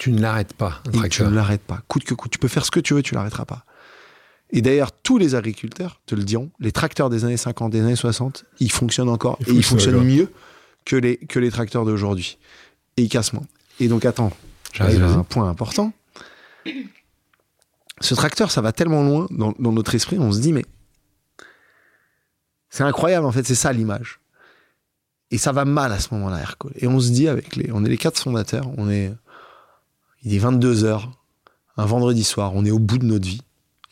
Tu 0.00 0.12
ne 0.12 0.22
l'arrêtes 0.22 0.54
pas, 0.54 0.80
un 0.86 1.04
Et 1.04 1.10
tu 1.10 1.22
ne 1.24 1.28
l'arrêtes 1.28 1.60
pas, 1.60 1.82
coûte 1.86 2.04
que 2.04 2.14
coûte. 2.14 2.30
Tu 2.32 2.38
peux 2.38 2.48
faire 2.48 2.64
ce 2.64 2.70
que 2.70 2.80
tu 2.80 2.94
veux, 2.94 3.02
tu 3.02 3.14
l'arrêteras 3.14 3.44
pas. 3.44 3.66
Et 4.48 4.62
d'ailleurs, 4.62 4.92
tous 4.92 5.18
les 5.18 5.34
agriculteurs 5.34 6.00
te 6.06 6.14
le 6.14 6.24
diront, 6.24 6.50
les 6.58 6.72
tracteurs 6.72 7.10
des 7.10 7.26
années 7.26 7.36
50, 7.36 7.70
des 7.70 7.82
années 7.82 7.96
60, 7.96 8.46
ils 8.60 8.72
fonctionnent 8.72 9.10
encore. 9.10 9.38
Et 9.46 9.50
ils 9.50 9.62
fonctionnent 9.62 10.02
mieux 10.02 10.32
que 10.86 10.96
les, 10.96 11.18
que 11.18 11.38
les 11.38 11.50
tracteurs 11.50 11.84
d'aujourd'hui. 11.84 12.38
Et 12.96 13.02
ils 13.02 13.08
cassent 13.10 13.34
moins. 13.34 13.44
Et 13.78 13.88
donc, 13.88 14.06
attends, 14.06 14.32
j'arrive 14.72 15.04
à 15.04 15.08
un 15.10 15.22
point 15.22 15.46
important. 15.46 15.92
Ce 18.00 18.14
tracteur, 18.14 18.50
ça 18.50 18.62
va 18.62 18.72
tellement 18.72 19.02
loin 19.02 19.26
dans, 19.28 19.54
dans 19.58 19.72
notre 19.72 19.94
esprit, 19.94 20.18
on 20.18 20.32
se 20.32 20.40
dit, 20.40 20.54
mais 20.54 20.64
c'est 22.70 22.84
incroyable, 22.84 23.26
en 23.26 23.32
fait, 23.32 23.46
c'est 23.46 23.54
ça 23.54 23.70
l'image. 23.70 24.18
Et 25.30 25.36
ça 25.36 25.52
va 25.52 25.66
mal 25.66 25.92
à 25.92 26.00
ce 26.00 26.14
moment-là, 26.14 26.38
Aircall. 26.38 26.72
Et 26.76 26.86
on 26.86 26.98
se 27.00 27.10
dit, 27.10 27.28
avec 27.28 27.54
les, 27.56 27.70
on 27.70 27.84
est 27.84 27.90
les 27.90 27.98
quatre 27.98 28.18
fondateurs, 28.18 28.66
on 28.78 28.88
est, 28.88 29.12
il 30.22 30.34
est 30.34 30.38
22 30.38 30.84
heures, 30.84 31.10
un 31.76 31.86
vendredi 31.86 32.24
soir, 32.24 32.52
on 32.54 32.64
est 32.64 32.70
au 32.70 32.78
bout 32.78 32.98
de 32.98 33.06
notre 33.06 33.26
vie. 33.26 33.42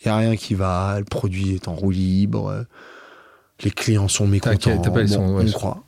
Il 0.01 0.09
n'y 0.09 0.12
a 0.12 0.16
rien 0.16 0.37
qui 0.37 0.55
va, 0.55 0.97
le 0.99 1.05
produit 1.05 1.55
est 1.55 1.68
en 1.68 1.74
roue 1.74 1.91
libre, 1.91 2.49
euh, 2.49 2.62
les 3.64 3.70
clients 3.70 4.09
sont 4.09 4.26
mécontents, 4.26 4.79
pas 4.81 5.03
le 5.03 5.07
bon, 5.09 5.12
son, 5.12 5.35
ouais. 5.37 5.45
on 5.49 5.53
croit. 5.53 5.83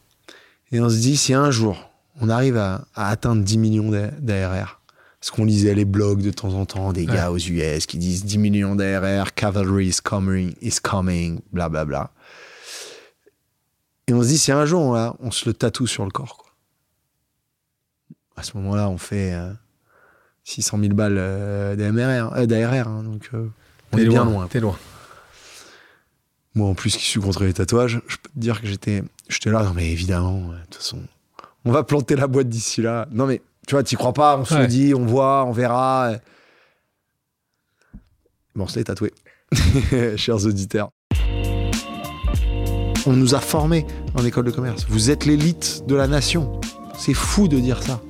Et 0.72 0.80
on 0.80 0.88
se 0.88 0.96
dit, 0.96 1.16
si 1.16 1.34
un 1.34 1.50
jour, 1.50 1.90
on 2.20 2.28
arrive 2.28 2.56
à, 2.56 2.84
à 2.94 3.08
atteindre 3.10 3.42
10 3.44 3.58
millions 3.58 3.90
d'a- 3.90 4.08
d'ARR, 4.10 4.80
parce 5.20 5.30
qu'on 5.30 5.44
lisait 5.44 5.74
les 5.74 5.84
blogs 5.84 6.22
de 6.22 6.30
temps 6.30 6.54
en 6.54 6.64
temps, 6.66 6.92
des 6.92 7.06
Ouais. 7.06 7.14
gars 7.14 7.30
aux 7.30 7.38
US 7.38 7.86
qui 7.86 7.98
disent 7.98 8.24
10 8.24 8.38
millions 8.38 8.74
d'ARR, 8.74 9.34
cavalry 9.34 9.88
is 9.88 9.98
coming, 10.02 10.54
is 10.62 10.76
coming, 10.82 11.40
blablabla. 11.52 11.84
Bla, 11.84 12.04
bla. 12.04 12.10
Et 14.08 14.14
on 14.14 14.22
se 14.22 14.28
dit, 14.28 14.38
si 14.38 14.50
un 14.50 14.64
jour, 14.64 14.80
on, 14.80 15.16
on 15.20 15.30
se 15.30 15.44
le 15.46 15.52
tatoue 15.54 15.86
sur 15.86 16.04
le 16.04 16.10
corps, 16.10 16.36
quoi. 16.36 16.50
À 18.36 18.42
ce 18.42 18.56
moment-là, 18.56 18.88
on 18.88 18.98
fait 18.98 19.34
euh, 19.34 19.52
600 20.50 20.78
000 20.80 20.94
balles 20.94 21.16
euh, 21.18 21.76
d'AMRR, 21.76 22.32
euh, 22.36 22.46
d'ARR, 22.46 22.88
hein, 22.88 23.02
donc 23.04 23.28
euh, 23.34 23.46
on 23.92 23.98
est 23.98 24.06
bien 24.06 24.24
loin. 24.24 24.46
T'es 24.48 24.60
loin. 24.60 24.76
Moi, 26.54 26.68
en 26.68 26.74
plus, 26.74 26.96
qui 26.96 27.04
suis 27.04 27.20
contre 27.20 27.44
les 27.44 27.52
tatouages, 27.52 28.00
je 28.08 28.16
peux 28.16 28.28
te 28.34 28.38
dire 28.38 28.60
que 28.60 28.66
j'étais, 28.66 29.04
là. 29.46 29.62
Non, 29.62 29.72
mais 29.74 29.90
évidemment, 29.92 30.50
euh, 30.50 30.56
de 30.58 30.64
toute 30.64 30.74
façon, 30.76 30.98
on 31.64 31.70
va 31.70 31.84
planter 31.84 32.16
la 32.16 32.26
boîte 32.26 32.48
d'ici 32.48 32.82
là. 32.82 33.06
Non, 33.12 33.26
mais 33.26 33.40
tu 33.68 33.74
vois, 33.76 33.84
t'y 33.84 33.94
crois 33.94 34.12
pas. 34.12 34.36
On 34.36 34.44
se 34.44 34.54
Ouais. 34.54 34.62
le 34.62 34.66
dit, 34.66 34.92
on 34.94 35.06
voit, 35.06 35.44
on 35.44 35.52
verra. 35.52 36.10
euh. 36.10 36.18
Bon, 38.56 38.66
l'est 38.74 38.82
tatoué, 38.84 39.12
chers 40.16 40.44
auditeurs. 40.44 40.90
On 43.06 43.12
nous 43.12 43.34
a 43.36 43.40
formés 43.40 43.86
en 44.14 44.24
école 44.24 44.44
de 44.46 44.50
commerce. 44.50 44.84
Vous 44.88 45.10
êtes 45.10 45.24
l'élite 45.24 45.84
de 45.86 45.94
la 45.94 46.08
nation. 46.08 46.60
C'est 46.98 47.14
fou 47.14 47.46
de 47.48 47.58
dire 47.60 47.82
ça 47.82 48.00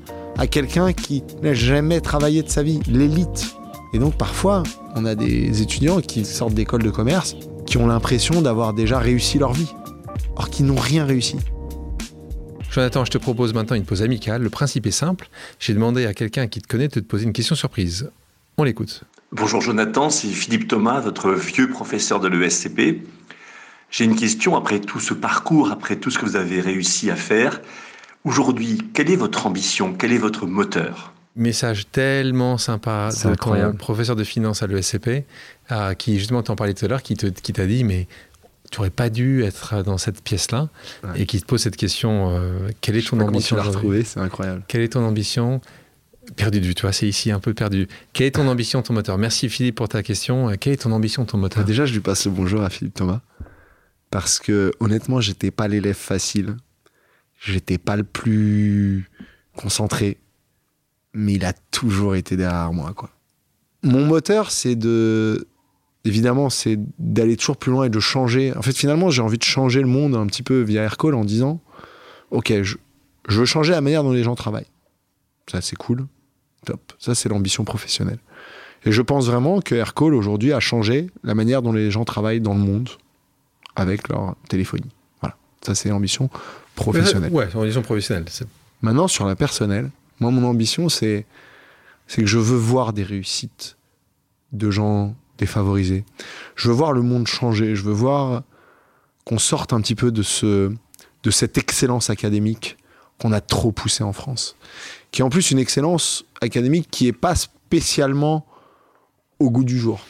à 0.41 0.47
quelqu'un 0.47 0.95
qui 0.95 1.23
n'a 1.43 1.53
jamais 1.53 2.01
travaillé 2.01 2.43
de 2.43 2.49
sa 2.49 2.63
vie. 2.63 2.81
L'élite. 2.89 3.55
Et 3.93 3.99
donc, 3.99 4.17
parfois, 4.17 4.63
on 4.97 5.05
a 5.05 5.15
des 5.15 5.61
étudiants 5.61 6.01
qui 6.01 6.25
sortent 6.25 6.55
d'école 6.55 6.83
de 6.83 6.89
commerce 6.89 7.37
qui 7.67 7.77
ont 7.77 7.87
l'impression 7.87 8.41
d'avoir 8.41 8.73
déjà 8.73 8.99
réussi 8.99 9.39
leur 9.39 9.53
vie, 9.53 9.71
or 10.37 10.49
qu'ils 10.49 10.65
n'ont 10.65 10.81
rien 10.81 11.05
réussi. 11.05 11.37
Jonathan, 12.71 13.05
je 13.05 13.11
te 13.11 13.19
propose 13.19 13.53
maintenant 13.53 13.77
une 13.77 13.85
pause 13.85 14.03
amicale. 14.03 14.43
Le 14.43 14.49
principe 14.49 14.87
est 14.87 14.93
simple. 14.93 15.29
J'ai 15.59 15.75
demandé 15.75 16.07
à 16.07 16.15
quelqu'un 16.15 16.47
qui 16.47 16.63
te 16.63 16.67
connaît 16.67 16.89
de 16.89 16.95
te 16.95 17.01
poser 17.01 17.25
une 17.25 17.35
question 17.35 17.55
surprise. 17.55 18.11
On 18.57 18.65
l'écoute. 18.65 19.03
Bonjour 19.33 19.61
Jonathan, 19.61 20.09
c'est 20.09 20.29
Philippe 20.29 20.69
Thomas, 20.69 21.01
votre 21.01 21.33
vieux 21.33 21.69
professeur 21.69 22.19
de 22.19 22.29
l'ESCP. 22.29 23.03
J'ai 23.91 24.05
une 24.05 24.17
question 24.17 24.57
après 24.57 24.81
tout 24.81 25.01
ce 25.01 25.13
parcours, 25.13 25.71
après 25.71 25.97
tout 25.97 26.11
ce 26.11 26.19
que 26.19 26.25
vous 26.25 26.37
avez 26.37 26.61
réussi 26.61 27.11
à 27.11 27.17
faire. 27.17 27.61
Aujourd'hui, 28.25 28.79
quelle 28.93 29.11
est 29.11 29.17
votre 29.17 29.47
ambition? 29.47 29.95
Quel 29.95 30.13
est 30.13 30.19
votre 30.19 30.47
moteur? 30.47 31.13
Message 31.37 31.87
tellement 31.91 32.59
sympa 32.59 33.09
C'est 33.13 33.19
de 33.21 33.23
ton 33.25 33.31
incroyable. 33.33 33.77
professeur 33.79 34.17
de 34.17 34.25
finance 34.25 34.63
à 34.63 34.67
l'ESCP, 34.67 35.25
euh, 35.71 35.95
qui 35.95 36.19
justement 36.19 36.43
t'en 36.43 36.57
parlait 36.57 36.75
tout 36.75 36.85
à 36.85 36.89
l'heure, 36.89 37.03
qui 37.03 37.15
t'a 37.17 37.67
dit, 37.67 37.85
mais 37.85 38.09
tu 38.71 38.79
aurais 38.81 38.91
pas 38.91 39.09
dû 39.09 39.43
être 39.43 39.83
dans 39.83 39.97
cette 39.97 40.23
pièce-là, 40.23 40.69
Ouais. 41.05 41.23
et 41.23 41.27
qui 41.27 41.41
te 41.41 41.47
pose 41.47 41.63
cette 41.63 41.77
question, 41.77 42.31
euh, 42.37 42.69
quelle 42.81 42.97
est 42.97 43.01
Je 43.01 43.05
sais 43.07 43.11
ton 43.11 43.19
pas 43.19 43.25
ambition 43.25 43.57
tu 43.57 43.63
l'as 43.91 44.05
c'est 44.05 44.21
incroyable. 44.21 44.63
Quelle 44.69 44.83
est 44.83 44.89
ton 44.93 45.05
ambition? 45.05 45.61
Perdu 46.37 46.61
de 46.61 46.67
vue, 46.67 46.75
tu 46.75 46.83
vois, 46.83 46.93
c'est 46.93 47.09
ici 47.09 47.31
un 47.33 47.41
peu 47.41 47.55
perdu. 47.55 47.89
Quelle 48.13 48.27
est 48.27 48.31
ton 48.33 48.47
ambition, 48.49 48.83
ton 48.83 48.93
moteur? 48.93 49.17
Merci 49.17 49.49
Philippe 49.49 49.77
pour 49.77 49.89
ta 49.89 50.03
question. 50.03 50.51
Euh, 50.51 50.55
Quelle 50.61 50.75
est 50.75 50.83
ton 50.83 50.93
ambition, 50.93 51.25
ton 51.25 51.39
moteur? 51.39 51.65
Déjà, 51.65 51.87
je 51.87 51.95
lui 51.95 52.01
passe 52.01 52.27
le 52.27 52.33
bonjour 52.33 52.61
à 52.63 52.71
Philippe 52.71 52.95
Thomas, 52.95 53.21
parce 54.11 54.39
que 54.41 54.73
honnêtement, 54.81 55.21
j'étais 55.21 55.51
pas 55.51 55.69
l'élève 55.69 55.97
facile, 55.97 56.57
j'étais 57.41 57.79
pas 57.79 57.97
le 57.97 58.05
plus 58.05 59.11
concentré, 59.57 60.19
mais 61.13 61.35
il 61.35 61.45
a 61.45 61.53
toujours 61.53 62.15
été 62.15 62.37
derrière 62.37 62.73
moi, 62.73 62.93
quoi. 62.95 63.11
Mon 63.83 64.05
moteur, 64.05 64.51
c'est 64.51 64.77
de, 64.77 65.49
évidemment, 66.05 66.51
c'est 66.51 66.79
d'aller 66.99 67.37
toujours 67.37 67.57
plus 67.57 67.73
loin 67.73 67.87
et 67.87 67.89
de 67.89 67.99
changer. 67.99 68.55
En 68.57 68.63
fait, 68.63 68.77
finalement, 68.77 69.11
j'ai 69.11 69.23
envie 69.23 69.39
de 69.39 69.43
changer 69.43 69.81
le 69.81 69.87
monde 69.87 70.15
un 70.15 70.27
petit 70.27 70.43
peu 70.43 70.61
via 70.61 70.83
Aircall 70.83 71.15
en 71.15 71.25
disant, 71.25 71.61
ok, 72.31 72.63
je, 72.63 72.77
je 73.29 73.41
veux 73.41 73.47
changer 73.47 73.73
la 73.73 73.81
manière 73.81 74.05
dont 74.05 74.13
les 74.13 74.23
gens 74.23 74.35
travaillent. 74.35 74.69
Ça, 75.51 75.63
c'est 75.63 75.77
cool, 75.77 76.07
top. 76.67 76.93
Ça, 76.99 77.15
c'est 77.15 77.31
l'ambition 77.31 77.65
professionnelle. 77.65 78.19
Et 78.85 78.93
je 78.93 79.03
pense 79.03 79.27
vraiment 79.27 79.61
que 79.61 79.75
Aircall 79.75 80.15
aujourd'hui 80.15 80.53
a 80.53 80.61
changé 80.61 81.11
la 81.23 81.35
manière 81.35 81.63
dont 81.63 81.73
les 81.73 81.91
gens 81.91 82.05
travaillent 82.05 82.41
dans 82.41 82.55
le 82.55 82.61
monde 82.61 82.89
avec 83.77 84.09
leur 84.09 84.37
téléphonie. 84.49 84.91
Voilà, 85.21 85.37
ça 85.61 85.75
c'est 85.75 85.91
l'ambition 85.91 86.31
professionnelle. 86.75 87.33
Ouais, 87.33 87.49
ton 87.49 87.61
ambition 87.61 87.83
professionnelle. 87.83 88.25
Maintenant 88.83 89.09
sur 89.09 89.27
la 89.27 89.37
personnelle, 89.37 89.91
moi 90.21 90.31
mon 90.31 90.45
ambition 90.45 90.89
c'est 90.89 91.27
que 92.09 92.27
je 92.27 92.39
veux 92.39 92.57
voir 92.57 92.93
des 92.93 93.03
réussites 93.03 93.77
de 94.53 94.71
gens 94.71 95.15
défavorisés. 95.39 96.05
Je 96.57 96.69
veux 96.69 96.75
voir 96.75 96.93
le 96.93 97.03
monde 97.03 97.27
changer. 97.27 97.75
Je 97.75 97.83
veux 97.83 97.93
voir 97.93 98.43
qu'on 99.25 99.39
sorte 99.39 99.73
un 99.73 99.81
petit 99.81 99.95
peu 99.95 100.11
de 100.11 100.23
ce 100.23 100.73
de 101.23 101.31
cette 101.31 101.59
excellence 101.59 102.09
académique 102.09 102.79
qu'on 103.21 103.33
a 103.33 103.43
trop 103.43 103.73
poussée 103.73 104.03
en 104.03 104.15
France, 104.15 104.57
qui 105.13 105.21
est 105.21 105.25
en 105.25 105.29
plus 105.29 105.51
une 105.51 105.59
excellence 105.59 106.25
académique 106.41 106.89
qui 106.91 107.07
est 107.07 107.13
pas 107.13 107.35
spécialement 107.35 108.47
au 109.39 109.51
goût 109.51 109.65
du 109.65 109.79
jour. 109.79 110.01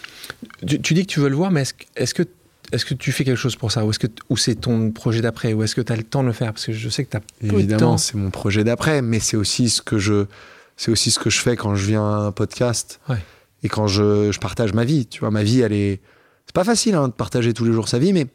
Tu, 0.64 0.80
tu 0.80 0.94
dis 0.94 1.04
que 1.04 1.12
tu 1.12 1.18
veux 1.18 1.28
le 1.28 1.34
voir, 1.34 1.50
mais 1.50 1.64
est-ce 1.96 2.14
que, 2.14 2.22
est-ce 2.72 2.84
que 2.84 2.94
tu 2.94 3.12
fais 3.12 3.24
quelque 3.24 3.36
chose 3.36 3.56
pour 3.56 3.72
ça? 3.72 3.84
Ou, 3.84 3.90
est-ce 3.90 3.98
que, 3.98 4.06
ou 4.28 4.36
c'est 4.36 4.54
ton 4.54 4.90
projet 4.90 5.20
d'après? 5.20 5.52
Ou 5.52 5.62
est-ce 5.62 5.74
que 5.74 5.80
tu 5.80 5.92
as 5.92 5.96
le 5.96 6.02
temps 6.04 6.22
de 6.22 6.28
le 6.28 6.32
faire? 6.32 6.52
Parce 6.52 6.66
que 6.66 6.72
je 6.72 6.88
sais 6.88 7.04
que 7.04 7.10
tu 7.10 7.16
as 7.16 7.20
peu 7.20 7.54
Évidemment, 7.58 7.98
c'est 7.98 8.14
mon 8.16 8.30
projet 8.30 8.64
d'après, 8.64 9.02
mais 9.02 9.20
c'est 9.20 9.36
aussi 9.36 9.68
ce 9.70 9.82
que 9.82 9.98
je, 9.98 10.26
c'est 10.76 10.90
aussi 10.90 11.10
ce 11.10 11.18
que 11.18 11.30
je 11.30 11.38
fais 11.40 11.56
quand 11.56 11.74
je 11.74 11.86
viens 11.86 12.02
à 12.04 12.16
un 12.26 12.32
podcast 12.32 13.00
Ouais. 13.08 13.18
et 13.62 13.68
quand 13.68 13.86
je, 13.86 14.30
je 14.32 14.38
partage 14.38 14.72
ma 14.72 14.84
vie. 14.84 15.06
Tu 15.06 15.20
vois, 15.20 15.30
ma 15.30 15.42
vie, 15.42 15.60
elle 15.60 15.72
est, 15.72 16.00
c'est 16.46 16.54
pas 16.54 16.64
facile 16.64 16.94
hein, 16.94 17.08
de 17.08 17.12
partager 17.12 17.52
tous 17.54 17.64
les 17.64 17.72
jours 17.72 17.88
sa 17.88 17.98
vie, 17.98 18.12
mais 18.12 18.26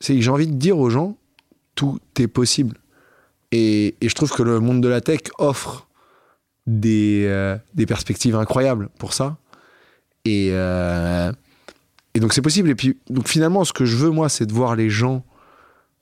c'est 0.00 0.14
que 0.14 0.20
j'ai 0.20 0.30
envie 0.30 0.46
de 0.46 0.54
dire 0.56 0.78
aux 0.78 0.90
gens 0.90 1.16
tout 1.74 1.98
est 2.18 2.28
possible. 2.28 2.76
Et, 3.52 3.94
et 4.00 4.08
je 4.08 4.14
trouve 4.14 4.30
que 4.32 4.42
le 4.42 4.60
monde 4.60 4.80
de 4.82 4.88
la 4.88 5.00
tech 5.00 5.20
offre 5.38 5.86
des, 6.66 7.24
euh, 7.26 7.56
des 7.74 7.86
perspectives 7.86 8.34
incroyables 8.34 8.88
pour 8.98 9.12
ça. 9.14 9.36
Et, 10.24 10.48
euh, 10.50 11.32
et 12.16 12.20
donc 12.20 12.32
c'est 12.32 12.40
possible. 12.40 12.70
Et 12.70 12.74
puis 12.74 12.96
donc 13.10 13.28
finalement, 13.28 13.64
ce 13.64 13.74
que 13.74 13.84
je 13.84 13.94
veux 13.94 14.08
moi, 14.08 14.30
c'est 14.30 14.46
de 14.46 14.52
voir 14.52 14.74
les 14.74 14.88
gens 14.88 15.22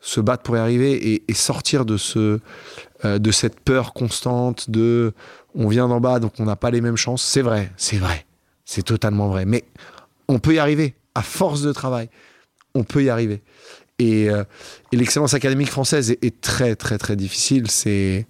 se 0.01 0.21
battre 0.21 0.45
pour 0.45 0.57
y 0.57 0.61
arriver 0.61 1.25
et, 1.29 1.35
sortir 1.35 1.85
de 1.85 1.97
ce 1.97 2.39
euh, 3.05 3.19
de 3.19 3.33
cette 3.33 3.59
peur 3.59 3.93
constante 3.95 4.71
de 4.71 5.12
on 5.57 5.67
vient 5.67 5.89
d'en 5.89 6.01
bas 6.01 6.21
donc 6.21 6.35
on 6.39 6.45
n'a 6.45 6.55
pas 6.55 6.71
les 6.71 6.81
mêmes 6.81 6.97
chances. 6.97 7.23
C'est 7.23 7.43
vrai, 7.43 7.73
c'est 7.77 7.97
vrai, 7.97 8.27
c'est 8.65 8.85
totalement 8.85 9.29
vrai. 9.29 9.45
Mais 9.45 9.65
on 10.29 10.39
peut 10.39 10.55
y 10.55 10.59
arriver 10.61 10.95
à 11.17 11.23
force 11.23 11.62
de 11.62 11.73
travail. 11.73 12.09
On 12.77 12.85
peut 12.85 13.03
y 13.03 13.11
arriver. 13.11 13.43
Et, 13.99 14.31
euh, 14.31 14.45
l'excellence 14.93 15.35
académique 15.35 15.71
française 15.71 16.12
est, 16.12 16.23
est, 16.23 16.41
très 16.41 16.77
très 16.77 16.97
très 16.97 17.17
difficile. 17.17 17.69
C'est 17.69 18.29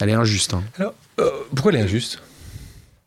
elle 0.00 0.08
est 0.08 0.14
injuste. 0.14 0.54
Hein. 0.54 0.64
Alors 0.76 0.94
euh, 1.20 1.30
pourquoi 1.54 1.70
elle 1.70 1.78
est 1.78 1.84
injuste? 1.84 2.20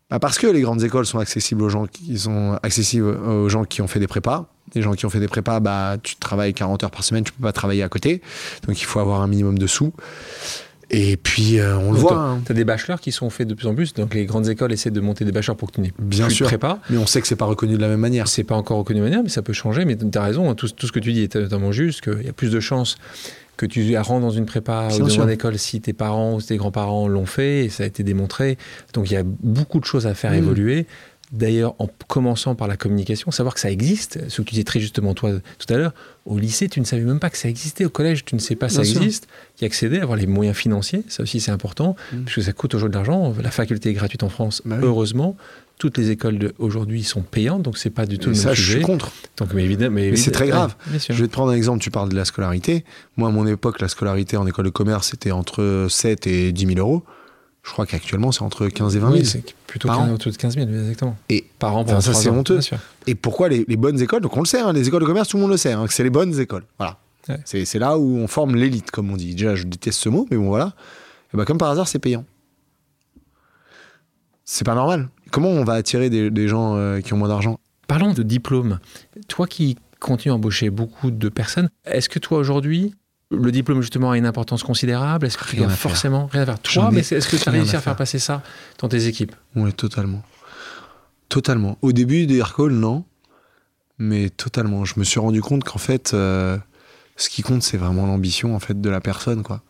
Bah 0.09 0.19
parce 0.19 0.37
que 0.37 0.47
les 0.47 0.61
grandes 0.61 0.83
écoles 0.83 1.05
sont 1.05 1.19
accessibles 1.19 1.63
aux 1.63 1.69
gens 1.69 1.87
qui 1.87 2.17
sont 2.17 2.59
accessibles 2.61 3.07
aux 3.07 3.49
gens 3.49 3.63
qui 3.65 3.81
ont 3.81 3.87
fait 3.87 3.99
des 3.99 4.07
prépas. 4.07 4.49
Les 4.73 4.81
gens 4.81 4.93
qui 4.93 5.05
ont 5.05 5.09
fait 5.09 5.19
des 5.19 5.27
prépas, 5.27 5.59
bah, 5.59 5.97
tu 6.01 6.15
travailles 6.15 6.53
40 6.53 6.83
heures 6.83 6.91
par 6.91 7.03
semaine, 7.03 7.23
tu 7.23 7.31
peux 7.31 7.43
pas 7.43 7.51
travailler 7.51 7.83
à 7.83 7.89
côté. 7.89 8.21
Donc 8.67 8.79
il 8.79 8.85
faut 8.85 8.99
avoir 8.99 9.21
un 9.21 9.27
minimum 9.27 9.57
de 9.57 9.67
sous. 9.67 9.93
Et 10.91 11.17
puis, 11.17 11.59
euh, 11.59 11.77
on 11.77 11.91
le 11.91 11.97
voit. 11.97 12.15
Hein. 12.15 12.41
Tu 12.45 12.51
as 12.51 12.55
des 12.55 12.63
bachelors 12.63 12.99
qui 12.99 13.11
sont 13.11 13.29
faits 13.29 13.47
de 13.47 13.53
plus 13.53 13.67
en 13.67 13.73
plus. 13.73 13.93
Donc, 13.93 14.13
les 14.13 14.25
grandes 14.25 14.47
écoles 14.47 14.71
essaient 14.71 14.91
de 14.91 15.01
monter 15.01 15.25
des 15.25 15.31
bachelors 15.31 15.57
pour 15.57 15.69
que 15.71 15.75
tu 15.75 15.81
n'aies 15.81 15.93
Bien 15.97 16.27
plus 16.27 16.35
sûr. 16.35 16.45
de 16.45 16.49
prépa. 16.49 16.79
Mais 16.89 16.97
on 16.97 17.07
sait 17.07 17.21
que 17.21 17.27
c'est 17.27 17.35
pas 17.35 17.45
reconnu 17.45 17.75
de 17.75 17.81
la 17.81 17.87
même 17.87 17.99
manière. 17.99 18.27
C'est 18.27 18.43
pas 18.43 18.55
encore 18.55 18.77
reconnu 18.77 18.99
de 18.99 19.03
la 19.03 19.09
même 19.09 19.13
manière, 19.13 19.23
mais 19.23 19.29
ça 19.33 19.41
peut 19.41 19.53
changer. 19.53 19.83
Mais 19.85 19.97
tu 19.97 20.05
as 20.15 20.23
raison, 20.23 20.49
hein, 20.49 20.55
tout, 20.55 20.69
tout, 20.69 20.85
ce 20.85 20.91
que 20.91 20.99
tu 20.99 21.11
dis 21.11 21.21
est 21.23 21.35
notamment 21.35 21.71
juste, 21.71 22.01
qu'il 22.01 22.23
y 22.23 22.29
a 22.29 22.33
plus 22.33 22.51
de 22.51 22.59
chances 22.59 22.97
que 23.57 23.65
tu 23.65 23.97
rentres 23.97 24.21
dans 24.21 24.29
une 24.31 24.45
prépa 24.45 24.89
ou 24.93 24.99
dans 24.99 25.07
une 25.07 25.29
école 25.29 25.57
si 25.57 25.81
tes 25.81 25.93
parents 25.93 26.35
ou 26.35 26.41
tes 26.41 26.57
grands-parents 26.57 27.07
l'ont 27.07 27.25
fait, 27.25 27.65
et 27.65 27.69
ça 27.69 27.83
a 27.83 27.85
été 27.85 28.03
démontré. 28.03 28.57
Donc, 28.93 29.09
il 29.09 29.13
y 29.13 29.17
a 29.17 29.23
beaucoup 29.25 29.79
de 29.79 29.85
choses 29.85 30.07
à 30.07 30.13
faire 30.13 30.31
Mm. 30.31 30.35
évoluer. 30.35 30.85
D'ailleurs, 31.31 31.73
en 31.79 31.89
commençant 32.07 32.53
par 32.53 32.67
la 32.67 32.77
communication, 32.77 33.31
savoir 33.31 33.55
que 33.55 33.59
ça 33.59 33.71
existe, 33.71 34.29
ce 34.29 34.41
que 34.41 34.47
tu 34.47 34.51
disais 34.51 34.63
très 34.63 34.79
justement 34.79 35.13
toi 35.15 35.31
tout 35.57 35.73
à 35.73 35.77
l'heure, 35.77 35.93
au 36.25 36.37
lycée, 36.37 36.69
tu 36.69 36.79
ne 36.79 36.85
savais 36.85 37.01
même 37.01 37.19
pas 37.19 37.31
que 37.31 37.37
ça 37.37 37.49
existait, 37.49 37.83
au 37.83 37.89
collège, 37.89 38.25
tu 38.25 38.35
ne 38.35 38.39
sais 38.39 38.55
pas 38.55 38.67
que 38.67 38.73
ça 38.73 38.83
sûr. 38.83 39.01
existe, 39.01 39.27
y 39.59 39.65
accéder, 39.65 39.99
avoir 39.99 40.17
les 40.17 40.27
moyens 40.27 40.55
financiers, 40.55 41.03
ça 41.07 41.23
aussi 41.23 41.39
c'est 41.39 41.51
important, 41.51 41.95
Mm. 42.13 42.23
parce 42.23 42.35
que 42.35 42.41
ça 42.41 42.53
coûte 42.53 42.75
aujourd'hui 42.75 42.93
de 42.99 43.05
l'argent, 43.05 43.33
la 43.43 43.51
faculté 43.51 43.89
est 43.89 43.93
gratuite 43.93 44.21
en 44.23 44.29
France, 44.29 44.61
Bah 44.65 44.77
oui. 44.79 44.87
Toutes 45.77 45.97
les 45.97 46.09
écoles 46.11 46.53
aujourd'hui 46.57 47.03
sont 47.03 47.21
payantes, 47.21 47.61
donc 47.63 47.77
c'est 47.77 47.89
pas 47.89 48.05
du 48.05 48.17
tout 48.17 48.29
Et 48.29 48.33
le 48.33 48.35
ça, 48.35 48.47
même 48.49 48.55
je 48.55 48.71
suis 48.73 48.81
contre. 48.81 49.11
Donc, 49.37 49.53
mais 49.53 49.63
évidemment, 49.65 49.95
mais, 49.95 50.11
Mais 50.11 50.15
c'est 50.17 50.31
très 50.31 50.47
grave. 50.47 50.75
ouais. 50.91 50.99
Je 50.99 51.13
vais 51.13 51.27
te 51.27 51.33
prendre 51.33 51.51
un 51.51 51.55
exemple. 51.55 51.79
Tu 51.81 51.91
parles 51.91 52.09
de 52.09 52.15
la 52.15 52.25
scolarité. 52.25 52.85
Moi, 53.17 53.29
à 53.29 53.31
mon 53.31 53.45
époque, 53.45 53.81
la 53.81 53.87
scolarité 53.87 54.37
en 54.37 54.47
école 54.47 54.65
de 54.65 54.69
commerce, 54.69 55.09
c'était 55.09 55.31
entre 55.31 55.87
7 55.89 56.27
et 56.27 56.51
10 56.51 56.65
000 56.75 56.79
euros. 56.79 57.03
Je 57.63 57.71
crois 57.71 57.85
qu'actuellement, 57.85 58.31
c'est 58.31 58.43
entre 58.43 58.67
15 58.67 58.95
et 58.95 58.99
20 58.99 59.07
000. 59.07 59.19
Oui, 59.19 59.25
c'est 59.25 59.43
plutôt 59.67 59.87
Par 59.87 59.97
15, 59.97 60.09
an. 60.09 60.13
autour 60.13 60.31
de 60.31 60.37
15 60.37 60.53
000, 60.55 60.67
exactement. 60.69 61.17
Et 61.29 61.45
Par 61.59 61.75
an, 61.75 61.83
pendant 61.83 61.99
ça, 61.99 62.13
c'est 62.13 62.29
honteux. 62.29 62.59
Et 63.07 63.15
pourquoi 63.15 63.49
les, 63.49 63.65
les 63.67 63.75
bonnes 63.77 63.99
écoles 63.99 64.21
Donc 64.21 64.37
on 64.37 64.41
le 64.41 64.45
sait, 64.45 64.59
hein, 64.59 64.71
les 64.71 64.87
écoles 64.87 65.01
de 65.01 65.07
commerce, 65.07 65.29
tout 65.29 65.37
le 65.37 65.41
monde 65.41 65.51
le 65.51 65.57
sait, 65.57 65.71
hein, 65.73 65.85
que 65.87 65.93
c'est 65.93 66.03
les 66.03 66.09
bonnes 66.09 66.39
écoles. 66.39 66.63
Voilà. 66.77 66.99
Ouais. 67.27 67.39
C'est 67.43 67.65
c'est 67.65 67.79
là 67.79 67.97
où 67.97 68.17
on 68.17 68.27
forme 68.27 68.55
l'élite, 68.55 68.91
comme 68.91 69.09
on 69.11 69.17
dit. 69.17 69.33
Déjà, 69.33 69.55
je 69.55 69.63
déteste 69.63 69.99
ce 69.99 70.09
mot, 70.09 70.27
mais 70.29 70.37
bon, 70.37 70.47
voilà. 70.49 70.73
Et 71.33 71.37
bah, 71.37 71.43
comme 71.43 71.57
par 71.57 71.71
hasard, 71.71 71.87
c'est 71.87 71.97
payant. 71.99 72.23
C'est 74.43 74.63
pas 74.63 74.75
normal. 74.75 75.09
Comment 75.31 75.49
on 75.49 75.63
va 75.63 75.73
attirer 75.73 76.09
des, 76.09 76.29
des 76.31 76.47
gens 76.47 76.75
euh, 76.75 77.01
qui 77.01 77.13
ont 77.13 77.17
moins 77.17 77.27
d'argent? 77.27 77.59
Parlons 77.87 78.13
de 78.13 78.23
diplôme. 78.23 78.79
Toi 79.27 79.47
qui 79.47 79.77
continues 79.99 80.31
à 80.31 80.35
embaucher 80.35 80.69
beaucoup 80.69 81.11
de 81.11 81.29
personnes, 81.29 81.69
est-ce 81.85 82.09
que 82.09 82.19
toi 82.19 82.37
aujourd'hui, 82.37 82.93
le 83.31 83.51
diplôme 83.51 83.81
justement 83.81 84.11
a 84.11 84.17
une 84.17 84.25
importance 84.25 84.63
considérable? 84.63 85.25
Est-ce 85.25 85.37
que 85.37 85.45
tu 85.49 85.55
dois 85.57 85.67
faire. 85.69 85.77
forcément 85.77 86.27
rien 86.27 86.43
à 86.43 86.45
faire? 86.45 86.59
Toi, 86.59 86.89
ai 86.91 86.95
mais 86.95 86.99
est-ce 87.01 87.27
que 87.27 87.37
tu 87.37 87.49
as 87.49 87.51
réussi 87.51 87.75
à 87.75 87.79
à 87.79 87.81
faire 87.81 87.95
passer 87.95 88.19
ça 88.19 88.43
dans 88.79 88.87
tes 88.87 89.07
équipes? 89.07 89.35
Oui, 89.55 89.73
totalement. 89.73 90.23
Totalement. 91.29 91.77
Au 91.81 91.91
début 91.91 92.27
des 92.27 92.37
Aircall, 92.37 92.71
non. 92.71 93.03
Mais 93.97 94.29
totalement. 94.29 94.85
Je 94.85 94.93
me 94.97 95.03
suis 95.03 95.19
rendu 95.19 95.41
compte 95.41 95.63
qu'en 95.63 95.79
fait, 95.79 96.13
euh, 96.13 96.57
ce 97.15 97.29
qui 97.29 97.41
compte, 97.41 97.63
c'est 97.63 97.77
vraiment 97.77 98.05
l'ambition 98.05 98.55
en 98.55 98.59
fait, 98.59 98.79
de 98.79 98.89
la 98.89 99.01
personne. 99.01 99.41
quoi. 99.41 99.61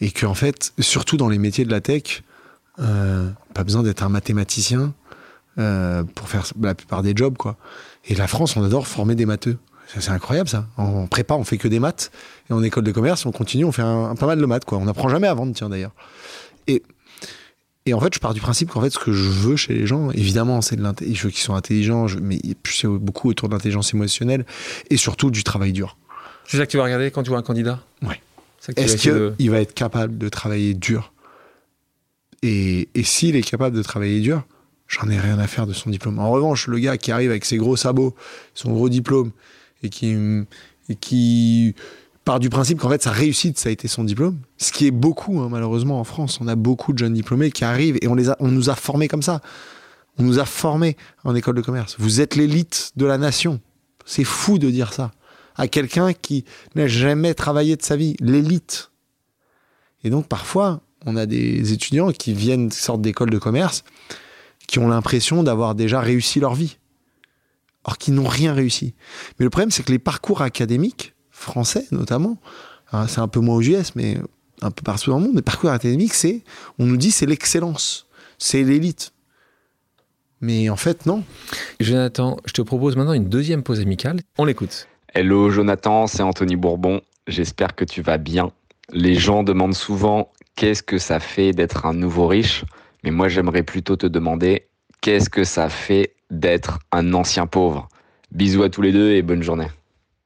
Et 0.00 0.10
qu'en 0.10 0.34
fait, 0.34 0.72
surtout 0.80 1.16
dans 1.16 1.28
les 1.28 1.38
métiers 1.38 1.64
de 1.64 1.70
la 1.70 1.80
tech, 1.80 2.22
pas 3.54 3.64
besoin 3.64 3.82
d'être 3.82 4.02
un 4.02 4.08
mathématicien 4.08 4.94
euh, 5.58 6.02
pour 6.14 6.28
faire 6.28 6.44
la 6.60 6.74
plupart 6.74 7.02
des 7.02 7.12
jobs. 7.14 7.36
quoi. 7.36 7.56
Et 8.06 8.14
la 8.14 8.26
France, 8.26 8.56
on 8.56 8.64
adore 8.64 8.86
former 8.86 9.14
des 9.14 9.26
matheux. 9.26 9.58
C'est 9.98 10.10
incroyable 10.10 10.48
ça. 10.48 10.66
En 10.76 11.06
prépa, 11.08 11.34
on 11.34 11.42
fait 11.44 11.58
que 11.58 11.66
des 11.66 11.80
maths. 11.80 12.12
Et 12.48 12.52
en 12.52 12.62
école 12.62 12.84
de 12.84 12.92
commerce, 12.92 13.26
on 13.26 13.32
continue, 13.32 13.64
on 13.64 13.72
fait 13.72 13.82
un, 13.82 14.10
un- 14.10 14.14
pas 14.14 14.26
mal 14.26 14.38
de 14.38 14.46
maths. 14.46 14.64
Quoi. 14.64 14.78
On 14.78 14.84
n'apprend 14.84 15.08
jamais 15.08 15.26
à 15.26 15.34
vendre, 15.34 15.52
tiens 15.54 15.68
d'ailleurs. 15.68 15.92
Et 16.68 16.82
et 17.86 17.94
en 17.94 17.98
fait, 18.00 18.14
je 18.14 18.20
pars 18.20 18.34
du 18.34 18.40
principe 18.40 18.70
qu'en 18.70 18.82
fait, 18.82 18.90
ce 18.90 18.98
que 18.98 19.10
je 19.10 19.28
veux 19.28 19.56
chez 19.56 19.72
les 19.74 19.86
gens, 19.86 20.10
évidemment, 20.12 20.60
c'est 20.60 20.76
de 20.76 20.82
l'intelligence. 20.82 21.18
Je 21.18 21.24
veux 21.24 21.30
qu'ils 21.30 21.42
soient 21.42 21.56
intelligents, 21.56 22.06
je- 22.06 22.18
mais 22.20 22.38
c'est 22.64 22.86
beaucoup 22.86 23.28
autour 23.30 23.48
de 23.48 23.54
l'intelligence 23.54 23.92
émotionnelle 23.94 24.44
et 24.90 24.96
surtout 24.96 25.30
du 25.30 25.42
travail 25.42 25.72
dur. 25.72 25.96
C'est 26.46 26.58
ça 26.58 26.66
que 26.66 26.70
tu 26.70 26.76
vas 26.76 26.84
regarder 26.84 27.10
quand 27.10 27.22
tu 27.24 27.30
vois 27.30 27.38
un 27.38 27.42
candidat? 27.42 27.80
Vas 28.02 28.12
Est-ce 28.76 29.08
de- 29.08 29.34
qu'il 29.38 29.50
va 29.50 29.60
être 29.60 29.72
capable 29.74 30.18
de 30.18 30.28
travailler 30.28 30.74
dur? 30.74 31.12
Et, 32.42 32.88
s'il 33.02 33.36
est 33.36 33.42
capable 33.42 33.76
de 33.76 33.82
travailler 33.82 34.20
dur, 34.20 34.42
j'en 34.88 35.08
ai 35.08 35.18
rien 35.18 35.38
à 35.38 35.46
faire 35.46 35.66
de 35.66 35.72
son 35.72 35.90
diplôme. 35.90 36.18
En 36.18 36.30
revanche, 36.30 36.66
le 36.66 36.78
gars 36.78 36.96
qui 36.96 37.12
arrive 37.12 37.30
avec 37.30 37.44
ses 37.44 37.56
gros 37.56 37.76
sabots, 37.76 38.14
son 38.54 38.72
gros 38.72 38.88
diplôme, 38.88 39.32
et 39.82 39.88
qui, 39.88 40.16
et 40.88 40.94
qui 40.94 41.74
part 42.24 42.40
du 42.40 42.50
principe 42.50 42.78
qu'en 42.78 42.90
fait 42.90 43.02
sa 43.02 43.10
réussite, 43.10 43.58
ça 43.58 43.68
a 43.68 43.72
été 43.72 43.88
son 43.88 44.04
diplôme, 44.04 44.38
ce 44.58 44.72
qui 44.72 44.86
est 44.86 44.90
beaucoup, 44.90 45.40
hein, 45.40 45.48
malheureusement, 45.50 46.00
en 46.00 46.04
France. 46.04 46.38
On 46.40 46.48
a 46.48 46.56
beaucoup 46.56 46.92
de 46.92 46.98
jeunes 46.98 47.14
diplômés 47.14 47.50
qui 47.50 47.64
arrivent 47.64 47.98
et 48.02 48.08
on, 48.08 48.14
les 48.14 48.30
a, 48.30 48.36
on 48.40 48.48
nous 48.48 48.70
a 48.70 48.74
formés 48.74 49.08
comme 49.08 49.22
ça. 49.22 49.40
On 50.18 50.22
nous 50.22 50.38
a 50.38 50.44
formés 50.44 50.96
en 51.24 51.34
école 51.34 51.54
de 51.54 51.62
commerce. 51.62 51.96
Vous 51.98 52.20
êtes 52.20 52.36
l'élite 52.36 52.92
de 52.96 53.06
la 53.06 53.16
nation. 53.16 53.60
C'est 54.04 54.24
fou 54.24 54.58
de 54.58 54.70
dire 54.70 54.92
ça 54.92 55.12
à 55.56 55.68
quelqu'un 55.68 56.12
qui 56.12 56.44
n'a 56.74 56.86
jamais 56.86 57.34
travaillé 57.34 57.76
de 57.76 57.82
sa 57.82 57.96
vie, 57.96 58.16
l'élite. 58.20 58.90
Et 60.04 60.10
donc 60.10 60.26
parfois, 60.26 60.80
on 61.06 61.16
a 61.16 61.26
des 61.26 61.72
étudiants 61.72 62.12
qui 62.12 62.32
viennent, 62.34 62.68
qui 62.68 62.78
sortent 62.78 63.02
d'école 63.02 63.30
de 63.30 63.38
commerce, 63.38 63.84
qui 64.66 64.78
ont 64.78 64.88
l'impression 64.88 65.42
d'avoir 65.42 65.74
déjà 65.74 66.00
réussi 66.00 66.40
leur 66.40 66.54
vie, 66.54 66.78
or 67.84 67.98
qu'ils 67.98 68.14
n'ont 68.14 68.28
rien 68.28 68.52
réussi. 68.52 68.94
Mais 69.38 69.44
le 69.44 69.50
problème, 69.50 69.70
c'est 69.70 69.82
que 69.82 69.92
les 69.92 69.98
parcours 69.98 70.42
académiques, 70.42 71.14
français 71.30 71.86
notamment, 71.90 72.38
hein, 72.92 73.06
c'est 73.06 73.20
un 73.20 73.28
peu 73.28 73.40
moins 73.40 73.56
aux 73.56 73.62
US, 73.62 73.94
mais 73.96 74.18
un 74.62 74.70
peu 74.70 74.82
partout 74.82 75.10
dans 75.10 75.18
le 75.18 75.24
monde, 75.24 75.36
les 75.36 75.42
parcours 75.42 75.70
académiques, 75.70 76.14
c'est, 76.14 76.42
on 76.78 76.86
nous 76.86 76.96
dit, 76.96 77.10
c'est 77.10 77.26
l'excellence, 77.26 78.06
c'est 78.38 78.62
l'élite. 78.62 79.12
Mais 80.40 80.70
en 80.70 80.76
fait, 80.76 81.04
non. 81.06 81.22
Jonathan, 81.80 82.38
je 82.46 82.52
te 82.52 82.62
propose 82.62 82.96
maintenant 82.96 83.12
une 83.12 83.28
deuxième 83.28 83.62
pause 83.62 83.80
amicale. 83.80 84.20
On 84.38 84.44
l'écoute. 84.44 84.88
Hello 85.12 85.50
Jonathan, 85.50 86.06
c'est 86.06 86.22
Anthony 86.22 86.56
Bourbon. 86.56 87.02
J'espère 87.26 87.74
que 87.74 87.84
tu 87.84 88.00
vas 88.00 88.16
bien. 88.16 88.52
Les 88.92 89.16
gens 89.16 89.42
demandent 89.42 89.74
souvent 89.74 90.30
qu'est-ce 90.60 90.82
que 90.82 90.98
ça 90.98 91.20
fait 91.20 91.52
d'être 91.52 91.86
un 91.86 91.94
nouveau 91.94 92.26
riche, 92.26 92.66
mais 93.02 93.10
moi 93.10 93.28
j'aimerais 93.28 93.62
plutôt 93.62 93.96
te 93.96 94.06
demander 94.06 94.66
qu'est-ce 95.00 95.30
que 95.30 95.42
ça 95.42 95.70
fait 95.70 96.12
d'être 96.30 96.80
un 96.92 97.14
ancien 97.14 97.46
pauvre? 97.46 97.88
Bisous 98.30 98.62
à 98.62 98.68
tous 98.68 98.82
les 98.82 98.92
deux 98.92 99.12
et 99.12 99.22
bonne 99.22 99.42
journée. 99.42 99.68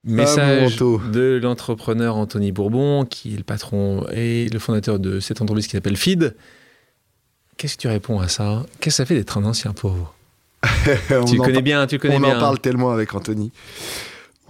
Message 0.02 0.76
de 0.76 1.38
l'entrepreneur 1.40 2.16
Anthony 2.16 2.50
Bourbon, 2.50 3.04
qui 3.04 3.34
est 3.34 3.36
le 3.36 3.44
patron 3.44 4.06
et 4.12 4.48
le 4.48 4.58
fondateur 4.58 4.98
de 4.98 5.20
cette 5.20 5.40
entreprise 5.40 5.66
qui 5.68 5.72
s'appelle 5.76 5.96
Feed. 5.96 6.34
Qu'est-ce 7.56 7.76
que 7.76 7.82
tu 7.82 7.88
réponds 7.88 8.18
à 8.18 8.26
ça? 8.26 8.66
Qu'est-ce 8.80 8.96
que 8.96 9.02
ça 9.02 9.06
fait 9.06 9.14
d'être 9.14 9.38
un 9.38 9.44
ancien 9.44 9.72
pauvre? 9.72 10.16
On 11.12 11.24
Tu 11.24 11.36
connais 11.36 11.62
bien, 11.62 11.86
tu 11.86 11.94
le 11.94 12.00
connais 12.00 12.16
on 12.16 12.20
bien. 12.20 12.36
en 12.38 12.40
parle 12.40 12.58
tellement 12.58 12.90
avec 12.90 13.14
Anthony. 13.14 13.52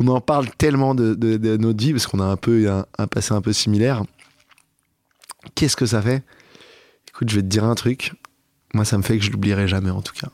On 0.00 0.08
en 0.08 0.22
parle 0.22 0.48
tellement 0.56 0.94
de, 0.94 1.12
de, 1.14 1.36
de 1.36 1.56
notre 1.58 1.78
vie 1.84 1.92
parce 1.92 2.06
qu'on 2.06 2.20
a 2.20 2.24
un 2.24 2.36
peu 2.36 2.70
un, 2.70 2.86
un 2.96 3.06
passé 3.06 3.34
un 3.34 3.42
peu 3.42 3.52
similaire. 3.52 4.02
Qu'est-ce 5.54 5.76
que 5.76 5.86
ça 5.86 6.02
fait? 6.02 6.22
Écoute, 7.08 7.28
je 7.30 7.36
vais 7.36 7.42
te 7.42 7.46
dire 7.46 7.64
un 7.64 7.74
truc. 7.74 8.12
Moi, 8.72 8.84
ça 8.84 8.98
me 8.98 9.02
fait 9.02 9.18
que 9.18 9.24
je 9.24 9.30
l'oublierai 9.30 9.68
jamais 9.68 9.90
en 9.90 10.02
tout 10.02 10.14
cas, 10.14 10.28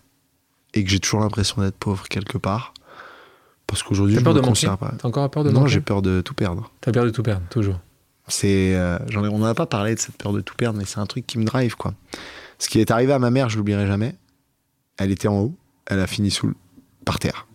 et 0.74 0.82
que 0.84 0.90
j'ai 0.90 0.98
toujours 1.00 1.20
l'impression 1.20 1.60
d'être 1.62 1.76
pauvre 1.76 2.08
quelque 2.08 2.38
part. 2.38 2.72
Parce 3.66 3.82
qu'aujourd'hui, 3.82 4.16
je 4.16 4.20
peur 4.20 4.34
me 4.34 4.40
de 4.40 4.46
manquer? 4.46 4.66
pas. 4.66 4.94
T'as 4.98 5.06
encore 5.08 5.30
peur 5.30 5.44
de 5.44 5.50
Non, 5.50 5.60
manquer? 5.60 5.72
j'ai 5.72 5.80
peur 5.80 6.02
de 6.02 6.20
tout 6.22 6.34
perdre. 6.34 6.70
T'as 6.80 6.90
peur 6.92 7.04
de 7.04 7.10
tout 7.10 7.22
perdre, 7.22 7.46
toujours. 7.50 7.78
C'est, 8.26 8.74
euh, 8.76 8.98
j'en 9.08 9.24
ai- 9.24 9.28
on 9.28 9.38
n'en 9.38 9.46
a 9.46 9.54
pas 9.54 9.66
parlé 9.66 9.94
de 9.94 10.00
cette 10.00 10.16
peur 10.16 10.32
de 10.32 10.40
tout 10.40 10.54
perdre, 10.56 10.78
mais 10.78 10.84
c'est 10.84 10.98
un 10.98 11.06
truc 11.06 11.26
qui 11.26 11.38
me 11.38 11.44
drive, 11.44 11.76
quoi. 11.76 11.94
Ce 12.58 12.68
qui 12.68 12.80
est 12.80 12.90
arrivé 12.90 13.12
à 13.12 13.18
ma 13.18 13.30
mère, 13.30 13.48
je 13.48 13.56
l'oublierai 13.58 13.86
jamais. 13.86 14.16
Elle 14.98 15.10
était 15.10 15.28
en 15.28 15.38
haut, 15.38 15.54
elle 15.86 16.00
a 16.00 16.06
fini 16.06 16.30
sous, 16.30 16.52
par 17.04 17.18
terre. 17.18 17.46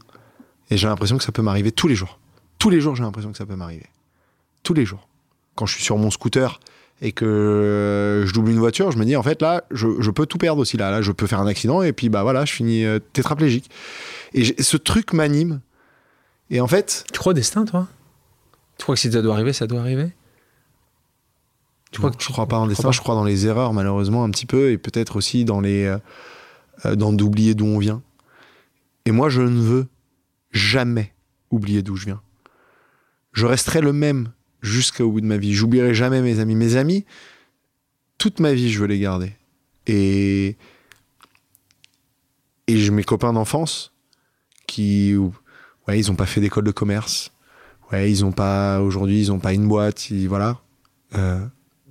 Et 0.69 0.77
j'ai 0.77 0.87
l'impression 0.87 1.17
que 1.17 1.23
ça 1.23 1.31
peut 1.31 1.41
m'arriver 1.41 1.71
tous 1.71 1.87
les 1.87 1.95
jours. 1.95 2.19
Tous 2.59 2.69
les 2.69 2.79
jours, 2.81 2.95
j'ai 2.95 3.03
l'impression 3.03 3.31
que 3.31 3.37
ça 3.37 3.45
peut 3.45 3.55
m'arriver. 3.55 3.85
Tous 4.63 4.73
les 4.73 4.85
jours. 4.85 5.07
Quand 5.55 5.65
je 5.65 5.73
suis 5.75 5.83
sur 5.83 5.97
mon 5.97 6.11
scooter 6.11 6.59
et 7.01 7.11
que 7.11 7.25
euh, 7.25 8.25
je 8.25 8.33
double 8.33 8.51
une 8.51 8.59
voiture, 8.59 8.91
je 8.91 8.97
me 8.97 9.05
dis, 9.05 9.15
en 9.15 9.23
fait, 9.23 9.41
là, 9.41 9.63
je, 9.71 9.87
je 9.99 10.11
peux 10.11 10.25
tout 10.25 10.37
perdre 10.37 10.61
aussi. 10.61 10.77
Là, 10.77 10.91
là, 10.91 11.01
je 11.01 11.11
peux 11.11 11.27
faire 11.27 11.39
un 11.41 11.47
accident 11.47 11.81
et 11.81 11.91
puis, 11.93 12.09
bah 12.09 12.23
voilà, 12.23 12.45
je 12.45 12.53
finis 12.53 12.85
euh, 12.85 12.99
tétraplégique. 13.13 13.69
Et 14.33 14.61
ce 14.61 14.77
truc 14.77 15.13
m'anime. 15.13 15.59
Et 16.49 16.61
en 16.61 16.67
fait, 16.67 17.05
Tu 17.11 17.19
crois 17.19 17.31
au 17.31 17.33
destin, 17.33 17.65
toi? 17.65 17.87
Tu 18.77 18.83
crois 18.83 18.95
que 18.95 19.01
si 19.01 19.11
ça 19.11 19.21
doit 19.21 19.33
arriver, 19.33 19.53
ça 19.53 19.67
doit 19.67 19.79
arriver? 19.79 20.13
Tu 21.91 21.99
crois 21.99 22.11
que 22.11 22.17
je 22.21 22.25
tu- 22.27 22.33
crois 22.33 22.47
pas 22.47 22.57
en 22.57 22.67
destin, 22.67 22.91
je 22.91 22.99
crois 22.99 23.15
dans 23.15 23.23
les 23.23 23.47
erreurs 23.47 23.71
malheureusement 23.71 24.23
un 24.25 24.29
petit 24.29 24.45
peu 24.45 24.71
et 24.71 24.77
peut-être 24.77 25.15
aussi 25.15 25.45
dans 25.45 25.61
les 25.61 25.85
euh, 26.85 26.95
dans 26.95 27.13
d'oublier 27.13 27.55
d'où 27.55 27.65
on 27.65 27.77
vient. 27.79 28.01
Et 29.05 29.11
moi 29.11 29.29
je 29.29 29.41
ne 29.41 29.61
veux 29.61 29.87
jamais 30.51 31.13
oublier 31.51 31.83
d'où 31.83 31.95
je 31.95 32.05
viens. 32.05 32.21
Je 33.31 33.45
resterai 33.45 33.79
le 33.79 33.93
même 33.93 34.31
jusqu'au 34.61 35.09
bout 35.11 35.21
de 35.21 35.25
ma 35.25 35.37
vie. 35.37 35.53
J'oublierai 35.53 35.93
jamais 35.93 36.21
mes 36.21 36.39
amis. 36.39 36.55
Mes 36.55 36.75
amis, 36.75 37.05
toute 38.17 38.39
ma 38.39 38.53
vie 38.53 38.71
je 38.71 38.79
veux 38.79 38.87
les 38.87 38.99
garder. 38.99 39.33
Et 39.87 40.55
et 42.67 42.89
mes 42.89 43.03
copains 43.03 43.33
d'enfance 43.33 43.91
qui 44.67 45.15
ouais 45.87 45.99
ils 45.99 46.09
ont 46.11 46.15
pas 46.15 46.25
fait 46.25 46.41
d'école 46.41 46.63
de 46.63 46.71
commerce. 46.71 47.31
Ouais 47.91 48.09
ils 48.09 48.25
ont 48.25 48.31
pas 48.31 48.81
aujourd'hui 48.81 49.19
ils 49.19 49.31
ont 49.31 49.39
pas 49.39 49.53
une 49.53 49.67
boîte. 49.67 50.09
ils- 50.09 50.27
voilà. 50.27 50.59
Euh, 51.15 51.45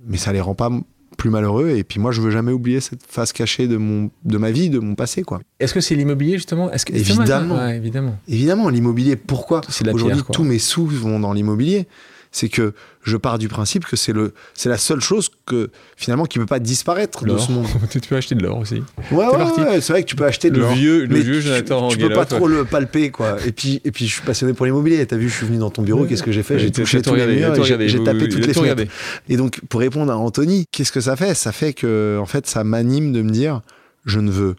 mais 0.05 0.17
ça 0.17 0.33
les 0.33 0.41
rend 0.41 0.55
pas 0.55 0.69
plus 1.17 1.29
malheureux 1.29 1.69
et 1.69 1.85
puis 1.85 1.99
moi 2.01 2.11
je 2.11 2.19
veux 2.19 2.29
jamais 2.29 2.51
oublier 2.51 2.81
cette 2.81 3.01
face 3.07 3.31
cachée 3.31 3.69
de 3.69 3.77
mon 3.77 4.11
de 4.25 4.37
ma 4.37 4.51
vie 4.51 4.69
de 4.69 4.79
mon 4.79 4.95
passé 4.95 5.23
quoi 5.23 5.39
Est-ce 5.61 5.73
que 5.73 5.79
c'est 5.79 5.95
l'immobilier 5.95 6.33
justement? 6.33 6.69
Est-ce 6.71 6.85
que 6.85 6.91
Évidemment. 6.93 7.55
Ouais, 7.55 7.77
évidemment. 7.77 8.19
évidemment 8.27 8.67
l'immobilier 8.67 9.15
pourquoi 9.15 9.61
aujourd'hui 9.93 10.21
tous 10.33 10.43
mes 10.43 10.59
sous 10.59 10.85
vont 10.85 11.21
dans 11.21 11.31
l'immobilier? 11.31 11.87
C'est 12.35 12.49
que 12.49 12.73
je 13.01 13.15
pars 13.15 13.37
du 13.37 13.47
principe 13.47 13.85
que 13.85 13.95
c'est 13.95 14.11
le 14.11 14.33
c'est 14.55 14.67
la 14.67 14.77
seule 14.77 14.99
chose 14.99 15.29
que 15.45 15.69
finalement 15.95 16.25
qui 16.25 16.37
peut 16.37 16.45
pas 16.45 16.59
disparaître 16.59 17.23
de 17.23 17.37
ce 17.37 17.49
monde. 17.49 17.65
Tu 17.89 18.01
peux 18.01 18.17
acheter 18.17 18.35
de 18.35 18.43
l'or 18.43 18.57
aussi. 18.57 18.83
ouais, 19.11 19.25
ouais, 19.25 19.79
c'est 19.79 19.93
vrai 19.93 20.03
que 20.03 20.09
tu 20.09 20.17
peux 20.17 20.25
acheter 20.25 20.49
de 20.49 20.55
Le 20.57 20.63
l'or. 20.63 20.73
vieux, 20.73 21.05
le 21.05 21.15
vieux 21.19 21.35
tu- 21.35 21.43
Jonathan 21.43 21.87
tu, 21.87 21.97
peux 21.97 22.03
Anguilla, 22.03 22.15
pas 22.19 22.25
toi. 22.25 22.37
trop 22.39 22.47
le 22.49 22.65
palper 22.65 23.09
quoi. 23.09 23.37
Et 23.47 23.53
puis 23.53 23.79
et 23.85 23.91
puis 23.91 24.05
je 24.05 24.11
suis 24.15 24.21
passionné 24.23 24.51
pour 24.53 24.65
l'immobilier. 24.65 25.05
T'as 25.05 25.15
vu 25.15 25.29
je 25.29 25.35
suis 25.37 25.45
venu 25.45 25.59
dans 25.59 25.69
ton 25.69 25.81
bureau. 25.81 26.03
Qu'est-ce 26.03 26.23
que 26.23 26.33
j'ai 26.33 26.43
fait? 26.43 26.59
J'ai 26.59 26.71
touché 26.71 27.01
tous 27.01 27.15
les 27.15 27.25
murs 27.25 27.55
j'ai- 27.63 28.03
tapé 28.03 28.27
toutes 28.27 28.45
les 28.45 28.53
fenêtres. 28.53 28.91
Et 29.29 29.37
donc, 29.37 29.61
pour 29.69 29.79
répondre 29.79 30.11
à 30.11 30.17
Anthony, 30.17 30.65
qu'est-ce 30.73 30.91
que 30.91 30.99
ça 30.99 31.15
fait? 31.15 31.35
Ça 31.35 31.53
fait 31.53 31.71
que, 31.71 32.17
en 32.21 32.25
fait, 32.25 32.47
ça 32.47 32.65
m'anime 32.65 33.13
de 33.13 33.21
me 33.21 33.29
dire, 33.29 33.61
je 34.03 34.19
ne 34.19 34.29
veux 34.29 34.55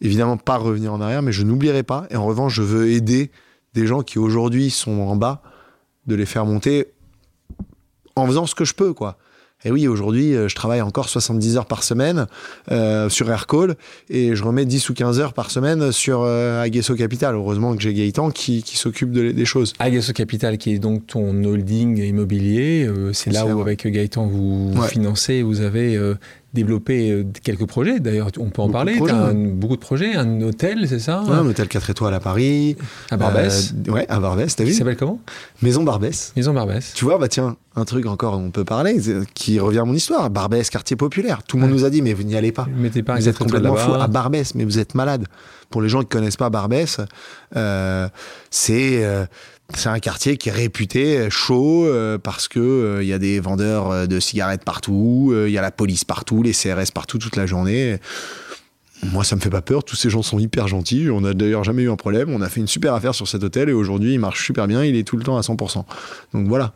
évidemment 0.00 0.38
pas 0.38 0.56
revenir 0.56 0.94
en 0.94 1.00
arrière, 1.02 1.20
mais 1.20 1.32
je 1.32 1.42
n'oublierai 1.42 1.82
pas. 1.82 2.06
Et 2.10 2.16
en 2.16 2.24
revanche, 2.24 2.54
je 2.54 2.62
veux 2.62 2.88
aider 2.90 3.30
des 3.74 3.86
gens 3.86 4.00
qui 4.02 4.18
aujourd'hui 4.18 4.70
sont 4.70 4.92
en 5.02 5.14
bas, 5.16 5.42
de 6.06 6.14
les 6.14 6.24
faire 6.24 6.46
monter 6.46 6.86
en 8.18 8.26
faisant 8.26 8.46
ce 8.46 8.54
que 8.54 8.64
je 8.64 8.74
peux, 8.74 8.92
quoi. 8.92 9.16
Et 9.64 9.72
oui, 9.72 9.88
aujourd'hui, 9.88 10.36
euh, 10.36 10.46
je 10.46 10.54
travaille 10.54 10.80
encore 10.82 11.08
70 11.08 11.56
heures 11.56 11.66
par 11.66 11.82
semaine 11.82 12.26
euh, 12.70 13.08
sur 13.08 13.28
Aircall 13.28 13.74
et 14.08 14.36
je 14.36 14.44
remets 14.44 14.64
10 14.64 14.88
ou 14.88 14.94
15 14.94 15.18
heures 15.18 15.32
par 15.32 15.50
semaine 15.50 15.90
sur 15.90 16.22
euh, 16.22 16.62
Aguesso 16.62 16.94
Capital. 16.94 17.34
Heureusement 17.34 17.74
que 17.74 17.82
j'ai 17.82 17.92
Gaëtan 17.92 18.30
qui, 18.30 18.62
qui 18.62 18.76
s'occupe 18.76 19.10
de- 19.10 19.32
des 19.32 19.44
choses. 19.44 19.72
Agasso 19.80 20.12
Capital, 20.12 20.58
qui 20.58 20.74
est 20.74 20.78
donc 20.78 21.08
ton 21.08 21.42
holding 21.42 21.98
immobilier, 22.00 22.86
euh, 22.86 23.12
c'est 23.12 23.30
là 23.30 23.46
où, 23.46 23.54
vrai. 23.54 23.62
avec 23.62 23.84
Gaëtan, 23.88 24.28
vous 24.28 24.74
Ouais. 24.76 24.86
financez, 24.86 25.42
vous 25.42 25.60
avez 25.60 25.96
euh, 25.96 26.14
développé 26.54 27.10
euh, 27.10 27.24
quelques 27.42 27.66
projets. 27.66 28.00
D'ailleurs, 28.00 28.28
on 28.38 28.48
peut 28.50 28.62
en 28.62 28.66
Beaucoup 28.68 28.72
parler. 28.72 28.98
un- 29.10 29.34
beaucoup 29.34 29.76
de 29.76 29.80
projets, 29.80 30.14
un 30.14 30.40
hôtel, 30.40 30.86
c'est 30.88 30.98
ça 30.98 31.22
Ouais, 31.24 31.32
un 31.36 31.46
hôtel 31.46 31.68
4 31.68 31.90
étoiles 31.90 32.14
à 32.14 32.20
Paris. 32.20 32.76
À 33.10 33.16
Barbès. 33.18 33.74
Euh, 33.86 33.92
ouais, 33.92 34.06
à 34.08 34.18
Barbès, 34.18 34.54
t'as 34.56 34.64
vu? 34.64 34.72
S'appelle 34.72 34.96
comment? 34.96 35.20
Maison 35.62 35.82
Barbès. 35.82 36.32
Maison 36.36 36.54
Barbès. 36.54 36.92
Tu 36.94 37.04
vois, 37.04 37.18
bah 37.18 37.28
tiens, 37.28 37.56
un 37.76 37.84
truc 37.84 38.06
encore 38.06 38.38
on 38.38 38.50
peut 38.50 38.64
parler, 38.64 38.96
qui 39.34 39.60
revient 39.60 39.80
à 39.80 39.84
mon 39.84 39.94
histoire. 39.94 40.30
Barbès, 40.30 40.70
quartier 40.70 40.96
populaire. 40.96 41.42
Tout 41.42 41.56
le 41.58 41.62
monde 41.64 41.72
nous 41.72 41.84
a 41.84 41.90
dit, 41.90 42.00
mais 42.02 42.14
vous 42.14 42.22
n'y 42.22 42.34
allez 42.36 42.52
pas. 42.52 42.66
Mettez 42.74 43.02
pas 43.02 43.16
Vous 43.16 43.28
êtes 43.28 43.38
complètement 43.38 43.76
fou. 43.76 43.92
À 43.92 44.06
Barbès, 44.08 44.54
mais 44.54 44.64
vous 44.64 44.78
êtes 44.78 44.94
malade. 44.94 45.26
Pour 45.70 45.82
les 45.82 45.90
gens 45.90 46.00
qui 46.00 46.08
connaissent 46.08 46.38
pas 46.38 46.48
Barbès, 46.48 46.98
euh, 47.56 48.08
c'est 48.50 49.04
euh, 49.04 49.26
c'est 49.74 49.88
un 49.88 49.98
quartier 49.98 50.36
qui 50.36 50.48
est 50.48 50.52
réputé 50.52 51.18
euh, 51.18 51.30
chaud 51.30 51.86
euh, 51.86 52.18
parce 52.18 52.48
que 52.48 52.58
euh, 52.58 53.02
il 53.02 53.08
y 53.08 53.12
a 53.12 53.18
des 53.18 53.38
vendeurs 53.38 54.08
de 54.08 54.20
cigarettes 54.20 54.64
partout, 54.64 55.34
il 55.46 55.52
y 55.52 55.58
a 55.58 55.62
la 55.62 55.70
police 55.70 56.04
partout, 56.04 56.42
les 56.42 56.52
CRS 56.52 56.90
partout 56.92 57.18
toute 57.18 57.36
la 57.36 57.46
journée. 57.46 57.98
Moi, 59.04 59.22
ça 59.22 59.36
me 59.36 59.40
fait 59.40 59.50
pas 59.50 59.62
peur. 59.62 59.84
Tous 59.84 59.96
ces 59.96 60.10
gens 60.10 60.22
sont 60.22 60.38
hyper 60.38 60.66
gentils. 60.66 61.08
On 61.10 61.24
a 61.24 61.32
d'ailleurs 61.32 61.62
jamais 61.62 61.82
eu 61.82 61.90
un 61.90 61.96
problème. 61.96 62.30
On 62.30 62.40
a 62.40 62.48
fait 62.48 62.60
une 62.60 62.66
super 62.66 62.94
affaire 62.94 63.14
sur 63.14 63.28
cet 63.28 63.44
hôtel 63.44 63.68
et 63.68 63.72
aujourd'hui, 63.72 64.14
il 64.14 64.18
marche 64.18 64.44
super 64.44 64.66
bien. 64.66 64.84
Il 64.84 64.96
est 64.96 65.04
tout 65.04 65.16
le 65.16 65.22
temps 65.22 65.36
à 65.36 65.40
100%. 65.40 65.84
Donc 66.34 66.48
voilà. 66.48 66.72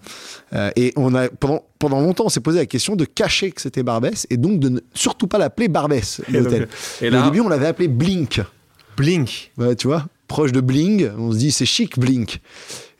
Euh, 0.52 0.70
et 0.76 0.92
on 0.96 1.14
a 1.14 1.28
pendant 1.28 1.64
pendant 1.78 2.00
longtemps, 2.00 2.26
on 2.26 2.28
s'est 2.28 2.40
posé 2.40 2.60
la 2.60 2.66
question 2.66 2.94
de 2.94 3.04
cacher 3.04 3.50
que 3.50 3.60
c'était 3.60 3.82
Barbès 3.82 4.28
et 4.30 4.36
donc 4.36 4.60
de 4.60 4.68
ne 4.68 4.78
surtout 4.94 5.26
pas 5.26 5.38
l'appeler 5.38 5.66
Barbès 5.66 6.20
l'hôtel. 6.28 6.68
Et 7.00 7.06
Et 7.06 7.10
là, 7.10 7.22
Au 7.22 7.24
début, 7.24 7.40
on 7.40 7.48
l'avait 7.48 7.66
appelé 7.66 7.88
Blink. 7.88 8.40
Blink. 8.96 9.50
Ouais, 9.58 9.74
tu 9.74 9.88
vois, 9.88 10.06
proche 10.32 10.52
de 10.52 10.62
Bling. 10.62 11.10
On 11.18 11.30
se 11.30 11.36
dit 11.36 11.52
c'est 11.52 11.66
chic 11.66 11.98
Blink. 11.98 12.40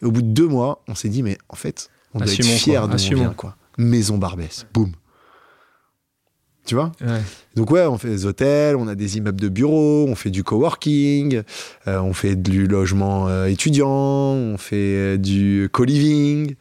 Et 0.03 0.05
au 0.05 0.11
bout 0.11 0.21
de 0.21 0.29
deux 0.29 0.47
mois, 0.47 0.83
on 0.87 0.95
s'est 0.95 1.09
dit 1.09 1.23
mais 1.23 1.39
en 1.49 1.57
fait, 1.57 1.89
on 2.13 2.19
doit 2.19 2.29
Assumons, 2.29 2.49
être 2.51 2.59
fiers 2.59 2.75
quoi. 2.77 2.87
d'où 2.89 2.95
on 2.95 3.15
vient 3.15 3.33
quoi. 3.35 3.57
Maison 3.79 4.19
Barbès. 4.19 4.67
Boum. 4.75 4.93
Tu 6.67 6.75
vois 6.77 6.93
Ouais. 7.01 7.21
donc 7.57 7.71
ouais, 7.71 7.87
on 7.87 7.97
fait 7.99 8.09
des 8.11 8.27
hôtels, 8.27 8.77
on 8.77 8.87
a 8.87 8.95
des 8.95 9.17
immeubles 9.17 9.41
de 9.41 9.49
bureaux, 9.49 10.07
on 10.09 10.15
fait 10.15 10.31
du 10.31 10.45
coworking, 10.45 11.43
euh, 11.89 11.99
on 12.01 12.13
fait 12.13 12.37
du 12.37 12.69
logement 12.69 13.29
euh, 13.29 13.47
étudiant, 13.47 13.89
on 13.89 14.59
fait 14.59 14.77
euh, 14.77 15.17
du 15.17 15.69
co-living, 15.73 16.55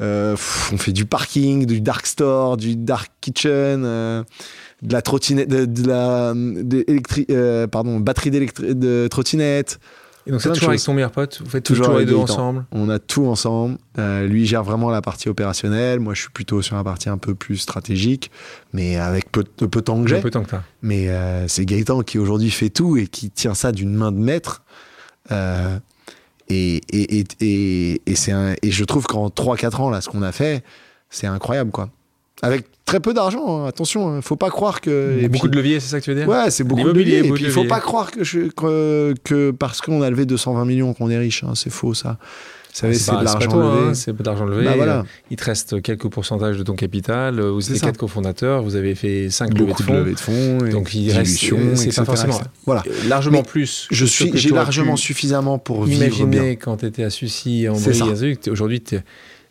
on 0.00 0.36
fait 0.36 0.92
du 0.92 1.04
parking, 1.06 1.66
du 1.66 1.80
dark 1.80 2.06
store, 2.06 2.56
du 2.56 2.76
dark 2.76 3.10
kitchen, 3.20 4.24
de 4.82 4.92
la 4.92 5.02
trottinette, 5.02 5.48
de, 5.48 5.64
de 5.64 5.86
la 5.88 6.32
de 6.34 6.84
électri- 6.88 7.26
euh, 7.30 7.66
pardon, 7.66 7.98
batterie 8.00 8.30
de 8.30 9.08
trottinette. 9.08 9.78
Et 10.26 10.30
donc, 10.30 10.42
c'est 10.42 10.50
de 10.50 10.54
toujours 10.54 10.68
avec 10.68 10.82
ton 10.82 10.92
meilleur 10.92 11.10
pote 11.10 11.40
Vous 11.42 11.48
faites 11.48 11.64
Toujours 11.64 11.86
toujours, 11.86 11.98
les 12.00 12.04
deux 12.04 12.14
ensemble? 12.16 12.66
On 12.70 12.90
a 12.90 12.98
tout 12.98 13.24
ensemble. 13.26 13.78
Euh, 13.98 14.26
lui 14.26 14.44
gère 14.44 14.62
vraiment 14.62 14.90
la 14.90 15.00
partie 15.00 15.30
opérationnelle. 15.30 16.00
Moi, 16.00 16.12
je 16.12 16.20
suis 16.20 16.30
plutôt 16.30 16.60
sur 16.60 16.76
la 16.76 16.84
partie 16.84 17.08
un 17.08 17.16
peu 17.16 17.34
plus 17.34 17.56
stratégique, 17.56 18.30
mais 18.74 18.96
avec 18.96 19.32
peu, 19.32 19.42
peu 19.42 19.66
de 19.80 19.84
temps 19.84 20.02
que 20.02 20.08
j'ai. 20.08 20.20
Peu 20.20 20.28
que. 20.44 20.62
Mais 20.82 21.08
euh, 21.08 21.48
c'est 21.48 21.64
Gaëtan 21.64 22.02
qui 22.02 22.18
aujourd'hui 22.18 22.50
fait 22.50 22.68
tout 22.68 22.98
et 22.98 23.06
qui 23.06 23.30
tient 23.30 23.54
ça 23.54 23.72
d'une 23.72 23.94
main 23.94 24.12
de 24.12 24.18
maître. 24.18 24.62
Euh, 25.32 25.78
et, 26.50 26.76
et, 26.90 27.18
et, 27.20 27.24
et, 27.40 28.02
et 28.06 28.14
un- 28.32 28.54
et 28.60 28.70
je 28.70 28.84
trouve 28.84 29.06
qu'en 29.06 29.28
3-4 29.28 29.76
ans, 29.80 29.88
là, 29.90 30.02
ce 30.02 30.10
qu'on 30.10 30.22
a 30.22 30.32
fait, 30.32 30.62
c'est 31.08 31.26
incroyable, 31.26 31.70
quoi. 31.70 31.88
Avec 32.42 32.66
très 32.84 33.00
peu 33.00 33.12
d'argent, 33.14 33.64
hein, 33.64 33.66
attention, 33.68 34.08
hein, 34.08 34.20
faut 34.22 34.36
pas 34.36 34.50
croire 34.50 34.80
que. 34.80 35.18
et 35.20 35.28
Beaucoup 35.28 35.46
puis- 35.48 35.50
de 35.50 35.56
leviers, 35.56 35.80
c'est 35.80 35.88
ça 35.88 35.98
que 36.00 36.04
tu 36.04 36.10
veux 36.12 36.16
dire? 36.20 36.28
Ouais, 36.28 36.50
c'est 36.50 36.64
beaucoup 36.64 36.84
de 36.84 36.92
leviers. 36.92 37.18
Et 37.26 37.30
puis, 37.32 37.44
il 37.44 37.50
faut 37.50 37.64
pas 37.64 37.80
croire 37.80 38.10
que, 38.10 38.22
je, 38.24 38.48
que, 38.48 39.14
que 39.24 39.50
parce 39.50 39.80
qu'on 39.80 40.02
a 40.02 40.10
levé 40.10 40.24
220 40.24 40.64
millions 40.64 40.94
qu'on 40.94 41.10
est 41.10 41.18
riche. 41.18 41.42
hein, 41.44 41.52
c'est 41.54 41.70
faux, 41.70 41.94
ça. 41.94 42.16
C'est 42.70 42.86
de 42.90 43.24
l'argent 43.24 43.56
levé. 43.58 43.94
c'est 43.94 44.12
pas 44.12 44.22
de 44.22 44.28
l'argent 44.28 44.44
levé. 44.44 44.64
Bah 44.64 44.74
voilà. 44.76 44.98
Euh, 44.98 45.02
Il 45.32 45.36
te 45.36 45.44
reste 45.44 45.82
quelques 45.82 46.06
pourcentages 46.08 46.56
de 46.58 46.62
ton 46.62 46.74
capital. 46.74 47.40
euh, 47.40 47.50
Vous 47.50 47.72
êtes 47.72 47.80
quatre 47.80 47.96
cofondateurs. 47.96 48.62
Vous 48.62 48.76
avez 48.76 48.94
fait 48.94 49.30
cinq 49.30 49.58
levées 49.58 49.72
de 49.72 49.82
fonds. 49.82 49.94
levées 49.94 50.12
de 50.14 50.20
fonds. 50.20 50.64
et 50.64 50.70
Donc, 50.70 50.94
il 50.94 51.10
reste- 51.10 51.24
dilutions, 51.24 51.58
c'est 51.74 51.92
pas 51.96 52.04
forcément-. 52.04 52.40
Voilà. 52.66 52.84
Euh, 52.86 53.08
Largement 53.08 53.38
Mais 53.38 53.42
plus. 53.42 53.88
Je 53.90 54.04
suis, 54.06 54.30
j'ai 54.34 54.50
largement 54.50 54.94
suffisamment 54.94 55.58
pour 55.58 55.84
vivre 55.84 55.98
bien. 55.98 56.24
Imaginez 56.24 56.56
quand 56.56 56.76
tu 56.76 56.86
étais 56.86 57.02
à 57.02 57.10
Sucy, 57.10 57.66
en 57.68 57.74
aujourd'hui, 58.52 58.80
t'es- 58.80 59.02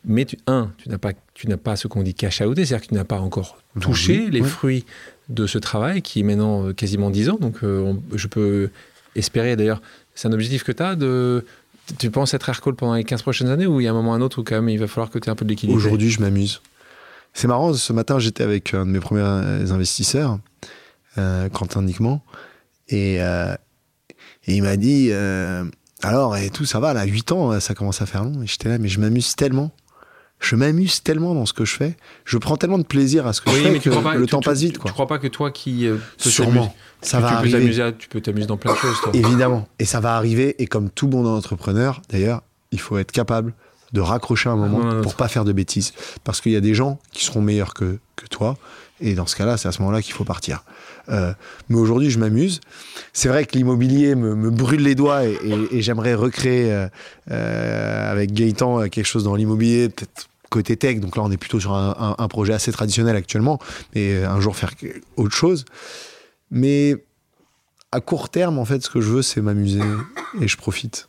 mais 0.06 0.26
tu, 0.26 0.38
un, 0.48 0.72
tu 0.78 0.90
n'as 0.90 0.98
pas, 0.98 1.12
tu 1.34 1.48
n'as 1.48 1.58
pas 1.58 1.76
ce 1.76 1.88
qu'on 1.88 2.04
dit 2.04 2.14
cash 2.14 2.42
outé, 2.42 2.66
c'est-à-dire 2.66 2.84
que 2.88 2.90
tu 2.90 2.96
n'as 2.96 3.04
pas 3.04 3.20
encore 3.20 3.58
touché 3.80 4.26
oui, 4.26 4.32
les 4.32 4.44
fruits 4.44 4.86
de 5.30 5.46
ce 5.48 5.58
travail 5.58 6.02
qui 6.02 6.22
est 6.22 6.24
maintenant 6.24 6.68
euh, 6.68 6.74
quasiment 6.74 7.10
10 7.10 7.30
ans. 7.30 7.38
Donc, 7.40 7.58
euh, 7.64 7.82
on- 7.82 8.02
je 8.18 8.28
peux 8.28 8.70
espérer, 9.16 9.56
d'ailleurs, 9.56 9.82
c'est 10.16 10.28
un 10.28 10.32
objectif 10.34 10.64
que 10.64 10.72
tu 10.72 10.82
as 10.84 10.96
de. 10.96 11.46
Tu 12.00 12.10
penses 12.12 12.34
être 12.34 12.50
aircall 12.50 12.76
pendant 12.76 12.96
les 12.96 13.04
15 13.04 13.22
prochaines 13.22 13.48
années 13.50 13.66
ou 13.66 13.80
il 13.80 13.86
y 13.86 13.88
a 13.88 13.92
un 13.92 13.94
moment 13.94 14.12
ou 14.12 14.14
un 14.14 14.22
autre 14.22 14.42
où 14.42 14.44
quand 14.44 14.56
même 14.56 14.70
il 14.70 14.78
va 14.80 14.88
falloir 14.88 15.10
que 15.10 15.20
tu 15.20 15.28
aies 15.28 15.32
un 15.32 15.36
peu 15.36 15.46
de 15.46 15.50
l'équilibre? 15.50 15.78
Aujourd'hui, 15.78 16.10
je 16.10 16.20
m'amuse. 16.22 16.62
C'est 17.34 17.48
marrant, 17.48 17.74
ce 17.74 17.94
matin, 17.94 18.20
j'étais 18.20 18.44
avec 18.44 18.74
un 18.74 18.86
de 18.86 18.92
mes 18.92 19.00
premiers 19.00 19.22
euh, 19.22 19.72
investisseurs, 19.72 20.40
euh, 21.18 21.50
Quentin 21.50 21.82
Niquement, 21.84 22.24
et, 22.90 23.22
euh, 23.22 23.54
et 24.48 24.56
il 24.56 24.64
m'a 24.64 24.76
dit 24.76 25.12
Alors, 26.04 26.36
et 26.38 26.50
tout, 26.50 26.66
ça 26.66 26.80
va, 26.80 26.94
là, 26.94 27.04
8 27.06 27.32
ans, 27.32 27.60
ça 27.60 27.74
commence 27.74 28.02
à 28.02 28.06
faire 28.06 28.24
long. 28.24 28.42
Et 28.44 28.48
j'étais 28.48 28.70
là, 28.70 28.78
mais 28.80 28.88
je 28.88 29.00
m'amuse 29.00 29.36
tellement. 29.36 29.72
Je 30.40 30.56
m'amuse 30.56 31.02
tellement 31.02 31.34
dans 31.34 31.46
ce 31.48 31.54
que 31.54 31.66
je 31.66 31.76
fais. 31.76 31.98
Je 32.26 32.38
prends 32.38 32.58
tellement 32.58 32.78
de 32.78 32.84
plaisir 32.84 33.26
à 33.26 33.34
ce 33.34 33.42
que 33.42 33.50
je 33.50 33.56
fais 33.56 33.80
que 33.80 33.90
le 33.90 34.26
tu- 34.26 34.32
temps 34.32 34.40
tu- 34.40 34.50
passe 34.50 34.60
vite. 34.62 34.74
Tu 34.74 34.80
Quoi. 34.80 34.92
crois 34.92 35.08
pas 35.08 35.18
que 35.18 35.28
toi 35.28 35.50
qui. 35.52 35.88
euh, 35.88 35.98
peux 36.24 36.30
Sûrement. 36.30 36.76
Ça 37.02 37.18
tu- 37.18 37.24
va 37.24 37.30
tu 37.30 37.50
peux 37.50 37.56
arriver. 37.56 37.82
à- 37.82 37.92
Tu 37.92 38.08
peux 38.08 38.22
t'amuser 38.22 38.46
dans 38.48 38.58
plein 38.58 38.74
de 38.74 38.78
choses, 38.78 38.98
toi. 39.02 39.12
Évidemment. 39.16 39.68
Et 39.80 39.86
ça 39.86 40.00
va 40.00 40.16
arriver. 40.16 40.56
Et 40.62 40.68
comme 40.68 40.90
tout 40.92 41.08
bon 41.08 41.26
entrepreneur, 41.26 42.02
d'ailleurs, 42.10 42.44
il 42.72 42.80
faut 42.80 42.98
être 42.98 43.12
capable 43.12 43.54
de 43.94 44.02
raccrocher 44.02 44.50
un 44.50 44.56
moment 44.56 44.80
pour 45.02 45.16
pas 45.16 45.28
faire 45.28 45.46
de 45.46 45.54
bêtises. 45.54 45.94
Parce 46.24 46.42
qu'il 46.42 46.52
y 46.52 46.56
a 46.56 46.62
des 46.62 46.74
gens 46.74 47.00
qui 47.12 47.24
seront 47.26 47.42
meilleurs 47.42 47.74
que, 47.74 48.00
que 48.16 48.26
toi. 48.28 48.58
Et 49.00 49.14
dans 49.14 49.28
ce 49.28 49.36
cas-là, 49.36 49.58
c'est 49.58 49.68
à 49.68 49.72
ce 49.72 49.80
moment-là 49.84 50.02
qu'il 50.02 50.14
faut 50.14 50.24
partir. 50.24 50.64
Euh, 51.10 51.34
mais 51.70 51.78
aujourd'hui, 51.78 52.10
je 52.10 52.18
m'amuse. 52.20 52.60
C'est 53.14 53.30
vrai 53.30 53.46
que 53.46 53.56
l'immobilier 53.56 54.16
me, 54.16 54.36
me 54.36 54.50
brûle 54.50 54.82
les 54.82 54.96
doigts 54.96 55.24
et, 55.26 55.38
et- 55.44 55.78
et 55.78 55.82
j'aimerais 55.82 56.16
recréer 56.16 56.72
euh, 56.74 56.88
euh, 57.32 58.12
avec 58.12 58.34
Gaëtan 58.34 58.90
quelque 58.90 59.06
chose 59.06 59.24
dans 59.24 59.36
l'immobilier, 59.36 59.90
peut-être 59.90 60.28
côté 60.50 60.76
tech. 60.78 61.00
Donc 61.00 61.16
là, 61.16 61.24
on 61.24 61.32
est 61.32 61.38
plutôt 61.38 61.60
sur 61.60 61.74
un, 61.76 61.96
un- 62.00 62.16
un 62.24 62.28
projet 62.28 62.54
assez 62.54 62.72
traditionnel 62.72 63.16
actuellement. 63.16 63.60
Mais 63.96 64.24
un 64.24 64.40
jour 64.42 64.56
faire 64.56 64.72
autre 65.16 65.36
chose. 65.36 65.64
Mais 66.52 66.96
à 67.92 68.02
court 68.02 68.30
terme, 68.30 68.58
en 68.60 68.66
fait, 68.66 68.84
ce 68.84 68.90
que 68.90 69.00
je 69.00 69.10
veux, 69.10 69.22
c'est 69.22 69.42
m'amuser 69.42 69.82
et 70.42 70.48
je 70.48 70.58
profite. 70.58 71.07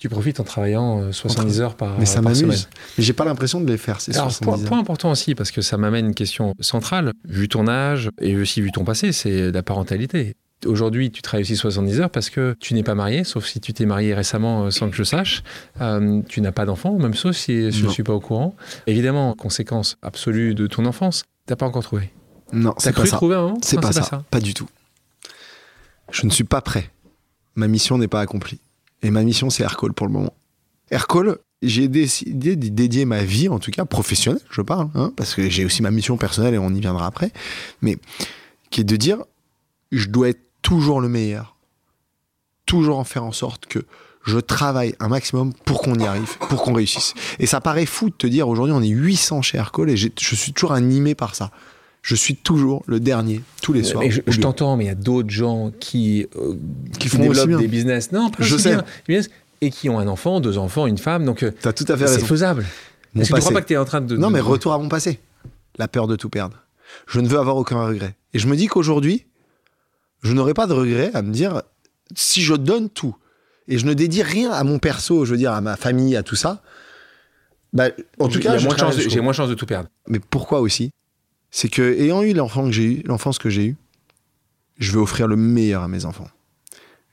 Tu 0.00 0.08
profites 0.08 0.40
en 0.40 0.44
travaillant 0.44 1.02
euh, 1.02 1.12
70 1.12 1.60
heures 1.60 1.76
par, 1.76 1.98
Mais 1.98 2.06
ça 2.06 2.22
par 2.22 2.34
semaine. 2.34 2.48
m'amuse. 2.48 2.68
Mais 2.96 3.04
j'ai 3.04 3.12
pas 3.12 3.24
l'impression 3.26 3.60
de 3.60 3.70
les 3.70 3.76
faire, 3.76 4.00
ces 4.00 4.16
Alors, 4.16 4.32
70 4.32 4.62
point, 4.62 4.68
point 4.68 4.78
important 4.80 5.10
aussi, 5.10 5.34
parce 5.34 5.50
que 5.50 5.60
ça 5.60 5.76
m'amène 5.76 6.06
une 6.06 6.14
question 6.14 6.54
centrale, 6.58 7.12
vu 7.24 7.48
ton 7.48 7.68
âge 7.68 8.10
et 8.20 8.34
aussi 8.36 8.62
vu 8.62 8.72
ton 8.72 8.84
passé, 8.84 9.12
c'est 9.12 9.52
la 9.52 9.62
parentalité. 9.62 10.36
Aujourd'hui, 10.66 11.10
tu 11.10 11.22
travailles 11.22 11.42
aussi 11.42 11.56
70 11.56 12.00
heures 12.00 12.10
parce 12.10 12.30
que 12.30 12.54
tu 12.60 12.74
n'es 12.74 12.82
pas 12.82 12.94
marié, 12.94 13.24
sauf 13.24 13.46
si 13.46 13.60
tu 13.60 13.72
t'es 13.72 13.86
marié 13.86 14.14
récemment 14.14 14.64
euh, 14.64 14.70
sans 14.70 14.90
que 14.90 14.96
je 14.96 15.04
sache. 15.04 15.42
Euh, 15.80 16.22
tu 16.28 16.40
n'as 16.40 16.52
pas 16.52 16.64
d'enfant, 16.64 16.98
même 16.98 17.14
sauf 17.14 17.36
si 17.36 17.70
je 17.70 17.86
ne 17.86 17.90
suis 17.90 18.02
pas 18.02 18.14
au 18.14 18.20
courant. 18.20 18.54
Évidemment, 18.86 19.34
conséquence 19.34 19.98
absolue 20.02 20.54
de 20.54 20.66
ton 20.66 20.86
enfance, 20.86 21.24
t'as 21.46 21.56
pas 21.56 21.66
encore 21.66 21.82
trouvé. 21.82 22.10
Non, 22.52 22.74
c'est 22.78 22.94
pas 22.94 23.06
ça. 23.06 23.16
trouver 23.16 23.36
un 23.36 23.42
moment? 23.42 23.58
C'est 23.62 23.76
Non, 23.76 23.82
pas, 23.82 23.92
ça. 23.92 24.24
Pas 24.30 24.40
du 24.40 24.54
tout. 24.54 24.68
Je 26.10 26.26
ne 26.26 26.30
suis 26.30 26.44
pas 26.44 26.60
prêt. 26.60 26.90
Ma 27.54 27.68
mission 27.68 27.98
n'est 27.98 28.08
pas 28.08 28.20
accomplie. 28.20 28.60
Et 29.02 29.10
ma 29.10 29.22
mission, 29.22 29.50
c'est 29.50 29.62
Aircall 29.62 29.92
pour 29.92 30.06
le 30.06 30.12
moment. 30.12 30.34
Aircall, 30.90 31.38
j'ai 31.62 31.88
décidé 31.88 32.56
d'y 32.56 32.70
dédier 32.70 33.04
ma 33.04 33.22
vie, 33.22 33.48
en 33.48 33.58
tout 33.58 33.70
cas 33.70 33.84
professionnelle, 33.84 34.40
je 34.50 34.62
parle, 34.62 34.88
hein, 34.94 35.12
parce 35.16 35.34
que 35.34 35.48
j'ai 35.48 35.64
aussi 35.64 35.82
ma 35.82 35.90
mission 35.90 36.16
personnelle 36.16 36.54
et 36.54 36.58
on 36.58 36.70
y 36.70 36.80
viendra 36.80 37.06
après, 37.06 37.32
mais 37.82 37.98
qui 38.70 38.80
est 38.80 38.84
de 38.84 38.96
dire, 38.96 39.18
je 39.92 40.08
dois 40.08 40.30
être 40.30 40.40
toujours 40.62 41.00
le 41.00 41.08
meilleur. 41.08 41.56
Toujours 42.66 42.98
en 42.98 43.04
faire 43.04 43.24
en 43.24 43.32
sorte 43.32 43.66
que 43.66 43.84
je 44.24 44.38
travaille 44.38 44.94
un 45.00 45.08
maximum 45.08 45.52
pour 45.64 45.82
qu'on 45.82 45.98
y 45.98 46.04
arrive, 46.04 46.38
pour 46.48 46.62
qu'on 46.62 46.72
réussisse. 46.72 47.14
Et 47.38 47.46
ça 47.46 47.60
paraît 47.60 47.86
fou 47.86 48.10
de 48.10 48.14
te 48.14 48.26
dire, 48.26 48.48
aujourd'hui, 48.48 48.74
on 48.74 48.82
est 48.82 48.88
800 48.88 49.42
chez 49.42 49.58
Aircall 49.58 49.90
et 49.90 49.96
je 49.96 50.08
suis 50.34 50.52
toujours 50.52 50.72
animé 50.72 51.14
par 51.14 51.34
ça. 51.34 51.50
Je 52.02 52.14
suis 52.14 52.34
toujours 52.34 52.82
le 52.86 52.98
dernier, 52.98 53.42
tous 53.62 53.72
les 53.72 53.84
soirs. 53.84 54.02
Mais 54.02 54.10
je, 54.10 54.40
t'entends, 54.40 54.76
mais 54.76 54.84
il 54.84 54.88
y 54.88 54.90
a 54.90 54.94
d'autres 54.94 55.30
gens 55.30 55.70
qui, 55.80 56.26
euh, 56.36 56.54
Qui 56.98 57.08
font 57.08 57.18
développent 57.18 57.60
des 57.60 57.68
business. 57.68 58.10
Non, 58.12 58.30
pas 58.30 58.42
Je 58.42 58.56
sais. 58.56 58.78
bien, 59.06 59.20
et 59.60 59.70
qui 59.70 59.90
ont 59.90 59.98
un 59.98 60.08
enfant, 60.08 60.40
deux 60.40 60.56
enfants, 60.56 60.86
une 60.86 60.98
femme. 60.98 61.24
Donc, 61.24 61.42
euh, 61.42 61.50
T'as 61.60 61.72
tout 61.74 61.84
à 61.88 61.96
fait 61.96 62.06
c'est 62.06 62.24
faisable. 62.24 62.64
Mon 63.14 63.22
Est-ce 63.22 63.30
que 63.30 63.36
tu 63.36 63.40
crois 63.40 63.52
pas 63.52 63.60
que 63.62 63.66
tu 63.66 63.74
es 63.74 63.76
en 63.76 63.84
train 63.84 64.00
de. 64.00 64.16
Non, 64.16 64.28
de- 64.28 64.32
mais 64.34 64.40
retour 64.40 64.72
à 64.72 64.78
mon 64.78 64.88
passé. 64.88 65.20
La 65.78 65.88
peur 65.88 66.06
de 66.06 66.16
tout 66.16 66.30
perdre. 66.30 66.56
Je 67.06 67.20
ne 67.20 67.28
veux 67.28 67.38
avoir 67.38 67.56
aucun 67.56 67.84
regret. 67.84 68.14
Et 68.32 68.38
je 68.38 68.46
me 68.46 68.56
dis 68.56 68.66
qu'aujourd'hui, 68.66 69.26
je 70.22 70.32
n'aurai 70.32 70.54
pas 70.54 70.66
de 70.66 70.72
regret 70.72 71.10
à 71.14 71.22
me 71.22 71.32
dire 71.32 71.62
si 72.14 72.42
je 72.42 72.54
donne 72.54 72.88
tout 72.88 73.16
et 73.68 73.78
je 73.78 73.86
ne 73.86 73.94
dédie 73.94 74.22
rien 74.22 74.50
à 74.50 74.64
mon 74.64 74.78
perso, 74.78 75.24
je 75.24 75.32
veux 75.32 75.36
dire 75.36 75.52
à 75.52 75.60
ma 75.60 75.76
famille, 75.76 76.16
à 76.16 76.22
tout 76.22 76.36
ça. 76.36 76.62
Bah, 77.72 77.88
en 78.18 78.28
tout 78.28 78.40
cas, 78.40 78.50
moins 78.50 78.58
j'ai 78.58 78.66
moins 79.20 79.30
de 79.30 79.36
chances 79.36 79.48
de 79.48 79.54
tout 79.54 79.66
perdre. 79.66 79.88
Mais 80.08 80.18
pourquoi 80.18 80.60
aussi? 80.60 80.90
C'est 81.50 81.68
que 81.68 81.82
ayant 81.98 82.22
eu 82.22 82.32
l'enfant 82.32 82.64
que 82.64 82.72
j'ai 82.72 82.84
eu, 82.84 83.02
l'enfance 83.04 83.38
que 83.38 83.50
j'ai 83.50 83.66
eue, 83.66 83.76
je 84.78 84.92
veux 84.92 85.00
offrir 85.00 85.28
le 85.28 85.36
meilleur 85.36 85.82
à 85.82 85.88
mes 85.88 86.04
enfants. 86.04 86.28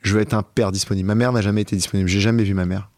Je 0.02 0.14
veux 0.14 0.22
être 0.22 0.34
un 0.34 0.44
père 0.44 0.72
disponible. 0.72 1.08
Ma 1.08 1.16
mère 1.16 1.34
n'a 1.34 1.42
jamais 1.42 1.62
été 1.62 1.76
disponible. 1.76 2.08
J'ai 2.08 2.20
jamais 2.20 2.44
vu 2.44 2.54
ma 2.54 2.66
mère. 2.66 2.90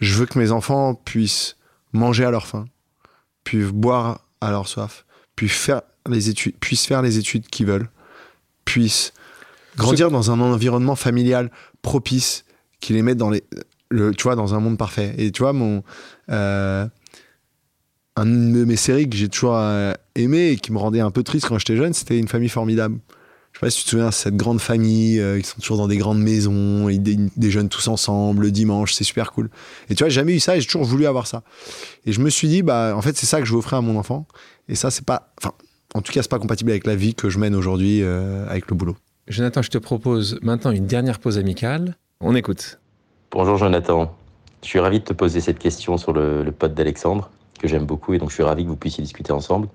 Je 0.00 0.14
veux 0.14 0.26
que 0.26 0.38
mes 0.38 0.52
enfants 0.52 0.94
puissent 0.94 1.56
manger 1.92 2.24
à 2.24 2.30
leur 2.30 2.46
faim, 2.46 2.66
puissent 3.44 3.72
boire 3.72 4.26
à 4.40 4.50
leur 4.50 4.68
soif, 4.68 5.04
puissent 5.34 5.52
faire 5.52 5.82
les 6.08 6.28
études, 6.28 6.56
puissent 6.58 6.86
faire 6.86 7.02
les 7.02 7.18
études 7.18 7.46
qu'ils 7.48 7.66
veulent, 7.66 7.90
puissent 8.64 9.12
grandir 9.76 10.10
dans 10.10 10.30
un 10.30 10.40
environnement 10.40 10.96
familial 10.96 11.50
propice, 11.82 12.44
qui 12.80 12.92
les 12.92 13.02
mette 13.02 13.18
dans 13.18 13.30
le, 13.30 14.14
tu 14.14 14.22
vois, 14.22 14.36
dans 14.36 14.54
un 14.54 14.60
monde 14.60 14.78
parfait. 14.78 15.14
Et 15.18 15.32
tu 15.32 15.42
vois, 15.42 15.52
mon, 15.52 15.82
euh, 16.30 16.86
un 18.18 18.26
de 18.26 18.64
mes 18.64 18.76
séries 18.76 19.08
que 19.08 19.16
j'ai 19.16 19.28
toujours 19.28 19.54
euh, 19.56 19.92
aimé 20.14 20.48
et 20.48 20.56
qui 20.56 20.72
me 20.72 20.78
rendait 20.78 21.00
un 21.00 21.10
peu 21.10 21.22
triste 21.22 21.46
quand 21.48 21.58
j'étais 21.58 21.76
jeune, 21.76 21.92
c'était 21.92 22.18
Une 22.18 22.28
famille 22.28 22.48
formidable. 22.48 22.98
Je 23.52 23.58
sais 23.58 23.66
pas 23.66 23.70
si 23.70 23.78
tu 23.78 23.84
te 23.84 23.90
souviens, 23.90 24.10
cette 24.10 24.36
grande 24.36 24.60
famille 24.60 25.18
euh, 25.18 25.40
qui 25.40 25.46
sont 25.46 25.58
toujours 25.58 25.78
dans 25.78 25.88
des 25.88 25.96
grandes 25.96 26.20
maisons, 26.20 26.88
ils 26.88 27.02
dé- 27.02 27.16
déjeunent 27.36 27.68
tous 27.68 27.88
ensemble 27.88 28.42
le 28.44 28.50
dimanche, 28.50 28.92
c'est 28.92 29.04
super 29.04 29.32
cool. 29.32 29.50
Et 29.88 29.94
tu 29.94 30.04
vois, 30.04 30.08
j'ai 30.10 30.16
jamais 30.16 30.34
eu 30.34 30.40
ça 30.40 30.56
et 30.56 30.60
j'ai 30.60 30.66
toujours 30.66 30.84
voulu 30.84 31.06
avoir 31.06 31.26
ça. 31.26 31.42
Et 32.06 32.12
je 32.12 32.20
me 32.20 32.30
suis 32.30 32.46
dit, 32.48 32.62
bah, 32.62 32.94
en 32.96 33.02
fait, 33.02 33.16
c'est 33.16 33.26
ça 33.26 33.40
que 33.40 33.46
je 33.46 33.52
veux 33.52 33.58
offrir 33.58 33.78
à 33.78 33.80
mon 33.80 33.96
enfant. 33.98 34.26
Et 34.68 34.74
ça, 34.74 34.90
c'est 34.90 35.04
pas, 35.04 35.32
enfin, 35.40 35.54
en 35.94 36.02
tout 36.02 36.12
cas, 36.12 36.22
c'est 36.22 36.30
pas 36.30 36.38
compatible 36.38 36.70
avec 36.70 36.86
la 36.86 36.94
vie 36.94 37.14
que 37.14 37.30
je 37.30 37.38
mène 37.38 37.54
aujourd'hui 37.54 38.02
euh, 38.02 38.46
avec 38.48 38.68
le 38.68 38.76
boulot. 38.76 38.96
Jonathan, 39.26 39.62
je 39.62 39.70
te 39.70 39.78
propose 39.78 40.38
maintenant 40.42 40.70
une 40.70 40.86
dernière 40.86 41.18
pause 41.18 41.38
amicale. 41.38 41.96
On 42.20 42.34
écoute. 42.34 42.78
Bonjour 43.30 43.56
Jonathan, 43.56 44.14
je 44.62 44.68
suis 44.68 44.78
ravi 44.78 45.00
de 45.00 45.04
te 45.04 45.12
poser 45.12 45.40
cette 45.40 45.58
question 45.58 45.98
sur 45.98 46.12
le, 46.12 46.42
le 46.42 46.52
pote 46.52 46.74
d'Alexandre, 46.74 47.30
que 47.58 47.68
j'aime 47.68 47.84
beaucoup, 47.84 48.14
et 48.14 48.18
donc 48.18 48.30
je 48.30 48.34
suis 48.34 48.42
ravi 48.42 48.64
que 48.64 48.68
vous 48.68 48.76
puissiez 48.76 49.02
discuter 49.02 49.32
ensemble. 49.32 49.68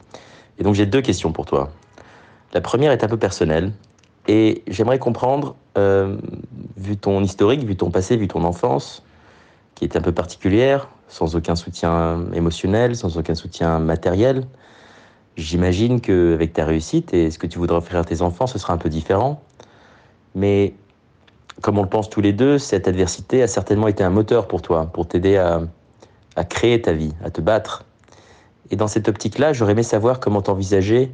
Et 0.57 0.63
donc 0.63 0.75
j'ai 0.75 0.85
deux 0.85 1.01
questions 1.01 1.31
pour 1.31 1.45
toi. 1.45 1.69
La 2.53 2.61
première 2.61 2.91
est 2.91 3.03
un 3.03 3.07
peu 3.07 3.17
personnelle, 3.17 3.71
et 4.27 4.63
j'aimerais 4.67 4.99
comprendre, 4.99 5.55
euh, 5.77 6.17
vu 6.77 6.97
ton 6.97 7.21
historique, 7.21 7.63
vu 7.63 7.75
ton 7.75 7.91
passé, 7.91 8.15
vu 8.15 8.27
ton 8.27 8.43
enfance, 8.43 9.03
qui 9.75 9.83
est 9.83 9.95
un 9.97 10.01
peu 10.01 10.11
particulière, 10.11 10.87
sans 11.07 11.35
aucun 11.35 11.55
soutien 11.55 12.25
émotionnel, 12.33 12.95
sans 12.95 13.17
aucun 13.17 13.35
soutien 13.35 13.79
matériel, 13.79 14.45
j'imagine 15.35 15.99
qu'avec 15.99 16.53
ta 16.53 16.65
réussite 16.65 17.13
et 17.13 17.31
ce 17.31 17.39
que 17.39 17.47
tu 17.47 17.57
voudras 17.57 17.77
offrir 17.77 17.99
à 17.99 18.03
tes 18.03 18.21
enfants, 18.21 18.47
ce 18.47 18.59
sera 18.59 18.73
un 18.73 18.77
peu 18.77 18.89
différent. 18.89 19.41
Mais 20.35 20.73
comme 21.61 21.77
on 21.77 21.83
le 21.83 21.89
pense 21.89 22.09
tous 22.09 22.21
les 22.21 22.33
deux, 22.33 22.57
cette 22.57 22.87
adversité 22.87 23.43
a 23.43 23.47
certainement 23.47 23.87
été 23.87 24.03
un 24.03 24.09
moteur 24.09 24.47
pour 24.47 24.61
toi, 24.61 24.89
pour 24.91 25.07
t'aider 25.07 25.37
à, 25.37 25.61
à 26.35 26.43
créer 26.43 26.81
ta 26.81 26.93
vie, 26.93 27.13
à 27.23 27.29
te 27.29 27.41
battre. 27.41 27.85
Et 28.71 28.75
dans 28.75 28.87
cette 28.87 29.07
optique-là, 29.07 29.53
j'aurais 29.53 29.73
aimé 29.73 29.83
savoir 29.83 30.19
comment 30.19 30.41
t'envisageais 30.41 31.11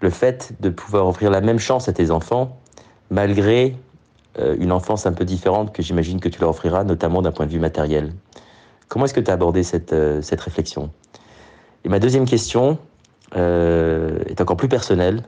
le 0.00 0.10
fait 0.10 0.52
de 0.60 0.70
pouvoir 0.70 1.06
offrir 1.06 1.30
la 1.30 1.40
même 1.40 1.58
chance 1.58 1.88
à 1.88 1.92
tes 1.92 2.10
enfants, 2.10 2.58
malgré 3.10 3.76
euh, 4.38 4.56
une 4.58 4.72
enfance 4.72 5.06
un 5.06 5.12
peu 5.12 5.24
différente 5.24 5.74
que 5.74 5.82
j'imagine 5.82 6.20
que 6.20 6.28
tu 6.28 6.40
leur 6.40 6.50
offriras, 6.50 6.84
notamment 6.84 7.22
d'un 7.22 7.32
point 7.32 7.46
de 7.46 7.50
vue 7.50 7.58
matériel. 7.58 8.12
Comment 8.88 9.04
est-ce 9.04 9.14
que 9.14 9.20
tu 9.20 9.30
as 9.30 9.34
abordé 9.34 9.62
cette, 9.62 9.92
euh, 9.92 10.22
cette 10.22 10.40
réflexion? 10.40 10.90
Et 11.84 11.88
ma 11.88 11.98
deuxième 11.98 12.26
question 12.26 12.78
euh, 13.36 14.20
est 14.26 14.40
encore 14.40 14.56
plus 14.56 14.68
personnelle. 14.68 15.24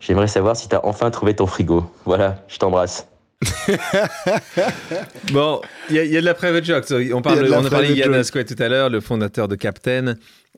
J'aimerais 0.00 0.26
savoir 0.26 0.56
si 0.56 0.68
tu 0.68 0.74
as 0.74 0.84
enfin 0.84 1.10
trouvé 1.10 1.36
ton 1.36 1.46
frigo. 1.46 1.84
Voilà, 2.06 2.42
je 2.48 2.58
t'embrasse. 2.58 3.11
Bon, 5.32 5.60
il 5.90 5.96
y, 5.96 5.98
a- 5.98 6.04
y 6.04 6.16
a 6.16 6.20
de 6.20 6.26
la 6.26 6.34
private 6.34 6.64
joke. 6.64 6.84
On, 6.90 7.18
a 7.18 7.22
parle, 7.22 7.38
de 7.38 7.50
la 7.50 7.60
on 7.60 7.64
a 7.64 7.70
parlé 7.70 7.88
de 7.88 7.94
Yann. 7.94 8.14
Asquet 8.14 8.44
tout 8.44 8.60
à 8.62 8.68
l'heure, 8.68 8.90
le 8.90 9.00
fondateur 9.00 9.48
de 9.48 9.56
Captain, 9.56 10.14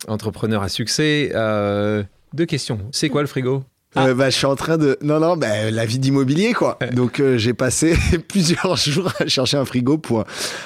entrepreneur 0.09 0.63
à 0.63 0.69
succès. 0.69 1.31
Euh, 1.35 2.03
deux 2.33 2.47
questions. 2.47 2.81
C'est 2.93 3.09
quoi 3.09 3.21
le 3.23 3.29
frigo? 3.29 3.65
Euh, 3.97 4.13
bah, 4.13 4.29
je 4.29 4.35
suis 4.37 4.47
en 4.47 4.57
train 4.57 4.77
de. 4.77 4.99
Non, 5.03 5.21
non, 5.21 5.37
bah, 5.37 5.71
la 5.71 5.87
vie 5.87 6.01
d'immobilier, 6.01 6.53
quoi. 6.53 6.79
Donc, 6.93 7.21
euh, 7.21 7.39
j'ai 7.39 7.55
passé 7.55 7.95
plusieurs 8.29 8.75
jours 8.77 9.13
à 9.21 9.29
chercher 9.29 9.57
un 9.57 9.65
frigo 9.65 9.99
pour 9.99 10.21
un, 10.21 10.25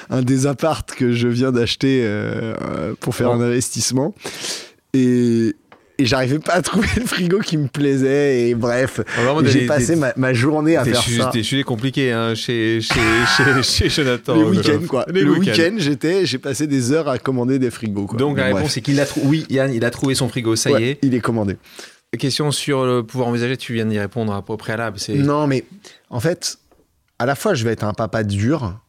un 0.09 0.21
des 0.23 0.47
appartes 0.47 0.95
que 0.95 1.11
je 1.11 1.27
viens 1.27 1.51
d'acheter 1.51 2.01
euh, 2.03 2.55
euh, 2.61 2.93
pour 2.99 3.13
faire 3.15 3.29
un 3.31 3.41
investissement. 3.41 4.15
Et. 4.93 5.53
Et 6.01 6.05
j'arrivais 6.05 6.39
pas 6.39 6.53
à 6.53 6.61
trouver 6.61 6.87
le 6.95 7.05
frigo 7.05 7.39
qui 7.39 7.57
me 7.57 7.67
plaisait. 7.67 8.47
Et 8.47 8.55
bref, 8.55 9.01
j'ai 9.43 9.65
passé 9.65 9.95
des- 9.95 9.99
ma, 9.99 10.13
ma 10.15 10.33
journée 10.33 10.77
à 10.77 10.85
faire 10.85 11.03
ça. 11.03 11.29
des 11.31 11.43
sujets 11.43 11.63
compliqués 11.63 12.13
hein, 12.13 12.33
chez, 12.35 12.79
chez, 12.81 12.93
chez, 13.37 13.63
chez 13.63 13.89
Jonathan. 13.89 14.35
Les 14.35 14.43
week-ends, 14.43 14.87
quoi. 14.87 15.05
Les 15.11 15.21
le 15.23 15.31
week-end, 15.31 15.75
j'étais, 15.77 16.25
j'ai 16.25 16.37
passé 16.37 16.67
des 16.67 16.93
heures 16.93 17.09
à 17.09 17.17
commander 17.19 17.59
des 17.59 17.69
frigos, 17.69 18.05
quoi. 18.05 18.17
Donc 18.17 18.37
la 18.37 18.43
Bref. 18.45 18.55
réponse 18.55 18.77
est 18.77 18.81
qu'il 18.81 18.99
a 19.01 19.05
trouvé. 19.05 19.27
Oui, 19.27 19.45
Yann, 19.49 19.73
il 19.73 19.83
a 19.83 19.91
trouvé 19.91 20.15
son 20.15 20.29
frigo, 20.29 20.55
ça 20.55 20.71
y 20.79 20.83
est. 20.85 20.99
Il 21.03 21.13
est 21.13 21.19
commandé. 21.19 21.57
Question 22.17 22.49
sur 22.51 22.85
le 22.85 23.03
pouvoir 23.03 23.27
envisager, 23.27 23.57
tu 23.57 23.73
viens 23.73 23.85
d'y 23.85 23.99
répondre 23.99 24.31
à- 24.33 24.43
au 24.47 24.57
préalable. 24.57 24.97
C'est 24.99 25.13
Non, 25.15 25.47
mais 25.47 25.65
en 26.09 26.19
fait, 26.21 26.57
à 27.19 27.25
la 27.25 27.35
fois, 27.35 27.53
je 27.55 27.65
vais 27.65 27.71
être 27.73 27.83
un 27.83 27.93
papa 27.93 28.23
dur 28.23 28.79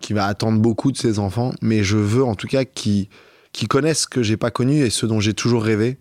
qui 0.00 0.12
va 0.12 0.26
attendre 0.26 0.60
beaucoup 0.60 0.92
de 0.92 0.96
ses 0.96 1.18
enfants, 1.18 1.52
mais 1.60 1.82
je 1.82 1.96
veux 1.96 2.24
en 2.24 2.36
tout 2.36 2.46
cas 2.46 2.64
qu'ils 2.64 3.08
qu'ils 3.52 3.66
connaissent 3.66 4.02
ce 4.02 4.06
que 4.06 4.22
j'ai 4.22 4.36
pas 4.36 4.52
connu 4.52 4.84
et 4.84 4.90
ce 4.90 5.06
dont 5.06 5.18
j'ai 5.18 5.34
toujours 5.34 5.64
rêvé. 5.64 5.98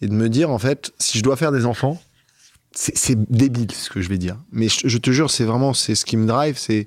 Et 0.00 0.06
de 0.06 0.14
me 0.14 0.28
dire, 0.28 0.50
en 0.50 0.58
fait, 0.58 0.92
si 0.98 1.18
je 1.18 1.22
dois 1.22 1.36
faire 1.36 1.52
des 1.52 1.66
enfants, 1.66 2.00
c'est 2.72 3.18
débile 3.30 3.72
ce 3.72 3.90
que 3.90 4.00
je 4.00 4.08
vais 4.08 4.18
dire. 4.18 4.36
Mais 4.52 4.68
je, 4.68 4.86
je 4.88 4.98
te 4.98 5.10
jure, 5.10 5.30
c'est 5.30 5.44
vraiment 5.44 5.74
c'est 5.74 5.94
ce 5.94 6.04
qui 6.04 6.16
me 6.16 6.26
drive, 6.26 6.56
c'est 6.58 6.86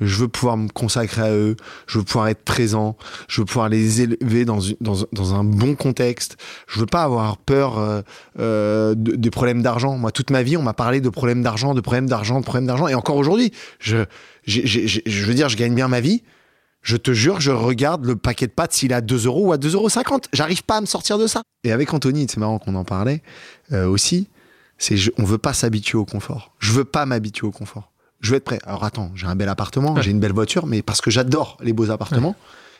je 0.00 0.16
veux 0.16 0.28
pouvoir 0.28 0.56
me 0.56 0.68
consacrer 0.68 1.22
à 1.22 1.30
eux, 1.32 1.54
je 1.86 1.98
veux 1.98 2.04
pouvoir 2.04 2.26
être 2.28 2.42
présent, 2.42 2.96
je 3.28 3.40
veux 3.40 3.44
pouvoir 3.44 3.68
les 3.68 4.00
élever 4.00 4.44
dans, 4.44 4.58
dans, 4.80 4.96
dans 5.12 5.34
un 5.34 5.44
bon 5.44 5.76
contexte. 5.76 6.36
Je 6.66 6.80
veux 6.80 6.86
pas 6.86 7.02
avoir 7.04 7.36
peur 7.36 7.78
euh, 7.78 8.00
euh, 8.40 8.94
de- 8.96 9.14
des 9.14 9.30
problèmes 9.30 9.62
d'argent. 9.62 9.96
Moi, 9.98 10.10
toute 10.10 10.30
ma 10.30 10.42
vie, 10.42 10.56
on 10.56 10.62
m'a 10.62 10.72
parlé 10.72 11.00
de 11.00 11.08
problèmes 11.08 11.42
d'argent, 11.42 11.74
de 11.74 11.80
problèmes 11.80 12.08
d'argent, 12.08 12.40
de 12.40 12.44
problèmes 12.44 12.66
d'argent. 12.66 12.88
Et 12.88 12.94
encore 12.94 13.16
aujourd'hui, 13.16 13.52
je, 13.78 13.98
je 14.46 15.24
veux 15.24 15.34
dire, 15.34 15.48
je 15.48 15.56
gagne 15.56 15.74
bien 15.74 15.86
ma 15.88 16.00
vie. 16.00 16.22
Je 16.82 16.96
te 16.96 17.12
jure, 17.12 17.40
je 17.40 17.50
regarde 17.52 18.04
le 18.04 18.16
paquet 18.16 18.46
de 18.48 18.52
pâtes 18.52 18.72
s'il 18.72 18.90
est 18.90 18.94
à 18.94 19.00
2 19.00 19.26
euros 19.26 19.46
ou 19.48 19.52
à 19.52 19.56
2,50 19.56 19.74
euros. 19.74 20.20
J'arrive 20.32 20.64
pas 20.64 20.76
à 20.78 20.80
me 20.80 20.86
sortir 20.86 21.16
de 21.18 21.26
ça. 21.26 21.42
Et 21.64 21.70
avec 21.72 21.92
Anthony, 21.94 22.26
c'est 22.28 22.38
marrant 22.38 22.58
qu'on 22.58 22.74
en 22.74 22.84
parlait 22.84 23.22
euh, 23.72 23.86
aussi, 23.86 24.28
c'est 24.78 24.96
je- 24.96 25.12
on 25.18 25.22
veut 25.24 25.38
pas 25.38 25.52
s'habituer 25.52 25.96
au 25.96 26.04
confort. 26.04 26.52
Je 26.58 26.72
veux 26.72 26.84
pas 26.84 27.06
m'habituer 27.06 27.46
au 27.46 27.52
confort. 27.52 27.92
Je 28.20 28.30
veux 28.30 28.36
être 28.36 28.44
prêt. 28.44 28.58
Alors 28.64 28.82
attends, 28.84 29.12
j'ai 29.14 29.26
un 29.26 29.36
bel 29.36 29.48
appartement, 29.48 30.00
j'ai 30.00 30.10
une 30.10 30.20
belle 30.20 30.32
voiture, 30.32 30.66
mais 30.66 30.82
parce 30.82 31.00
que 31.00 31.10
j'adore 31.10 31.56
les 31.62 31.72
beaux 31.72 31.90
appartements. 31.90 32.34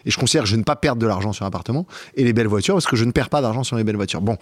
Et 0.04 0.10
je 0.10 0.18
considère 0.18 0.42
que 0.44 0.48
je 0.48 0.56
ne 0.56 0.64
pas 0.64 0.74
perdre 0.74 1.00
de 1.00 1.06
l'argent 1.06 1.32
sur 1.32 1.44
l'appartement 1.44 1.86
et 2.16 2.24
les 2.24 2.32
belles 2.32 2.48
voitures 2.48 2.74
parce 2.74 2.86
que 2.86 2.96
je 2.96 3.04
ne 3.04 3.12
perds 3.12 3.28
pas 3.28 3.40
d'argent 3.40 3.62
sur 3.62 3.76
les 3.76 3.84
belles 3.84 3.94
voitures. 3.96 4.20
Bon. 4.20 4.36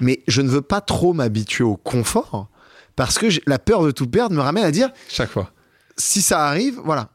Mais 0.00 0.22
je 0.26 0.42
ne 0.42 0.48
veux 0.48 0.60
pas 0.62 0.80
trop 0.80 1.12
m'habituer 1.12 1.62
au 1.62 1.76
confort 1.76 2.48
parce 2.96 3.16
que 3.18 3.30
j'ai- 3.30 3.42
la 3.46 3.60
peur 3.60 3.84
de 3.84 3.92
tout 3.92 4.08
perdre 4.08 4.34
me 4.34 4.40
ramène 4.40 4.64
à 4.64 4.72
dire 4.72 4.90
chaque 5.08 5.30
fois. 5.30 5.52
si 5.96 6.20
ça 6.20 6.46
arrive, 6.46 6.80
voilà. 6.84 7.10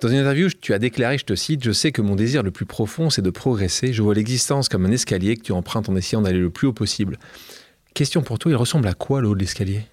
Dans 0.00 0.08
une 0.08 0.16
interview, 0.16 0.48
tu 0.60 0.74
as 0.74 0.78
déclaré, 0.78 1.18
je 1.18 1.24
te 1.24 1.34
cite, 1.34 1.62
Je 1.64 1.72
sais 1.72 1.92
que 1.92 2.02
mon 2.02 2.14
désir 2.16 2.42
le 2.42 2.50
plus 2.50 2.66
profond, 2.66 3.10
c'est 3.10 3.22
de 3.22 3.30
progresser. 3.30 3.92
Je 3.92 4.02
vois 4.02 4.14
l'existence 4.14 4.68
comme 4.68 4.84
un 4.86 4.90
escalier 4.90 5.36
que 5.36 5.42
tu 5.42 5.52
empruntes 5.52 5.88
en 5.88 5.96
essayant 5.96 6.20
d'aller 6.22 6.40
le 6.40 6.50
plus 6.50 6.66
haut 6.68 6.72
possible. 6.72 7.18
Question 7.94 8.22
pour 8.22 8.38
toi, 8.38 8.50
il 8.52 8.56
ressemble 8.56 8.88
à 8.88 8.94
quoi 8.94 9.20
le 9.20 9.28
haut 9.28 9.34
de 9.34 9.40
l'escalier? 9.40 9.86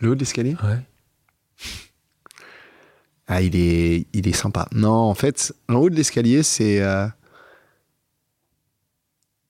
Le 0.00 0.10
haut 0.10 0.14
de 0.14 0.20
l'escalier? 0.20 0.56
Ouais. 0.62 0.78
Ah, 3.26 3.42
il 3.42 3.56
est, 3.56 4.06
il 4.12 4.28
est 4.28 4.32
sympa. 4.32 4.68
Non, 4.72 4.90
en 4.90 5.14
fait, 5.14 5.52
en 5.68 5.74
haut 5.74 5.90
de 5.90 5.94
l'escalier, 5.96 6.42
c'est. 6.42 6.80
euh, 6.80 7.06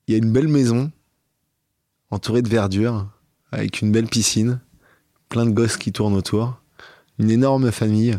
Il 0.09 0.12
y 0.12 0.15
a 0.15 0.19
une 0.19 0.33
belle 0.33 0.49
maison 0.49 0.91
entourée 2.11 2.43
de 2.43 2.49
verdure, 2.49 3.09
avec 3.53 3.81
une 3.81 3.93
belle 3.93 4.07
piscine, 4.07 4.61
plein 5.29 5.47
de 5.47 5.51
gosses 5.51 5.77
qui 5.77 5.93
tournent 5.93 6.15
autour, 6.15 6.61
une 7.19 7.31
énorme 7.31 7.70
famille, 7.73 8.19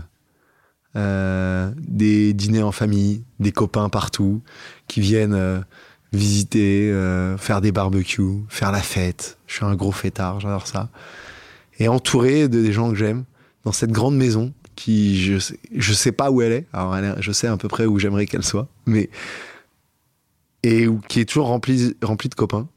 euh, 0.95 1.71
des 1.77 2.33
dîners 2.33 2.63
en 2.63 2.71
famille, 2.71 3.23
des 3.39 3.51
copains 3.51 3.89
partout 3.89 4.41
qui 4.87 5.01
viennent 5.01 5.33
euh, 5.33 5.59
visiter, 6.11 6.91
euh, 6.91 7.37
faire 7.37 7.61
des 7.61 7.71
barbecues, 7.71 8.43
faire 8.49 8.71
la 8.71 8.81
fête. 8.81 9.37
Je 9.47 9.55
suis 9.55 9.65
un 9.65 9.75
gros 9.75 9.91
fêtard, 9.91 10.39
j'adore 10.39 10.67
ça. 10.67 10.89
Et 11.79 11.87
entouré 11.87 12.47
de 12.47 12.61
des 12.61 12.71
gens 12.71 12.89
que 12.89 12.95
j'aime, 12.95 13.23
dans 13.65 13.71
cette 13.71 13.91
grande 13.91 14.15
maison 14.15 14.53
qui, 14.75 15.23
je 15.23 15.39
sais, 15.39 15.59
je 15.75 15.93
sais 15.93 16.11
pas 16.11 16.29
où 16.31 16.41
elle 16.41 16.51
est. 16.51 16.65
Alors, 16.73 16.95
elle 16.95 17.15
je 17.19 17.31
sais 17.31 17.47
à 17.47 17.57
peu 17.57 17.67
près 17.67 17.85
où 17.85 17.97
j'aimerais 17.99 18.25
qu'elle 18.25 18.43
soit, 18.43 18.67
mais 18.85 19.09
et 20.63 20.87
qui 21.07 21.19
est 21.19 21.25
toujours 21.25 21.47
remplie, 21.47 21.95
remplie 22.01 22.29
de 22.29 22.35
copains. 22.35 22.67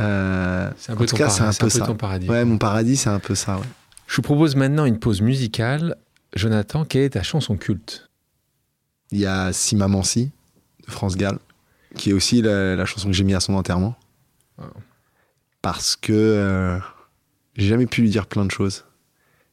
Euh, 0.00 0.70
C'est 0.78 0.92
un 0.92 0.94
en 0.94 0.98
peu 0.98 1.06
tout 1.06 1.16
cas, 1.16 1.28
c'est 1.28 1.42
un 1.42 1.46
peu 1.46 1.50
un 1.50 1.58
peu 1.58 1.68
ça. 1.70 1.86
ton 1.86 1.94
paradis. 1.94 2.28
Ouais, 2.28 2.44
mon 2.44 2.58
paradis, 2.58 2.96
c'est 2.96 3.10
un 3.10 3.18
peu 3.18 3.34
ça. 3.34 3.56
Ouais. 3.56 3.66
Je 4.06 4.16
vous 4.16 4.22
propose 4.22 4.56
maintenant 4.56 4.84
une 4.84 4.98
pause 4.98 5.20
musicale. 5.20 5.96
Jonathan, 6.34 6.84
quelle 6.84 7.02
est 7.02 7.10
ta 7.10 7.22
chanson 7.22 7.56
culte? 7.56 8.08
Il 9.10 9.18
y 9.18 9.26
a 9.26 9.52
Si 9.52 9.76
Maman 9.76 10.02
Si 10.02 10.30
de 10.86 10.90
France 10.90 11.16
Gall, 11.16 11.38
qui 11.96 12.10
est 12.10 12.12
aussi 12.12 12.42
la, 12.42 12.76
la 12.76 12.84
chanson 12.84 13.08
que 13.08 13.14
j'ai 13.14 13.24
mis 13.24 13.34
à 13.34 13.40
son 13.40 13.54
enterrement. 13.54 13.96
Parce 15.62 15.96
que 15.96 16.12
euh, 16.12 16.78
j'ai 17.56 17.68
jamais 17.68 17.86
pu 17.86 18.02
lui 18.02 18.10
dire 18.10 18.26
plein 18.26 18.44
de 18.44 18.50
choses. 18.50 18.84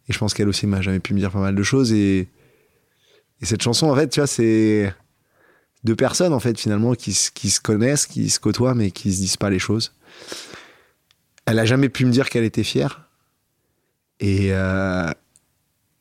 Et 0.07 0.13
je 0.13 0.19
pense 0.19 0.33
qu'elle 0.33 0.49
aussi 0.49 0.67
m'a 0.67 0.81
jamais 0.81 0.99
pu 0.99 1.13
me 1.13 1.19
dire 1.19 1.31
pas 1.31 1.39
mal 1.39 1.55
de 1.55 1.63
choses. 1.63 1.91
Et, 1.93 2.27
et 3.41 3.45
cette 3.45 3.61
chanson, 3.63 3.89
en 3.89 3.95
fait, 3.95 4.09
tu 4.09 4.19
vois, 4.19 4.27
c'est 4.27 4.93
deux 5.83 5.95
personnes, 5.95 6.33
en 6.33 6.39
fait, 6.39 6.59
finalement, 6.59 6.93
qui, 6.93 7.13
se- 7.13 7.31
qui 7.31 7.49
se 7.49 7.59
connaissent, 7.59 8.05
qui 8.05 8.29
se 8.29 8.39
côtoient, 8.39 8.75
mais 8.75 8.91
qui 8.91 9.11
se 9.13 9.17
disent 9.19 9.37
pas 9.37 9.49
les 9.49 9.59
choses. 9.59 9.93
Elle 11.45 11.59
a 11.59 11.65
jamais 11.65 11.89
pu 11.89 12.05
me 12.05 12.11
dire 12.11 12.29
qu'elle 12.29 12.43
était 12.43 12.63
fière. 12.63 13.07
Et, 14.19 14.53
euh, 14.53 15.09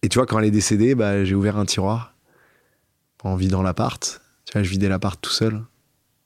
et 0.05 0.09
tu 0.09 0.19
vois, 0.19 0.27
quand 0.27 0.39
elle 0.39 0.45
est 0.45 0.51
décédée, 0.51 0.95
bah, 0.95 1.25
j'ai 1.25 1.35
ouvert 1.35 1.57
un 1.57 1.65
tiroir 1.65 2.15
en 3.23 3.37
vidant 3.37 3.63
l'appart. 3.63 4.21
Tu 4.45 4.53
vois, 4.53 4.63
je 4.63 4.69
vidais 4.71 4.89
l'appart 4.89 5.19
tout 5.21 5.31
seul. 5.31 5.63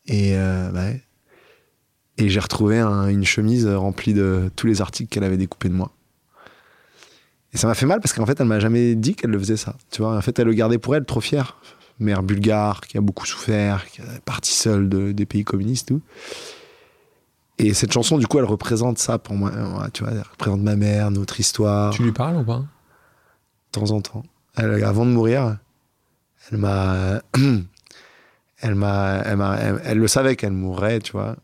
Et, 0.07 0.33
euh, 0.37 0.71
bah 0.71 0.87
et 2.21 2.29
j'ai 2.29 2.41
retrouvé 2.41 2.81
un- 2.81 3.07
une 3.07 3.25
chemise 3.25 3.67
remplie 3.69 4.13
de 4.15 4.51
tous 4.57 4.67
les 4.67 4.81
articles 4.81 5.09
qu'elle 5.09 5.23
avait 5.23 5.37
découpés 5.37 5.69
de 5.69 5.75
moi. 5.75 5.93
Et 7.53 7.57
ça 7.57 7.69
m'a 7.69 7.75
fait 7.75 7.87
mal 7.87 8.01
parce 8.01 8.13
qu'en 8.13 8.27
fait, 8.27 8.41
elle 8.41 8.47
m'a 8.49 8.59
jamais 8.59 8.97
dit 8.97 9.15
qu'elle 9.15 9.31
le 9.31 9.39
faisait 9.39 9.57
ça. 9.57 9.77
Tu 9.93 10.03
vois, 10.03 10.17
en 10.17 10.21
fait, 10.21 10.37
elle 10.39 10.47
le 10.47 10.55
gardait 10.55 10.79
pour 10.79 10.97
elle, 10.97 11.05
trop 11.05 11.21
fière. 11.21 11.57
Mère 12.01 12.23
bulgare, 12.25 12.81
qui 12.81 12.99
a 12.99 13.01
beaucoup 13.01 13.27
souffert, 13.27 13.87
qui 13.89 14.01
est 14.01 14.21
partie 14.25 14.53
seule 14.55 14.89
de- 14.89 15.13
des 15.13 15.27
pays 15.27 15.45
communistes, 15.45 15.89
tout. 15.89 16.01
Et 17.59 17.75
cette 17.75 17.93
chanson, 17.93 18.19
du 18.19 18.27
coup, 18.27 18.39
elle 18.39 18.45
représente 18.45 18.99
ça 18.99 19.19
pour 19.19 19.35
moi. 19.35 19.51
Tu 19.93 20.03
vois, 20.05 20.13
elle 20.13 20.23
représente 20.31 20.61
ma 20.63 20.77
mère, 20.77 21.11
notre 21.11 21.39
histoire 21.41 21.93
Tu 21.93 22.03
lui 22.03 22.13
parles 22.13 22.37
ou 22.37 22.45
pas? 22.45 22.65
De 23.73 23.81
temps 23.81 23.91
en 23.91 24.01
temps. 24.01 24.23
Elle, 24.57 24.83
avant 24.85 25.05
de 25.07 25.11
mourir, 25.11 25.59
elle 26.51 26.59
m'a, 26.59 27.23
elle 28.61 28.75
m'a, 28.75 29.23
elle, 29.25 29.37
m'a- 29.37 29.57
elle- 29.57 29.81
elle 29.85 29.99
le 29.99 30.09
savait 30.09 30.37
qu'elle 30.37 30.53
mourrait, 30.53 30.99
tu 31.01 31.13
vois, 31.13 31.37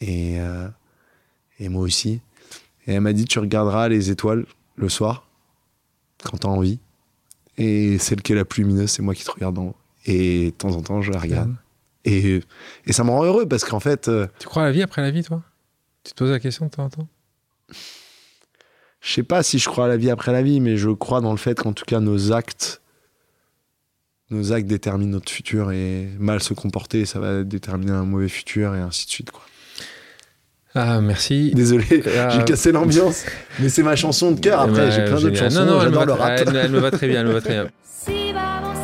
et 0.00 0.40
euh, 0.40 0.68
et 1.58 1.68
moi 1.68 1.82
aussi. 1.82 2.20
Et 2.86 2.94
elle 2.94 3.00
m'a 3.00 3.12
dit, 3.12 3.24
tu 3.26 3.38
regarderas 3.38 3.88
les 3.88 4.10
étoiles 4.10 4.46
le 4.76 4.88
soir 4.88 5.26
quand 6.24 6.38
t'as 6.38 6.48
envie, 6.48 6.78
et 7.58 7.98
celle 7.98 8.22
qui 8.22 8.32
est 8.32 8.36
la 8.36 8.44
plus 8.44 8.62
lumineuse, 8.62 8.90
c'est 8.90 9.02
moi 9.02 9.14
qui 9.14 9.24
te 9.24 9.30
regarde 9.30 9.58
en 9.58 9.64
haut. 9.66 9.76
Et 10.06 10.46
de 10.46 10.50
temps 10.50 10.74
en 10.74 10.82
temps, 10.82 11.02
je 11.02 11.12
la 11.12 11.20
regarde. 11.20 11.54
Et, 12.04 12.40
et 12.86 12.92
ça 12.92 13.04
me 13.04 13.10
rend 13.10 13.22
heureux 13.24 13.46
parce 13.46 13.64
qu'en 13.64 13.78
fait, 13.78 14.08
euh, 14.08 14.26
Tu 14.40 14.48
crois 14.48 14.62
à 14.62 14.66
la 14.66 14.72
vie 14.72 14.82
après 14.82 15.02
la 15.02 15.12
vie, 15.12 15.22
toi? 15.22 15.42
Tu 16.02 16.12
te 16.12 16.16
poses 16.18 16.30
la 16.32 16.40
question 16.40 16.66
de 16.66 16.70
temps 16.70 16.84
en 16.84 16.90
temps? 16.90 17.08
Je 19.02 19.12
sais 19.12 19.22
pas 19.24 19.42
si 19.42 19.58
je 19.58 19.68
crois 19.68 19.86
à 19.86 19.88
la 19.88 19.96
vie 19.96 20.10
après 20.10 20.32
la 20.32 20.42
vie, 20.42 20.60
mais 20.60 20.76
je 20.76 20.88
crois 20.90 21.20
dans 21.20 21.32
le 21.32 21.36
fait 21.38 21.58
qu'en 21.58 21.72
tout 21.72 21.84
cas 21.84 22.00
nos 22.00 22.32
actes, 22.32 22.80
nos 24.30 24.52
actes 24.52 24.66
déterminent 24.66 25.10
notre 25.12 25.30
futur 25.30 25.72
et 25.72 26.08
mal 26.18 26.40
se 26.42 26.54
comporter, 26.54 27.04
ça 27.04 27.18
va 27.20 27.42
déterminer 27.42 27.92
un 27.92 28.04
mauvais 28.04 28.28
futur 28.28 28.74
et 28.74 28.80
ainsi 28.80 29.04
de 29.06 29.10
suite. 29.10 29.30
Quoi. 29.30 29.42
Ah, 30.74 31.00
merci. 31.02 31.50
Désolé, 31.54 31.84
Euh, 32.06 32.30
j'ai 32.38 32.44
cassé 32.44 32.72
l'ambiance, 32.72 33.24
mais 33.58 33.68
c'est 33.68 33.82
ma 33.82 33.94
chanson 33.96 34.30
de 34.32 34.40
cœur. 34.40 34.60
Après, 34.60 34.84
Ouais, 34.86 34.90
j'ai 34.90 35.04
plein 35.04 35.20
d'autres 35.20 35.36
chansons. 35.36 35.66
Non, 35.66 35.72
non, 35.78 35.82
elle 35.82 35.90
me, 35.90 36.04
le 36.06 36.12
rap. 36.12 36.32
elle- 36.38 36.56
elle 36.56 36.70
me 36.70 36.78
va 36.78 36.90
très 36.90 37.08
bien, 37.08 37.20
elle 37.20 37.26
me 37.26 37.32
va 37.32 37.40
très 37.42 37.52
bien. 37.60 38.81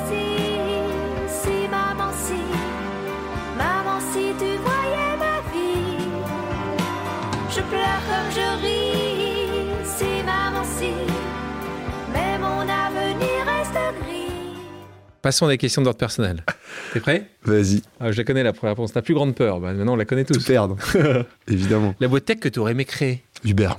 Passons 15.22 15.46
à 15.46 15.48
des 15.48 15.58
questions 15.58 15.82
d'ordre 15.82 15.98
personnel. 15.98 16.44
T'es 16.92 17.00
prêt? 17.00 17.28
Vas-y, 17.42 17.82
ah, 18.00 18.12
Je 18.12 18.18
la 18.18 18.24
connais 18.24 18.42
la 18.42 18.52
première 18.52 18.74
réponse. 18.74 18.92
Ta 18.92 19.02
plus 19.02 19.14
grande 19.14 19.34
peur 19.34 19.60
bah, 19.60 19.72
Maintenant, 19.72 19.94
on 19.94 19.96
la 19.96 20.04
connaît 20.04 20.24
tout 20.24 20.34
tous. 20.34 20.44
perdre. 20.44 20.76
Évidemment. 21.48 21.94
La 22.00 22.08
boîte 22.08 22.24
tech 22.24 22.38
que 22.38 22.48
tu 22.48 22.58
aurais 22.60 22.72
aimé 22.72 22.84
créer? 22.84 23.24
Hubert. 23.44 23.78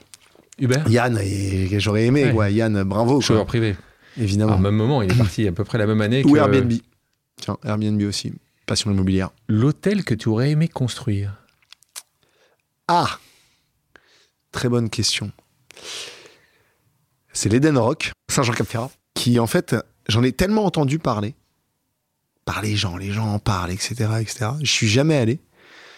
Hubert 0.60 0.88
Yann, 0.90 1.18
et 1.22 1.80
j'aurais 1.80 2.06
aimé, 2.06 2.26
Ouais. 2.26 2.34
quoi. 2.34 2.50
Yann, 2.50 2.84
bravo. 2.84 3.22
Chauffeur 3.22 3.46
privé. 3.46 3.76
Évidemment. 4.18 4.56
Au 4.56 4.60
même 4.60 4.76
moment, 4.76 5.02
il 5.02 5.12
est 5.12 5.18
parti 5.18 5.48
à 5.48 5.52
peu 5.54 5.64
près 5.64 5.78
la 5.78 5.88
même 5.88 6.02
année 6.02 6.24
Ou 6.26 6.34
que 6.34 6.38
Airbnb. 6.38 6.74
Tiens, 7.40 7.58
Airbnb 7.64 8.02
aussi. 8.04 8.34
Passion 8.66 8.92
immobilière. 8.92 9.30
l'hôtel 9.48 10.04
que 10.04 10.14
tu 10.14 10.28
aurais 10.30 10.52
aimé 10.52 10.68
construire? 10.68 11.36
Ah 12.90 13.18
Très 14.52 14.68
bonne 14.68 14.90
question. 14.90 15.32
C'est 17.32 17.50
l'Eden 17.50 17.78
Rock, 17.78 18.12
Saint-Jean-Cap-Ferrat, 18.30 18.92
qui 19.14 19.40
en 19.40 19.48
fait, 19.48 19.76
j'en 20.10 20.24
ai 20.24 20.32
tellement 20.34 20.66
entendu 20.66 21.00
parler, 21.00 21.36
par 22.46 22.62
les 22.62 22.76
gens, 22.76 22.98
les 22.98 23.12
gens 23.12 23.28
en 23.34 23.40
parlent, 23.40 23.72
etc., 23.72 23.96
etc. 24.20 24.52
Je 24.62 24.72
suis 24.72 24.88
jamais 24.90 25.16
allé. 25.18 25.40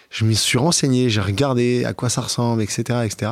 Je 0.09 0.25
me 0.25 0.33
suis 0.33 0.57
renseigné, 0.57 1.09
j'ai 1.09 1.21
regardé 1.21 1.85
à 1.85 1.93
quoi 1.93 2.09
ça 2.09 2.21
ressemble, 2.21 2.61
etc., 2.61 2.83
etc. 3.05 3.31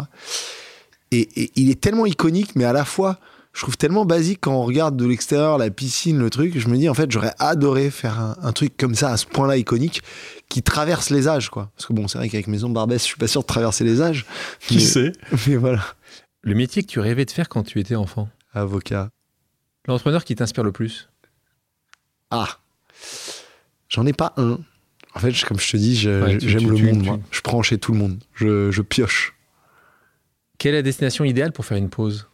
Et, 1.12 1.28
et 1.42 1.52
il 1.56 1.70
est 1.70 1.82
tellement 1.82 2.06
iconique, 2.06 2.56
mais 2.56 2.64
à 2.64 2.72
la 2.72 2.86
fois, 2.86 3.18
je 3.52 3.62
trouve 3.64 3.76
tellement 3.78 4.06
basique 4.06 4.40
quand 4.42 4.54
on 4.54 4.64
regarde 4.64 4.96
de 4.96 5.06
l'extérieur 5.06 5.58
la 5.58 5.70
piscine, 5.72 6.18
le 6.20 6.30
truc. 6.30 6.58
Je 6.58 6.68
me 6.70 6.78
dis, 6.78 6.88
en 6.88 6.94
fait, 6.94 7.12
j'aurais 7.12 7.34
adoré 7.40 7.90
faire 7.90 8.18
un, 8.20 8.38
un 8.42 8.54
truc 8.54 8.78
comme 8.78 8.96
ça, 8.96 9.12
à 9.12 9.18
ce 9.18 9.26
point-là 9.26 9.58
iconique, 9.58 10.02
qui 10.48 10.62
traverse 10.64 11.10
les 11.10 11.28
âges, 11.28 11.50
quoi. 11.50 11.72
Parce 11.76 11.88
que 11.88 11.94
bon, 11.94 12.08
c'est 12.08 12.18
vrai 12.20 12.30
qu'avec 12.30 12.48
Maison 12.48 12.70
Barbès, 12.70 13.02
je 13.02 13.06
suis 13.08 13.18
pas 13.18 13.28
sûr 13.28 13.42
de 13.42 13.48
traverser 13.48 13.84
les 13.84 14.02
âges. 14.02 14.26
mais- 14.72 14.80
sait? 14.80 15.12
Mais 15.48 15.56
voilà. 15.58 15.84
Le 16.42 16.54
métier 16.56 16.84
que 16.84 16.88
tu 16.88 17.00
rêvais 17.02 17.26
de 17.26 17.32
faire 17.32 17.50
quand 17.50 17.64
tu 17.64 17.80
étais 17.82 17.96
enfant? 17.96 18.30
Avocat. 18.54 19.10
L'entrepreneur 19.88 20.24
qui 20.24 20.36
t'inspire 20.36 20.64
le 20.64 20.72
plus. 20.72 21.10
Ah 22.32 22.48
J'en 23.90 24.06
ai 24.06 24.14
pas 24.14 24.34
un. 24.38 24.60
En 25.16 25.20
fait, 25.20 25.34
comme 25.46 25.60
je 25.60 25.72
te 25.72 25.78
dis, 25.78 26.08
Ouais, 26.08 26.38
j'aime 26.40 26.70
le 26.70 26.76
tu- 26.76 26.84
monde, 26.84 27.02
tu- 27.02 27.10
moi. 27.10 27.20
Je 27.32 27.42
prends 27.42 27.64
chez 27.64 27.78
tout 27.80 27.92
le 27.94 27.98
monde. 27.98 28.24
Je, 28.36 28.70
je 28.72 28.82
pioche. 28.84 29.36
Quelle 30.60 30.74
est 30.76 30.78
la 30.80 30.84
destination 30.84 31.24
idéale 31.26 31.52
pour 31.52 31.66
faire 31.66 31.78
une 31.78 31.90
pause? 31.90 32.28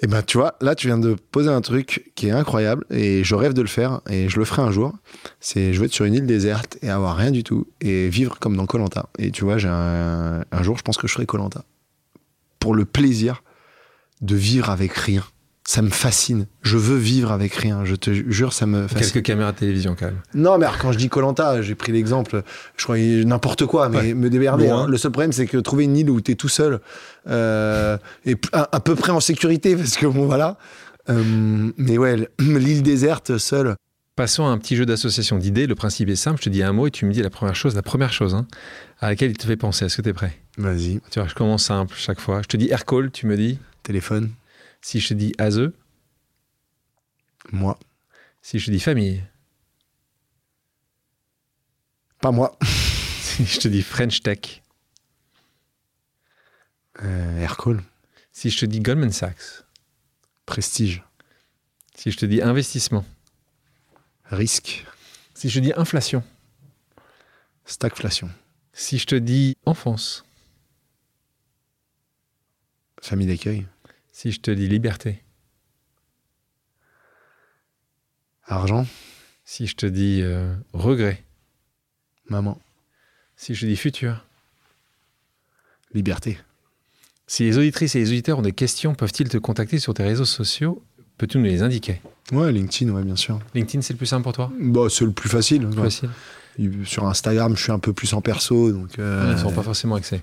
Et 0.00 0.06
ben, 0.08 0.22
tu 0.22 0.38
vois, 0.38 0.56
là, 0.60 0.74
tu 0.74 0.86
viens 0.88 0.98
de 0.98 1.14
poser 1.14 1.48
un 1.50 1.60
truc 1.60 2.10
qui 2.16 2.26
est 2.28 2.32
incroyable 2.32 2.84
et 2.90 3.22
je 3.22 3.34
rêve 3.36 3.52
de 3.52 3.62
le 3.62 3.68
faire 3.68 4.00
et 4.08 4.28
je 4.28 4.38
le 4.38 4.44
ferai 4.44 4.62
un 4.62 4.72
jour. 4.72 4.92
C'est 5.38 5.72
je 5.74 5.78
veux 5.78 5.86
être 5.86 5.92
sur 5.92 6.04
une 6.06 6.14
île 6.14 6.26
déserte 6.26 6.76
et 6.82 6.88
avoir 6.90 7.16
rien 7.16 7.30
du 7.30 7.44
tout 7.44 7.68
et 7.80 8.08
vivre 8.08 8.38
comme 8.40 8.56
dans 8.56 8.66
Colanta. 8.66 9.08
Et 9.18 9.30
tu 9.30 9.44
vois, 9.44 9.58
j'ai 9.58 9.68
un, 9.68 10.44
un 10.50 10.62
jour, 10.62 10.76
je 10.78 10.82
pense 10.82 10.96
que 10.96 11.06
je 11.06 11.12
ferai 11.12 11.26
Colanta 11.26 11.64
pour 12.58 12.74
le 12.74 12.84
plaisir 12.84 13.44
de 14.22 14.34
vivre 14.34 14.70
avec 14.70 14.92
rien. 14.92 15.24
Ça 15.64 15.80
me 15.80 15.90
fascine. 15.90 16.46
Je 16.62 16.76
veux 16.76 16.96
vivre 16.96 17.30
avec 17.30 17.54
rien. 17.54 17.84
Je 17.84 17.94
te 17.94 18.10
jure, 18.12 18.52
ça 18.52 18.66
me 18.66 18.88
fascine. 18.88 19.12
Quelques 19.12 19.24
caméras 19.26 19.52
de 19.52 19.58
télévision 19.58 19.94
quand 19.96 20.06
même. 20.06 20.20
Non, 20.34 20.58
mais 20.58 20.66
alors, 20.66 20.78
quand 20.78 20.90
je 20.90 20.98
dis 20.98 21.08
Colanta, 21.08 21.62
j'ai 21.62 21.76
pris 21.76 21.92
l'exemple, 21.92 22.42
je 22.76 22.82
croyais 22.82 23.24
n'importe 23.24 23.64
quoi, 23.66 23.88
mais 23.88 23.98
Ouais. 23.98 24.14
me 24.14 24.28
démerder. 24.28 24.68
Hein. 24.68 24.86
Le 24.88 24.96
seul 24.98 25.12
problème, 25.12 25.30
c'est 25.30 25.46
que 25.46 25.58
trouver 25.58 25.84
une 25.84 25.96
île 25.96 26.10
où 26.10 26.20
t'es 26.20 26.34
tout 26.34 26.48
seul 26.48 26.80
euh, 27.28 27.96
et 28.26 28.36
à, 28.52 28.68
à 28.76 28.80
peu 28.80 28.96
près 28.96 29.12
en 29.12 29.20
sécurité, 29.20 29.76
parce 29.76 29.96
que 29.96 30.06
bon, 30.06 30.26
voilà. 30.26 30.58
Euh, 31.10 31.70
mais 31.78 31.96
ouais, 31.98 32.28
l'île 32.40 32.82
déserte, 32.82 33.38
seule. 33.38 33.74
Passons 34.16 34.44
à 34.44 34.48
un 34.50 34.58
petit 34.58 34.76
jeu 34.76 34.84
d'association 34.84 35.38
d'idées. 35.38 35.66
Le 35.66 35.74
principe 35.74 36.08
est 36.10 36.16
simple. 36.16 36.38
Je 36.40 36.44
te 36.44 36.50
dis 36.50 36.62
un 36.62 36.72
mot 36.72 36.86
et 36.86 36.90
tu 36.90 37.06
me 37.06 37.12
dis 37.12 37.22
la 37.22 37.30
première 37.30 37.54
chose, 37.56 37.74
la 37.74 37.82
première 37.82 38.12
chose 38.12 38.34
hein, 38.34 38.46
à 39.00 39.08
laquelle 39.10 39.30
il 39.30 39.38
te 39.38 39.46
fait 39.46 39.56
penser. 39.56 39.86
Est-ce 39.86 39.96
que 39.96 40.02
tu 40.02 40.08
es 40.10 40.12
prêt? 40.12 40.38
Vas-y, 40.58 41.00
Tu 41.10 41.18
vois, 41.18 41.28
je 41.28 41.34
commence 41.34 41.64
simple 41.64 41.94
chaque 41.96 42.20
fois. 42.20 42.42
Je 42.42 42.48
te 42.48 42.56
dis 42.56 42.68
Aircall, 42.68 43.10
tu 43.10 43.26
me 43.26 43.36
dis? 43.36 43.58
téléphone, 43.84 44.30
Si 44.82 45.00
je 45.00 45.08
te 45.08 45.14
dis 45.14 45.32
Aze, 45.38 45.72
moi, 47.50 47.78
Si 48.42 48.58
je 48.58 48.66
te 48.66 48.70
dis 48.70 48.80
famille. 48.80 49.22
Pas 52.20 52.30
moi. 52.32 52.58
Si 53.32 53.46
je 53.46 53.60
te 53.60 53.68
dis 53.68 53.82
French 53.82 54.22
Tech. 54.22 54.62
Euh, 57.02 57.40
Aircall. 57.40 57.82
Si 58.32 58.50
je 58.50 58.60
te 58.60 58.66
dis 58.66 58.80
Goldman 58.80 59.10
Sachs. 59.10 59.64
Prestige. 60.44 61.02
Si 61.96 62.10
je 62.10 62.18
te 62.18 62.26
dis 62.26 62.42
investissement. 62.42 63.06
Risque. 64.26 64.84
Si 65.34 65.48
je 65.48 65.60
te 65.60 65.64
dis 65.64 65.72
inflation. 65.74 66.22
Stagflation. 67.64 68.30
Si 68.74 68.98
je 68.98 69.06
te 69.06 69.14
dis 69.14 69.56
enfance. 69.64 70.24
Famille 73.00 73.26
d'accueil. 73.26 73.66
Si 74.12 74.30
je 74.32 74.40
te 74.40 74.50
dis 74.50 74.68
liberté. 74.68 75.22
Argent. 78.46 78.86
Si 79.44 79.66
je 79.66 79.74
te 79.76 79.86
dis 79.86 80.20
euh, 80.22 80.54
regret. 80.72 81.22
Maman. 82.28 82.60
Si 83.36 83.54
je 83.54 83.62
te 83.62 83.66
dis 83.66 83.76
futur. 83.76 84.24
Liberté. 85.94 86.38
Si 87.26 87.44
les 87.44 87.56
auditrices 87.58 87.94
et 87.94 88.00
les 88.00 88.08
auditeurs 88.10 88.38
ont 88.38 88.42
des 88.42 88.52
questions, 88.52 88.94
peuvent-ils 88.94 89.28
te 89.28 89.38
contacter 89.38 89.78
sur 89.78 89.94
tes 89.94 90.02
réseaux 90.02 90.24
sociaux? 90.24 90.82
Peux-tu 91.18 91.38
nous 91.38 91.44
les 91.44 91.62
indiquer? 91.62 92.00
Ouais, 92.32 92.52
LinkedIn, 92.52 92.92
ouais, 92.92 93.02
bien 93.02 93.16
sûr. 93.16 93.38
LinkedIn, 93.54 93.82
c'est 93.82 93.92
le 93.92 93.98
plus 93.98 94.06
simple 94.06 94.22
pour 94.24 94.32
toi? 94.32 94.50
Bah, 94.58 94.82
c'est 94.90 95.04
le 95.04 95.12
plus 95.12 95.28
facile. 95.28 95.66
Plus 95.66 95.76
Ouais. 95.78 95.90
Facile 95.90 96.86
Sur 96.86 97.06
Instagram, 97.06 97.56
je 97.56 97.62
suis 97.62 97.72
un 97.72 97.78
peu 97.78 97.92
plus 97.92 98.12
en 98.14 98.20
perso, 98.20 98.72
donc. 98.72 98.98
euh, 98.98 99.28
Ils 99.30 99.36
ne 99.36 99.40
sont 99.40 99.52
pas 99.52 99.62
forcément 99.62 99.94
accès. 99.94 100.22